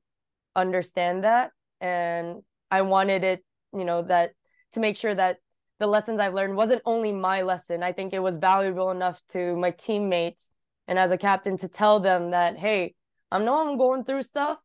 understand 0.55 1.25
that. 1.25 1.53
And 1.81 2.43
i 2.71 2.83
wanted 2.83 3.25
it 3.25 3.45
you 3.73 3.85
know 3.85 4.03
that 4.03 4.33
to 4.73 4.81
make 4.81 4.97
sure 4.97 5.15
that 5.15 5.39
the 5.79 5.87
lessons 5.87 6.21
i've 6.21 6.35
learned 6.35 6.57
wasn't 6.57 6.83
only 6.85 7.13
my 7.13 7.43
lesson. 7.43 7.83
I 7.83 7.93
think 7.93 8.13
it 8.13 8.23
was 8.23 8.37
valuable 8.37 8.91
enough 8.91 9.21
to 9.31 9.57
my 9.57 9.71
teammates 9.71 10.51
and 10.87 10.99
as 10.99 11.11
a 11.11 11.19
captain 11.19 11.57
to 11.59 11.69
tell 11.69 12.01
them 12.01 12.33
that 12.33 12.59
hey 12.59 12.95
i 13.33 13.39
know 13.39 13.67
i'm 13.67 13.79
going 13.79 14.05
through 14.05 14.23
stuff 14.23 14.59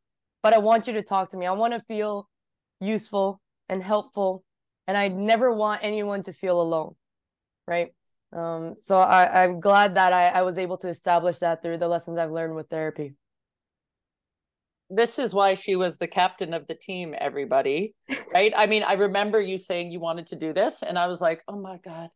but 0.44 0.54
i 0.54 0.58
want 0.58 0.88
you 0.88 0.94
to 0.94 1.02
talk 1.02 1.30
to 1.30 1.38
me. 1.38 1.46
I 1.46 1.52
want 1.52 1.74
to 1.74 1.80
feel 1.80 2.30
useful 2.82 3.40
and 3.70 3.82
helpful 3.82 4.44
and 4.88 4.98
i 4.98 5.08
never 5.08 5.52
want 5.54 5.84
anyone 5.84 6.22
to 6.24 6.34
feel 6.34 6.60
alone 6.62 6.96
right 7.68 7.92
um, 8.36 8.76
so 8.80 8.98
I, 8.98 9.44
I'm 9.44 9.62
glad 9.62 9.96
that 9.96 10.12
I, 10.12 10.28
I 10.28 10.42
was 10.42 10.58
able 10.58 10.78
to 10.80 10.90
establish 10.90 11.40
that 11.40 11.62
through 11.62 11.78
the 11.78 11.88
lessons 11.88 12.18
I've 12.18 12.32
learned 12.32 12.56
with 12.56 12.68
therapy. 12.70 13.14
This 14.90 15.18
is 15.18 15.34
why 15.34 15.54
she 15.54 15.76
was 15.76 15.98
the 15.98 16.08
captain 16.08 16.54
of 16.54 16.68
the 16.68 16.76
team, 16.76 17.16
everybody. 17.18 17.96
Right. 18.34 18.54
I 18.56 18.68
mean, 18.68 18.84
I 18.84 18.94
remember 18.94 19.40
you 19.40 19.58
saying 19.58 19.92
you 19.92 20.00
wanted 20.00 20.28
to 20.28 20.36
do 20.36 20.54
this, 20.54 20.84
and 20.84 21.00
I 21.00 21.08
was 21.08 21.22
like, 21.22 21.42
oh 21.48 21.60
my 21.60 21.78
God, 21.78 22.10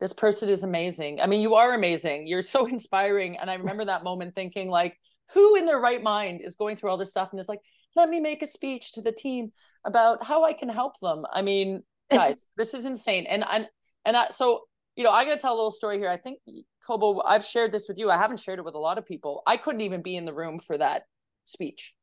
this 0.00 0.14
person 0.14 0.48
is 0.48 0.64
amazing. 0.64 1.20
I 1.20 1.26
mean, 1.26 1.42
you 1.42 1.54
are 1.54 1.74
amazing. 1.74 2.26
You're 2.26 2.42
so 2.42 2.66
inspiring. 2.66 3.36
And 3.38 3.50
I 3.50 3.54
remember 3.54 3.84
that 3.84 4.04
moment 4.04 4.34
thinking, 4.34 4.70
like, 4.70 4.98
who 5.34 5.56
in 5.56 5.66
their 5.66 5.78
right 5.78 6.02
mind 6.02 6.40
is 6.42 6.54
going 6.54 6.76
through 6.76 6.90
all 6.90 6.96
this 6.96 7.10
stuff 7.10 7.28
and 7.30 7.38
is 7.38 7.48
like, 7.48 7.60
let 7.94 8.08
me 8.08 8.20
make 8.20 8.42
a 8.42 8.46
speech 8.46 8.92
to 8.92 9.02
the 9.02 9.12
team 9.12 9.50
about 9.84 10.24
how 10.24 10.44
I 10.44 10.54
can 10.54 10.70
help 10.70 10.98
them. 11.00 11.24
I 11.30 11.42
mean, 11.42 11.82
guys, 12.10 12.48
this 12.56 12.72
is 12.72 12.86
insane. 12.86 13.26
And 13.28 13.44
and 13.50 13.68
and 14.04 14.16
I, 14.16 14.28
so 14.30 14.62
you 14.98 15.04
know, 15.04 15.12
I 15.12 15.24
got 15.24 15.34
to 15.34 15.40
tell 15.40 15.52
a 15.52 15.54
little 15.54 15.70
story 15.70 15.96
here. 15.98 16.10
I 16.10 16.16
think 16.16 16.40
Kobo, 16.84 17.22
I've 17.22 17.44
shared 17.44 17.70
this 17.70 17.86
with 17.86 17.98
you. 17.98 18.10
I 18.10 18.16
haven't 18.16 18.40
shared 18.40 18.58
it 18.58 18.64
with 18.64 18.74
a 18.74 18.80
lot 18.80 18.98
of 18.98 19.06
people. 19.06 19.44
I 19.46 19.56
couldn't 19.56 19.82
even 19.82 20.02
be 20.02 20.16
in 20.16 20.24
the 20.24 20.34
room 20.34 20.58
for 20.58 20.76
that 20.76 21.04
speech. 21.44 21.94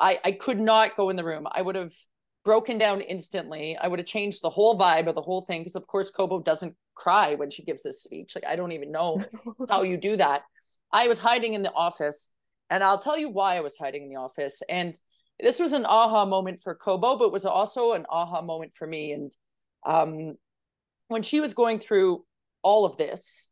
I 0.00 0.18
I 0.24 0.32
could 0.32 0.58
not 0.58 0.96
go 0.96 1.10
in 1.10 1.16
the 1.16 1.22
room. 1.22 1.46
I 1.52 1.62
would 1.62 1.76
have 1.76 1.92
broken 2.44 2.76
down 2.76 3.02
instantly. 3.02 3.78
I 3.80 3.86
would 3.86 4.00
have 4.00 4.06
changed 4.06 4.42
the 4.42 4.50
whole 4.50 4.76
vibe 4.76 5.06
of 5.06 5.14
the 5.14 5.22
whole 5.22 5.42
thing 5.42 5.60
because 5.60 5.76
of 5.76 5.86
course 5.86 6.10
Kobo 6.10 6.40
doesn't 6.40 6.74
cry 6.96 7.36
when 7.36 7.50
she 7.50 7.62
gives 7.62 7.84
this 7.84 8.02
speech. 8.02 8.32
Like 8.34 8.46
I 8.46 8.56
don't 8.56 8.72
even 8.72 8.90
know 8.90 9.22
how 9.68 9.82
you 9.82 9.96
do 9.96 10.16
that. 10.16 10.42
I 10.92 11.06
was 11.06 11.20
hiding 11.20 11.54
in 11.54 11.62
the 11.62 11.72
office 11.72 12.32
and 12.68 12.82
I'll 12.82 12.98
tell 12.98 13.16
you 13.16 13.28
why 13.28 13.58
I 13.58 13.60
was 13.60 13.76
hiding 13.76 14.02
in 14.02 14.08
the 14.08 14.16
office 14.16 14.60
and 14.68 14.92
this 15.38 15.60
was 15.60 15.72
an 15.72 15.86
aha 15.86 16.24
moment 16.26 16.60
for 16.60 16.74
Kobo 16.74 17.16
but 17.16 17.30
was 17.30 17.46
also 17.46 17.92
an 17.92 18.06
aha 18.10 18.42
moment 18.42 18.72
for 18.74 18.88
me 18.88 19.12
and 19.12 19.36
um 19.86 20.34
when 21.06 21.22
she 21.22 21.40
was 21.40 21.54
going 21.54 21.78
through 21.78 22.24
all 22.62 22.84
of 22.84 22.96
this. 22.96 23.48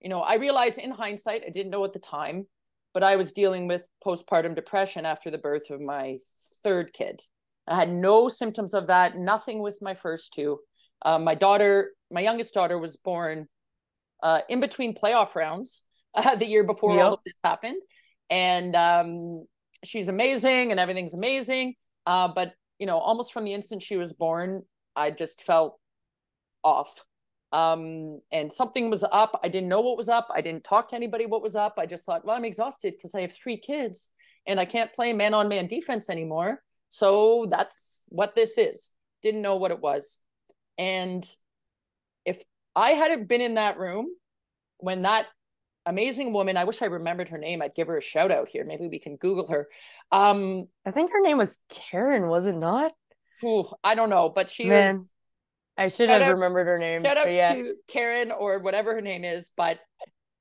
You 0.00 0.08
know, 0.08 0.20
I 0.20 0.34
realized 0.34 0.78
in 0.78 0.90
hindsight, 0.90 1.42
I 1.46 1.50
didn't 1.50 1.70
know 1.70 1.84
at 1.84 1.92
the 1.92 1.98
time, 1.98 2.46
but 2.94 3.02
I 3.02 3.16
was 3.16 3.32
dealing 3.32 3.68
with 3.68 3.88
postpartum 4.04 4.54
depression 4.54 5.04
after 5.04 5.30
the 5.30 5.38
birth 5.38 5.70
of 5.70 5.80
my 5.80 6.18
third 6.62 6.92
kid. 6.92 7.20
I 7.66 7.76
had 7.76 7.90
no 7.90 8.28
symptoms 8.28 8.74
of 8.74 8.86
that, 8.86 9.16
nothing 9.18 9.60
with 9.60 9.78
my 9.82 9.94
first 9.94 10.32
two. 10.32 10.58
Um, 11.04 11.24
my 11.24 11.34
daughter, 11.34 11.92
my 12.10 12.20
youngest 12.20 12.54
daughter, 12.54 12.78
was 12.78 12.96
born 12.96 13.46
uh, 14.22 14.40
in 14.48 14.60
between 14.60 14.94
playoff 14.94 15.34
rounds 15.34 15.82
uh, 16.14 16.34
the 16.36 16.46
year 16.46 16.64
before 16.64 16.94
yep. 16.94 17.04
all 17.04 17.14
of 17.14 17.20
this 17.24 17.34
happened. 17.44 17.80
And 18.30 18.74
um, 18.74 19.46
she's 19.84 20.08
amazing 20.08 20.70
and 20.70 20.80
everything's 20.80 21.14
amazing. 21.14 21.74
Uh, 22.06 22.28
but, 22.28 22.52
you 22.78 22.86
know, 22.86 22.98
almost 22.98 23.32
from 23.32 23.44
the 23.44 23.52
instant 23.52 23.82
she 23.82 23.96
was 23.96 24.12
born, 24.12 24.62
I 24.96 25.10
just 25.10 25.42
felt 25.42 25.78
off 26.64 27.04
um 27.52 28.20
and 28.30 28.52
something 28.52 28.90
was 28.90 29.04
up. 29.10 29.40
I 29.42 29.48
didn't 29.48 29.70
know 29.70 29.80
what 29.80 29.96
was 29.96 30.08
up. 30.08 30.28
I 30.34 30.40
didn't 30.42 30.64
talk 30.64 30.88
to 30.88 30.96
anybody 30.96 31.24
what 31.24 31.42
was 31.42 31.56
up. 31.56 31.74
I 31.78 31.86
just 31.86 32.04
thought 32.04 32.24
well 32.24 32.36
i'm 32.36 32.44
exhausted 32.44 32.94
because 32.96 33.14
i 33.14 33.22
have 33.22 33.32
three 33.32 33.56
kids 33.56 34.08
and 34.46 34.60
i 34.60 34.64
can't 34.64 34.92
play 34.92 35.12
man 35.12 35.34
on 35.34 35.48
man 35.48 35.66
defense 35.66 36.10
anymore. 36.10 36.62
So 36.90 37.46
that's 37.50 38.04
what 38.08 38.34
this 38.34 38.58
is. 38.58 38.92
Didn't 39.22 39.42
know 39.42 39.56
what 39.56 39.70
it 39.70 39.80
was. 39.80 40.18
And 40.76 41.24
if 42.24 42.42
i 42.76 42.90
hadn't 42.90 43.28
been 43.28 43.40
in 43.40 43.54
that 43.54 43.78
room 43.78 44.06
when 44.78 45.02
that 45.02 45.26
amazing 45.86 46.34
woman 46.34 46.58
i 46.58 46.64
wish 46.64 46.82
i 46.82 46.86
remembered 46.86 47.30
her 47.30 47.38
name 47.38 47.62
i'd 47.62 47.74
give 47.74 47.86
her 47.86 47.96
a 47.96 48.02
shout 48.02 48.30
out 48.30 48.48
here. 48.48 48.64
Maybe 48.64 48.88
we 48.88 48.98
can 48.98 49.16
google 49.16 49.48
her. 49.48 49.68
Um 50.12 50.66
i 50.84 50.90
think 50.90 51.12
her 51.12 51.22
name 51.22 51.38
was 51.38 51.58
karen 51.70 52.28
was 52.28 52.44
it 52.44 52.56
not? 52.56 52.92
Ooh, 53.42 53.64
i 53.82 53.94
don't 53.94 54.10
know 54.10 54.28
but 54.28 54.50
she 54.50 54.66
Man. 54.66 54.96
was 54.96 55.12
I 55.78 55.88
should 55.88 56.08
shout 56.08 56.20
have 56.20 56.30
out, 56.30 56.34
remembered 56.34 56.66
her 56.66 56.78
name. 56.78 57.04
Shout 57.04 57.16
out 57.16 57.30
yeah. 57.30 57.54
to 57.54 57.74
Karen 57.86 58.32
or 58.32 58.58
whatever 58.58 58.94
her 58.94 59.00
name 59.00 59.24
is. 59.24 59.52
But 59.56 59.78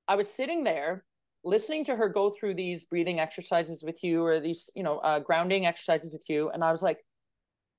I 0.07 0.15
was 0.15 0.29
sitting 0.29 0.63
there 0.63 1.05
listening 1.43 1.85
to 1.85 1.95
her 1.95 2.09
go 2.09 2.31
through 2.31 2.55
these 2.55 2.85
breathing 2.85 3.19
exercises 3.19 3.83
with 3.85 4.03
you 4.03 4.25
or 4.25 4.39
these, 4.39 4.71
you 4.75 4.83
know, 4.83 4.97
uh, 4.97 5.19
grounding 5.19 5.65
exercises 5.65 6.11
with 6.11 6.23
you. 6.27 6.49
And 6.49 6.63
I 6.63 6.71
was 6.71 6.81
like, 6.81 6.97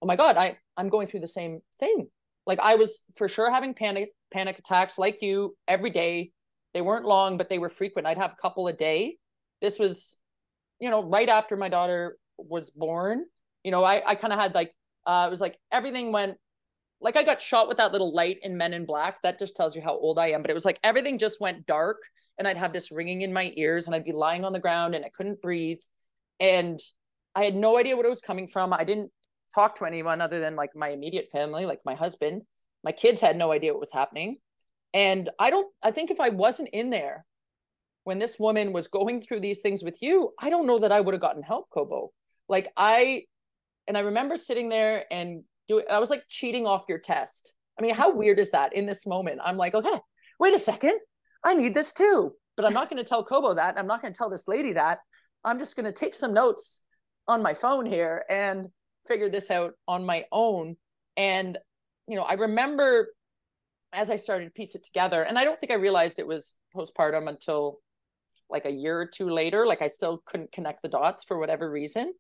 oh 0.01 0.07
my 0.07 0.15
God, 0.15 0.37
I, 0.37 0.57
I'm 0.77 0.89
going 0.89 1.09
through 1.09 1.21
the 1.21 1.29
same 1.29 1.61
thing. 1.81 2.09
Like 2.47 2.61
I 2.61 2.77
was 2.77 3.05
for 3.17 3.29
sure 3.29 3.51
having 3.51 3.75
panic, 3.75 4.11
panic 4.33 4.59
attacks 4.59 4.97
like 4.97 5.21
you 5.21 5.57
every 5.67 5.91
day. 5.91 6.31
They 6.75 6.81
weren't 6.81 7.07
long, 7.07 7.37
but 7.37 7.51
they 7.51 7.59
were 7.59 7.69
frequent. 7.69 8.07
I'd 8.07 8.19
have 8.19 8.33
a 8.33 8.41
couple 8.41 8.69
a 8.69 8.73
day. 8.73 9.17
This 9.61 9.79
was, 9.79 10.17
you 10.81 10.91
know, 10.91 11.03
right 11.03 11.29
after 11.29 11.57
my 11.57 11.69
daughter 11.69 12.17
was 12.39 12.71
born. 12.71 13.25
You 13.65 13.73
know, 13.73 13.83
I, 13.83 14.03
I 14.07 14.15
kind 14.15 14.33
of 14.33 14.39
had 14.39 14.55
like, 14.55 14.73
uh, 15.07 15.25
it 15.27 15.31
was 15.31 15.41
like 15.41 15.59
everything 15.73 16.13
went 16.13 16.39
like 17.01 17.17
I 17.17 17.23
got 17.23 17.41
shot 17.41 17.69
with 17.69 17.77
that 17.77 17.93
little 17.93 18.13
light 18.13 18.39
in 18.43 18.57
Men 18.57 18.75
in 18.75 18.85
Black. 18.85 19.23
That 19.23 19.39
just 19.39 19.57
tells 19.57 19.77
you 19.77 19.83
how 19.83 19.97
old 19.97 20.19
I 20.19 20.29
am. 20.31 20.43
But 20.43 20.51
it 20.51 20.55
was 20.55 20.65
like 20.65 20.81
everything 20.83 21.19
just 21.19 21.41
went 21.41 21.67
dark 21.67 21.99
and 22.39 22.47
I'd 22.47 22.57
have 22.57 22.73
this 22.73 22.91
ringing 22.91 23.23
in 23.23 23.33
my 23.33 23.53
ears 23.57 23.87
and 23.87 23.95
I'd 23.95 24.05
be 24.05 24.13
lying 24.13 24.45
on 24.45 24.53
the 24.53 24.59
ground 24.59 24.95
and 24.95 25.05
I 25.05 25.11
couldn't 25.11 25.43
breathe. 25.43 25.81
And 26.41 26.79
I 27.35 27.45
had 27.45 27.55
no 27.55 27.79
idea 27.79 27.97
what 27.97 28.07
it 28.07 28.11
was 28.11 28.21
coming 28.21 28.49
from. 28.49 28.73
I 28.73 28.85
didn't 28.85 29.13
talk 29.55 29.77
to 29.77 29.85
anyone 29.85 30.21
other 30.21 30.41
than 30.41 30.57
like 30.57 30.71
my 30.75 30.89
immediate 30.89 31.29
family, 31.31 31.67
like 31.67 31.81
my 31.85 31.95
husband. 31.95 32.43
My 32.85 32.93
kids 32.93 33.21
had 33.21 33.37
no 33.37 33.53
idea 33.53 33.73
what 33.73 33.81
was 33.81 33.93
happening. 33.93 34.39
And 34.95 35.29
I 35.39 35.51
don't, 35.51 35.69
I 35.83 35.91
think 35.91 36.11
if 36.11 36.21
I 36.21 36.31
wasn't 36.31 36.71
in 36.73 36.91
there 36.91 37.25
when 38.05 38.19
this 38.19 38.39
woman 38.39 38.73
was 38.73 38.89
going 38.89 39.21
through 39.21 39.41
these 39.41 39.61
things 39.61 39.85
with 39.85 39.99
you, 40.01 40.33
I 40.41 40.51
don't 40.51 40.67
know 40.67 40.79
that 40.79 40.93
I 40.93 41.01
would 41.01 41.15
have 41.15 41.21
gotten 41.21 41.43
help, 41.43 41.69
Kobo. 41.71 42.11
Like 42.49 42.69
I, 42.77 43.25
and 43.87 43.97
I 43.97 44.01
remember 44.01 44.37
sitting 44.37 44.69
there 44.69 45.05
and 45.11 45.45
do 45.69 45.79
it. 45.79 45.87
I 45.91 45.99
was 45.99 46.11
like 46.11 46.25
cheating 46.29 46.67
off 46.67 46.85
your 46.89 46.99
test. 46.99 47.55
I 47.79 47.83
mean, 47.83 47.95
how 47.95 48.13
weird 48.13 48.39
is 48.39 48.51
that 48.51 48.73
in 48.75 48.87
this 48.87 49.07
moment? 49.07 49.41
I'm 49.45 49.57
like, 49.57 49.75
okay, 49.75 50.01
wait 50.41 50.55
a 50.55 50.59
second. 50.59 50.99
I 51.45 51.55
need 51.55 51.75
this 51.75 51.93
too. 51.93 52.33
But 52.57 52.65
I'm 52.65 52.73
not 52.73 52.91
going 52.91 53.03
to 53.03 53.09
tell 53.09 53.23
Kobo 53.23 53.55
that. 53.55 53.79
I'm 53.79 53.87
not 53.87 54.03
going 54.03 54.13
to 54.13 54.19
tell 54.19 54.31
this 54.31 54.49
lady 54.49 54.73
that. 54.73 54.99
I'm 55.45 55.61
just 55.61 55.77
going 55.77 55.87
to 55.87 55.93
take 55.93 56.15
some 56.15 56.35
notes 56.35 56.83
on 57.29 57.43
my 57.43 57.55
phone 57.55 57.87
here 57.87 58.25
and 58.29 58.67
figure 59.07 59.29
this 59.29 59.49
out 59.51 59.75
on 59.87 60.05
my 60.05 60.25
own. 60.33 60.77
And, 61.17 61.57
you 62.09 62.17
know, 62.17 62.25
I 62.25 62.33
remember 62.33 63.11
as 63.93 64.11
I 64.11 64.17
started 64.17 64.47
to 64.47 64.51
piece 64.51 64.75
it 64.75 64.85
together, 64.85 65.23
and 65.23 65.39
I 65.39 65.45
don't 65.45 65.59
think 65.59 65.73
I 65.73 65.77
realized 65.77 66.19
it 66.19 66.27
was 66.27 66.57
postpartum 66.77 67.29
until 67.29 67.79
like 68.51 68.67
a 68.67 68.71
year 68.71 68.99
or 68.99 69.07
two 69.07 69.31
later. 69.31 69.67
Like 69.67 69.83
I 69.83 69.87
still 69.87 70.23
couldn't 70.27 70.53
connect 70.53 70.83
the 70.83 70.89
dots 70.89 71.25
for 71.25 71.39
whatever 71.39 71.71
reason. 71.71 72.13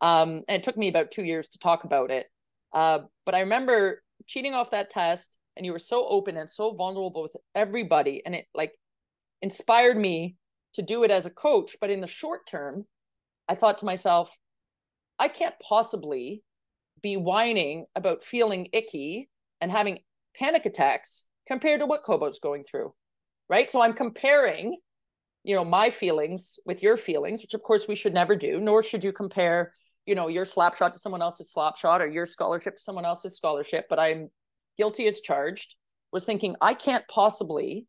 Um, 0.00 0.42
and 0.48 0.56
it 0.56 0.62
took 0.62 0.76
me 0.76 0.88
about 0.88 1.10
two 1.10 1.24
years 1.24 1.48
to 1.48 1.58
talk 1.58 1.84
about 1.84 2.10
it. 2.10 2.26
Uh, 2.72 3.00
but 3.24 3.34
I 3.34 3.40
remember 3.40 4.02
cheating 4.26 4.54
off 4.54 4.70
that 4.70 4.90
test, 4.90 5.38
and 5.56 5.66
you 5.66 5.72
were 5.72 5.78
so 5.78 6.06
open 6.06 6.36
and 6.36 6.48
so 6.48 6.74
vulnerable 6.74 7.22
with 7.22 7.36
everybody, 7.54 8.22
and 8.24 8.34
it 8.34 8.46
like 8.54 8.72
inspired 9.42 9.96
me 9.96 10.36
to 10.74 10.82
do 10.82 11.04
it 11.04 11.10
as 11.10 11.26
a 11.26 11.30
coach. 11.30 11.76
But 11.80 11.90
in 11.90 12.00
the 12.00 12.06
short 12.06 12.46
term, 12.46 12.86
I 13.48 13.54
thought 13.54 13.78
to 13.78 13.84
myself, 13.84 14.36
I 15.18 15.28
can't 15.28 15.54
possibly 15.60 16.42
be 17.02 17.16
whining 17.16 17.86
about 17.94 18.22
feeling 18.22 18.68
icky 18.72 19.28
and 19.60 19.70
having 19.70 19.98
panic 20.36 20.64
attacks 20.64 21.24
compared 21.46 21.80
to 21.80 21.86
what 21.86 22.04
Kobo's 22.04 22.38
going 22.38 22.64
through. 22.64 22.94
Right. 23.48 23.70
So 23.70 23.82
I'm 23.82 23.92
comparing, 23.92 24.78
you 25.44 25.54
know, 25.54 25.64
my 25.64 25.90
feelings 25.90 26.58
with 26.64 26.82
your 26.82 26.96
feelings, 26.96 27.42
which 27.42 27.54
of 27.54 27.62
course 27.62 27.86
we 27.86 27.96
should 27.96 28.14
never 28.14 28.34
do, 28.34 28.58
nor 28.60 28.82
should 28.82 29.04
you 29.04 29.12
compare, 29.12 29.72
you 30.06 30.14
know, 30.14 30.28
your 30.28 30.44
slap 30.44 30.74
shot 30.74 30.92
to 30.92 30.98
someone 30.98 31.22
else's 31.22 31.52
slap 31.52 31.76
shot 31.76 32.02
or 32.02 32.06
your 32.06 32.26
scholarship 32.26 32.76
to 32.76 32.82
someone 32.82 33.04
else's 33.04 33.36
scholarship. 33.36 33.86
But 33.88 33.98
I'm 33.98 34.30
guilty 34.76 35.06
as 35.06 35.20
charged, 35.20 35.76
was 36.12 36.24
thinking, 36.24 36.56
I 36.60 36.74
can't 36.74 37.06
possibly 37.08 37.86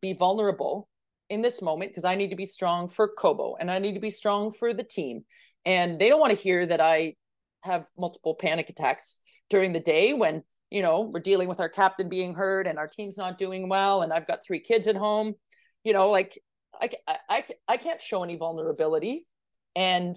be 0.00 0.12
vulnerable 0.12 0.88
in 1.30 1.40
this 1.40 1.62
moment 1.62 1.90
because 1.90 2.04
I 2.04 2.14
need 2.16 2.30
to 2.30 2.36
be 2.36 2.44
strong 2.44 2.88
for 2.88 3.08
Kobo 3.08 3.56
and 3.58 3.70
I 3.70 3.78
need 3.78 3.94
to 3.94 4.00
be 4.00 4.10
strong 4.10 4.52
for 4.52 4.74
the 4.74 4.84
team. 4.84 5.24
And 5.64 5.98
they 5.98 6.08
don't 6.08 6.20
want 6.20 6.36
to 6.36 6.42
hear 6.42 6.66
that 6.66 6.80
I 6.80 7.14
have 7.62 7.88
multiple 7.98 8.34
panic 8.34 8.68
attacks 8.68 9.16
during 9.48 9.72
the 9.72 9.80
day 9.80 10.12
when, 10.12 10.42
you 10.70 10.82
know, 10.82 11.00
we're 11.00 11.20
dealing 11.20 11.48
with 11.48 11.60
our 11.60 11.68
captain 11.70 12.10
being 12.10 12.34
hurt 12.34 12.66
and 12.66 12.78
our 12.78 12.88
team's 12.88 13.16
not 13.16 13.38
doing 13.38 13.68
well 13.68 14.02
and 14.02 14.12
I've 14.12 14.26
got 14.26 14.44
three 14.46 14.60
kids 14.60 14.86
at 14.86 14.96
home. 14.96 15.34
You 15.82 15.94
know, 15.94 16.10
like 16.10 16.38
I, 16.80 16.90
I, 17.28 17.44
I 17.68 17.76
can't 17.78 18.00
show 18.00 18.22
any 18.22 18.36
vulnerability. 18.36 19.26
And 19.74 20.16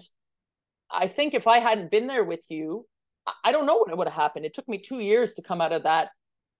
I 0.90 1.06
think 1.06 1.34
if 1.34 1.46
I 1.46 1.58
hadn't 1.58 1.90
been 1.90 2.06
there 2.06 2.24
with 2.24 2.46
you, 2.48 2.86
I 3.44 3.52
don't 3.52 3.66
know 3.66 3.76
what 3.76 3.96
would 3.96 4.08
have 4.08 4.14
happened. 4.14 4.44
It 4.44 4.54
took 4.54 4.68
me 4.68 4.78
two 4.78 5.00
years 5.00 5.34
to 5.34 5.42
come 5.42 5.60
out 5.60 5.72
of 5.72 5.82
that 5.82 6.10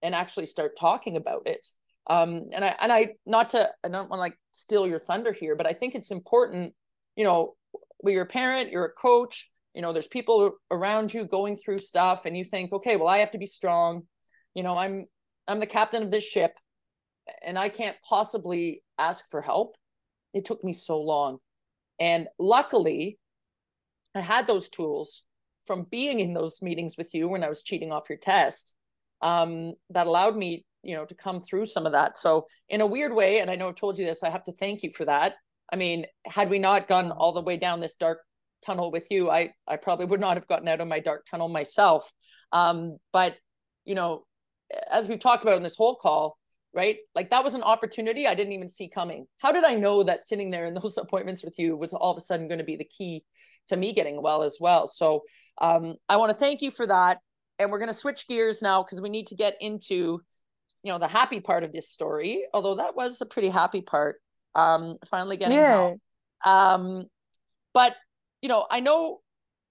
and 0.02 0.14
actually 0.14 0.46
start 0.46 0.72
talking 0.78 1.16
about 1.16 1.42
it. 1.46 1.66
Um, 2.08 2.44
and 2.54 2.64
I 2.64 2.74
and 2.80 2.92
I 2.92 3.08
not 3.26 3.50
to 3.50 3.68
I 3.84 3.88
don't 3.88 4.08
want 4.08 4.18
to 4.18 4.22
like 4.22 4.38
steal 4.52 4.86
your 4.86 4.98
thunder 4.98 5.32
here, 5.32 5.56
but 5.56 5.66
I 5.66 5.72
think 5.72 5.94
it's 5.94 6.10
important. 6.10 6.74
You 7.16 7.24
know, 7.24 7.54
you're 8.04 8.22
a 8.22 8.26
parent, 8.26 8.70
you're 8.70 8.86
a 8.86 8.92
coach. 8.92 9.50
You 9.74 9.82
know, 9.82 9.92
there's 9.92 10.08
people 10.08 10.52
around 10.70 11.12
you 11.12 11.24
going 11.24 11.56
through 11.56 11.78
stuff, 11.78 12.24
and 12.24 12.36
you 12.36 12.44
think, 12.44 12.72
okay, 12.72 12.96
well, 12.96 13.08
I 13.08 13.18
have 13.18 13.30
to 13.32 13.38
be 13.38 13.46
strong. 13.46 14.02
You 14.54 14.62
know, 14.62 14.76
I'm 14.76 15.06
I'm 15.46 15.60
the 15.60 15.66
captain 15.66 16.02
of 16.02 16.10
this 16.10 16.24
ship, 16.24 16.52
and 17.44 17.58
I 17.58 17.68
can't 17.68 17.96
possibly 18.08 18.82
ask 18.98 19.24
for 19.30 19.42
help. 19.42 19.76
It 20.32 20.44
took 20.44 20.64
me 20.64 20.72
so 20.72 21.00
long, 21.00 21.38
and 22.00 22.28
luckily, 22.38 23.18
I 24.14 24.20
had 24.20 24.46
those 24.46 24.68
tools 24.68 25.22
from 25.66 25.86
being 25.90 26.20
in 26.20 26.34
those 26.34 26.62
meetings 26.62 26.96
with 26.96 27.14
you 27.14 27.28
when 27.28 27.44
I 27.44 27.48
was 27.48 27.62
cheating 27.62 27.92
off 27.92 28.08
your 28.08 28.18
test 28.18 28.74
um, 29.20 29.74
that 29.90 30.06
allowed 30.06 30.36
me 30.36 30.64
you 30.82 30.94
know 30.94 31.04
to 31.04 31.14
come 31.14 31.40
through 31.40 31.66
some 31.66 31.86
of 31.86 31.92
that. 31.92 32.18
So 32.18 32.46
in 32.68 32.80
a 32.80 32.86
weird 32.86 33.14
way 33.14 33.40
and 33.40 33.50
i 33.50 33.56
know 33.56 33.68
i've 33.68 33.74
told 33.74 33.98
you 33.98 34.04
this 34.04 34.22
i 34.22 34.30
have 34.30 34.44
to 34.44 34.52
thank 34.52 34.82
you 34.82 34.90
for 34.92 35.04
that. 35.04 35.34
I 35.72 35.76
mean 35.76 36.06
had 36.26 36.50
we 36.50 36.58
not 36.58 36.88
gone 36.88 37.10
all 37.10 37.32
the 37.32 37.42
way 37.42 37.56
down 37.56 37.80
this 37.80 37.96
dark 37.96 38.20
tunnel 38.64 38.90
with 38.90 39.10
you 39.10 39.30
i 39.30 39.50
i 39.66 39.76
probably 39.76 40.06
would 40.06 40.20
not 40.20 40.36
have 40.36 40.48
gotten 40.48 40.68
out 40.68 40.80
of 40.80 40.88
my 40.88 41.00
dark 41.00 41.26
tunnel 41.30 41.48
myself. 41.48 42.10
Um 42.52 42.98
but 43.12 43.36
you 43.84 43.94
know 43.94 44.24
as 44.90 45.08
we've 45.08 45.18
talked 45.18 45.42
about 45.42 45.56
in 45.56 45.62
this 45.62 45.76
whole 45.76 45.96
call 45.96 46.38
right? 46.74 46.98
Like 47.14 47.30
that 47.30 47.44
was 47.44 47.54
an 47.54 47.62
opportunity 47.62 48.26
i 48.26 48.34
didn't 48.34 48.52
even 48.52 48.68
see 48.68 48.88
coming. 48.88 49.26
How 49.38 49.52
did 49.52 49.64
i 49.64 49.74
know 49.74 50.02
that 50.02 50.24
sitting 50.24 50.50
there 50.50 50.66
in 50.66 50.74
those 50.80 50.98
appointments 50.98 51.44
with 51.44 51.58
you 51.58 51.76
was 51.76 51.92
all 51.92 52.12
of 52.12 52.16
a 52.16 52.20
sudden 52.20 52.48
going 52.48 52.58
to 52.58 52.64
be 52.64 52.76
the 52.76 52.84
key 52.84 53.24
to 53.68 53.76
me 53.76 53.92
getting 53.92 54.22
well 54.22 54.42
as 54.42 54.58
well? 54.60 54.86
So 54.86 55.22
um 55.60 55.96
i 56.08 56.16
want 56.16 56.30
to 56.30 56.38
thank 56.38 56.62
you 56.62 56.70
for 56.70 56.86
that 56.86 57.18
and 57.58 57.70
we're 57.70 57.78
going 57.78 57.90
to 57.90 57.94
switch 57.94 58.26
gears 58.28 58.62
now 58.62 58.82
because 58.82 59.00
we 59.00 59.08
need 59.08 59.26
to 59.28 59.34
get 59.34 59.56
into 59.60 60.20
you 60.82 60.92
know 60.92 60.98
the 60.98 61.08
happy 61.08 61.40
part 61.40 61.64
of 61.64 61.72
this 61.72 61.88
story 61.88 62.44
although 62.54 62.76
that 62.76 62.94
was 62.94 63.20
a 63.20 63.26
pretty 63.26 63.48
happy 63.48 63.82
part 63.82 64.20
um 64.54 64.96
finally 65.10 65.36
getting 65.36 65.56
yeah. 65.56 65.72
help. 65.72 66.00
Um 66.44 67.04
but 67.74 67.96
you 68.42 68.48
know 68.48 68.66
i 68.70 68.80
know 68.80 69.20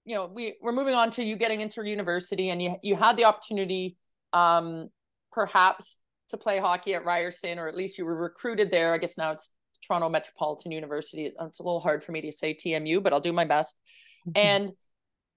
you 0.04 0.14
know 0.14 0.26
we 0.26 0.56
we're 0.60 0.72
moving 0.72 0.94
on 0.94 1.10
to 1.12 1.24
you 1.24 1.36
getting 1.36 1.60
into 1.60 1.86
university 1.86 2.50
and 2.50 2.62
you 2.62 2.76
you 2.82 2.96
had 2.96 3.16
the 3.16 3.24
opportunity 3.24 3.96
um 4.32 4.88
perhaps 5.32 6.00
to 6.28 6.36
play 6.36 6.58
hockey 6.58 6.94
at 6.94 7.04
Ryerson 7.04 7.58
or 7.58 7.68
at 7.68 7.76
least 7.76 7.98
you 7.98 8.04
were 8.04 8.16
recruited 8.16 8.70
there 8.70 8.92
i 8.94 8.98
guess 8.98 9.18
now 9.18 9.32
it's 9.32 9.50
Toronto 9.86 10.08
Metropolitan 10.08 10.72
University 10.72 11.30
it's 11.40 11.60
a 11.60 11.62
little 11.62 11.80
hard 11.80 12.02
for 12.02 12.10
me 12.12 12.20
to 12.20 12.32
say 12.32 12.52
TMU 12.52 13.02
but 13.02 13.12
I'll 13.12 13.20
do 13.20 13.32
my 13.32 13.44
best 13.44 13.80
mm-hmm. 14.28 14.32
and 14.36 14.72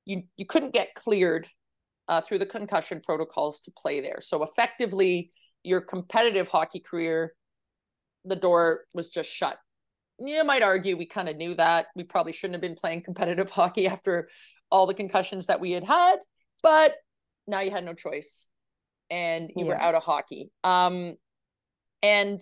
you 0.05 0.23
you 0.35 0.45
couldn't 0.45 0.73
get 0.73 0.95
cleared 0.95 1.47
uh, 2.07 2.21
through 2.21 2.39
the 2.39 2.45
concussion 2.45 3.01
protocols 3.05 3.61
to 3.61 3.71
play 3.71 4.01
there 4.01 4.19
so 4.19 4.41
effectively 4.41 5.29
your 5.63 5.81
competitive 5.81 6.47
hockey 6.47 6.79
career, 6.79 7.33
the 8.25 8.35
door 8.35 8.81
was 8.93 9.09
just 9.09 9.29
shut. 9.29 9.57
You 10.19 10.43
might 10.43 10.63
argue 10.63 10.97
we 10.97 11.05
kind 11.05 11.29
of 11.29 11.37
knew 11.37 11.55
that. 11.55 11.87
We 11.95 12.03
probably 12.03 12.31
shouldn't 12.31 12.55
have 12.55 12.61
been 12.61 12.75
playing 12.75 13.03
competitive 13.03 13.49
hockey 13.51 13.87
after 13.87 14.29
all 14.71 14.85
the 14.85 14.93
concussions 14.93 15.47
that 15.47 15.59
we 15.59 15.71
had 15.71 15.83
had, 15.83 16.17
but 16.63 16.95
now 17.47 17.59
you 17.59 17.71
had 17.71 17.83
no 17.83 17.93
choice 17.93 18.47
and 19.11 19.51
you 19.55 19.65
yeah. 19.65 19.71
were 19.71 19.79
out 19.79 19.93
of 19.93 20.03
hockey. 20.03 20.49
Um, 20.63 21.15
and 22.01 22.41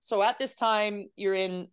so 0.00 0.22
at 0.22 0.38
this 0.38 0.54
time, 0.56 1.08
you're 1.16 1.34
in 1.34 1.68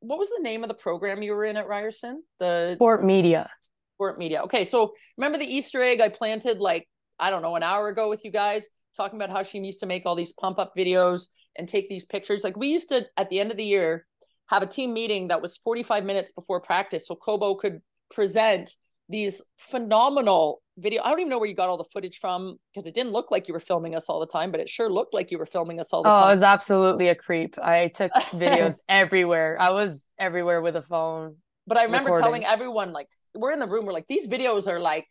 what 0.00 0.18
was 0.18 0.30
the 0.30 0.42
name 0.42 0.62
of 0.62 0.68
the 0.68 0.74
program 0.74 1.22
you 1.22 1.32
were 1.32 1.44
in 1.44 1.56
at 1.56 1.68
Ryerson? 1.68 2.22
The 2.38 2.72
sport 2.74 3.04
media. 3.04 3.50
Sport 3.96 4.18
media. 4.18 4.42
Okay, 4.42 4.64
so 4.64 4.92
remember 5.16 5.38
the 5.38 5.46
Easter 5.46 5.82
egg 5.82 6.00
I 6.00 6.08
planted 6.08 6.58
like 6.58 6.88
I 7.18 7.30
don't 7.30 7.42
know 7.42 7.56
an 7.56 7.62
hour 7.62 7.88
ago 7.88 8.08
with 8.08 8.24
you 8.24 8.30
guys 8.30 8.68
talking 8.96 9.18
about 9.18 9.30
how 9.30 9.42
she 9.42 9.58
used 9.58 9.80
to 9.80 9.86
make 9.86 10.04
all 10.06 10.14
these 10.14 10.32
pump 10.32 10.58
up 10.58 10.72
videos 10.76 11.28
and 11.56 11.68
take 11.68 11.88
these 11.88 12.04
pictures. 12.04 12.42
Like 12.44 12.56
we 12.56 12.68
used 12.68 12.88
to 12.88 13.06
at 13.16 13.30
the 13.30 13.40
end 13.40 13.50
of 13.50 13.56
the 13.56 13.64
year 13.64 14.06
have 14.48 14.62
a 14.62 14.66
team 14.66 14.94
meeting 14.94 15.28
that 15.28 15.42
was 15.42 15.56
45 15.58 16.04
minutes 16.04 16.32
before 16.32 16.60
practice 16.60 17.06
so 17.06 17.14
Kobo 17.14 17.54
could 17.54 17.80
present 18.10 18.72
these 19.08 19.42
phenomenal 19.56 20.62
video. 20.78 21.02
I 21.02 21.10
don't 21.10 21.20
even 21.20 21.30
know 21.30 21.38
where 21.38 21.48
you 21.48 21.54
got 21.54 21.68
all 21.68 21.76
the 21.76 21.84
footage 21.84 22.18
from 22.18 22.58
because 22.74 22.88
it 22.88 22.94
didn't 22.94 23.12
look 23.12 23.30
like 23.30 23.48
you 23.48 23.54
were 23.54 23.60
filming 23.60 23.94
us 23.94 24.08
all 24.08 24.20
the 24.20 24.26
time, 24.26 24.50
but 24.50 24.60
it 24.60 24.68
sure 24.68 24.90
looked 24.90 25.14
like 25.14 25.30
you 25.30 25.38
were 25.38 25.46
filming 25.46 25.80
us 25.80 25.92
all 25.92 26.02
the 26.02 26.10
oh, 26.10 26.14
time. 26.14 26.24
Oh, 26.24 26.28
it 26.28 26.32
was 26.32 26.42
absolutely 26.42 27.08
a 27.08 27.14
creep. 27.14 27.56
I 27.58 27.88
took 27.88 28.12
videos 28.14 28.76
everywhere. 28.88 29.56
I 29.58 29.70
was 29.70 30.02
everywhere 30.18 30.60
with 30.60 30.76
a 30.76 30.82
phone. 30.82 31.36
But 31.66 31.78
I 31.78 31.84
remember 31.84 32.10
recording. 32.10 32.24
telling 32.24 32.44
everyone 32.44 32.92
like 32.92 33.08
we're 33.34 33.52
in 33.52 33.58
the 33.58 33.66
room, 33.66 33.86
we're 33.86 33.92
like, 33.92 34.06
these 34.08 34.28
videos 34.28 34.68
are 34.68 34.80
like 34.80 35.06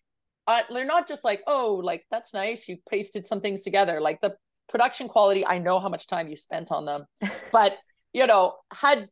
uh, 0.48 0.62
they're 0.72 0.86
not 0.86 1.08
just 1.08 1.24
like, 1.24 1.42
oh, 1.48 1.82
like 1.84 2.06
that's 2.12 2.34
nice. 2.34 2.68
You 2.68 2.78
pasted 2.90 3.26
some 3.26 3.42
things 3.42 3.64
together. 3.64 4.00
Like 4.00 4.22
the 4.22 4.36
production 4.70 5.08
quality, 5.08 5.46
I 5.46 5.58
know 5.58 5.80
how 5.80 5.90
much 5.90 6.08
time 6.08 6.28
you 6.28 6.36
spent 6.36 6.72
on 6.72 6.86
them, 6.86 7.06
but 7.52 7.78
you 8.14 8.28
know, 8.28 8.56
had 8.72 9.10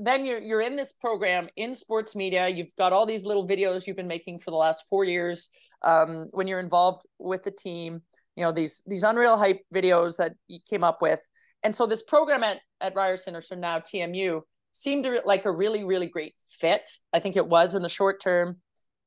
then 0.00 0.24
you're 0.24 0.40
you're 0.40 0.60
in 0.60 0.76
this 0.76 0.92
program 0.92 1.48
in 1.56 1.74
sports 1.74 2.14
media. 2.16 2.48
You've 2.48 2.74
got 2.76 2.92
all 2.92 3.06
these 3.06 3.24
little 3.24 3.46
videos 3.46 3.86
you've 3.86 3.96
been 3.96 4.08
making 4.08 4.38
for 4.38 4.50
the 4.50 4.56
last 4.56 4.84
four 4.88 5.04
years. 5.04 5.48
Um, 5.82 6.28
when 6.32 6.46
you're 6.46 6.60
involved 6.60 7.02
with 7.18 7.42
the 7.42 7.50
team, 7.50 8.02
you 8.36 8.44
know 8.44 8.52
these 8.52 8.82
these 8.86 9.04
unreal 9.04 9.36
hype 9.36 9.60
videos 9.74 10.16
that 10.16 10.32
you 10.46 10.58
came 10.68 10.84
up 10.84 11.02
with, 11.02 11.20
and 11.62 11.74
so 11.74 11.86
this 11.86 12.02
program 12.02 12.42
at 12.42 12.60
at 12.80 12.94
Ryerson 12.94 13.36
or 13.36 13.40
so 13.40 13.54
now 13.54 13.78
TMU 13.78 14.42
seemed 14.72 15.06
like 15.24 15.44
a 15.44 15.52
really 15.52 15.84
really 15.84 16.06
great 16.06 16.34
fit. 16.48 16.88
I 17.12 17.18
think 17.18 17.36
it 17.36 17.46
was 17.46 17.74
in 17.74 17.82
the 17.82 17.88
short 17.88 18.20
term. 18.20 18.58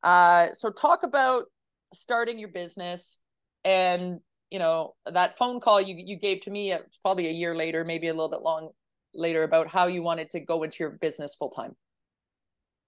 Uh, 0.04 0.48
so 0.52 0.72
talk 0.72 1.04
about 1.04 1.46
starting 1.94 2.40
your 2.40 2.50
business 2.50 3.18
and 3.64 4.20
you 4.50 4.60
know 4.60 4.94
that 5.06 5.38
phone 5.38 5.60
call 5.60 5.82
you 5.82 5.96
you 5.98 6.16
gave 6.16 6.42
to 6.42 6.52
me 6.52 6.72
it's 6.72 6.98
probably 6.98 7.28
a 7.28 7.32
year 7.32 7.56
later 7.56 7.84
maybe 7.84 8.08
a 8.08 8.14
little 8.14 8.30
bit 8.30 8.42
long 8.42 8.70
later 9.14 9.44
about 9.44 9.68
how 9.68 9.88
you 9.88 10.02
wanted 10.02 10.30
to 10.30 10.40
go 10.40 10.64
into 10.64 10.78
your 10.80 10.92
business 10.92 11.36
full 11.36 11.50
time 11.50 11.76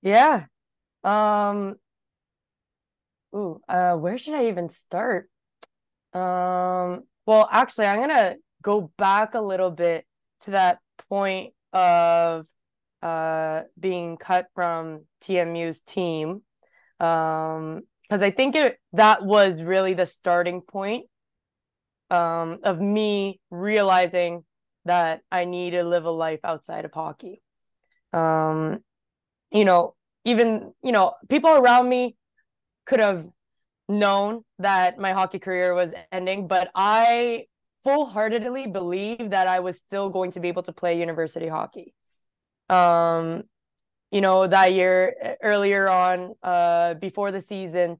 yeah 0.01 0.45
um 1.03 1.75
ooh 3.35 3.61
uh 3.67 3.93
where 3.95 4.17
should 4.17 4.35
i 4.35 4.47
even 4.47 4.69
start? 4.69 5.29
Um 6.13 7.03
well 7.25 7.47
actually 7.51 7.87
i'm 7.87 7.99
gonna 7.99 8.35
go 8.61 8.91
back 8.97 9.33
a 9.33 9.41
little 9.41 9.71
bit 9.71 10.05
to 10.41 10.51
that 10.51 10.79
point 11.09 11.53
of 11.73 12.45
uh 13.01 13.61
being 13.79 14.17
cut 14.17 14.47
from 14.53 15.05
tmu's 15.23 15.81
team 15.81 16.41
um 16.99 17.81
because 18.03 18.21
I 18.21 18.31
think 18.31 18.55
it 18.55 18.77
that 18.93 19.25
was 19.25 19.61
really 19.61 19.93
the 19.93 20.05
starting 20.05 20.61
point 20.61 21.05
um, 22.11 22.59
of 22.63 22.79
me 22.79 23.39
realizing 23.49 24.43
that 24.85 25.21
I 25.31 25.45
need 25.45 25.71
to 25.71 25.83
live 25.83 26.05
a 26.05 26.11
life 26.11 26.39
outside 26.43 26.85
of 26.85 26.93
hockey. 26.93 27.41
Um, 28.11 28.79
you 29.51 29.65
know, 29.65 29.95
even 30.25 30.73
you 30.83 30.91
know, 30.91 31.13
people 31.29 31.51
around 31.51 31.89
me 31.89 32.15
could 32.85 32.99
have 32.99 33.27
known 33.89 34.43
that 34.59 34.97
my 34.97 35.13
hockey 35.13 35.39
career 35.39 35.73
was 35.73 35.93
ending, 36.11 36.47
but 36.47 36.69
I 36.75 37.45
full-heartedly 37.83 38.67
believe 38.67 39.31
that 39.31 39.47
I 39.47 39.59
was 39.59 39.77
still 39.77 40.09
going 40.09 40.31
to 40.31 40.39
be 40.39 40.47
able 40.47 40.63
to 40.63 40.71
play 40.73 40.99
university 40.99 41.47
hockey. 41.47 41.93
Um, 42.69 43.43
you 44.13 44.21
know 44.21 44.45
that 44.45 44.71
year 44.71 45.37
earlier 45.41 45.89
on 45.89 46.35
uh 46.43 46.93
before 46.93 47.31
the 47.31 47.41
season 47.41 47.97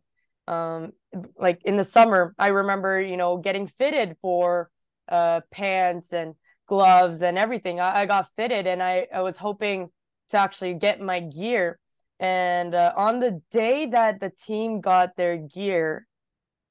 um 0.48 0.94
like 1.38 1.60
in 1.66 1.76
the 1.76 1.84
summer 1.84 2.36
i 2.38 2.50
remember 2.50 3.02
you 3.02 3.18
know 3.18 3.38
getting 3.38 3.66
fitted 3.66 4.16
for 4.22 4.70
uh 5.10 5.42
pants 5.52 6.14
and 6.14 6.36
gloves 6.68 7.22
and 7.22 7.38
everything 7.38 7.80
i, 7.80 8.02
I 8.02 8.06
got 8.06 8.30
fitted 8.36 8.68
and 8.68 8.82
i 8.82 9.08
i 9.14 9.22
was 9.22 9.38
hoping 9.38 9.90
to 10.34 10.40
actually 10.40 10.74
get 10.74 11.00
my 11.00 11.20
gear. 11.20 11.80
And 12.20 12.76
uh, 12.76 12.94
on 12.98 13.20
the 13.20 13.42
day 13.52 13.86
that 13.88 14.20
the 14.20 14.30
team 14.30 14.82
got 14.82 15.16
their 15.16 15.38
gear, 15.38 16.08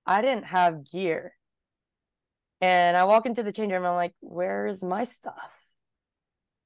I 0.05 0.21
didn't 0.21 0.47
have 0.47 0.91
gear. 0.91 1.35
And 2.61 2.97
I 2.97 3.05
walk 3.05 3.27
into 3.27 3.43
the 3.43 3.53
change 3.53 3.73
room, 3.73 3.85
I'm 3.85 3.95
like, 3.97 4.15
where's 4.21 4.83
my 4.83 5.05
stuff? 5.05 5.35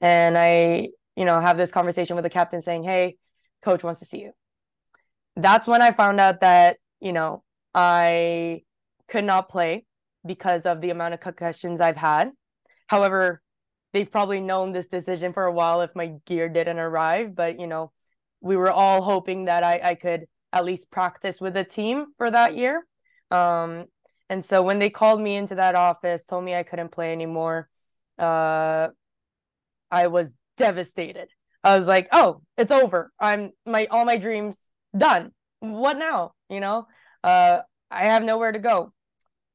And 0.00 0.36
I, 0.36 0.88
you 1.16 1.24
know, 1.24 1.40
have 1.40 1.56
this 1.56 1.70
conversation 1.70 2.16
with 2.16 2.22
the 2.22 2.30
captain 2.30 2.62
saying, 2.62 2.84
hey, 2.84 3.16
coach 3.62 3.82
wants 3.82 4.00
to 4.00 4.06
see 4.06 4.20
you. 4.20 4.32
That's 5.36 5.66
when 5.66 5.82
I 5.82 5.92
found 5.92 6.20
out 6.20 6.40
that, 6.40 6.78
you 7.00 7.12
know, 7.12 7.42
I 7.74 8.62
could 9.08 9.24
not 9.24 9.48
play 9.48 9.84
because 10.24 10.64
of 10.64 10.80
the 10.80 10.90
amount 10.90 11.14
of 11.14 11.20
concussions 11.20 11.80
I've 11.80 11.96
had. 11.96 12.30
However, 12.86 13.42
they've 13.92 14.10
probably 14.10 14.40
known 14.40 14.72
this 14.72 14.88
decision 14.88 15.32
for 15.32 15.44
a 15.44 15.52
while 15.52 15.80
if 15.80 15.94
my 15.94 16.14
gear 16.26 16.48
didn't 16.48 16.78
arrive, 16.78 17.34
but 17.34 17.58
you 17.58 17.66
know, 17.66 17.92
we 18.40 18.56
were 18.56 18.70
all 18.70 19.02
hoping 19.02 19.46
that 19.46 19.62
I, 19.62 19.80
I 19.82 19.94
could 19.94 20.26
at 20.52 20.64
least 20.64 20.90
practice 20.90 21.40
with 21.40 21.56
a 21.56 21.64
team 21.64 22.06
for 22.18 22.30
that 22.30 22.56
year. 22.56 22.86
Um, 23.30 23.86
and 24.28 24.44
so 24.44 24.62
when 24.62 24.78
they 24.78 24.90
called 24.90 25.20
me 25.20 25.36
into 25.36 25.56
that 25.56 25.74
office, 25.74 26.26
told 26.26 26.44
me 26.44 26.54
I 26.54 26.62
couldn't 26.62 26.92
play 26.92 27.12
anymore, 27.12 27.68
uh, 28.18 28.88
I 29.90 30.06
was 30.08 30.34
devastated. 30.56 31.28
I 31.62 31.78
was 31.78 31.86
like, 31.86 32.08
"Oh, 32.12 32.42
it's 32.56 32.72
over. 32.72 33.12
I'm 33.18 33.50
my 33.64 33.86
all 33.90 34.04
my 34.04 34.16
dreams 34.16 34.68
done. 34.96 35.32
What 35.60 35.98
now?" 35.98 36.34
You 36.48 36.60
know, 36.60 36.86
uh, 37.24 37.60
I 37.90 38.06
have 38.06 38.22
nowhere 38.22 38.52
to 38.52 38.58
go. 38.58 38.92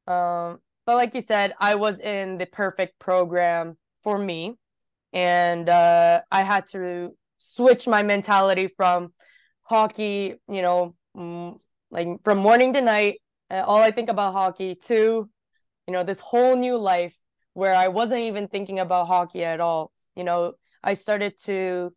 Um, 0.07 0.59
but 0.85 0.95
like 0.95 1.13
you 1.13 1.21
said, 1.21 1.53
I 1.59 1.75
was 1.75 1.99
in 1.99 2.37
the 2.37 2.45
perfect 2.45 2.99
program 2.99 3.77
for 4.03 4.17
me, 4.17 4.55
and 5.13 5.69
uh, 5.69 6.21
I 6.31 6.43
had 6.43 6.67
to 6.67 7.15
switch 7.37 7.87
my 7.87 8.03
mentality 8.03 8.69
from 8.75 9.13
hockey, 9.63 10.35
you 10.49 10.61
know, 10.61 10.95
mm, 11.15 11.57
like 11.91 12.07
from 12.23 12.39
morning 12.39 12.73
to 12.73 12.81
night, 12.81 13.21
uh, 13.49 13.63
all 13.65 13.81
I 13.81 13.91
think 13.91 14.09
about 14.09 14.33
hockey 14.33 14.75
to, 14.85 15.29
you 15.87 15.93
know, 15.93 16.03
this 16.03 16.19
whole 16.19 16.55
new 16.55 16.77
life 16.77 17.15
where 17.53 17.75
I 17.75 17.89
wasn't 17.89 18.21
even 18.21 18.47
thinking 18.47 18.79
about 18.79 19.07
hockey 19.07 19.43
at 19.43 19.59
all. 19.59 19.91
You 20.15 20.23
know, 20.23 20.53
I 20.83 20.93
started 20.93 21.39
to 21.43 21.93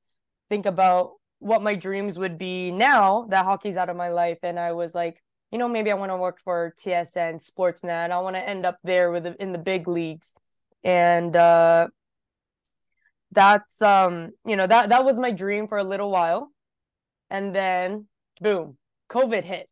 think 0.49 0.67
about 0.67 1.13
what 1.39 1.63
my 1.63 1.75
dreams 1.75 2.19
would 2.19 2.39
be 2.39 2.71
now 2.71 3.27
that 3.31 3.45
hockey's 3.45 3.77
out 3.77 3.89
of 3.89 3.97
my 3.97 4.09
life, 4.09 4.39
and 4.43 4.59
I 4.59 4.73
was 4.73 4.95
like, 4.95 5.23
you 5.55 5.59
know, 5.59 5.69
maybe 5.69 5.93
I 5.93 5.95
want 5.95 6.11
to 6.11 6.17
work 6.17 6.41
for 6.43 6.75
TSN 6.85 7.39
Sportsnet. 7.49 8.11
I 8.11 8.19
want 8.19 8.35
to 8.35 8.49
end 8.49 8.67
up 8.67 8.81
there 8.83 9.13
with 9.13 9.25
in 9.39 9.53
the 9.53 9.59
big 9.59 9.87
leagues, 9.87 10.35
and 10.83 11.37
uh, 11.37 11.87
that's 13.31 13.81
um, 13.81 14.33
you 14.45 14.57
know, 14.57 14.67
that 14.67 14.89
that 14.89 15.05
was 15.05 15.17
my 15.21 15.31
dream 15.31 15.69
for 15.69 15.79
a 15.79 15.85
little 15.85 16.11
while, 16.11 16.51
and 17.31 17.55
then 17.55 18.09
boom, 18.41 18.77
COVID 19.09 19.45
hit, 19.45 19.69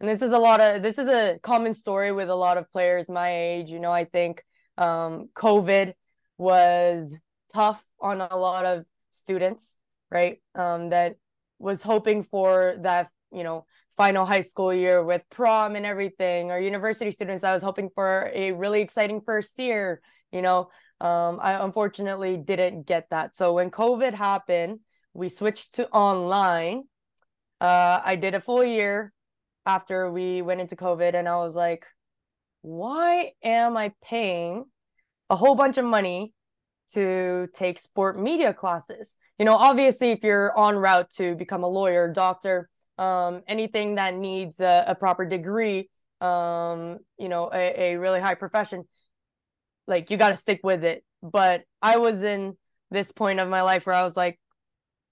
and 0.00 0.08
this 0.08 0.22
is 0.22 0.32
a 0.32 0.38
lot 0.38 0.62
of 0.62 0.82
this 0.82 0.96
is 0.96 1.06
a 1.06 1.38
common 1.42 1.74
story 1.74 2.12
with 2.12 2.30
a 2.30 2.34
lot 2.34 2.56
of 2.56 2.72
players 2.72 3.10
my 3.10 3.30
age. 3.30 3.68
You 3.68 3.78
know, 3.78 3.92
I 3.92 4.06
think 4.06 4.42
um, 4.78 5.28
COVID 5.34 5.92
was 6.38 7.14
tough 7.52 7.84
on 8.00 8.22
a 8.22 8.36
lot 8.38 8.64
of 8.64 8.86
students, 9.10 9.76
right? 10.10 10.40
Um, 10.54 10.88
that 10.88 11.16
was 11.58 11.82
hoping 11.82 12.22
for 12.22 12.76
that, 12.80 13.10
you 13.30 13.44
know, 13.44 13.66
final 13.96 14.26
high 14.26 14.40
school 14.40 14.72
year 14.72 15.02
with 15.02 15.22
prom 15.30 15.76
and 15.76 15.86
everything 15.86 16.50
or 16.50 16.58
university 16.58 17.10
students 17.10 17.44
i 17.44 17.54
was 17.54 17.62
hoping 17.62 17.88
for 17.94 18.30
a 18.34 18.52
really 18.52 18.80
exciting 18.80 19.20
first 19.20 19.58
year 19.58 20.00
you 20.32 20.42
know? 20.42 20.68
Um, 21.00 21.38
i 21.42 21.62
unfortunately 21.62 22.38
didn't 22.38 22.86
get 22.86 23.10
that. 23.10 23.36
So 23.36 23.54
when 23.54 23.70
covid 23.70 24.14
happened 24.14 24.80
we 25.12 25.28
switched 25.28 25.74
to 25.74 25.88
online. 25.90 26.84
Uh, 27.60 28.00
i 28.04 28.16
did 28.16 28.34
a 28.34 28.40
full 28.40 28.64
year 28.64 29.12
after 29.64 30.10
we 30.10 30.42
went 30.42 30.60
into 30.60 30.76
covid 30.76 31.14
and 31.14 31.26
i 31.26 31.36
was 31.36 31.54
like 31.54 31.86
why 32.62 33.32
am 33.42 33.76
i 33.76 33.92
paying 34.02 34.64
a 35.30 35.36
whole 35.36 35.54
bunch 35.54 35.78
of 35.78 35.84
money 35.84 36.32
to 36.92 37.48
take 37.52 37.78
sport 37.78 38.18
media 38.18 38.52
classes? 38.54 39.16
You 39.38 39.44
know 39.44 39.56
obviously 39.56 40.10
if 40.12 40.22
you're 40.22 40.56
on 40.56 40.76
route 40.76 41.10
to 41.12 41.34
become 41.34 41.62
a 41.62 41.68
lawyer 41.68 42.12
doctor 42.12 42.68
um, 42.98 43.42
anything 43.46 43.96
that 43.96 44.14
needs 44.14 44.60
a, 44.60 44.84
a 44.88 44.94
proper 44.94 45.24
degree, 45.24 45.88
um, 46.20 46.98
you 47.18 47.28
know, 47.28 47.50
a, 47.52 47.92
a 47.92 47.96
really 47.96 48.20
high 48.20 48.34
profession, 48.34 48.84
like 49.86 50.10
you 50.10 50.16
got 50.16 50.30
to 50.30 50.36
stick 50.36 50.60
with 50.62 50.84
it. 50.84 51.04
But 51.22 51.64
I 51.82 51.98
was 51.98 52.22
in 52.22 52.56
this 52.90 53.12
point 53.12 53.40
of 53.40 53.48
my 53.48 53.62
life 53.62 53.86
where 53.86 53.94
I 53.94 54.04
was 54.04 54.16
like, 54.16 54.38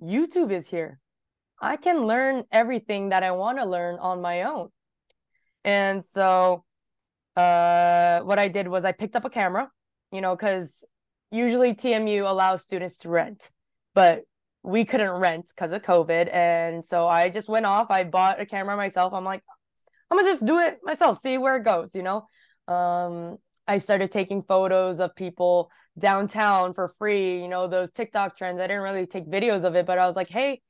YouTube 0.03 0.51
is 0.51 0.69
here. 0.69 1.01
I 1.61 1.77
can 1.77 2.07
learn 2.07 2.45
everything 2.53 3.11
that 3.11 3.23
I 3.23 3.33
want 3.33 3.59
to 3.59 3.65
learn 3.65 3.99
on 3.99 4.21
my 4.21 4.43
own. 4.43 4.69
And 5.65 6.05
so 6.05 6.65
uh, 7.37 8.21
what 8.21 8.39
I 8.39 8.49
did 8.49 8.69
was 8.69 8.85
I 8.85 8.93
picked 8.93 9.17
up 9.17 9.25
a 9.25 9.31
camera, 9.31 9.71
you 10.13 10.21
know, 10.21 10.37
because 10.37 10.85
usually 11.31 11.75
TMU 11.75 12.29
allows 12.29 12.63
students 12.63 12.99
to 12.99 13.09
rent, 13.09 13.51
but 13.95 14.23
we 14.65 14.85
couldn't 14.85 15.11
rent 15.11 15.53
because 15.55 15.73
of 15.73 15.83
COVID. 15.83 16.31
And 16.33 16.85
so 16.85 17.07
I 17.07 17.29
just 17.29 17.49
went 17.49 17.67
off. 17.67 17.91
I 17.91 18.03
bought 18.03 18.41
a 18.41 18.47
camera 18.47 18.77
myself. 18.77 19.13
I'm 19.13 19.25
like, 19.25 19.43
I'm 20.11 20.19
gonna 20.19 20.29
just 20.29 20.47
do 20.47 20.59
it 20.59 20.79
myself, 20.83 21.19
see 21.21 21.39
where 21.39 21.57
it 21.57 21.65
goes, 21.65 21.95
you 21.95 22.03
know? 22.03 22.27
Um, 22.67 23.37
I 23.67 23.79
started 23.79 24.11
taking 24.11 24.43
photos 24.43 25.01
of 25.01 25.15
people 25.15 25.71
downtown 25.99 26.75
for 26.75 26.95
free, 26.99 27.41
you 27.41 27.49
know, 27.49 27.67
those 27.67 27.91
TikTok 27.91 28.37
trends. 28.37 28.61
I 28.61 28.67
didn't 28.67 28.83
really 28.83 29.07
take 29.07 29.27
videos 29.27 29.65
of 29.65 29.75
it, 29.75 29.87
but 29.87 29.99
I 29.99 30.07
was 30.07 30.17
like, 30.17 30.29
hey, 30.29 30.61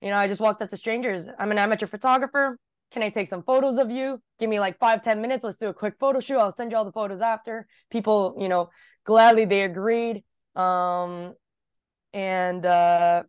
you 0.00 0.10
know, 0.10 0.16
I 0.16 0.28
just 0.28 0.40
walked 0.40 0.62
up 0.62 0.70
to 0.70 0.76
strangers. 0.76 1.26
I'm 1.38 1.50
an 1.50 1.58
amateur 1.58 1.86
photographer. 1.86 2.58
Can 2.92 3.02
I 3.02 3.10
take 3.10 3.28
some 3.28 3.42
photos 3.42 3.78
of 3.78 3.90
you? 3.90 4.20
Give 4.38 4.50
me 4.50 4.58
like 4.58 4.78
five, 4.78 5.02
ten 5.02 5.20
minutes. 5.20 5.44
Let's 5.44 5.58
do 5.58 5.68
a 5.68 5.74
quick 5.74 5.94
photo 6.00 6.20
shoot. 6.20 6.38
I'll 6.38 6.52
send 6.52 6.72
you 6.72 6.78
all 6.78 6.84
the 6.84 6.92
photos 6.92 7.20
after. 7.20 7.66
People, 7.90 8.36
you 8.38 8.48
know, 8.48 8.70
gladly 9.04 9.44
they 9.44 9.62
agreed. 9.62 10.24
Um, 10.56 11.34
and 12.12 12.66
uh, 12.66 13.22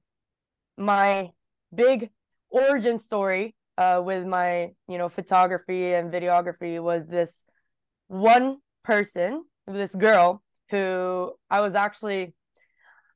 my 0.82 1.30
big 1.74 2.10
origin 2.50 2.98
story 2.98 3.56
uh, 3.78 4.02
with 4.04 4.26
my 4.26 4.72
you 4.88 4.98
know 4.98 5.10
photography 5.10 5.94
and 5.94 6.12
videography 6.12 6.82
was 6.82 7.08
this 7.08 7.46
one 8.08 8.58
person 8.84 9.44
this 9.68 9.96
girl 9.96 10.44
who 10.70 11.32
i 11.50 11.62
was 11.62 11.76
actually 11.76 12.34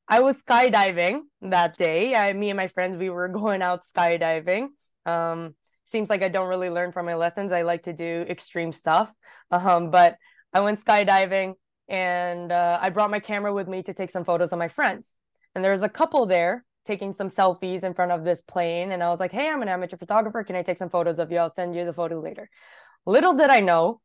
i 0.08 0.20
was 0.20 0.42
skydiving 0.42 1.22
that 1.42 1.78
day. 1.78 2.16
I, 2.16 2.32
me 2.34 2.50
and 2.50 2.58
my 2.58 2.68
friends 2.68 2.98
we 2.98 3.10
were 3.10 3.28
going 3.42 3.62
out 3.62 3.82
skydiving. 3.84 4.68
Um 5.06 5.56
seems 5.86 6.10
like 6.10 6.24
i 6.24 6.30
don't 6.30 6.50
really 6.50 6.70
learn 6.70 6.92
from 6.92 7.06
my 7.06 7.16
lessons. 7.16 7.52
I 7.52 7.64
like 7.64 7.84
to 7.84 7.94
do 7.94 8.26
extreme 8.30 8.72
stuff. 8.72 9.14
Um 9.52 9.92
but 9.92 10.18
i 10.54 10.60
went 10.60 10.80
skydiving 10.80 11.56
and 11.88 12.52
uh, 12.52 12.80
i 12.82 12.90
brought 12.90 13.12
my 13.12 13.20
camera 13.20 13.54
with 13.54 13.68
me 13.68 13.84
to 13.84 13.94
take 13.94 14.12
some 14.12 14.24
photos 14.24 14.54
of 14.54 14.60
my 14.60 14.68
friends. 14.68 15.16
And 15.54 15.64
there 15.64 15.72
was 15.72 15.84
a 15.84 15.90
couple 15.90 16.26
there 16.26 16.65
taking 16.86 17.12
some 17.12 17.30
selfies 17.30 17.84
in 17.84 17.94
front 17.94 18.12
of 18.12 18.24
this 18.24 18.42
plane 18.42 18.92
and 18.92 19.04
I 19.04 19.10
was 19.10 19.20
like, 19.20 19.32
"Hey, 19.32 19.50
I'm 19.50 19.62
an 19.62 19.70
amateur 19.70 19.98
photographer. 19.98 20.44
Can 20.44 20.56
I 20.56 20.64
take 20.64 20.78
some 20.78 20.90
photos 20.90 21.20
of 21.20 21.32
you? 21.32 21.38
I'll 21.40 21.54
send 21.54 21.76
you 21.76 21.86
the 21.86 21.94
photos 21.94 22.24
later." 22.24 22.50
Little 23.06 23.34
did 23.34 23.50
I 23.50 23.60
know, 23.60 24.02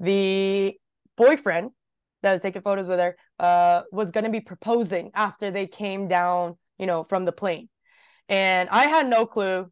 the 0.00 0.74
boyfriend 1.16 1.70
that 2.22 2.32
was 2.32 2.42
taking 2.42 2.62
photos 2.62 2.86
with 2.86 2.98
her 2.98 3.16
uh, 3.38 3.82
was 3.92 4.10
going 4.10 4.24
to 4.24 4.30
be 4.30 4.40
proposing 4.40 5.10
after 5.14 5.50
they 5.50 5.66
came 5.66 6.08
down, 6.08 6.56
you 6.78 6.86
know, 6.86 7.04
from 7.04 7.24
the 7.24 7.32
plane. 7.32 7.68
And 8.28 8.68
I 8.70 8.84
had 8.86 9.08
no 9.08 9.26
clue. 9.26 9.70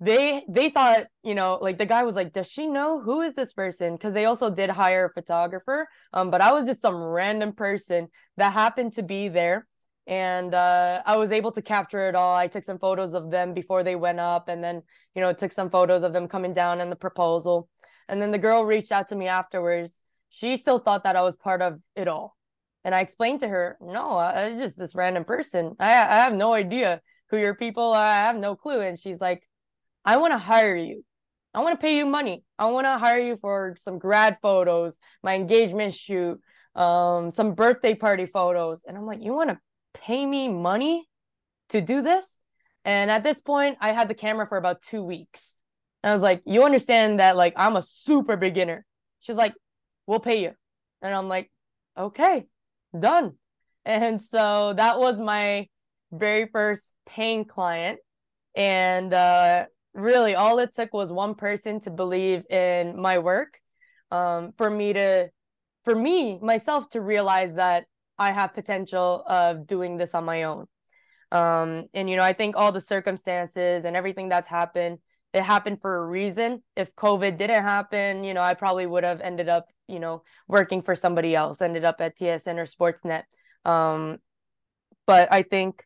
They 0.00 0.44
they 0.48 0.70
thought, 0.70 1.06
you 1.22 1.34
know, 1.34 1.58
like 1.62 1.78
the 1.78 1.86
guy 1.86 2.02
was 2.02 2.16
like, 2.16 2.32
"Does 2.32 2.48
she 2.50 2.66
know 2.66 3.00
who 3.00 3.22
is 3.22 3.34
this 3.34 3.52
person?" 3.52 3.94
Because 3.94 4.12
they 4.12 4.26
also 4.26 4.50
did 4.50 4.68
hire 4.68 5.06
a 5.06 5.12
photographer. 5.12 5.88
Um, 6.12 6.30
but 6.30 6.40
I 6.40 6.52
was 6.52 6.66
just 6.66 6.82
some 6.82 6.96
random 6.96 7.52
person 7.52 8.08
that 8.36 8.52
happened 8.52 8.94
to 8.94 9.02
be 9.02 9.28
there 9.28 9.66
and 10.06 10.54
uh, 10.54 11.02
I 11.06 11.16
was 11.16 11.32
able 11.32 11.52
to 11.52 11.62
capture 11.62 12.08
it 12.08 12.14
all. 12.14 12.36
I 12.36 12.46
took 12.46 12.64
some 12.64 12.78
photos 12.78 13.14
of 13.14 13.30
them 13.30 13.54
before 13.54 13.82
they 13.82 13.96
went 13.96 14.20
up, 14.20 14.48
and 14.48 14.62
then 14.62 14.82
you 15.14 15.22
know 15.22 15.32
took 15.32 15.52
some 15.52 15.70
photos 15.70 16.02
of 16.02 16.12
them 16.12 16.28
coming 16.28 16.54
down 16.54 16.80
and 16.80 16.90
the 16.92 16.96
proposal. 16.96 17.68
And 18.08 18.20
then 18.20 18.30
the 18.30 18.38
girl 18.38 18.64
reached 18.64 18.92
out 18.92 19.08
to 19.08 19.16
me 19.16 19.28
afterwards. 19.28 20.02
She 20.28 20.56
still 20.56 20.78
thought 20.78 21.04
that 21.04 21.16
I 21.16 21.22
was 21.22 21.36
part 21.36 21.62
of 21.62 21.80
it 21.96 22.08
all, 22.08 22.36
and 22.84 22.94
I 22.94 23.00
explained 23.00 23.40
to 23.40 23.48
her, 23.48 23.78
"No, 23.80 24.18
I'm 24.18 24.58
just 24.58 24.78
this 24.78 24.94
random 24.94 25.24
person. 25.24 25.74
I 25.80 25.92
I 25.92 26.16
have 26.24 26.34
no 26.34 26.52
idea 26.54 27.00
who 27.30 27.38
your 27.38 27.54
people 27.54 27.92
are. 27.92 28.04
I 28.04 28.26
have 28.26 28.36
no 28.36 28.56
clue." 28.56 28.80
And 28.80 28.98
she's 28.98 29.20
like, 29.20 29.48
"I 30.04 30.16
want 30.18 30.32
to 30.32 30.38
hire 30.38 30.76
you. 30.76 31.04
I 31.54 31.60
want 31.62 31.78
to 31.78 31.82
pay 31.82 31.96
you 31.96 32.06
money. 32.06 32.44
I 32.58 32.66
want 32.66 32.86
to 32.86 32.98
hire 32.98 33.20
you 33.20 33.38
for 33.40 33.76
some 33.78 33.98
grad 33.98 34.38
photos, 34.42 34.98
my 35.22 35.34
engagement 35.34 35.94
shoot." 35.94 36.40
um 36.76 37.30
some 37.30 37.54
birthday 37.54 37.94
party 37.94 38.26
photos 38.26 38.82
and 38.84 38.96
i'm 38.96 39.06
like 39.06 39.22
you 39.22 39.32
want 39.32 39.48
to 39.48 39.56
pay 39.94 40.26
me 40.26 40.48
money 40.48 41.08
to 41.70 41.80
do 41.80 42.02
this? 42.02 42.38
And 42.84 43.10
at 43.10 43.24
this 43.24 43.40
point, 43.40 43.78
I 43.80 43.92
had 43.92 44.08
the 44.08 44.14
camera 44.14 44.46
for 44.46 44.58
about 44.58 44.82
two 44.82 45.02
weeks. 45.02 45.54
And 46.02 46.10
I 46.10 46.12
was 46.12 46.22
like, 46.22 46.42
you 46.44 46.64
understand 46.64 47.20
that 47.20 47.36
like 47.36 47.54
I'm 47.56 47.76
a 47.76 47.82
super 47.82 48.36
beginner. 48.36 48.84
She's 49.20 49.36
like, 49.36 49.54
we'll 50.06 50.20
pay 50.20 50.42
you. 50.42 50.52
And 51.00 51.14
I'm 51.14 51.28
like, 51.28 51.50
okay, 51.96 52.44
done. 52.98 53.32
And 53.86 54.22
so 54.22 54.74
that 54.76 54.98
was 54.98 55.20
my 55.20 55.68
very 56.12 56.46
first 56.46 56.92
paying 57.06 57.44
client. 57.44 58.00
And 58.54 59.12
uh, 59.12 59.66
really, 59.94 60.34
all 60.34 60.58
it 60.58 60.74
took 60.74 60.92
was 60.92 61.12
one 61.12 61.34
person 61.34 61.80
to 61.80 61.90
believe 61.90 62.44
in 62.50 63.00
my 63.00 63.18
work 63.18 63.58
um, 64.10 64.52
for 64.56 64.68
me 64.68 64.92
to, 64.92 65.30
for 65.84 65.94
me, 65.94 66.38
myself 66.38 66.90
to 66.90 67.00
realize 67.00 67.54
that 67.56 67.86
I 68.18 68.32
have 68.32 68.54
potential 68.54 69.24
of 69.26 69.66
doing 69.66 69.96
this 69.96 70.14
on 70.14 70.24
my 70.24 70.44
own. 70.44 70.66
Um, 71.32 71.86
and, 71.94 72.08
you 72.08 72.16
know, 72.16 72.22
I 72.22 72.32
think 72.32 72.56
all 72.56 72.70
the 72.70 72.80
circumstances 72.80 73.84
and 73.84 73.96
everything 73.96 74.28
that's 74.28 74.48
happened, 74.48 74.98
it 75.32 75.42
happened 75.42 75.80
for 75.80 75.96
a 75.96 76.06
reason. 76.06 76.62
If 76.76 76.94
COVID 76.94 77.36
didn't 77.36 77.64
happen, 77.64 78.22
you 78.22 78.34
know, 78.34 78.42
I 78.42 78.54
probably 78.54 78.86
would 78.86 79.02
have 79.02 79.20
ended 79.20 79.48
up, 79.48 79.66
you 79.88 79.98
know, 79.98 80.22
working 80.46 80.80
for 80.80 80.94
somebody 80.94 81.34
else, 81.34 81.60
ended 81.60 81.84
up 81.84 82.00
at 82.00 82.16
TSN 82.16 82.56
or 82.58 82.66
Sportsnet. 82.66 83.24
Um, 83.64 84.18
but 85.06 85.32
I 85.32 85.42
think, 85.42 85.84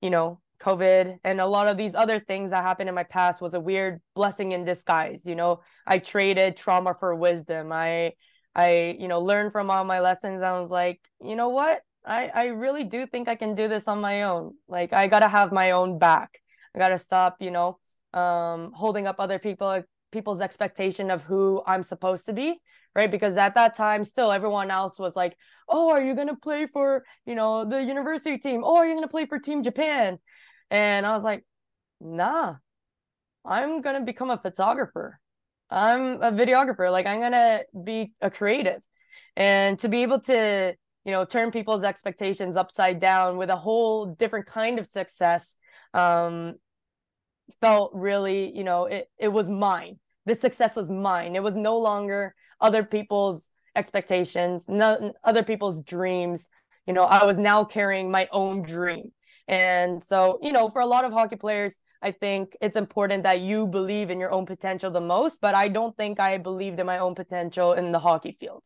you 0.00 0.10
know, 0.10 0.40
COVID 0.60 1.18
and 1.24 1.40
a 1.40 1.46
lot 1.46 1.68
of 1.68 1.76
these 1.76 1.94
other 1.94 2.18
things 2.18 2.50
that 2.50 2.62
happened 2.62 2.88
in 2.88 2.94
my 2.94 3.02
past 3.02 3.42
was 3.42 3.54
a 3.54 3.60
weird 3.60 4.00
blessing 4.14 4.52
in 4.52 4.64
disguise. 4.64 5.26
You 5.26 5.34
know, 5.34 5.60
I 5.86 5.98
traded 5.98 6.56
trauma 6.56 6.94
for 6.98 7.14
wisdom. 7.14 7.72
I, 7.72 8.12
I, 8.56 8.96
you 8.98 9.08
know, 9.08 9.20
learned 9.20 9.52
from 9.52 9.70
all 9.70 9.84
my 9.84 10.00
lessons. 10.00 10.42
I 10.42 10.58
was 10.60 10.70
like, 10.70 11.00
you 11.22 11.36
know 11.36 11.50
what? 11.50 11.82
I, 12.06 12.28
I 12.34 12.46
really 12.46 12.84
do 12.84 13.06
think 13.06 13.28
I 13.28 13.36
can 13.36 13.54
do 13.54 13.68
this 13.68 13.88
on 13.88 14.00
my 14.00 14.24
own. 14.24 14.54
Like 14.68 14.94
I 14.94 15.08
gotta 15.08 15.28
have 15.28 15.52
my 15.52 15.72
own 15.72 15.98
back. 15.98 16.40
I 16.74 16.78
gotta 16.80 16.98
stop, 16.98 17.38
you 17.40 17.50
know, 17.52 17.78
um, 18.14 18.72
holding 18.74 19.06
up 19.06 19.16
other 19.20 19.38
people 19.38 19.82
people's 20.12 20.40
expectation 20.40 21.10
of 21.10 21.22
who 21.22 21.62
I'm 21.66 21.82
supposed 21.82 22.26
to 22.26 22.32
be, 22.32 22.60
right? 22.94 23.10
Because 23.10 23.36
at 23.36 23.54
that 23.56 23.76
time, 23.76 24.04
still 24.04 24.32
everyone 24.32 24.70
else 24.70 24.98
was 24.98 25.16
like, 25.16 25.36
"Oh, 25.68 25.90
are 25.90 26.02
you 26.02 26.14
gonna 26.14 26.36
play 26.36 26.66
for 26.66 27.04
you 27.26 27.34
know 27.34 27.64
the 27.64 27.82
university 27.82 28.38
team? 28.38 28.62
Oh, 28.64 28.76
are 28.76 28.86
you 28.86 28.94
gonna 28.94 29.08
play 29.08 29.26
for 29.26 29.38
Team 29.38 29.62
Japan?" 29.62 30.18
And 30.70 31.06
I 31.06 31.14
was 31.14 31.24
like, 31.24 31.44
"Nah, 32.00 32.56
I'm 33.44 33.80
gonna 33.82 34.02
become 34.02 34.30
a 34.30 34.38
photographer. 34.38 35.20
I'm 35.70 36.22
a 36.22 36.32
videographer. 36.32 36.90
Like 36.90 37.06
I'm 37.06 37.20
gonna 37.20 37.62
be 37.84 38.12
a 38.20 38.30
creative, 38.30 38.82
and 39.36 39.78
to 39.80 39.88
be 39.88 40.02
able 40.02 40.20
to 40.20 40.74
you 41.04 41.12
know 41.12 41.24
turn 41.24 41.50
people's 41.50 41.84
expectations 41.84 42.56
upside 42.56 43.00
down 43.00 43.36
with 43.36 43.50
a 43.50 43.56
whole 43.56 44.06
different 44.06 44.46
kind 44.46 44.78
of 44.78 44.86
success." 44.86 45.56
Um, 45.94 46.56
felt 47.60 47.92
really, 47.94 48.56
you 48.56 48.64
know, 48.64 48.86
it, 48.86 49.08
it 49.18 49.28
was 49.28 49.50
mine. 49.50 49.98
This 50.24 50.40
success 50.40 50.76
was 50.76 50.90
mine. 50.90 51.36
It 51.36 51.42
was 51.42 51.54
no 51.54 51.78
longer 51.78 52.34
other 52.60 52.82
people's 52.82 53.50
expectations, 53.74 54.64
no, 54.68 55.12
other 55.22 55.42
people's 55.42 55.82
dreams. 55.82 56.48
You 56.86 56.94
know, 56.94 57.04
I 57.04 57.24
was 57.24 57.36
now 57.36 57.64
carrying 57.64 58.10
my 58.10 58.28
own 58.32 58.62
dream. 58.62 59.12
And 59.48 60.02
so, 60.02 60.38
you 60.42 60.52
know, 60.52 60.68
for 60.70 60.80
a 60.80 60.86
lot 60.86 61.04
of 61.04 61.12
hockey 61.12 61.36
players, 61.36 61.78
I 62.02 62.10
think 62.10 62.56
it's 62.60 62.76
important 62.76 63.24
that 63.24 63.40
you 63.40 63.66
believe 63.66 64.10
in 64.10 64.20
your 64.20 64.32
own 64.32 64.46
potential 64.46 64.90
the 64.90 65.00
most, 65.00 65.40
but 65.40 65.54
I 65.54 65.68
don't 65.68 65.96
think 65.96 66.20
I 66.20 66.38
believed 66.38 66.78
in 66.78 66.86
my 66.86 66.98
own 66.98 67.14
potential 67.14 67.72
in 67.72 67.92
the 67.92 67.98
hockey 67.98 68.36
field. 68.38 68.62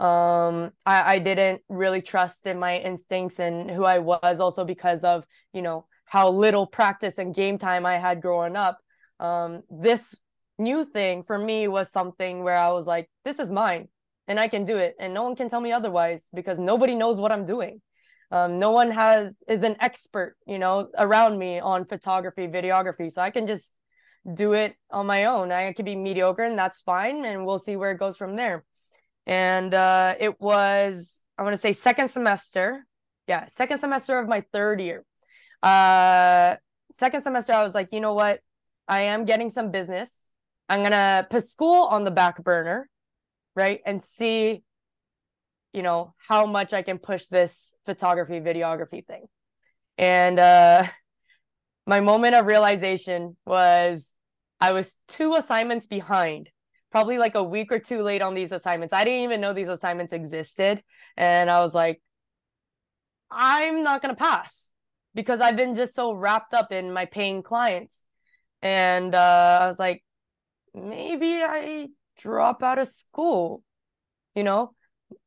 Um, 0.00 0.72
I, 0.84 1.14
I 1.14 1.18
didn't 1.20 1.62
really 1.68 2.02
trust 2.02 2.46
in 2.46 2.58
my 2.58 2.78
instincts 2.78 3.38
and 3.38 3.70
who 3.70 3.84
I 3.84 3.98
was 3.98 4.40
also 4.40 4.64
because 4.64 5.04
of, 5.04 5.24
you 5.52 5.62
know, 5.62 5.86
how 6.06 6.28
little 6.30 6.66
practice 6.66 7.18
and 7.18 7.34
game 7.34 7.56
time 7.56 7.86
I 7.86 7.98
had 7.98 8.20
growing 8.20 8.56
up. 8.56 8.78
Um, 9.20 9.62
this 9.70 10.14
new 10.58 10.84
thing 10.84 11.22
for 11.22 11.38
me 11.38 11.68
was 11.68 11.90
something 11.90 12.42
where 12.42 12.56
I 12.56 12.70
was 12.72 12.86
like, 12.86 13.08
this 13.24 13.38
is 13.38 13.50
mine 13.50 13.88
and 14.26 14.40
I 14.40 14.48
can 14.48 14.64
do 14.64 14.76
it. 14.76 14.94
And 14.98 15.14
no 15.14 15.22
one 15.22 15.36
can 15.36 15.48
tell 15.48 15.60
me 15.60 15.72
otherwise 15.72 16.28
because 16.34 16.58
nobody 16.58 16.94
knows 16.94 17.20
what 17.20 17.32
I'm 17.32 17.46
doing. 17.46 17.80
Um, 18.32 18.58
no 18.58 18.70
one 18.70 18.90
has 18.90 19.36
is 19.46 19.60
an 19.60 19.76
expert, 19.78 20.36
you 20.46 20.58
know, 20.58 20.88
around 20.96 21.38
me 21.38 21.60
on 21.60 21.84
photography, 21.84 22.48
videography. 22.48 23.12
So 23.12 23.20
I 23.20 23.30
can 23.30 23.46
just 23.46 23.76
do 24.32 24.54
it 24.54 24.74
on 24.90 25.06
my 25.06 25.26
own. 25.26 25.52
I 25.52 25.72
could 25.74 25.84
be 25.84 25.96
mediocre 25.96 26.42
and 26.42 26.58
that's 26.58 26.80
fine. 26.80 27.26
And 27.26 27.44
we'll 27.44 27.58
see 27.58 27.76
where 27.76 27.90
it 27.90 27.98
goes 27.98 28.16
from 28.16 28.34
there. 28.36 28.64
And 29.26 29.74
uh, 29.74 30.14
it 30.18 30.40
was, 30.40 31.22
I 31.36 31.42
want 31.42 31.52
to 31.52 31.58
say 31.58 31.74
second 31.74 32.08
semester. 32.08 32.86
Yeah, 33.28 33.46
second 33.48 33.80
semester 33.80 34.18
of 34.18 34.26
my 34.28 34.44
third 34.50 34.80
year. 34.80 35.04
Uh, 35.62 36.56
second 36.92 37.20
semester, 37.20 37.52
I 37.52 37.62
was 37.64 37.74
like, 37.74 37.92
you 37.92 38.00
know 38.00 38.14
what? 38.14 38.40
I 38.88 39.02
am 39.02 39.26
getting 39.26 39.50
some 39.50 39.70
business. 39.70 40.30
I'm 40.70 40.80
to 40.90 41.26
put 41.28 41.44
school 41.44 41.84
on 41.84 42.04
the 42.04 42.10
back 42.10 42.42
burner, 42.42 42.88
right? 43.54 43.80
And 43.84 44.02
see, 44.02 44.62
you 45.72 45.82
know, 45.82 46.14
how 46.28 46.46
much 46.46 46.72
I 46.72 46.82
can 46.82 46.98
push 46.98 47.26
this 47.26 47.74
photography, 47.86 48.40
videography 48.40 49.04
thing. 49.06 49.26
And 49.98 50.38
uh, 50.38 50.86
my 51.86 52.00
moment 52.00 52.34
of 52.34 52.46
realization 52.46 53.36
was 53.46 54.06
I 54.60 54.72
was 54.72 54.94
two 55.08 55.34
assignments 55.34 55.86
behind, 55.86 56.50
probably 56.90 57.18
like 57.18 57.34
a 57.34 57.42
week 57.42 57.72
or 57.72 57.78
two 57.78 58.02
late 58.02 58.22
on 58.22 58.34
these 58.34 58.52
assignments. 58.52 58.94
I 58.94 59.04
didn't 59.04 59.24
even 59.24 59.40
know 59.40 59.52
these 59.52 59.68
assignments 59.68 60.12
existed. 60.12 60.82
And 61.16 61.50
I 61.50 61.60
was 61.60 61.74
like, 61.74 62.00
I'm 63.30 63.82
not 63.82 64.02
going 64.02 64.14
to 64.14 64.18
pass 64.18 64.70
because 65.14 65.40
I've 65.40 65.56
been 65.56 65.74
just 65.74 65.94
so 65.94 66.12
wrapped 66.12 66.54
up 66.54 66.70
in 66.70 66.92
my 66.92 67.06
paying 67.06 67.42
clients. 67.42 68.04
And 68.60 69.14
uh, 69.14 69.58
I 69.62 69.66
was 69.66 69.78
like, 69.78 70.04
maybe 70.74 71.42
I 71.42 71.88
drop 72.18 72.62
out 72.62 72.78
of 72.78 72.88
school, 72.88 73.62
you 74.34 74.44
know? 74.44 74.74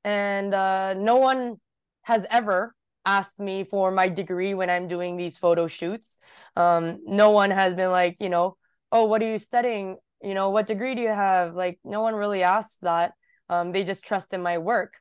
And 0.04 0.54
uh, 0.54 0.94
no 0.94 1.18
one 1.18 1.56
has 2.04 2.26
ever 2.30 2.76
asked 3.06 3.40
me 3.40 3.64
for 3.64 3.92
my 3.92 4.10
degree 4.10 4.54
when 4.54 4.70
I'm 4.70 4.88
doing 4.88 5.16
these 5.16 5.38
photo 5.38 5.68
shoots. 5.68 6.18
Um, 6.56 7.00
no 7.06 7.32
one 7.32 7.52
has 7.52 7.74
been 7.74 7.92
like, 7.92 8.18
you 8.20 8.30
know, 8.30 8.58
oh, 8.92 9.06
what 9.06 9.22
are 9.22 9.30
you 9.30 9.38
studying? 9.38 9.98
You 10.24 10.34
know, 10.34 10.50
what 10.50 10.68
degree 10.68 10.96
do 10.96 11.02
you 11.02 11.10
have? 11.10 11.56
Like, 11.56 11.80
no 11.84 12.02
one 12.02 12.16
really 12.16 12.44
asks 12.44 12.80
that. 12.82 13.14
Um, 13.50 13.72
they 13.72 13.84
just 13.84 14.04
trust 14.04 14.34
in 14.34 14.42
my 14.42 14.58
work. 14.58 14.94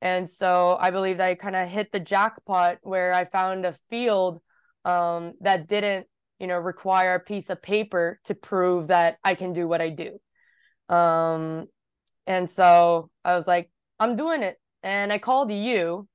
And 0.00 0.28
so 0.28 0.76
I 0.80 0.90
believe 0.90 1.18
that 1.18 1.28
I 1.28 1.34
kind 1.36 1.54
of 1.54 1.68
hit 1.68 1.92
the 1.92 2.00
jackpot 2.00 2.78
where 2.82 3.12
I 3.12 3.24
found 3.24 3.64
a 3.64 3.76
field 3.88 4.40
um, 4.84 5.34
that 5.40 5.68
didn't, 5.68 6.08
you 6.40 6.48
know, 6.48 6.58
require 6.58 7.14
a 7.14 7.20
piece 7.20 7.50
of 7.50 7.62
paper 7.62 8.18
to 8.24 8.34
prove 8.34 8.88
that 8.88 9.18
I 9.22 9.36
can 9.36 9.52
do 9.52 9.68
what 9.68 9.80
I 9.80 9.90
do. 9.90 10.18
Um, 10.92 11.66
and 12.26 12.50
so 12.50 13.10
I 13.24 13.36
was 13.36 13.46
like, 13.46 13.70
I'm 14.02 14.16
doing 14.16 14.42
it. 14.42 14.56
And 14.82 15.12
I 15.12 15.18
called 15.18 15.52
you 15.52 16.08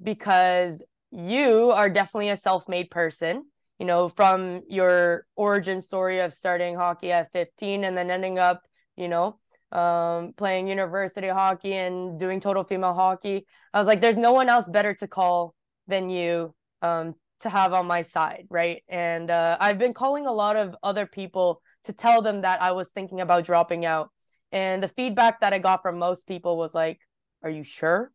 because 0.00 0.84
you 1.10 1.72
are 1.72 1.90
definitely 1.90 2.28
a 2.28 2.36
self 2.36 2.68
made 2.68 2.90
person, 2.92 3.46
you 3.80 3.86
know, 3.86 4.08
from 4.08 4.62
your 4.68 5.26
origin 5.34 5.80
story 5.80 6.20
of 6.20 6.32
starting 6.32 6.76
hockey 6.76 7.10
at 7.10 7.32
15 7.32 7.82
and 7.82 7.98
then 7.98 8.12
ending 8.12 8.38
up, 8.38 8.62
you 8.96 9.08
know, 9.08 9.40
um, 9.72 10.32
playing 10.36 10.68
university 10.68 11.26
hockey 11.26 11.72
and 11.72 12.20
doing 12.20 12.38
total 12.38 12.62
female 12.62 12.94
hockey. 12.94 13.46
I 13.72 13.80
was 13.80 13.88
like, 13.88 14.00
there's 14.00 14.16
no 14.16 14.32
one 14.32 14.48
else 14.48 14.68
better 14.68 14.94
to 14.94 15.08
call 15.08 15.56
than 15.88 16.10
you 16.10 16.54
um, 16.82 17.16
to 17.40 17.48
have 17.48 17.72
on 17.72 17.86
my 17.86 18.02
side, 18.02 18.46
right? 18.48 18.84
And 18.88 19.28
uh, 19.28 19.56
I've 19.58 19.78
been 19.78 19.92
calling 19.92 20.28
a 20.28 20.32
lot 20.32 20.54
of 20.54 20.76
other 20.84 21.04
people 21.04 21.62
to 21.82 21.92
tell 21.92 22.22
them 22.22 22.42
that 22.42 22.62
I 22.62 22.70
was 22.70 22.90
thinking 22.90 23.20
about 23.20 23.44
dropping 23.44 23.84
out. 23.84 24.10
And 24.52 24.80
the 24.80 24.88
feedback 24.88 25.40
that 25.40 25.52
I 25.52 25.58
got 25.58 25.82
from 25.82 25.98
most 25.98 26.28
people 26.28 26.56
was 26.56 26.74
like, 26.76 27.00
Are 27.44 27.50
you 27.50 27.64
sure? 27.64 28.12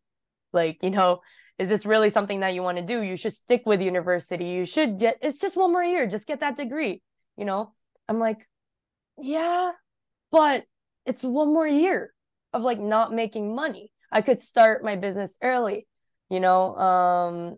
Like, 0.53 0.83
you 0.83 0.91
know, 0.91 1.21
is 1.59 1.69
this 1.69 1.85
really 1.85 2.09
something 2.09 2.41
that 2.41 2.55
you 2.55 2.63
want 2.63 2.77
to 2.79 2.85
do? 2.85 3.03
You 3.03 3.17
should 3.17 3.33
stick 3.33 3.63
with 3.65 3.81
university. 3.81 4.45
You 4.47 4.65
should 4.65 4.99
get, 4.99 5.17
it's 5.21 5.39
just 5.39 5.57
one 5.57 5.71
more 5.71 5.83
year, 5.83 6.07
just 6.07 6.27
get 6.27 6.41
that 6.41 6.57
degree. 6.57 7.03
You 7.37 7.45
know, 7.45 7.73
I'm 8.09 8.19
like, 8.19 8.47
Yeah, 9.17 9.71
but 10.31 10.65
it's 11.05 11.23
one 11.23 11.53
more 11.53 11.67
year 11.67 12.13
of 12.53 12.63
like 12.63 12.79
not 12.79 13.13
making 13.13 13.55
money. 13.55 13.91
I 14.11 14.21
could 14.21 14.41
start 14.41 14.83
my 14.83 14.95
business 14.95 15.37
early, 15.43 15.87
you 16.29 16.39
know. 16.39 16.75
Um, 16.77 17.57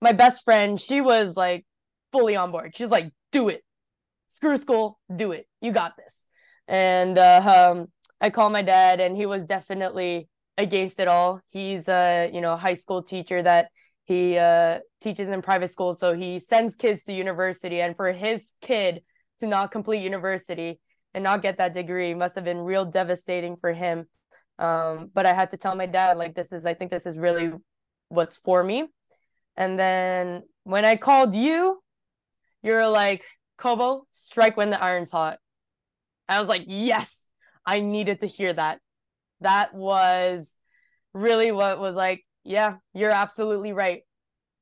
my 0.00 0.12
best 0.12 0.44
friend, 0.44 0.80
she 0.80 1.00
was 1.00 1.36
like 1.36 1.64
fully 2.12 2.36
on 2.36 2.50
board. 2.50 2.74
She's 2.76 2.90
like, 2.90 3.12
do 3.32 3.48
it. 3.48 3.62
Screw 4.28 4.56
school, 4.56 4.98
do 5.14 5.32
it. 5.32 5.46
You 5.60 5.72
got 5.72 5.96
this. 5.96 6.22
And 6.68 7.18
uh, 7.18 7.72
um, 7.72 7.86
I 8.20 8.30
called 8.30 8.52
my 8.52 8.62
dad, 8.62 9.00
and 9.00 9.16
he 9.16 9.26
was 9.26 9.44
definitely 9.44 10.28
against 10.58 11.00
it 11.00 11.08
all. 11.08 11.40
He's 11.50 11.88
a 11.88 12.30
you 12.32 12.40
know 12.40 12.56
high 12.56 12.74
school 12.74 13.02
teacher 13.02 13.42
that 13.42 13.70
he 14.04 14.38
uh, 14.38 14.78
teaches 15.00 15.28
in 15.28 15.42
private 15.42 15.72
school, 15.72 15.94
so 15.94 16.14
he 16.14 16.38
sends 16.38 16.76
kids 16.76 17.04
to 17.04 17.12
university. 17.12 17.80
And 17.80 17.96
for 17.96 18.12
his 18.12 18.54
kid 18.60 19.02
to 19.40 19.46
not 19.46 19.70
complete 19.70 20.02
university, 20.02 20.80
and 21.16 21.24
not 21.24 21.40
get 21.40 21.56
that 21.56 21.72
degree 21.72 22.12
must 22.12 22.34
have 22.34 22.44
been 22.44 22.58
real 22.58 22.84
devastating 22.84 23.56
for 23.56 23.72
him. 23.72 24.06
Um, 24.58 25.10
but 25.14 25.24
I 25.24 25.32
had 25.32 25.50
to 25.52 25.56
tell 25.56 25.74
my 25.74 25.86
dad, 25.86 26.18
like, 26.18 26.34
this 26.34 26.52
is, 26.52 26.66
I 26.66 26.74
think 26.74 26.90
this 26.90 27.06
is 27.06 27.16
really 27.16 27.52
what's 28.08 28.36
for 28.36 28.62
me. 28.62 28.86
And 29.56 29.78
then 29.78 30.42
when 30.64 30.84
I 30.84 30.96
called 30.96 31.34
you, 31.34 31.82
you're 32.62 32.86
like, 32.86 33.24
Kobo, 33.56 34.06
strike 34.12 34.58
when 34.58 34.68
the 34.68 34.82
iron's 34.82 35.10
hot. 35.10 35.38
I 36.28 36.38
was 36.38 36.50
like, 36.50 36.64
yes, 36.66 37.26
I 37.64 37.80
needed 37.80 38.20
to 38.20 38.26
hear 38.26 38.52
that. 38.52 38.80
That 39.40 39.74
was 39.74 40.56
really 41.14 41.52
what 41.52 41.78
was 41.78 41.94
like, 41.94 42.24
yeah, 42.44 42.76
you're 42.94 43.10
absolutely 43.10 43.72
right. 43.72 44.02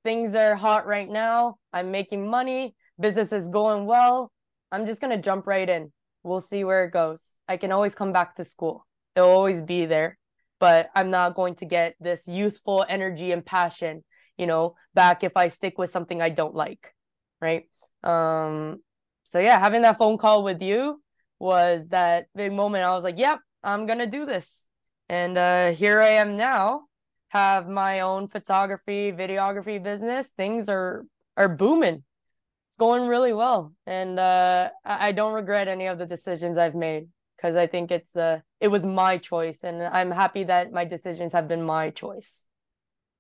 things 0.05 0.35
are 0.35 0.55
hot 0.55 0.87
right 0.87 1.09
now. 1.09 1.57
I'm 1.73 1.91
making 1.91 2.29
money. 2.31 2.77
Business 3.01 3.33
is 3.33 3.49
going 3.49 3.87
well. 3.87 4.31
I'm 4.71 4.87
just 4.87 5.01
going 5.01 5.17
to 5.17 5.23
jump 5.23 5.47
right 5.47 5.69
in. 5.69 5.93
We'll 6.23 6.41
see 6.41 6.63
where 6.63 6.85
it 6.85 6.93
goes. 6.93 7.35
I 7.49 7.57
can 7.57 7.73
always 7.73 7.95
come 7.95 8.13
back 8.13 8.37
to 8.37 8.45
school. 8.45 8.87
It'll 9.17 9.31
always 9.31 9.63
be 9.63 9.87
there, 9.87 10.19
but 10.61 10.91
I'm 10.95 11.11
not 11.11 11.35
going 11.35 11.57
to 11.57 11.67
get 11.67 11.95
this 12.01 12.29
youthful 12.29 12.85
energy 12.89 13.33
and 13.33 13.45
passion, 13.45 14.05
you 14.37 14.47
know, 14.47 14.77
back 14.95 15.25
if 15.25 15.37
I 15.37 15.49
stick 15.49 15.79
with 15.79 15.91
something 15.91 16.21
I 16.21 16.29
don't 16.29 16.55
like. 16.55 16.93
Right. 17.41 17.65
Um, 18.03 18.83
so 19.25 19.39
yeah, 19.39 19.59
having 19.59 19.83
that 19.83 19.99
phone 19.99 20.19
call 20.19 20.45
with 20.45 20.63
you 20.63 21.03
was 21.39 21.89
that 21.89 22.27
big 22.35 22.53
moment. 22.53 22.85
I 22.85 22.91
was 22.91 23.05
like, 23.05 23.19
yep, 23.19 23.41
I'm 23.63 23.87
going 23.87 23.99
to 23.99 24.07
do 24.07 24.27
this. 24.27 24.64
And 25.09 25.37
uh, 25.37 25.73
here 25.73 26.01
I 26.01 26.11
am 26.11 26.37
now, 26.37 26.85
have 27.29 27.69
my 27.69 28.01
own 28.01 28.29
photography, 28.29 29.13
videography 29.13 29.83
business. 29.83 30.29
Things 30.37 30.69
are 30.69 31.05
are 31.37 31.49
booming. 31.49 32.05
It's 32.69 32.77
going 32.77 33.07
really 33.07 33.33
well, 33.33 33.73
and 33.87 34.19
uh, 34.19 34.71
I 34.85 35.13
don't 35.13 35.35
regret 35.35 35.69
any 35.69 35.87
of 35.87 35.99
the 35.99 36.07
decisions 36.07 36.59
I've 36.59 36.75
made 36.75 37.09
because 37.37 37.57
I 37.57 37.67
think 37.67 37.91
it's 37.91 38.17
uh, 38.17 38.41
it 38.61 38.69
was 38.69 38.85
my 38.87 39.19
choice, 39.19 39.63
and 39.63 39.83
I'm 39.83 40.11
happy 40.11 40.45
that 40.45 40.73
my 40.73 40.85
decisions 40.85 41.33
have 41.35 41.47
been 41.47 41.63
my 41.63 41.91
choice. 41.91 42.45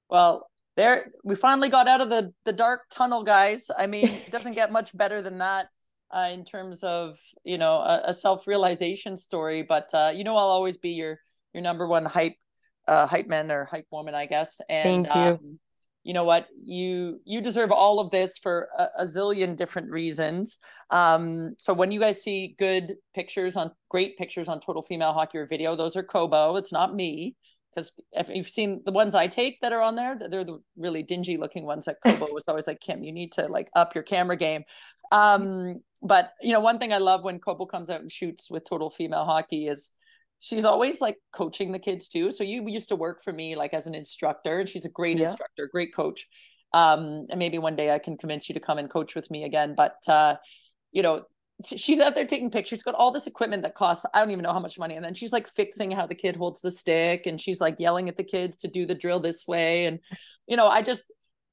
Well, 0.08 0.48
there 0.76 1.12
we 1.22 1.34
finally 1.34 1.68
got 1.68 1.88
out 1.88 2.00
of 2.00 2.10
the 2.10 2.32
the 2.44 2.52
dark 2.52 2.82
tunnel, 2.90 3.22
guys. 3.22 3.70
I 3.76 3.86
mean, 3.86 4.06
it 4.26 4.30
doesn't 4.30 4.54
get 4.54 4.72
much 4.72 4.96
better 4.96 5.20
than 5.22 5.38
that. 5.38 5.68
Uh, 6.10 6.30
in 6.32 6.44
terms 6.44 6.84
of 6.84 7.18
you 7.44 7.58
know 7.58 7.74
a, 7.76 8.02
a 8.06 8.12
self 8.12 8.46
realization 8.46 9.16
story, 9.16 9.62
but 9.62 9.90
uh, 9.92 10.12
you 10.14 10.24
know 10.24 10.36
I'll 10.36 10.48
always 10.48 10.78
be 10.78 10.90
your 10.90 11.18
your 11.54 11.62
number 11.62 11.86
one 11.86 12.04
hype 12.04 12.36
uh, 12.86 13.06
hype 13.06 13.28
man 13.28 13.50
or 13.50 13.64
hype 13.64 13.86
woman, 13.90 14.14
I 14.14 14.26
guess. 14.26 14.60
And 14.68 15.06
thank 15.06 15.14
you. 15.14 15.20
Um, 15.20 15.58
you 16.06 16.12
know 16.12 16.24
what 16.24 16.48
you 16.62 17.20
you 17.24 17.40
deserve 17.40 17.72
all 17.72 17.98
of 17.98 18.10
this 18.10 18.36
for 18.36 18.68
a, 18.78 18.88
a 18.98 19.04
zillion 19.04 19.56
different 19.56 19.90
reasons 19.90 20.58
um 20.90 21.54
so 21.56 21.72
when 21.72 21.90
you 21.90 21.98
guys 21.98 22.22
see 22.22 22.54
good 22.58 22.96
pictures 23.14 23.56
on 23.56 23.70
great 23.88 24.18
pictures 24.18 24.46
on 24.46 24.60
total 24.60 24.82
female 24.82 25.14
hockey 25.14 25.38
or 25.38 25.46
video 25.46 25.74
those 25.74 25.96
are 25.96 26.02
kobo 26.02 26.56
it's 26.56 26.74
not 26.74 26.94
me 26.94 27.34
because 27.74 27.92
if 28.12 28.28
you've 28.28 28.48
seen 28.48 28.82
the 28.84 28.92
ones 28.92 29.14
I 29.14 29.26
take 29.26 29.60
that 29.60 29.72
are 29.72 29.82
on 29.82 29.96
there, 29.96 30.16
they're 30.16 30.44
the 30.44 30.60
really 30.76 31.02
dingy 31.02 31.36
looking 31.36 31.64
ones 31.64 31.86
that 31.86 31.96
Kobo 32.04 32.32
was 32.32 32.46
always 32.48 32.66
like, 32.66 32.80
Kim, 32.80 33.02
you 33.02 33.12
need 33.12 33.32
to 33.32 33.48
like 33.48 33.68
up 33.74 33.94
your 33.94 34.04
camera 34.04 34.36
game. 34.36 34.62
Um, 35.10 35.80
but 36.02 36.34
you 36.40 36.52
know, 36.52 36.60
one 36.60 36.78
thing 36.78 36.92
I 36.92 36.98
love 36.98 37.24
when 37.24 37.40
Kobo 37.40 37.66
comes 37.66 37.90
out 37.90 38.00
and 38.00 38.12
shoots 38.12 38.50
with 38.50 38.64
total 38.64 38.90
female 38.90 39.24
hockey 39.24 39.66
is 39.66 39.90
she's 40.38 40.64
always 40.64 41.00
like 41.00 41.16
coaching 41.32 41.72
the 41.72 41.78
kids 41.78 42.08
too. 42.08 42.30
So 42.30 42.44
you 42.44 42.68
used 42.68 42.88
to 42.90 42.96
work 42.96 43.22
for 43.22 43.32
me 43.32 43.56
like 43.56 43.74
as 43.74 43.86
an 43.86 43.94
instructor, 43.94 44.60
and 44.60 44.68
she's 44.68 44.84
a 44.84 44.90
great 44.90 45.16
yeah. 45.16 45.24
instructor, 45.24 45.68
great 45.70 45.94
coach. 45.94 46.28
Um, 46.72 47.26
and 47.30 47.38
maybe 47.38 47.58
one 47.58 47.76
day 47.76 47.92
I 47.92 47.98
can 47.98 48.16
convince 48.16 48.48
you 48.48 48.54
to 48.54 48.60
come 48.60 48.78
and 48.78 48.90
coach 48.90 49.14
with 49.14 49.30
me 49.30 49.44
again. 49.44 49.74
But 49.76 49.96
uh, 50.08 50.36
you 50.92 51.02
know, 51.02 51.24
she's 51.64 52.00
out 52.00 52.14
there 52.14 52.26
taking 52.26 52.50
pictures. 52.50 52.82
Got 52.82 52.96
all 52.96 53.12
this 53.12 53.26
equipment 53.26 53.62
that 53.62 53.74
costs 53.74 54.04
I 54.12 54.20
don't 54.20 54.30
even 54.30 54.42
know 54.42 54.52
how 54.52 54.60
much 54.60 54.78
money, 54.78 54.96
and 54.96 55.04
then 55.04 55.14
she's 55.14 55.32
like 55.32 55.46
fixing 55.46 55.90
how 55.90 56.06
the 56.06 56.14
kid 56.14 56.36
holds 56.36 56.60
the 56.60 56.70
stick, 56.70 57.26
and 57.26 57.40
she's 57.40 57.60
like 57.60 57.78
yelling 57.78 58.08
at 58.08 58.16
the 58.16 58.24
kids 58.24 58.56
to 58.58 58.68
do 58.68 58.86
the 58.86 58.94
drill 58.94 59.20
this 59.20 59.46
way. 59.46 59.86
And 59.86 60.00
you 60.46 60.56
know, 60.56 60.68
I 60.68 60.82
just 60.82 61.04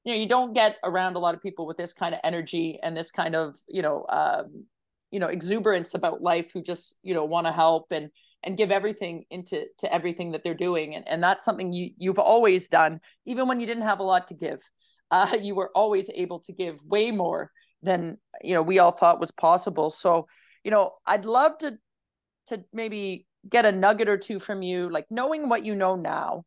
you 0.04 0.12
know, 0.12 0.18
you 0.18 0.26
don't 0.26 0.52
get 0.52 0.76
around 0.82 1.16
a 1.16 1.20
lot 1.20 1.34
of 1.34 1.42
people 1.42 1.66
with 1.66 1.76
this 1.76 1.92
kind 1.92 2.14
of 2.14 2.20
energy 2.24 2.78
and 2.82 2.96
this 2.96 3.10
kind 3.10 3.36
of 3.36 3.56
you 3.68 3.82
know, 3.82 4.04
um, 4.08 4.66
you 5.10 5.20
know, 5.20 5.28
exuberance 5.28 5.94
about 5.94 6.20
life 6.20 6.52
who 6.52 6.62
just 6.62 6.96
you 7.02 7.14
know 7.14 7.24
want 7.24 7.46
to 7.46 7.52
help 7.52 7.86
and 7.92 8.10
and 8.44 8.56
give 8.56 8.70
everything 8.70 9.24
into 9.30 9.66
to 9.78 9.92
everything 9.92 10.32
that 10.32 10.42
they're 10.42 10.54
doing. 10.54 10.94
And, 10.94 11.06
and 11.08 11.22
that's 11.22 11.44
something 11.44 11.72
you 11.72 11.90
you've 11.96 12.18
always 12.18 12.68
done 12.68 13.00
even 13.24 13.48
when 13.48 13.60
you 13.60 13.66
didn't 13.66 13.84
have 13.84 14.00
a 14.00 14.04
lot 14.04 14.28
to 14.28 14.34
give. 14.34 14.60
Uh, 15.12 15.36
you 15.42 15.54
were 15.54 15.70
always 15.74 16.08
able 16.14 16.40
to 16.40 16.54
give 16.54 16.82
way 16.86 17.10
more 17.10 17.50
than 17.82 18.16
you 18.42 18.54
know 18.54 18.62
we 18.62 18.78
all 18.78 18.92
thought 18.92 19.20
was 19.20 19.30
possible. 19.30 19.90
So 19.90 20.26
you 20.64 20.70
know 20.70 20.92
i'd 21.06 21.24
love 21.24 21.58
to 21.58 21.78
to 22.46 22.64
maybe 22.72 23.26
get 23.48 23.66
a 23.66 23.72
nugget 23.72 24.08
or 24.08 24.16
two 24.16 24.38
from 24.38 24.62
you 24.62 24.88
like 24.88 25.06
knowing 25.10 25.48
what 25.48 25.64
you 25.64 25.74
know 25.74 25.96
now 25.96 26.44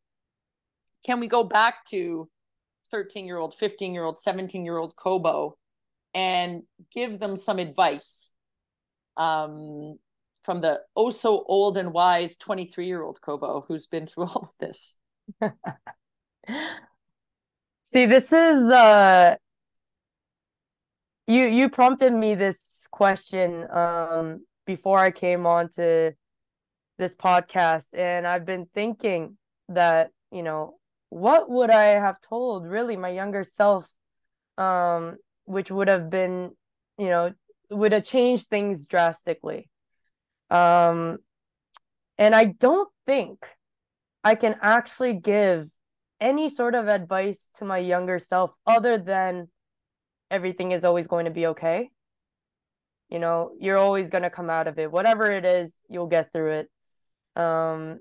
can 1.05 1.19
we 1.19 1.27
go 1.27 1.43
back 1.43 1.85
to 1.85 2.29
13 2.91 3.25
year 3.25 3.37
old 3.37 3.53
15 3.53 3.93
year 3.93 4.03
old 4.03 4.19
17 4.19 4.65
year 4.65 4.77
old 4.77 4.95
kobo 4.95 5.57
and 6.13 6.63
give 6.93 7.19
them 7.19 7.35
some 7.35 7.59
advice? 7.59 8.31
Um 9.17 9.97
from 10.45 10.61
the 10.61 10.79
oh 10.95 11.09
so 11.09 11.43
old 11.47 11.75
and 11.75 11.91
wise 11.91 12.37
23 12.37 12.85
year 12.85 13.01
old 13.01 13.19
Kobo 13.19 13.65
who's 13.67 13.87
been 13.87 14.05
through 14.05 14.25
all 14.27 14.49
of 14.49 14.57
this. 14.59 14.95
See, 17.83 18.05
this 18.05 18.31
is 18.31 18.71
uh 18.71 19.35
you 21.27 21.45
you 21.45 21.69
prompted 21.69 22.13
me 22.13 22.35
this 22.35 22.87
question 22.91 23.65
um 23.71 24.45
before 24.65 24.99
I 24.99 25.11
came 25.11 25.45
on 25.47 25.69
to 25.71 26.13
this 26.97 27.15
podcast 27.15 27.87
and 27.93 28.25
I've 28.25 28.45
been 28.45 28.67
thinking 28.73 29.37
that, 29.69 30.11
you 30.31 30.43
know, 30.43 30.75
what 31.09 31.49
would 31.49 31.69
I 31.71 31.99
have 31.99 32.21
told 32.21 32.65
really 32.65 32.97
my 32.97 33.09
younger 33.09 33.43
self 33.43 33.91
um 34.57 35.17
which 35.45 35.71
would 35.71 35.87
have 35.87 36.09
been, 36.09 36.51
you 36.99 37.09
know, 37.09 37.33
would 37.71 37.93
have 37.93 38.03
changed 38.03 38.47
things 38.47 38.87
drastically. 38.87 39.69
Um, 40.49 41.17
and 42.17 42.35
I 42.35 42.45
don't 42.45 42.89
think 43.05 43.45
I 44.23 44.35
can 44.35 44.55
actually 44.61 45.13
give 45.13 45.69
any 46.19 46.49
sort 46.49 46.75
of 46.75 46.87
advice 46.87 47.49
to 47.55 47.65
my 47.65 47.77
younger 47.77 48.19
self 48.19 48.51
other 48.65 48.97
than 48.97 49.49
everything 50.31 50.71
is 50.71 50.83
always 50.83 51.07
going 51.07 51.25
to 51.25 51.31
be 51.31 51.47
okay. 51.47 51.89
You 53.09 53.19
know, 53.19 53.51
you're 53.59 53.77
always 53.77 54.09
going 54.09 54.23
to 54.23 54.29
come 54.29 54.49
out 54.49 54.67
of 54.67 54.79
it. 54.79 54.91
Whatever 54.91 55.31
it 55.31 55.45
is, 55.45 55.73
you'll 55.89 56.07
get 56.07 56.31
through 56.31 56.65
it. 56.65 56.69
Um, 57.41 57.99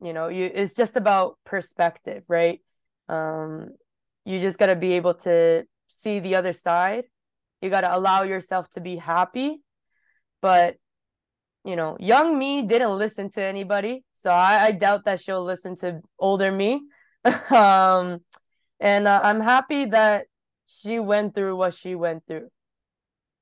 you 0.00 0.12
know, 0.12 0.28
you 0.28 0.50
it's 0.52 0.74
just 0.74 0.96
about 0.96 1.38
perspective, 1.44 2.24
right? 2.28 2.60
Um, 3.08 3.70
you 4.24 4.38
just 4.38 4.58
got 4.58 4.66
to 4.66 4.76
be 4.76 4.94
able 4.94 5.14
to 5.14 5.64
see 5.88 6.18
the 6.18 6.34
other 6.34 6.52
side. 6.52 7.04
You 7.62 7.70
got 7.70 7.80
to 7.80 7.96
allow 7.96 8.22
yourself 8.22 8.68
to 8.70 8.80
be 8.80 8.96
happy, 8.96 9.62
but 10.42 10.76
you 11.68 11.76
know, 11.76 11.98
young 12.00 12.38
me 12.38 12.62
didn't 12.62 12.96
listen 12.96 13.28
to 13.28 13.42
anybody, 13.42 14.02
so 14.14 14.30
I, 14.30 14.68
I 14.68 14.72
doubt 14.72 15.04
that 15.04 15.20
she'll 15.20 15.44
listen 15.44 15.76
to 15.76 16.00
older 16.18 16.50
me. 16.50 16.80
um, 17.50 18.20
and 18.80 19.06
uh, 19.06 19.20
I'm 19.22 19.40
happy 19.40 19.84
that 19.84 20.28
she 20.66 20.98
went 20.98 21.34
through 21.34 21.56
what 21.56 21.74
she 21.74 21.94
went 21.94 22.26
through. 22.26 22.48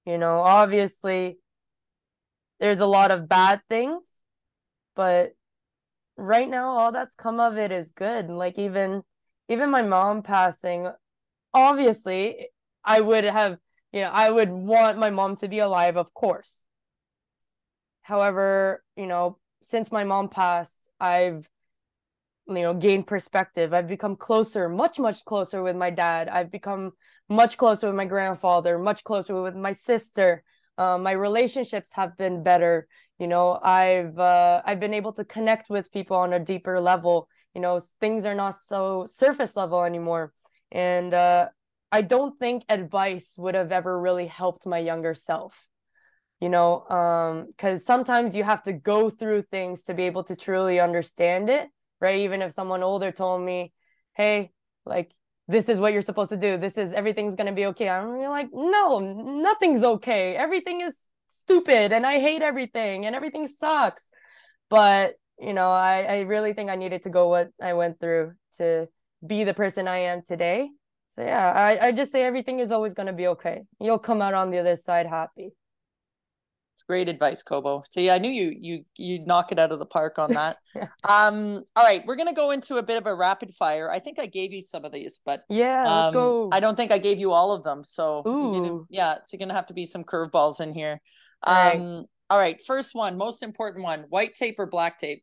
You 0.04 0.18
know, 0.18 0.40
obviously, 0.40 1.38
there's 2.58 2.80
a 2.80 2.86
lot 2.86 3.12
of 3.12 3.28
bad 3.28 3.60
things, 3.70 4.24
but 4.96 5.34
right 6.16 6.50
now, 6.50 6.70
all 6.70 6.90
that's 6.90 7.14
come 7.14 7.38
of 7.38 7.56
it 7.56 7.70
is 7.70 7.92
good. 7.92 8.28
Like 8.28 8.58
even, 8.58 9.04
even 9.48 9.70
my 9.70 9.82
mom 9.82 10.22
passing, 10.22 10.88
obviously, 11.54 12.48
I 12.84 13.02
would 13.02 13.22
have, 13.22 13.58
you 13.92 14.00
know, 14.00 14.10
I 14.12 14.30
would 14.30 14.50
want 14.50 14.98
my 14.98 15.10
mom 15.10 15.36
to 15.36 15.48
be 15.48 15.60
alive, 15.60 15.96
of 15.96 16.12
course 16.12 16.64
However, 18.06 18.84
you 18.96 19.08
know, 19.08 19.38
since 19.62 19.90
my 19.90 20.04
mom 20.04 20.28
passed, 20.28 20.88
I've 21.00 21.48
you 22.46 22.62
know 22.62 22.72
gained 22.72 23.08
perspective. 23.08 23.74
I've 23.74 23.88
become 23.88 24.14
closer, 24.14 24.68
much 24.68 25.00
much 25.00 25.24
closer 25.24 25.60
with 25.60 25.74
my 25.74 25.90
dad. 25.90 26.28
I've 26.28 26.52
become 26.52 26.92
much 27.28 27.56
closer 27.56 27.88
with 27.88 27.96
my 27.96 28.04
grandfather, 28.04 28.78
much 28.78 29.02
closer 29.02 29.42
with 29.42 29.56
my 29.56 29.72
sister. 29.72 30.44
Uh, 30.78 30.98
my 30.98 31.10
relationships 31.10 31.92
have 31.94 32.16
been 32.16 32.44
better. 32.44 32.86
You 33.18 33.26
know, 33.26 33.58
I've 33.60 34.16
uh, 34.20 34.62
I've 34.64 34.78
been 34.78 34.94
able 34.94 35.12
to 35.14 35.24
connect 35.24 35.68
with 35.68 35.90
people 35.90 36.16
on 36.16 36.32
a 36.32 36.38
deeper 36.38 36.80
level. 36.80 37.28
You 37.56 37.60
know, 37.60 37.80
things 38.00 38.24
are 38.24 38.36
not 38.36 38.54
so 38.54 39.06
surface 39.08 39.56
level 39.56 39.82
anymore. 39.82 40.32
And 40.70 41.12
uh, 41.12 41.48
I 41.90 42.02
don't 42.02 42.38
think 42.38 42.62
advice 42.68 43.34
would 43.36 43.56
have 43.56 43.72
ever 43.72 44.00
really 44.00 44.28
helped 44.28 44.64
my 44.64 44.78
younger 44.78 45.14
self 45.14 45.66
you 46.40 46.48
know 46.48 46.82
um 46.88 47.46
because 47.46 47.84
sometimes 47.84 48.36
you 48.36 48.44
have 48.44 48.62
to 48.62 48.72
go 48.72 49.10
through 49.10 49.42
things 49.42 49.84
to 49.84 49.94
be 49.94 50.04
able 50.04 50.24
to 50.24 50.36
truly 50.36 50.78
understand 50.80 51.48
it 51.48 51.68
right? 52.00 52.20
Even 52.20 52.42
if 52.42 52.52
someone 52.52 52.82
older 52.82 53.10
told 53.12 53.42
me 53.42 53.72
hey 54.14 54.50
like 54.84 55.10
this 55.48 55.68
is 55.68 55.78
what 55.78 55.92
you're 55.92 56.02
supposed 56.02 56.30
to 56.30 56.36
do. 56.36 56.56
This 56.56 56.76
is 56.76 56.92
everything's 56.92 57.36
going 57.36 57.46
to 57.46 57.52
be 57.52 57.66
okay. 57.66 57.88
I'm 57.88 58.20
like 58.22 58.48
no 58.52 58.98
nothing's 58.98 59.82
okay. 59.82 60.34
Everything 60.34 60.80
is 60.80 60.98
stupid 61.28 61.92
and 61.92 62.04
i 62.04 62.18
hate 62.18 62.42
everything 62.42 63.06
and 63.06 63.14
everything 63.14 63.46
sucks. 63.46 64.02
But 64.68 65.14
you 65.38 65.52
know 65.52 65.70
i 65.70 66.02
i 66.02 66.20
really 66.22 66.52
think 66.52 66.70
i 66.70 66.76
needed 66.76 67.02
to 67.02 67.10
go 67.10 67.28
what 67.28 67.50
i 67.60 67.74
went 67.74 68.00
through 68.00 68.32
to 68.56 68.88
be 69.26 69.44
the 69.44 69.54
person 69.54 69.86
i 69.86 69.98
am 69.98 70.22
today. 70.26 70.68
So 71.10 71.22
yeah 71.22 71.52
i 71.52 71.88
i 71.88 71.92
just 71.92 72.12
say 72.12 72.24
everything 72.24 72.60
is 72.60 72.72
always 72.72 72.94
going 72.94 73.06
to 73.06 73.12
be 73.12 73.28
okay. 73.28 73.62
You'll 73.80 73.98
come 73.98 74.20
out 74.22 74.34
on 74.34 74.50
the 74.50 74.58
other 74.58 74.76
side 74.76 75.06
happy 75.06 75.52
It's 76.76 76.82
great 76.82 77.08
advice, 77.08 77.42
Kobo. 77.42 77.84
See, 77.88 78.10
I 78.10 78.18
knew 78.18 78.28
you 78.30 78.54
you 78.60 78.84
you 78.98 79.24
knock 79.24 79.50
it 79.50 79.58
out 79.58 79.72
of 79.72 79.78
the 79.78 79.86
park 79.86 80.18
on 80.18 80.34
that. 80.34 80.58
um, 81.08 81.64
all 81.74 81.82
right, 81.82 82.04
we're 82.04 82.16
gonna 82.16 82.34
go 82.34 82.50
into 82.50 82.76
a 82.76 82.82
bit 82.82 82.98
of 82.98 83.06
a 83.06 83.14
rapid 83.14 83.50
fire. 83.54 83.90
I 83.90 83.98
think 83.98 84.18
I 84.18 84.26
gave 84.26 84.52
you 84.52 84.62
some 84.62 84.84
of 84.84 84.92
these, 84.92 85.18
but 85.24 85.40
yeah, 85.48 85.84
um, 85.84 85.96
let's 86.02 86.12
go. 86.12 86.50
I 86.52 86.60
don't 86.60 86.76
think 86.76 86.92
I 86.92 86.98
gave 86.98 87.18
you 87.18 87.32
all 87.32 87.52
of 87.52 87.62
them. 87.62 87.82
So 87.82 88.22
gonna, 88.24 88.80
yeah, 88.90 89.14
so 89.22 89.22
you're 89.32 89.38
gonna 89.38 89.54
have 89.54 89.68
to 89.68 89.72
be 89.72 89.86
some 89.86 90.04
curveballs 90.04 90.60
in 90.60 90.74
here. 90.74 91.00
Um, 91.44 91.56
all 91.56 91.64
right. 91.64 92.06
all 92.28 92.38
right, 92.38 92.60
first 92.66 92.94
one, 92.94 93.16
most 93.16 93.42
important 93.42 93.82
one: 93.82 94.04
white 94.10 94.34
tape 94.34 94.56
or 94.58 94.66
black 94.66 94.98
tape? 94.98 95.22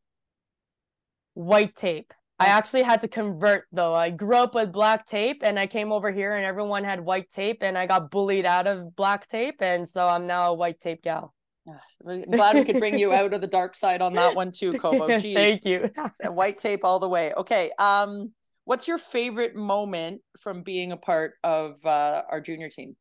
White 1.36 1.76
tape. 1.76 2.14
I 2.40 2.48
actually 2.48 2.82
had 2.82 3.02
to 3.02 3.08
convert 3.08 3.66
though. 3.72 3.94
I 3.94 4.10
grew 4.10 4.38
up 4.38 4.56
with 4.56 4.72
black 4.72 5.06
tape 5.06 5.44
and 5.44 5.60
I 5.60 5.68
came 5.68 5.92
over 5.92 6.12
here 6.12 6.34
and 6.34 6.44
everyone 6.44 6.84
had 6.84 7.00
white 7.00 7.30
tape 7.30 7.60
and 7.62 7.78
I 7.78 7.86
got 7.86 8.10
bullied 8.10 8.48
out 8.48 8.66
of 8.66 8.96
black 8.96 9.28
tape 9.28 9.62
and 9.62 9.88
so 9.88 10.08
I'm 10.08 10.26
now 10.26 10.50
a 10.50 10.54
white 10.56 10.82
tape 10.82 11.04
gal. 11.04 11.36
I'm 12.06 12.22
glad 12.24 12.56
we 12.56 12.66
could 12.66 12.80
bring 12.80 13.00
you 13.00 13.14
out 13.14 13.34
of 13.34 13.42
the 13.42 13.48
dark 13.48 13.76
side 13.76 14.02
on 14.02 14.14
that 14.14 14.36
one 14.36 14.52
too, 14.52 14.74
Kobo. 14.74 15.08
Jeez. 15.18 15.34
Thank 15.34 15.66
you. 15.66 15.90
white 16.32 16.58
tape 16.58 16.84
all 16.84 17.00
the 17.00 17.08
way. 17.08 17.34
Okay. 17.34 17.72
Um, 17.80 18.34
what's 18.66 18.88
your 18.88 18.98
favorite 18.98 19.56
moment 19.56 20.22
from 20.40 20.64
being 20.64 20.92
a 20.92 20.98
part 20.98 21.36
of 21.44 21.86
uh, 21.86 22.24
our 22.30 22.42
junior 22.42 22.70
team? 22.70 22.96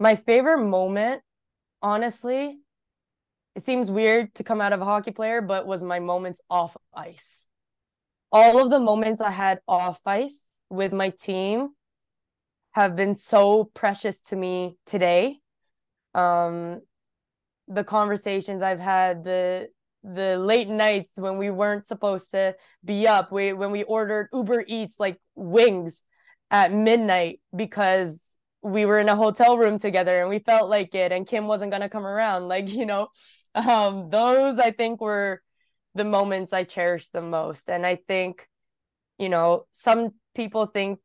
My 0.00 0.16
favorite 0.16 0.64
moment, 0.64 1.22
honestly, 1.82 2.58
it 3.54 3.62
seems 3.62 3.90
weird 3.90 4.34
to 4.34 4.44
come 4.44 4.60
out 4.60 4.72
of 4.72 4.80
a 4.80 4.84
hockey 4.84 5.12
player, 5.12 5.40
but 5.40 5.66
was 5.66 5.84
my 5.84 6.00
moments 6.00 6.40
off 6.50 6.76
ice 6.92 7.46
all 8.34 8.60
of 8.60 8.68
the 8.68 8.80
moments 8.80 9.20
I 9.20 9.30
had 9.30 9.60
off 9.68 10.00
ice 10.04 10.60
with 10.68 10.92
my 10.92 11.10
team 11.10 11.68
have 12.72 12.96
been 12.96 13.14
so 13.14 13.70
precious 13.74 14.22
to 14.24 14.36
me 14.36 14.76
today. 14.86 15.38
Um, 16.14 16.80
the 17.68 17.84
conversations 17.84 18.62
I've 18.62 18.80
had, 18.80 19.24
the 19.24 19.68
the 20.02 20.36
late 20.36 20.68
nights 20.68 21.16
when 21.16 21.38
we 21.38 21.48
weren't 21.48 21.86
supposed 21.86 22.30
to 22.32 22.54
be 22.84 23.06
up, 23.06 23.32
we 23.32 23.52
when 23.52 23.70
we 23.70 23.82
ordered 23.84 24.28
Uber 24.32 24.64
Eats 24.66 25.00
like 25.00 25.18
wings 25.34 26.04
at 26.50 26.72
midnight 26.72 27.40
because 27.54 28.38
we 28.62 28.86
were 28.86 28.98
in 28.98 29.08
a 29.08 29.16
hotel 29.16 29.58
room 29.58 29.78
together 29.78 30.20
and 30.20 30.28
we 30.28 30.38
felt 30.38 30.70
like 30.70 30.94
it 30.94 31.12
and 31.12 31.26
Kim 31.26 31.46
wasn't 31.46 31.72
gonna 31.72 31.88
come 31.88 32.06
around. 32.06 32.48
Like, 32.48 32.68
you 32.68 32.86
know, 32.86 33.08
um, 33.54 34.10
those 34.10 34.58
I 34.58 34.70
think 34.70 35.00
were 35.00 35.42
the 35.94 36.04
moments 36.04 36.52
I 36.52 36.64
cherish 36.64 37.08
the 37.08 37.22
most. 37.22 37.68
And 37.68 37.86
I 37.86 37.96
think, 38.08 38.46
you 39.18 39.28
know, 39.28 39.66
some 39.72 40.10
people 40.34 40.66
think 40.66 40.98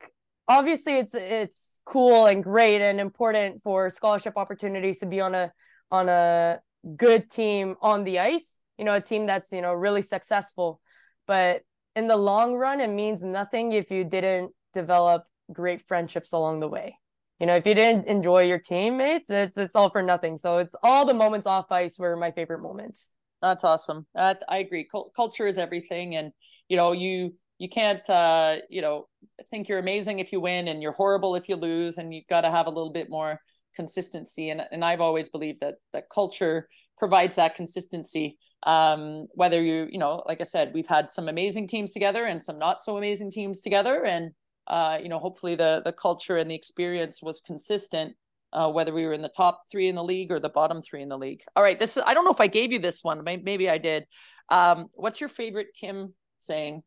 obviously 0.48 0.98
it's 0.98 1.14
it's 1.14 1.80
cool 1.86 2.26
and 2.26 2.44
great 2.44 2.82
and 2.82 3.00
important 3.00 3.62
for 3.64 3.90
scholarship 3.90 4.34
opportunities 4.36 5.00
to 5.00 5.06
be 5.06 5.22
on 5.22 5.36
a 5.36 5.52
on 5.92 6.10
a 6.10 6.60
good 6.96 7.30
team 7.30 7.76
on 7.82 8.04
the 8.04 8.20
ice, 8.20 8.60
you 8.78 8.86
know, 8.86 8.96
a 8.96 9.02
team 9.02 9.26
that's, 9.26 9.52
you 9.52 9.62
know, 9.62 9.74
really 9.74 10.02
successful. 10.02 10.82
But 11.28 11.64
in 11.96 12.08
the 12.08 12.18
long 12.18 12.56
run, 12.56 12.80
it 12.80 12.90
means 12.90 13.24
nothing 13.24 13.74
if 13.74 13.92
you 13.92 14.04
didn't 14.04 14.52
develop 14.74 15.26
great 15.52 15.88
friendships 15.88 16.32
along 16.32 16.60
the 16.60 16.68
way. 16.68 16.98
You 17.40 17.48
know, 17.48 17.56
if 17.56 17.66
you 17.66 17.74
didn't 17.74 18.08
enjoy 18.08 18.44
your 18.44 18.60
teammates, 18.60 19.30
it's 19.30 19.58
it's 19.58 19.76
all 19.76 19.90
for 19.90 20.04
nothing. 20.04 20.38
So 20.38 20.58
it's 20.58 20.76
all 20.84 21.06
the 21.06 21.14
moments 21.14 21.48
off 21.48 21.72
ice 21.72 21.98
were 21.98 22.18
my 22.18 22.32
favorite 22.32 22.62
moments. 22.62 23.12
That's 23.42 23.64
awesome. 23.64 24.06
Uh, 24.14 24.36
I 24.50 24.58
agree. 24.58 24.88
Culture 25.16 25.48
is 25.48 25.58
everything, 25.58 26.16
and 26.16 26.34
you 26.68 26.76
know 26.76 26.92
you 26.92 27.36
you 27.58 27.70
can't 27.70 28.08
uh, 28.10 28.58
you 28.70 28.82
know 28.82 29.08
think 29.52 29.70
you're 29.70 29.80
amazing 29.80 30.20
if 30.20 30.34
you 30.34 30.42
win 30.42 30.68
and 30.68 30.82
you're 30.82 30.92
horrible 30.92 31.36
if 31.36 31.48
you 31.48 31.56
lose, 31.56 31.98
and 31.98 32.14
you've 32.14 32.28
got 32.28 32.42
to 32.42 32.52
have 32.52 32.68
a 32.68 32.72
little 32.72 32.92
bit 32.92 33.10
more 33.10 33.40
consistency. 33.76 34.50
And 34.50 34.62
and 34.72 34.84
I've 34.84 35.02
always 35.02 35.30
believed 35.30 35.62
that 35.62 35.76
that 35.94 36.10
culture 36.10 36.68
provides 36.98 37.36
that 37.36 37.56
consistency. 37.56 38.38
Um, 38.64 39.28
whether 39.34 39.62
you 39.62 39.88
you 39.90 40.00
know, 40.00 40.24
like 40.28 40.42
I 40.42 40.46
said, 40.46 40.72
we've 40.74 40.88
had 40.88 41.10
some 41.10 41.30
amazing 41.30 41.68
teams 41.68 41.92
together 41.92 42.26
and 42.26 42.42
some 42.42 42.60
not 42.60 42.82
so 42.82 42.98
amazing 42.98 43.32
teams 43.32 43.62
together, 43.62 44.06
and 44.06 44.32
uh, 44.68 45.00
you 45.02 45.10
know, 45.10 45.20
hopefully 45.20 45.56
the 45.56 45.82
the 45.84 45.94
culture 45.94 46.38
and 46.38 46.50
the 46.50 46.56
experience 46.56 47.22
was 47.22 47.40
consistent 47.40 48.16
uh, 48.54 48.70
whether 48.70 48.94
we 48.94 49.06
were 49.06 49.14
in 49.14 49.22
the 49.22 49.30
top 49.30 49.64
three 49.70 49.88
in 49.88 49.96
the 49.96 50.04
league 50.04 50.32
or 50.32 50.40
the 50.40 50.50
bottom 50.50 50.82
three 50.82 51.02
in 51.02 51.10
the 51.10 51.18
league. 51.18 51.42
All 51.56 51.64
right, 51.64 51.80
this 51.80 51.98
is, 51.98 52.04
I 52.06 52.14
don't 52.14 52.26
know 52.26 52.32
if 52.32 52.42
I 52.42 52.48
gave 52.48 52.72
you 52.72 52.80
this 52.80 53.04
one. 53.04 53.24
Maybe 53.24 53.70
I 53.70 53.78
did. 53.78 54.06
Um, 54.50 54.88
what's 54.94 55.20
your 55.20 55.30
favorite 55.30 55.68
Kim 55.80 56.14
saying? 56.38 56.82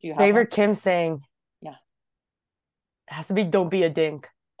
Do 0.00 0.08
you 0.08 0.14
have 0.14 0.20
favorite 0.20 0.50
one? 0.50 0.56
Kim 0.56 0.74
saying? 0.74 1.22
Yeah, 1.62 1.70
it 3.08 3.14
has 3.14 3.28
to 3.28 3.34
be 3.34 3.44
"Don't 3.44 3.70
be 3.70 3.82
a 3.82 3.90
dink." 3.90 4.28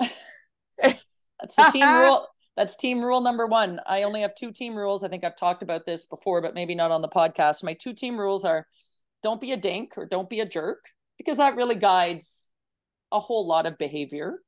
That's 1.40 1.56
the 1.56 1.70
team 1.72 1.88
rule. 1.94 2.26
That's 2.56 2.76
team 2.76 3.02
rule 3.02 3.20
number 3.20 3.46
one. 3.46 3.80
I 3.86 4.02
only 4.02 4.20
have 4.20 4.34
two 4.34 4.52
team 4.52 4.74
rules. 4.74 5.04
I 5.04 5.08
think 5.08 5.24
I've 5.24 5.36
talked 5.36 5.62
about 5.62 5.86
this 5.86 6.04
before, 6.04 6.42
but 6.42 6.54
maybe 6.54 6.74
not 6.74 6.90
on 6.90 7.02
the 7.02 7.08
podcast. 7.08 7.64
My 7.64 7.74
two 7.74 7.92
team 7.92 8.18
rules 8.18 8.44
are: 8.44 8.66
don't 9.22 9.40
be 9.40 9.52
a 9.52 9.56
dink 9.56 9.96
or 9.96 10.06
don't 10.06 10.28
be 10.28 10.40
a 10.40 10.46
jerk, 10.46 10.84
because 11.16 11.38
that 11.38 11.56
really 11.56 11.74
guides 11.74 12.50
a 13.12 13.20
whole 13.20 13.46
lot 13.46 13.66
of 13.66 13.78
behavior 13.78 14.40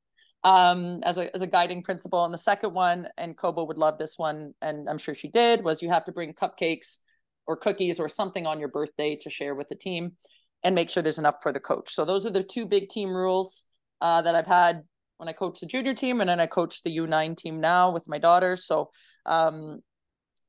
um, 0.43 1.01
as 1.03 1.17
a 1.17 1.33
as 1.35 1.41
a 1.41 1.47
guiding 1.47 1.81
principle. 1.83 2.23
And 2.25 2.33
the 2.33 2.37
second 2.37 2.73
one, 2.73 3.07
and 3.17 3.37
Kobo 3.37 3.63
would 3.63 3.77
love 3.77 3.97
this 3.97 4.17
one, 4.17 4.53
and 4.61 4.89
I'm 4.89 4.97
sure 4.97 5.15
she 5.15 5.29
did, 5.29 5.63
was 5.63 5.81
you 5.81 5.89
have 5.89 6.05
to 6.05 6.11
bring 6.11 6.33
cupcakes 6.33 6.97
or 7.47 7.57
cookies 7.57 7.99
or 7.99 8.07
something 8.09 8.47
on 8.47 8.59
your 8.59 8.69
birthday 8.69 9.15
to 9.17 9.29
share 9.29 9.55
with 9.55 9.69
the 9.69 9.75
team, 9.75 10.13
and 10.63 10.75
make 10.75 10.89
sure 10.89 11.01
there's 11.01 11.19
enough 11.19 11.37
for 11.41 11.51
the 11.51 11.59
coach. 11.59 11.93
So 11.93 12.05
those 12.05 12.25
are 12.25 12.31
the 12.31 12.43
two 12.43 12.65
big 12.65 12.89
team 12.89 13.09
rules 13.15 13.63
uh, 14.01 14.21
that 14.21 14.35
I've 14.35 14.47
had 14.47 14.83
when 15.17 15.29
I 15.29 15.33
coached 15.33 15.61
the 15.61 15.67
junior 15.67 15.93
team, 15.93 16.21
and 16.21 16.29
then 16.29 16.39
I 16.39 16.45
coach 16.45 16.83
the 16.83 16.97
U9 16.97 17.37
team 17.37 17.61
now 17.61 17.91
with 17.91 18.07
my 18.07 18.17
daughter. 18.17 18.55
So, 18.55 18.89
um, 19.25 19.81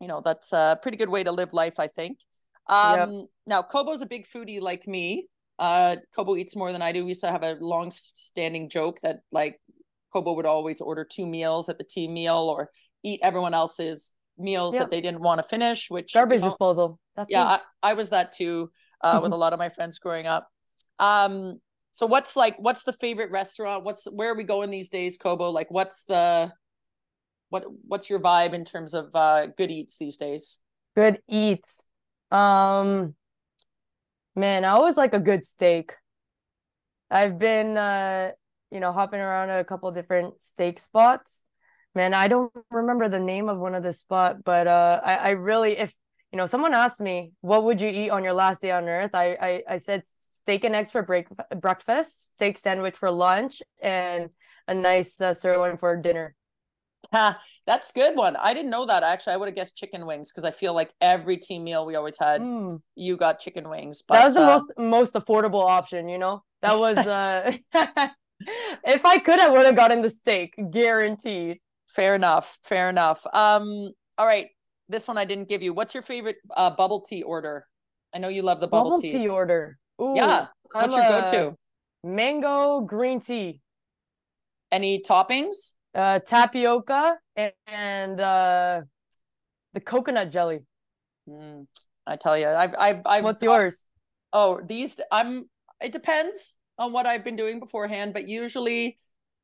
you 0.00 0.08
know, 0.08 0.22
that's 0.24 0.52
a 0.52 0.78
pretty 0.82 0.96
good 0.96 1.08
way 1.08 1.24
to 1.24 1.32
live 1.32 1.52
life, 1.52 1.78
I 1.78 1.86
think. 1.86 2.18
Um, 2.68 2.96
yep. 2.96 3.08
Now, 3.46 3.62
Kobo's 3.62 4.02
a 4.02 4.06
big 4.06 4.26
foodie 4.26 4.60
like 4.60 4.86
me. 4.86 5.28
Uh, 5.58 5.96
Kobo 6.14 6.36
eats 6.36 6.56
more 6.56 6.72
than 6.72 6.82
I 6.82 6.92
do. 6.92 7.04
We 7.04 7.08
used 7.08 7.20
to 7.20 7.30
have 7.30 7.44
a 7.44 7.56
long 7.60 7.90
standing 7.92 8.68
joke 8.68 9.00
that 9.02 9.20
like 9.30 9.60
Kobo 10.12 10.32
would 10.34 10.46
always 10.46 10.80
order 10.80 11.04
two 11.04 11.26
meals 11.26 11.68
at 11.68 11.78
the 11.78 11.84
team 11.84 12.14
meal 12.14 12.36
or 12.36 12.70
eat 13.02 13.20
everyone 13.22 13.54
else's 13.54 14.14
meals 14.38 14.74
yep. 14.74 14.84
that 14.84 14.90
they 14.90 15.00
didn't 15.00 15.20
want 15.20 15.40
to 15.40 15.48
finish, 15.48 15.90
which 15.90 16.12
garbage 16.12 16.40
you 16.40 16.46
know, 16.46 16.50
disposal. 16.50 16.98
That's 17.16 17.30
yeah, 17.30 17.44
I, 17.44 17.90
I, 17.90 17.94
was 17.94 18.10
that 18.10 18.32
too 18.32 18.70
uh, 19.02 19.20
with 19.22 19.32
a 19.32 19.36
lot 19.44 19.52
of 19.52 19.58
my 19.58 19.68
friends 19.68 19.98
growing 19.98 20.26
up. 20.26 20.48
Um, 20.98 21.60
so 21.94 22.06
what's 22.06 22.34
like 22.34 22.56
what's 22.58 22.82
the 22.82 22.92
favorite 22.92 23.30
restaurant? 23.30 23.84
What's 23.84 24.06
where 24.10 24.32
are 24.32 24.36
we 24.36 24.42
going 24.42 24.68
these 24.70 24.88
days, 24.88 25.16
Kobo? 25.16 25.50
Like 25.50 25.70
what's 25.70 26.02
the 26.02 26.52
what 27.50 27.66
what's 27.86 28.10
your 28.10 28.18
vibe 28.18 28.52
in 28.52 28.64
terms 28.64 28.94
of 28.94 29.14
uh 29.14 29.46
good 29.46 29.70
eats 29.70 29.96
these 29.96 30.16
days? 30.16 30.58
Good 30.96 31.20
eats. 31.28 31.86
Um 32.32 33.14
man, 34.34 34.64
I 34.64 34.70
always 34.70 34.96
like 34.96 35.14
a 35.14 35.20
good 35.20 35.46
steak. 35.46 35.94
I've 37.12 37.38
been 37.38 37.78
uh 37.78 38.32
you 38.72 38.80
know, 38.80 38.92
hopping 38.92 39.20
around 39.20 39.50
a 39.50 39.62
couple 39.62 39.88
different 39.92 40.42
steak 40.42 40.80
spots. 40.80 41.44
Man, 41.94 42.12
I 42.12 42.26
don't 42.26 42.52
remember 42.72 43.08
the 43.08 43.20
name 43.20 43.48
of 43.48 43.58
one 43.58 43.76
of 43.76 43.84
the 43.84 43.92
spot, 43.92 44.42
but 44.42 44.66
uh, 44.66 45.00
I, 45.04 45.14
I 45.14 45.30
really, 45.30 45.78
if 45.78 45.94
you 46.32 46.38
know, 46.38 46.46
someone 46.46 46.74
asked 46.74 46.98
me, 46.98 47.34
"What 47.40 47.62
would 47.62 47.80
you 47.80 47.86
eat 47.86 48.10
on 48.10 48.24
your 48.24 48.32
last 48.32 48.62
day 48.62 48.72
on 48.72 48.88
Earth?" 48.88 49.12
I, 49.14 49.38
I, 49.40 49.62
I 49.74 49.76
said 49.76 50.02
steak 50.44 50.64
and 50.64 50.76
eggs 50.76 50.90
for 50.90 51.02
break 51.02 51.26
breakfast, 51.58 52.34
steak 52.34 52.58
sandwich 52.58 52.96
for 52.96 53.10
lunch, 53.10 53.62
and 53.82 54.28
a 54.68 54.74
nice 54.74 55.18
uh, 55.20 55.32
sirloin 55.32 55.78
for 55.78 55.96
dinner. 55.96 56.34
Ha, 57.12 57.40
that's 57.66 57.92
good 57.92 58.16
one. 58.16 58.36
I 58.36 58.52
didn't 58.52 58.70
know 58.70 58.86
that 58.86 59.02
actually. 59.02 59.34
I 59.34 59.36
would 59.38 59.48
have 59.48 59.54
guessed 59.54 59.76
chicken 59.76 60.04
wings 60.04 60.30
because 60.30 60.44
I 60.44 60.50
feel 60.50 60.74
like 60.74 60.92
every 61.00 61.38
team 61.38 61.64
meal 61.64 61.86
we 61.86 61.94
always 61.94 62.18
had, 62.18 62.42
mm. 62.42 62.80
you 62.94 63.16
got 63.16 63.40
chicken 63.40 63.68
wings. 63.68 64.02
But, 64.06 64.14
that 64.14 64.24
was 64.26 64.34
the 64.34 64.42
uh, 64.42 64.60
most 64.78 65.14
most 65.14 65.14
affordable 65.14 65.66
option. 65.66 66.08
You 66.08 66.18
know, 66.18 66.42
that 66.60 66.78
was 66.78 66.98
uh 67.06 67.56
if 68.84 69.04
I 69.04 69.18
could, 69.18 69.40
I 69.40 69.48
would 69.48 69.64
have 69.64 69.76
gotten 69.76 70.02
the 70.02 70.10
steak, 70.10 70.54
guaranteed. 70.70 71.60
Fair 71.86 72.14
enough. 72.14 72.58
Fair 72.64 72.90
enough. 72.90 73.24
Um, 73.32 73.90
all 74.18 74.26
right. 74.26 74.48
This 74.88 75.08
one 75.08 75.16
I 75.16 75.24
didn't 75.24 75.48
give 75.48 75.62
you. 75.62 75.72
What's 75.72 75.94
your 75.94 76.02
favorite 76.02 76.36
uh, 76.54 76.70
bubble 76.70 77.00
tea 77.00 77.22
order? 77.22 77.66
I 78.12 78.18
know 78.18 78.28
you 78.28 78.42
love 78.42 78.60
the 78.60 78.68
bubble, 78.68 78.90
bubble 78.90 79.02
tea. 79.02 79.12
tea 79.12 79.28
order. 79.28 79.78
Ooh, 80.00 80.14
yeah. 80.16 80.46
What's 80.72 80.94
I'm 80.94 81.02
your 81.02 81.20
go-to? 81.20 81.56
Mango 82.02 82.80
green 82.80 83.20
tea. 83.20 83.60
Any 84.70 85.00
toppings? 85.00 85.74
Uh, 85.94 86.18
tapioca 86.18 87.16
and, 87.36 87.52
and 87.68 88.20
uh, 88.20 88.80
the 89.72 89.80
coconut 89.80 90.32
jelly. 90.32 90.60
Mm, 91.28 91.66
I 92.06 92.16
tell 92.16 92.36
you, 92.36 92.48
I've, 92.48 92.74
I've, 92.78 93.00
I've. 93.06 93.24
What's 93.24 93.42
yours? 93.42 93.84
Oh, 94.32 94.60
these. 94.66 94.98
I'm. 95.12 95.48
It 95.80 95.92
depends 95.92 96.58
on 96.78 96.92
what 96.92 97.06
I've 97.06 97.24
been 97.24 97.36
doing 97.36 97.60
beforehand, 97.60 98.12
but 98.12 98.26
usually 98.26 98.96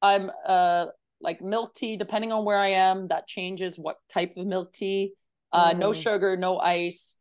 I'm 0.02 0.30
uh 0.44 0.86
like 1.20 1.40
milk 1.42 1.74
tea, 1.74 1.96
depending 1.96 2.32
on 2.32 2.44
where 2.44 2.58
I 2.58 2.68
am, 2.68 3.08
that 3.08 3.26
changes 3.26 3.78
what 3.78 3.96
type 4.12 4.32
of 4.36 4.46
milk 4.46 4.72
tea. 4.72 5.12
Uh, 5.52 5.72
mm. 5.72 5.78
no 5.78 5.92
sugar, 5.92 6.36
no 6.36 6.58
ice. 6.58 7.18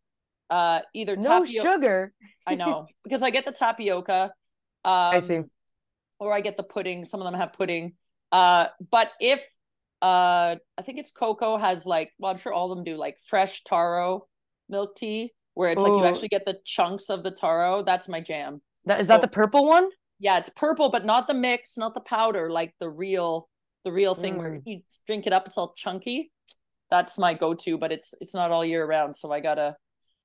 Uh, 0.49 0.81
either 0.93 1.15
no 1.15 1.45
sugar. 1.45 2.13
I 2.45 2.55
know 2.55 2.87
because 3.03 3.23
I 3.23 3.29
get 3.29 3.45
the 3.45 3.51
tapioca. 3.51 4.31
Um, 4.83 4.91
I 4.93 5.19
see. 5.19 5.41
Or 6.19 6.33
I 6.33 6.41
get 6.41 6.57
the 6.57 6.63
pudding. 6.63 7.05
Some 7.05 7.21
of 7.21 7.25
them 7.25 7.33
have 7.35 7.53
pudding. 7.53 7.93
Uh, 8.31 8.67
but 8.91 9.11
if 9.19 9.43
uh 10.01 10.55
I 10.77 10.81
think 10.83 10.97
it's 10.97 11.11
Coco 11.11 11.57
has 11.57 11.85
like 11.85 12.13
well 12.19 12.31
I'm 12.31 12.37
sure 12.37 12.53
all 12.53 12.71
of 12.71 12.77
them 12.77 12.85
do 12.85 12.95
like 12.95 13.17
fresh 13.19 13.65
taro 13.65 14.27
milk 14.69 14.95
tea 14.95 15.33
where 15.55 15.71
it's 15.71 15.83
Ooh. 15.83 15.89
like 15.89 15.99
you 15.99 16.05
actually 16.05 16.29
get 16.29 16.45
the 16.45 16.57
chunks 16.63 17.09
of 17.09 17.23
the 17.23 17.31
taro. 17.31 17.83
That's 17.83 18.07
my 18.07 18.21
jam. 18.21 18.61
That 18.85 19.01
is 19.01 19.07
so, 19.07 19.13
that 19.13 19.21
the 19.21 19.27
purple 19.27 19.67
one? 19.67 19.89
Yeah, 20.17 20.37
it's 20.37 20.49
purple, 20.49 20.89
but 20.89 21.05
not 21.05 21.27
the 21.27 21.33
mix, 21.33 21.77
not 21.77 21.93
the 21.93 21.99
powder, 21.99 22.49
like 22.49 22.73
the 22.79 22.89
real 22.89 23.49
the 23.83 23.91
real 23.91 24.15
thing 24.15 24.35
mm. 24.35 24.37
where 24.37 24.61
you 24.65 24.81
drink 25.05 25.27
it 25.27 25.33
up, 25.33 25.47
it's 25.47 25.57
all 25.57 25.73
chunky. 25.75 26.31
That's 26.89 27.17
my 27.17 27.33
go-to, 27.33 27.77
but 27.77 27.91
it's 27.91 28.13
it's 28.21 28.33
not 28.33 28.51
all 28.51 28.63
year 28.63 28.85
round, 28.85 29.15
so 29.15 29.31
I 29.31 29.41
gotta 29.41 29.75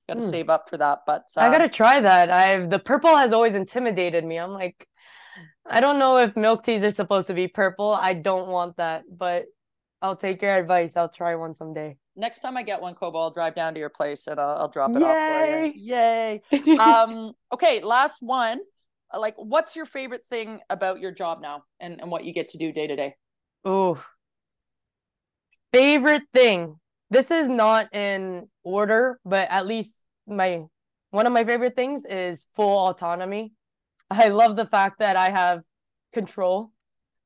gotta 0.07 0.19
mm. 0.19 0.29
save 0.29 0.49
up 0.49 0.69
for 0.69 0.77
that. 0.77 0.99
But 1.05 1.27
I 1.37 1.51
gotta 1.51 1.65
um, 1.65 1.69
try 1.69 1.99
that. 2.01 2.29
I've 2.31 2.69
the 2.69 2.79
purple 2.79 3.15
has 3.15 3.33
always 3.33 3.55
intimidated 3.55 4.23
me. 4.23 4.37
I'm 4.37 4.51
like, 4.51 4.87
I 5.65 5.79
don't 5.79 5.99
know 5.99 6.17
if 6.17 6.35
milk 6.35 6.63
teas 6.63 6.83
are 6.83 6.91
supposed 6.91 7.27
to 7.27 7.33
be 7.33 7.47
purple. 7.47 7.93
I 7.93 8.13
don't 8.13 8.47
want 8.49 8.77
that, 8.77 9.03
but 9.11 9.45
I'll 10.01 10.15
take 10.15 10.41
your 10.41 10.53
advice. 10.53 10.95
I'll 10.95 11.09
try 11.09 11.35
one 11.35 11.53
someday. 11.53 11.97
Next 12.15 12.41
time 12.41 12.55
I 12.55 12.63
get 12.63 12.81
one, 12.81 12.95
Kobo, 12.95 13.19
I'll 13.19 13.31
drive 13.31 13.55
down 13.55 13.73
to 13.73 13.79
your 13.79 13.89
place 13.89 14.27
and 14.27 14.39
I'll, 14.39 14.57
I'll 14.57 14.67
drop 14.69 14.91
it 14.91 15.01
Yay! 15.01 15.05
off 15.05 15.61
for 15.61 15.65
you. 15.65 15.73
Yay! 15.75 16.77
um, 16.79 17.33
okay, 17.51 17.81
last 17.81 18.21
one. 18.21 18.59
Uh, 19.13 19.19
like, 19.19 19.35
what's 19.37 19.75
your 19.75 19.85
favorite 19.85 20.25
thing 20.27 20.61
about 20.69 20.99
your 20.99 21.11
job 21.11 21.41
now, 21.41 21.63
and 21.79 22.01
and 22.01 22.09
what 22.09 22.23
you 22.23 22.33
get 22.33 22.49
to 22.49 22.57
do 22.57 22.71
day 22.71 22.87
to 22.87 22.95
day? 22.95 23.15
Oh, 23.63 24.01
favorite 25.73 26.23
thing. 26.33 26.79
This 27.15 27.31
is 27.31 27.47
not 27.47 27.95
in 27.95 28.49
order, 28.65 29.21
but 29.23 29.47
at 29.49 29.65
least 29.65 30.01
my 30.27 30.63
one 31.11 31.25
of 31.25 31.31
my 31.31 31.45
favorite 31.45 31.73
things 31.73 32.03
is 32.03 32.45
full 32.57 32.89
autonomy. 32.89 33.53
I 34.11 34.27
love 34.27 34.57
the 34.57 34.65
fact 34.65 34.99
that 34.99 35.15
I 35.15 35.29
have 35.29 35.61
control. 36.11 36.73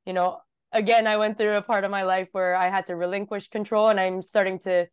You 0.05 0.13
know, 0.13 0.41
again, 0.71 1.07
I 1.07 1.17
went 1.17 1.39
through 1.39 1.55
a 1.57 1.63
part 1.63 1.85
of 1.85 1.89
my 1.89 2.03
life 2.03 2.27
where 2.33 2.55
I 2.55 2.69
had 2.69 2.85
to 2.85 2.95
relinquish 2.95 3.47
control, 3.47 3.87
and 3.89 3.99
I'm 3.99 4.21
starting 4.21 4.59
to 4.59 4.85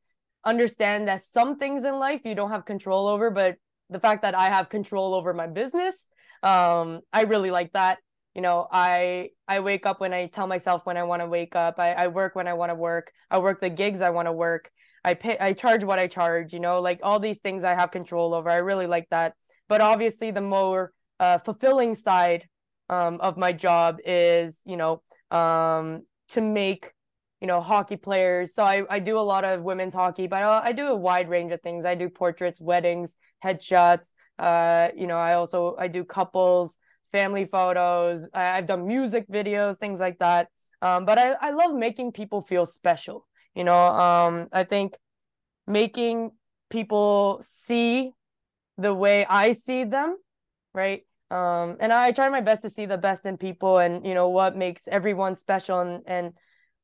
understand 0.47 1.09
that 1.09 1.21
some 1.21 1.59
things 1.59 1.85
in 1.85 1.99
life 1.99 2.23
you 2.25 2.35
don't 2.35 2.51
have 2.51 2.65
control 2.65 3.07
over, 3.07 3.31
but 3.31 3.57
the 3.91 4.01
fact 4.01 4.23
that 4.23 4.35
I 4.35 4.49
have 4.49 4.71
control 4.71 5.13
over 5.13 5.35
my 5.35 5.47
business, 5.47 6.09
um, 6.43 7.03
I 7.13 7.25
really 7.25 7.51
like 7.51 7.75
that. 7.75 7.99
You 8.35 8.41
know, 8.41 8.67
I 8.73 9.33
I 9.47 9.61
wake 9.61 9.85
up 9.85 10.01
when 10.01 10.15
I 10.15 10.29
tell 10.29 10.47
myself 10.47 10.87
when 10.87 10.97
I 10.97 11.03
want 11.03 11.21
to 11.21 11.27
wake 11.27 11.55
up. 11.55 11.75
I, 11.79 11.93
I 11.93 12.07
work 12.07 12.35
when 12.35 12.49
I 12.49 12.55
want 12.55 12.71
to 12.71 12.75
work. 12.75 13.13
I 13.31 13.37
work 13.41 13.61
the 13.61 13.69
gigs 13.69 14.01
I 14.01 14.09
want 14.09 14.25
to 14.25 14.33
work. 14.33 14.71
I 15.07 15.15
pay 15.15 15.39
I 15.39 15.53
charge 15.53 15.85
what 15.85 16.01
I 16.01 16.09
charge, 16.09 16.53
you 16.53 16.59
know, 16.59 16.81
like 16.81 16.99
all 17.05 17.21
these 17.21 17.39
things 17.39 17.63
I 17.63 17.75
have 17.75 17.93
control 17.93 18.35
over. 18.35 18.51
I 18.51 18.57
really 18.57 18.89
like 18.89 19.09
that. 19.11 19.35
But 19.69 19.81
obviously 19.81 20.33
the 20.33 20.41
more 20.41 20.93
uh, 21.21 21.39
fulfilling 21.39 21.95
side 21.95 22.49
um, 22.91 23.21
of 23.21 23.37
my 23.37 23.53
job 23.53 23.99
is, 24.05 24.63
you 24.67 24.77
know, 24.77 25.03
um, 25.31 26.03
to 26.31 26.41
make 26.41 26.93
you 27.41 27.47
know 27.47 27.61
hockey 27.61 27.97
players. 27.97 28.55
So 28.55 28.65
I, 28.65 28.83
I 28.91 28.99
do 28.99 29.17
a 29.19 29.21
lot 29.21 29.45
of 29.45 29.63
women's 29.63 29.95
hockey 29.95 30.27
but 30.27 30.43
I, 30.43 30.69
I 30.69 30.73
do 30.73 30.87
a 30.89 30.97
wide 30.97 31.29
range 31.29 31.53
of 31.53 31.61
things. 31.63 31.85
I 31.85 31.95
do 31.95 32.09
portraits 32.09 32.61
weddings 32.61 33.17
headshots. 33.45 34.11
Uh 34.39 34.89
you 34.95 35.07
know 35.07 35.17
i 35.17 35.33
also 35.33 35.77
i 35.79 35.89
do 35.89 36.05
couples 36.05 36.79
family 37.13 37.45
photos. 37.47 38.29
I, 38.35 38.57
have 38.57 38.67
done 38.67 38.87
music 38.87 39.29
videos 39.29 39.77
things 39.77 40.01
like 40.01 40.19
that. 40.19 40.49
Um 40.83 41.05
but 41.05 41.19
I, 41.19 41.35
I 41.41 41.51
love 41.53 41.75
making 41.75 42.13
people 42.13 42.43
feel 42.43 42.67
special 42.67 43.26
you 43.57 43.65
know 43.65 43.77
um 43.77 44.49
i 44.53 44.65
think 44.65 44.97
making 45.67 46.31
people 46.71 47.41
see 47.43 48.13
the 48.79 48.95
way 48.95 49.27
i 49.27 49.53
see 49.53 49.85
them 49.85 50.17
right? 50.75 51.03
Um 51.31 51.77
and 51.81 51.93
i 51.93 52.13
try 52.13 52.29
my 52.29 52.41
best 52.41 52.63
to 52.63 52.71
see 52.71 52.87
the 52.87 52.99
best 52.99 53.27
in 53.27 53.37
people 53.37 53.79
and 53.79 54.07
you 54.07 54.15
know 54.15 54.29
what 54.29 54.57
makes 54.57 54.87
everyone 54.87 55.35
special 55.35 55.81
and 55.81 56.03
and 56.07 56.27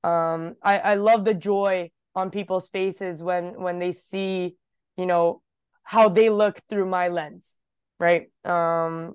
um 0.03 0.57
i 0.63 0.79
i 0.81 0.95
love 0.95 1.25
the 1.25 1.35
joy 1.35 1.91
on 2.17 2.31
people's 2.31 2.69
faces 2.69 3.23
when 3.23 3.61
when 3.63 3.79
they 3.79 3.93
see 3.93 4.57
you 4.97 5.07
know 5.07 5.43
how 5.85 6.09
they 6.09 6.29
look 6.31 6.61
through 6.69 6.87
my 6.87 7.09
lens 7.09 7.57
right? 8.01 8.31
Um 8.45 9.15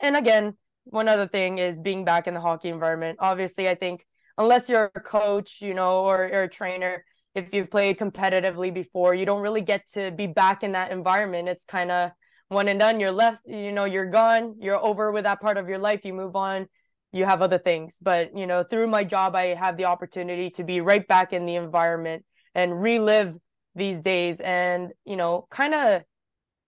and 0.00 0.16
again 0.16 0.56
one 0.84 1.08
other 1.08 1.26
thing 1.28 1.58
is 1.58 1.78
being 1.78 2.04
back 2.06 2.26
in 2.26 2.34
the 2.34 2.40
hockey 2.40 2.68
environment. 2.70 3.18
Obviously 3.20 3.68
i 3.68 3.74
think 3.74 4.06
unless 4.40 4.70
you're 4.70 4.90
a 4.94 5.00
coach 5.00 5.58
you 5.60 5.74
know 5.74 6.04
or, 6.04 6.24
or 6.24 6.42
a 6.44 6.48
trainer 6.48 7.04
if 7.34 7.54
you've 7.54 7.70
played 7.70 7.98
competitively 7.98 8.72
before 8.74 9.14
you 9.14 9.24
don't 9.24 9.42
really 9.42 9.60
get 9.60 9.86
to 9.88 10.10
be 10.10 10.26
back 10.26 10.64
in 10.64 10.72
that 10.72 10.90
environment. 10.90 11.48
It's 11.48 11.64
kind 11.64 11.92
of 11.92 12.10
one 12.48 12.66
and 12.66 12.80
done. 12.80 12.98
You're 12.98 13.12
left 13.12 13.42
you 13.46 13.70
know 13.70 13.84
you're 13.84 14.10
gone. 14.10 14.56
You're 14.58 14.82
over 14.84 15.12
with 15.12 15.24
that 15.24 15.40
part 15.40 15.56
of 15.56 15.68
your 15.68 15.78
life. 15.78 16.04
You 16.04 16.14
move 16.14 16.34
on. 16.34 16.66
You 17.12 17.24
have 17.26 17.42
other 17.42 17.58
things. 17.58 17.98
But 18.00 18.36
you 18.36 18.46
know 18.46 18.64
through 18.64 18.88
my 18.88 19.04
job 19.04 19.36
i 19.36 19.54
have 19.54 19.76
the 19.76 19.84
opportunity 19.84 20.50
to 20.50 20.64
be 20.64 20.80
right 20.80 21.06
back 21.06 21.32
in 21.32 21.46
the 21.46 21.56
environment 21.56 22.24
and 22.54 22.80
relive 22.80 23.36
these 23.76 24.00
days. 24.00 24.40
And 24.40 24.90
you 25.04 25.16
know 25.16 25.46
kind 25.50 25.74
of 25.74 26.02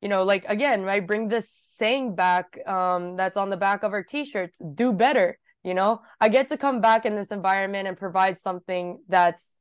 you 0.03 0.09
know 0.09 0.25
like 0.25 0.45
again 0.49 0.89
i 0.89 1.01
bring 1.01 1.29
this 1.29 1.49
saying 1.49 2.15
back 2.15 2.59
um 2.67 3.17
that's 3.17 3.37
on 3.37 3.51
the 3.51 3.57
back 3.57 3.85
of 3.85 3.93
our 3.93 4.03
t-shirts 4.03 4.61
do 4.75 4.93
better 4.93 5.39
you 5.65 5.75
know? 5.75 6.03
I 6.21 6.29
get 6.29 6.49
to 6.49 6.57
come 6.57 6.81
back 6.81 7.07
in 7.07 7.15
this 7.15 7.31
environment 7.31 7.89
and 7.89 7.97
provide 7.97 8.39
something 8.39 9.03
that's 9.09 9.57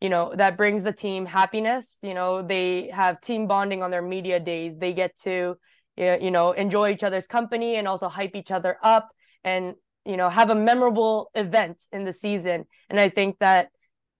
you 0.00 0.10
know 0.10 0.34
that 0.36 0.58
brings 0.58 0.82
the 0.82 0.92
team 0.92 1.24
happiness 1.26 1.98
you 2.02 2.14
know? 2.14 2.42
They 2.42 2.88
have 2.88 3.20
team 3.20 3.46
bonding 3.46 3.82
on 3.82 3.90
their 3.90 4.02
media 4.02 4.40
days. 4.40 4.76
They 4.76 4.92
get 4.92 5.16
to 5.20 5.56
you 5.96 6.30
know 6.30 6.52
enjoy 6.52 6.92
each 6.92 7.04
other's 7.04 7.26
company 7.26 7.76
and 7.76 7.88
also 7.88 8.08
hype 8.08 8.36
each 8.36 8.50
other 8.50 8.76
up 8.82 9.08
and 9.44 9.74
you 10.04 10.16
know 10.16 10.28
have 10.28 10.50
a 10.50 10.54
memorable 10.54 11.30
event 11.34 11.82
in 11.92 12.04
the 12.04 12.12
season. 12.12 12.66
And 12.90 13.00
i 13.00 13.08
think 13.08 13.38
that 13.38 13.68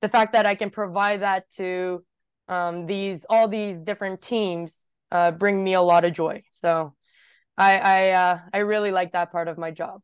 the 0.00 0.08
fact 0.08 0.32
that 0.32 0.46
i 0.46 0.54
can 0.54 0.70
provide 0.70 1.22
that 1.22 1.44
to 1.56 2.04
um, 2.48 2.86
these 2.86 3.26
all 3.28 3.48
these 3.48 3.80
different 3.80 4.22
teams 4.22 4.86
uh, 5.10 5.32
bring 5.32 5.62
me 5.62 5.74
a 5.74 5.82
lot 5.82 6.04
of 6.04 6.12
joy. 6.12 6.42
So 6.52 6.94
i 7.58 7.78
i 7.78 8.10
uh, 8.10 8.38
i 8.52 8.58
really 8.58 8.90
like 8.90 9.12
that 9.12 9.32
part 9.32 9.48
of 9.48 9.58
my 9.58 9.70
job 9.70 10.00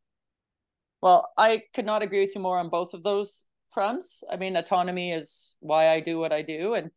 well 1.03 1.31
i 1.37 1.63
could 1.75 1.85
not 1.85 2.03
agree 2.03 2.21
with 2.21 2.35
you 2.35 2.41
more 2.41 2.59
on 2.59 2.71
both 2.71 2.95
of 2.95 3.03
those 3.03 3.45
fronts. 3.73 4.23
I 4.31 4.37
mean, 4.37 4.57
autonomy 4.57 5.13
is 5.13 5.57
why 5.61 5.89
I 5.89 6.01
do 6.01 6.19
what 6.19 6.33
I 6.33 6.43
do. 6.43 6.75
And 6.75 6.91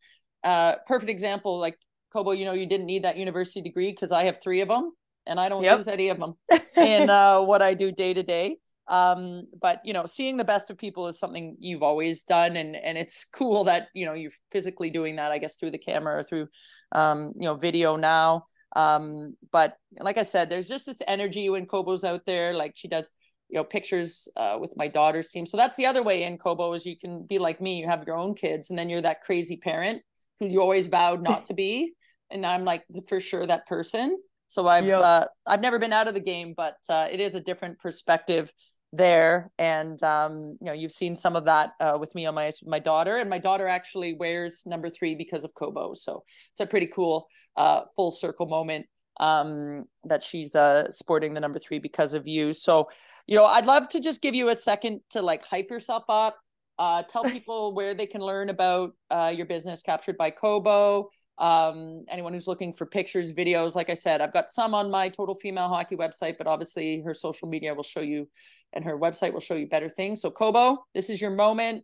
uh, 0.43 0.75
perfect 0.85 1.09
example, 1.09 1.59
like 1.59 1.77
Kobo, 2.13 2.31
you 2.31 2.45
know, 2.45 2.53
you 2.53 2.65
didn't 2.65 2.85
need 2.85 3.03
that 3.03 3.17
university 3.17 3.61
degree 3.61 3.91
because 3.91 4.11
I 4.11 4.25
have 4.25 4.41
three 4.41 4.61
of 4.61 4.67
them 4.67 4.91
and 5.25 5.39
I 5.39 5.49
don't 5.49 5.63
yep. 5.63 5.77
use 5.77 5.87
any 5.87 6.09
of 6.09 6.19
them 6.19 6.35
in 6.77 7.09
uh, 7.09 7.41
what 7.41 7.61
I 7.61 7.73
do 7.73 7.91
day 7.91 8.13
to 8.13 8.23
day. 8.23 8.57
Um, 8.87 9.47
but 9.59 9.81
you 9.83 9.93
know, 9.93 10.05
seeing 10.05 10.37
the 10.37 10.43
best 10.43 10.69
of 10.69 10.77
people 10.77 11.07
is 11.07 11.17
something 11.17 11.57
you've 11.59 11.81
always 11.81 12.23
done, 12.23 12.55
and 12.55 12.75
and 12.75 12.99
it's 12.99 13.25
cool 13.25 13.63
that 13.63 13.87
you 13.95 14.05
know 14.05 14.13
you're 14.13 14.29
physically 14.51 14.91
doing 14.91 15.15
that. 15.15 15.31
I 15.31 15.39
guess 15.39 15.55
through 15.55 15.71
the 15.71 15.79
camera 15.79 16.19
or 16.19 16.23
through, 16.23 16.49
um, 16.91 17.33
you 17.35 17.45
know, 17.45 17.55
video 17.55 17.95
now. 17.95 18.45
Um, 18.75 19.37
but 19.51 19.75
like 19.99 20.19
I 20.19 20.21
said, 20.21 20.51
there's 20.51 20.67
just 20.67 20.85
this 20.85 21.01
energy 21.07 21.49
when 21.49 21.65
Kobo's 21.65 22.03
out 22.03 22.27
there. 22.27 22.53
Like 22.53 22.73
she 22.75 22.87
does 22.87 23.09
you 23.55 23.61
know 23.61 23.63
pictures 23.63 24.27
uh, 24.35 24.57
with 24.59 24.75
my 24.75 24.89
daughter's 24.89 25.29
team. 25.29 25.45
So 25.45 25.55
that's 25.55 25.77
the 25.77 25.85
other 25.85 26.03
way 26.03 26.23
in 26.23 26.37
kobo 26.37 26.73
is 26.73 26.85
you 26.85 26.97
can 26.97 27.25
be 27.25 27.39
like 27.39 27.61
me 27.61 27.79
you 27.79 27.87
have 27.87 28.03
your 28.05 28.17
own 28.17 28.35
kids 28.35 28.69
and 28.69 28.77
then 28.77 28.89
you're 28.89 29.01
that 29.01 29.21
crazy 29.21 29.55
parent 29.55 30.01
who 30.39 30.47
you 30.47 30.61
always 30.61 30.87
vowed 30.87 31.23
not 31.23 31.45
to 31.45 31.53
be. 31.53 31.93
And 32.31 32.43
i'm 32.43 32.65
like 32.65 32.83
for 33.07 33.19
sure 33.21 33.45
that 33.45 33.67
person. 33.67 34.17
So 34.47 34.67
i've 34.67 34.87
yep. 34.87 35.01
uh, 35.01 35.25
i've 35.45 35.61
never 35.61 35.77
been 35.79 35.93
out 35.93 36.07
of 36.07 36.15
the 36.15 36.19
game 36.33 36.53
but 36.57 36.75
uh, 36.89 37.07
it 37.09 37.19
is 37.19 37.35
a 37.35 37.39
different 37.39 37.79
perspective 37.79 38.51
there. 38.91 39.51
And 39.59 40.01
um, 40.03 40.57
you 40.59 40.67
know 40.67 40.73
you've 40.73 40.91
seen 40.91 41.15
some 41.15 41.35
of 41.35 41.45
that 41.45 41.73
uh, 41.79 41.97
with 41.99 42.15
me 42.15 42.25
on 42.25 42.35
my 42.35 42.49
my 42.65 42.79
daughter. 42.79 43.17
And 43.17 43.29
my 43.29 43.37
daughter 43.37 43.67
actually 43.67 44.15
wears 44.15 44.63
number 44.65 44.89
three 44.89 45.13
because 45.15 45.45
of 45.45 45.53
kobo. 45.53 45.93
So 45.93 46.23
it's 46.51 46.61
a 46.61 46.65
pretty 46.65 46.87
cool 46.87 47.27
uh, 47.55 47.81
full 47.95 48.11
circle 48.11 48.47
moment 48.47 48.87
um, 49.19 49.85
that 50.03 50.23
she's 50.23 50.55
uh, 50.55 50.89
sporting 50.89 51.33
the 51.33 51.39
number 51.39 51.59
three 51.59 51.79
because 51.79 52.13
of 52.13 52.27
you. 52.27 52.53
So, 52.53 52.89
you 53.27 53.35
know, 53.35 53.45
I'd 53.45 53.65
love 53.65 53.87
to 53.89 53.99
just 53.99 54.21
give 54.21 54.35
you 54.35 54.49
a 54.49 54.55
second 54.55 55.01
to 55.11 55.21
like 55.21 55.45
hype 55.45 55.69
yourself 55.69 56.03
up. 56.09 56.37
Uh, 56.77 57.03
tell 57.03 57.23
people 57.31 57.73
where 57.73 57.93
they 57.93 58.05
can 58.05 58.21
learn 58.21 58.49
about 58.49 58.93
uh, 59.09 59.33
your 59.35 59.45
business 59.45 59.81
Kaptured 59.81 60.17
by 60.17 60.29
Kobo. 60.29 61.09
Um, 61.37 62.05
anyone 62.09 62.33
who's 62.33 62.47
looking 62.47 62.73
for 62.73 62.85
pictures, 62.85 63.33
videos, 63.33 63.75
like 63.75 63.89
I 63.89 63.93
said, 63.93 64.21
I've 64.21 64.33
got 64.33 64.49
some 64.49 64.73
on 64.73 64.89
my 64.89 65.09
Total 65.09 65.35
Female 65.35 65.67
Hockey 65.67 65.95
website, 65.95 66.37
but 66.37 66.47
obviously 66.47 67.01
her 67.01 67.13
social 67.13 67.49
media 67.49 67.73
will 67.73 67.83
show 67.83 67.99
you, 67.99 68.29
and 68.71 68.85
her 68.85 68.97
website 68.97 69.33
will 69.33 69.41
show 69.41 69.55
you 69.55 69.67
better 69.67 69.89
things. 69.89 70.21
So, 70.21 70.31
Kobo, 70.31 70.85
this 70.93 71.09
is 71.09 71.19
your 71.19 71.31
moment. 71.31 71.83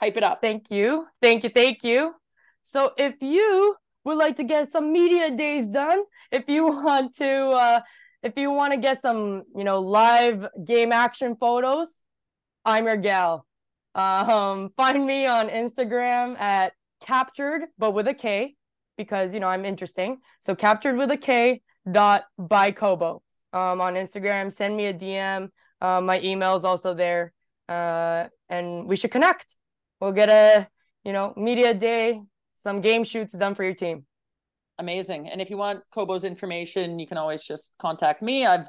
Hype 0.00 0.16
it 0.16 0.24
up. 0.24 0.40
Thank 0.40 0.70
you. 0.70 1.06
Thank 1.20 1.44
you. 1.44 1.50
Thank 1.50 1.84
you. 1.84 2.12
So, 2.62 2.90
if 2.96 3.14
you 3.20 3.76
would 4.04 4.18
like 4.18 4.36
to 4.36 4.44
get 4.44 4.70
some 4.70 4.92
media 4.92 5.30
days 5.30 5.68
done, 5.68 6.02
if 6.30 6.48
you 6.48 6.66
want 6.84 7.14
to 7.16 7.30
uh 7.50 7.80
if 8.22 8.34
you 8.36 8.52
want 8.52 8.72
to 8.72 8.78
get 8.78 9.00
some, 9.00 9.42
you 9.56 9.64
know, 9.64 9.80
live 9.80 10.46
game 10.64 10.92
action 10.92 11.36
photos, 11.36 12.02
I'm 12.64 12.86
your 12.86 12.96
gal. 12.96 13.46
Um 13.94 14.70
find 14.76 15.06
me 15.06 15.26
on 15.26 15.48
Instagram 15.48 16.38
at 16.40 16.72
captured 17.00 17.62
but 17.78 17.92
with 17.92 18.08
a 18.08 18.14
K 18.14 18.54
because 18.96 19.34
you 19.34 19.40
know 19.40 19.48
I'm 19.48 19.64
interesting. 19.64 20.18
So 20.40 20.54
captured 20.54 20.96
with 20.96 21.10
a 21.10 21.16
K 21.16 21.62
dot 21.90 22.24
by 22.38 22.70
Kobo. 22.72 23.22
Um 23.52 23.80
on 23.80 23.94
Instagram, 23.94 24.52
send 24.52 24.76
me 24.76 24.86
a 24.86 24.94
DM. 24.94 25.48
Uh, 25.80 26.00
my 26.00 26.20
email 26.20 26.56
is 26.56 26.64
also 26.64 26.94
there. 26.94 27.32
Uh 27.68 28.28
and 28.48 28.86
we 28.86 28.96
should 28.96 29.10
connect. 29.10 29.56
we'll 30.00 30.12
get 30.12 30.28
a 30.28 30.68
you 31.04 31.12
know 31.12 31.32
media 31.36 31.74
day, 31.74 32.20
some 32.62 32.80
game 32.80 33.02
shoots 33.02 33.32
done 33.32 33.54
for 33.54 33.64
your 33.64 33.74
team. 33.74 34.06
Amazing. 34.78 35.28
And 35.28 35.40
if 35.40 35.50
you 35.50 35.56
want 35.56 35.82
Kobo's 35.92 36.24
information, 36.24 36.98
you 36.98 37.06
can 37.06 37.18
always 37.18 37.42
just 37.42 37.74
contact 37.78 38.22
me. 38.22 38.46
I've 38.46 38.66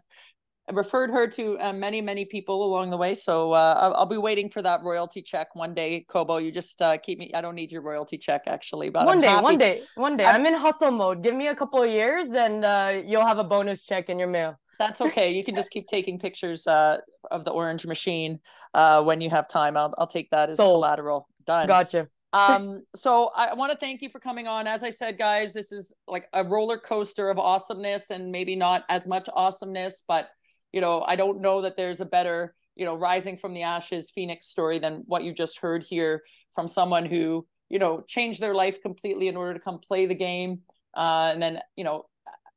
referred 0.72 1.12
her 1.12 1.28
to 1.28 1.60
uh, 1.60 1.74
many, 1.74 2.02
many 2.02 2.26
people 2.26 2.66
along 2.66 2.90
the 2.90 2.98
way. 2.98 3.14
So 3.14 3.54
uh, 3.54 3.76
I'll, 3.80 3.94
I'll, 3.94 4.06
be 4.06 4.18
waiting 4.18 4.50
for 4.50 4.62
that 4.62 4.82
royalty 4.82 5.22
check 5.22 5.56
one 5.56 5.74
day, 5.74 6.06
Kobo. 6.10 6.38
You 6.38 6.52
just 6.52 6.82
uh, 6.82 6.98
keep 6.98 7.20
me. 7.20 7.32
I 7.34 7.42
don't 7.42 7.56
need 7.56 7.72
your 7.72 7.82
royalty 7.82 8.18
check 8.18 8.44
actually, 8.48 8.90
but 8.90 9.06
one 9.06 9.18
I'm 9.18 9.22
day, 9.22 9.28
happy. 9.28 9.44
one 9.44 9.58
day, 9.58 9.84
one 9.96 10.18
day. 10.18 10.26
I'm, 10.26 10.42
I'm, 10.42 10.46
in 10.46 10.54
hustle 10.56 10.92
mode. 10.92 11.22
Give 11.22 11.36
me 11.36 11.48
a 11.48 11.56
couple 11.56 11.84
of 11.84 11.90
years, 11.90 12.28
and 12.28 12.66
uh, 12.66 13.02
you'll 13.06 13.26
have 13.26 13.38
a 13.38 13.44
bonus 13.44 13.84
check 13.84 14.10
in 14.10 14.18
your 14.18 14.30
mail. 14.30 14.60
That's 14.80 15.02
okay. 15.02 15.32
You 15.34 15.44
can 15.44 15.56
just 15.56 15.70
keep 15.70 15.88
taking 15.88 16.18
pictures 16.18 16.66
uh, 16.66 16.98
of 17.30 17.46
the 17.46 17.52
orange 17.52 17.86
machine 17.86 18.40
uh, 18.74 19.04
when 19.04 19.22
you 19.22 19.30
have 19.30 19.48
time. 19.48 19.78
I'll 19.78 19.94
I'll 19.98 20.08
take 20.08 20.32
that 20.32 20.50
as 20.50 20.58
Sold. 20.58 20.76
collateral. 20.76 21.28
Done. 21.46 21.68
Gotcha 21.68 22.08
um 22.34 22.84
so 22.96 23.30
i 23.36 23.54
want 23.54 23.72
to 23.72 23.78
thank 23.78 24.02
you 24.02 24.10
for 24.10 24.20
coming 24.20 24.48
on. 24.48 24.68
As 24.68 24.84
i 24.84 24.90
said 24.90 25.18
guys 25.18 25.54
this 25.54 25.72
is 25.72 25.94
like 26.08 26.28
a 26.34 26.44
roller 26.44 26.78
coaster 26.78 27.30
of 27.30 27.40
awesomeness 27.40 28.10
and 28.10 28.32
maybe 28.32 28.56
not 28.56 28.84
as 28.90 29.08
much 29.08 29.30
awesomeness 29.34 30.04
but 30.08 30.30
you 30.72 30.82
know 30.82 31.04
i 31.08 31.16
don't 31.16 31.42
know 31.42 31.62
that 31.62 31.78
there's 31.78 32.02
a 32.02 32.06
better 32.06 32.54
you 32.76 32.86
know 32.86 32.96
rising 32.96 33.38
from 33.38 33.54
the 33.54 33.64
ashes 33.64 34.12
phoenix 34.12 34.48
story 34.48 34.80
than 34.80 35.04
what 35.06 35.24
you 35.24 35.34
just 35.34 35.60
heard 35.60 35.84
here 35.84 36.24
from 36.54 36.68
someone 36.68 37.06
who 37.06 37.46
you 37.70 37.80
know 37.80 38.04
changed 38.08 38.42
their 38.42 38.54
life 38.54 38.82
completely 38.82 39.28
in 39.28 39.38
order 39.38 39.54
to 39.54 39.60
come 39.60 39.80
play 39.80 40.06
the 40.06 40.16
game 40.16 40.62
uh, 40.96 41.30
and 41.34 41.42
then 41.42 41.60
you 41.76 41.84
know 41.84 42.06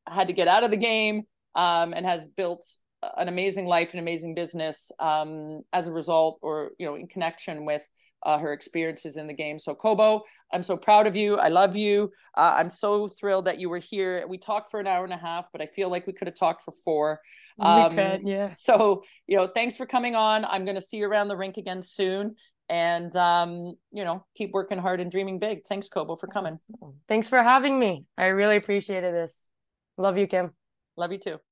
had 0.07 0.28
to 0.28 0.35
get 0.35 0.48
out 0.48 0.65
of 0.65 0.70
the 0.70 0.77
game 0.77 1.23
um, 1.55 1.93
and 1.93 2.07
has 2.07 2.28
built 2.28 2.65
an 3.16 3.28
amazing 3.28 3.66
life 3.66 3.93
and 3.93 4.01
amazing 4.01 4.35
business 4.35 4.90
um, 4.98 5.62
as 5.73 5.86
a 5.86 5.93
result 5.93 6.39
or 6.43 6.73
you 6.78 6.86
know 6.86 6.94
in 6.94 7.07
connection 7.07 7.65
with 7.65 7.89
uh, 8.27 8.36
her 8.39 8.53
experiences 8.53 9.16
in 9.16 9.28
the 9.28 9.32
game. 9.32 9.59
So, 9.59 9.74
Kobo, 9.74 10.24
I'm 10.53 10.65
so 10.65 10.77
proud 10.77 11.07
of 11.07 11.15
you. 11.15 11.39
I 11.39 11.48
love 11.48 11.77
you. 11.77 12.11
Uh, 12.36 12.57
I'm 12.59 12.69
so 12.69 13.07
thrilled 13.07 13.44
that 13.44 13.61
you 13.61 13.70
were 13.70 13.78
here. 13.78 14.27
We 14.28 14.36
talked 14.36 14.70
for 14.70 14.81
an 14.81 14.89
hour 14.89 15.05
and 15.05 15.12
a 15.12 15.16
half, 15.16 15.51
but 15.53 15.62
I 15.62 15.66
feel 15.66 15.89
like 15.89 16.09
we 16.09 16.12
could 16.12 16.27
have 16.27 16.35
talked 16.35 16.62
for 16.62 16.74
four. 16.85 17.20
Um, 17.61 17.90
we 17.90 18.03
could, 18.03 18.23
yeah. 18.24 18.51
So, 18.51 19.05
you 19.28 19.36
know, 19.36 19.47
thanks 19.47 19.77
for 19.77 19.86
coming 19.86 20.16
on. 20.16 20.44
I'm 20.44 20.65
going 20.65 20.74
to 20.74 20.82
see 20.82 20.98
you 20.98 21.07
around 21.07 21.28
the 21.28 21.36
rink 21.36 21.57
again 21.57 21.82
soon. 21.82 22.35
And, 22.69 23.15
um, 23.15 23.74
you 23.93 24.03
know, 24.03 24.27
keep 24.35 24.51
working 24.51 24.78
hard 24.78 25.01
and 25.01 25.09
dreaming 25.09 25.39
big. 25.39 25.65
Thanks, 25.69 25.89
Kobo, 25.89 26.16
for 26.16 26.27
coming. 26.27 26.59
Thanks 27.07 27.28
for 27.28 27.40
having 27.40 27.78
me. 27.78 28.07
I 28.19 28.27
really 28.27 28.57
appreciated 28.57 29.15
this. 29.15 29.47
Love 29.97 30.19
you, 30.19 30.27
Kim. 30.27 30.51
Love 30.97 31.12
you 31.12 31.19
too. 31.19 31.45